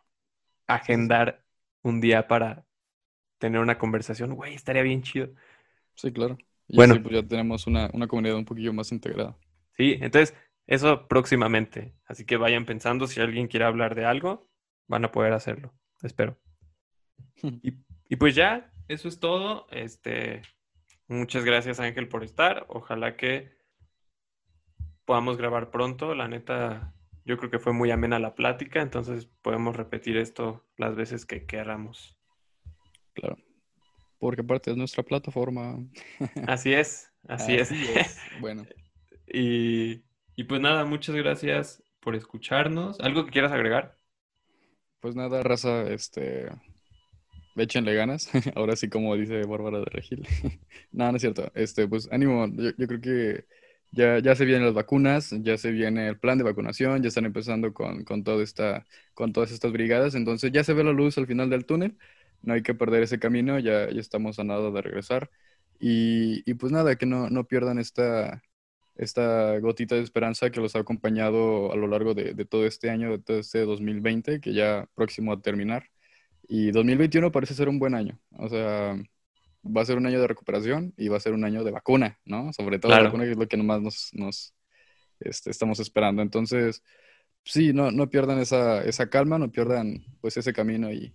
agendar 0.68 1.44
un 1.82 2.00
día 2.00 2.28
para 2.28 2.66
tener 3.38 3.60
una 3.60 3.78
conversación. 3.78 4.34
Güey, 4.36 4.54
estaría 4.54 4.82
bien 4.82 5.02
chido. 5.02 5.30
Sí, 5.96 6.12
claro. 6.12 6.38
Y 6.66 6.78
Bueno. 6.78 6.94
así 6.94 6.98
pues 6.98 7.14
ya 7.14 7.26
tenemos 7.26 7.66
una, 7.66 7.90
una 7.92 8.06
comunidad 8.08 8.36
un 8.36 8.44
poquillo 8.46 8.72
más 8.72 8.90
integrada. 8.92 9.36
Sí, 9.76 9.96
entonces, 10.00 10.34
eso 10.68 11.08
próximamente. 11.08 11.94
Así 12.06 12.24
que 12.24 12.36
vayan 12.36 12.66
pensando 12.66 13.08
si 13.08 13.20
alguien 13.20 13.48
quiere 13.48 13.64
hablar 13.64 13.96
de 13.96 14.04
algo, 14.04 14.48
van 14.86 15.04
a 15.04 15.10
poder 15.10 15.32
hacerlo. 15.32 15.74
Espero. 16.02 16.38
Y, 17.62 17.72
y 18.08 18.16
pues 18.16 18.34
ya, 18.34 18.72
eso 18.88 19.08
es 19.08 19.20
todo. 19.20 19.66
Este, 19.70 20.42
muchas 21.06 21.44
gracias, 21.44 21.78
Ángel, 21.78 22.08
por 22.08 22.24
estar. 22.24 22.66
Ojalá 22.68 23.16
que 23.16 23.56
podamos 25.04 25.36
grabar 25.36 25.70
pronto. 25.70 26.14
La 26.14 26.26
neta, 26.26 26.94
yo 27.24 27.36
creo 27.38 27.50
que 27.50 27.58
fue 27.58 27.72
muy 27.72 27.90
amena 27.90 28.18
la 28.18 28.34
plática, 28.34 28.82
entonces 28.82 29.26
podemos 29.42 29.76
repetir 29.76 30.16
esto 30.16 30.66
las 30.76 30.96
veces 30.96 31.26
que 31.26 31.46
queramos. 31.46 32.18
Claro. 33.14 33.36
Porque 34.18 34.42
aparte 34.42 34.72
es 34.72 34.76
nuestra 34.76 35.04
plataforma. 35.04 35.78
Así 36.46 36.74
es, 36.74 37.12
así 37.28 37.54
es. 37.54 37.70
Bueno, 38.40 38.64
Y, 39.32 40.02
y 40.38 40.44
pues 40.44 40.60
nada, 40.60 40.84
muchas 40.84 41.16
gracias 41.16 41.82
por 41.98 42.14
escucharnos. 42.14 43.00
¿Algo 43.00 43.24
que 43.24 43.32
quieras 43.32 43.50
agregar? 43.50 43.96
pues 45.00 45.16
nada, 45.16 45.42
raza, 45.42 45.82
este, 45.90 46.48
échenle 47.56 47.94
ganas. 47.94 48.30
Ahora 48.54 48.76
sí, 48.76 48.88
como 48.88 49.16
dice 49.16 49.42
Bárbara 49.42 49.80
de 49.80 49.86
Regil. 49.86 50.26
No, 50.92 51.10
no 51.10 51.16
es 51.16 51.22
cierto. 51.22 51.50
Este, 51.54 51.88
pues 51.88 52.08
ánimo. 52.12 52.46
Yo, 52.46 52.86
creo 52.86 53.00
que 53.00 53.46
ya, 53.90 54.20
ya 54.20 54.36
se 54.36 54.44
vienen 54.44 54.64
las 54.64 54.74
vacunas, 54.74 55.34
ya 55.42 55.58
se 55.58 55.72
viene 55.72 56.08
el 56.08 56.18
plan 56.20 56.38
de 56.38 56.44
vacunación, 56.44 57.02
ya 57.02 57.08
están 57.08 57.26
empezando 57.26 57.74
con, 57.74 58.04
con 58.04 58.22
toda 58.22 58.44
esta, 58.44 58.86
con 59.14 59.32
todas 59.32 59.50
estas 59.50 59.72
brigadas. 59.72 60.14
Entonces 60.14 60.52
ya 60.52 60.62
se 60.64 60.72
ve 60.72 60.84
la 60.84 60.92
luz 60.92 61.18
al 61.18 61.26
final 61.26 61.50
del 61.50 61.66
túnel. 61.66 61.98
No 62.42 62.54
hay 62.54 62.62
que 62.62 62.74
perder 62.74 63.02
ese 63.02 63.18
camino, 63.18 63.58
ya, 63.58 63.90
ya 63.90 64.00
estamos 64.00 64.38
a 64.38 64.44
nada 64.44 64.70
de 64.70 64.82
regresar. 64.82 65.30
Y, 65.80 66.48
y 66.50 66.54
pues 66.54 66.72
nada, 66.72 66.96
que 66.96 67.06
no, 67.06 67.28
no 67.30 67.46
pierdan 67.48 67.78
esta, 67.80 68.42
esta 68.98 69.58
gotita 69.60 69.94
de 69.94 70.02
esperanza 70.02 70.50
que 70.50 70.60
los 70.60 70.76
ha 70.76 70.80
acompañado 70.80 71.72
a 71.72 71.76
lo 71.76 71.86
largo 71.86 72.12
de, 72.14 72.34
de 72.34 72.44
todo 72.44 72.66
este 72.66 72.90
año, 72.90 73.10
de 73.10 73.18
todo 73.20 73.38
este 73.38 73.60
2020, 73.64 74.40
que 74.40 74.52
ya 74.52 74.86
próximo 74.94 75.32
a 75.32 75.40
terminar. 75.40 75.84
Y 76.48 76.70
2021 76.72 77.32
parece 77.32 77.54
ser 77.54 77.68
un 77.68 77.78
buen 77.78 77.94
año. 77.94 78.18
O 78.32 78.48
sea, 78.48 78.96
va 79.64 79.82
a 79.82 79.84
ser 79.86 79.96
un 79.98 80.06
año 80.06 80.20
de 80.20 80.26
recuperación 80.26 80.92
y 80.96 81.08
va 81.08 81.16
a 81.16 81.20
ser 81.20 81.32
un 81.32 81.44
año 81.44 81.62
de 81.64 81.70
vacuna, 81.70 82.18
¿no? 82.24 82.52
Sobre 82.52 82.78
todo 82.78 82.90
Claro. 82.90 83.04
la 83.04 83.08
vacuna, 83.08 83.24
que 83.24 83.30
es 83.32 83.36
lo 83.38 83.48
que 83.48 83.56
nomás 83.56 83.80
nos, 83.82 84.10
nos 84.14 84.54
este, 85.20 85.50
estamos 85.50 85.78
esperando. 85.80 86.22
Entonces, 86.22 86.82
sí, 87.44 87.72
no, 87.72 87.90
no 87.90 88.10
pierdan 88.10 88.38
esa, 88.40 88.82
esa 88.84 89.08
calma, 89.10 89.38
no 89.38 89.50
pierdan 89.52 90.04
pues 90.20 90.36
ese 90.36 90.52
camino 90.52 90.90
y, 90.90 90.96
y 90.96 91.12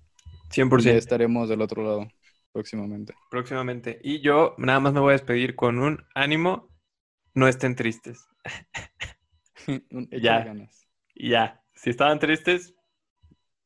ya 0.55 0.63
100%. 0.63 0.87
estaremos 0.97 1.49
del 1.49 1.61
otro 1.61 1.83
lado 1.83 2.07
próximamente. 2.53 3.13
Próximamente. 3.29 3.99
Y 4.03 4.21
yo 4.21 4.53
nada 4.57 4.79
más 4.79 4.93
me 4.93 4.99
voy 4.99 5.09
a 5.09 5.13
despedir 5.13 5.55
con 5.55 5.79
un 5.79 6.03
ánimo. 6.15 6.69
No 7.33 7.47
estén 7.47 7.75
tristes. 7.75 8.27
ya. 10.11 10.53
Ya. 11.15 11.63
Si 11.73 11.89
estaban 11.89 12.19
tristes, 12.19 12.75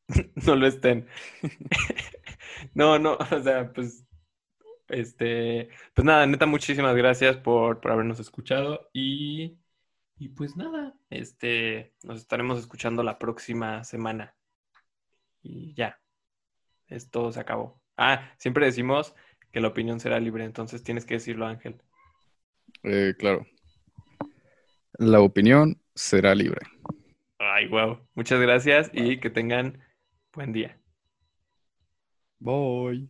no 0.45 0.55
lo 0.55 0.67
estén. 0.67 1.07
no, 2.73 2.97
no, 2.97 3.17
o 3.17 3.41
sea, 3.41 3.71
pues, 3.73 4.05
este, 4.87 5.69
pues 5.93 6.05
nada, 6.05 6.25
neta, 6.25 6.45
muchísimas 6.45 6.95
gracias 6.95 7.37
por, 7.37 7.81
por 7.81 7.91
habernos 7.91 8.19
escuchado 8.19 8.89
y, 8.93 9.59
y 10.17 10.29
pues 10.29 10.55
nada, 10.55 10.95
este, 11.09 11.93
nos 12.03 12.19
estaremos 12.19 12.59
escuchando 12.59 13.03
la 13.03 13.19
próxima 13.19 13.83
semana. 13.83 14.35
Y 15.41 15.73
ya, 15.75 15.99
esto 16.87 17.31
se 17.31 17.39
acabó. 17.39 17.81
Ah, 17.97 18.31
siempre 18.37 18.65
decimos 18.65 19.13
que 19.51 19.59
la 19.59 19.69
opinión 19.69 19.99
será 19.99 20.19
libre, 20.19 20.45
entonces 20.45 20.83
tienes 20.83 21.05
que 21.05 21.15
decirlo, 21.15 21.45
Ángel. 21.45 21.81
Eh, 22.83 23.15
claro, 23.17 23.45
la 24.99 25.21
opinión 25.21 25.81
será 25.95 26.35
libre. 26.35 26.61
Ay, 27.39 27.67
wow. 27.67 27.99
Muchas 28.15 28.39
gracias 28.39 28.91
y 28.93 29.19
que 29.19 29.29
tengan 29.31 29.81
buen 30.33 30.53
día. 30.53 30.79
Bye. 32.41 33.09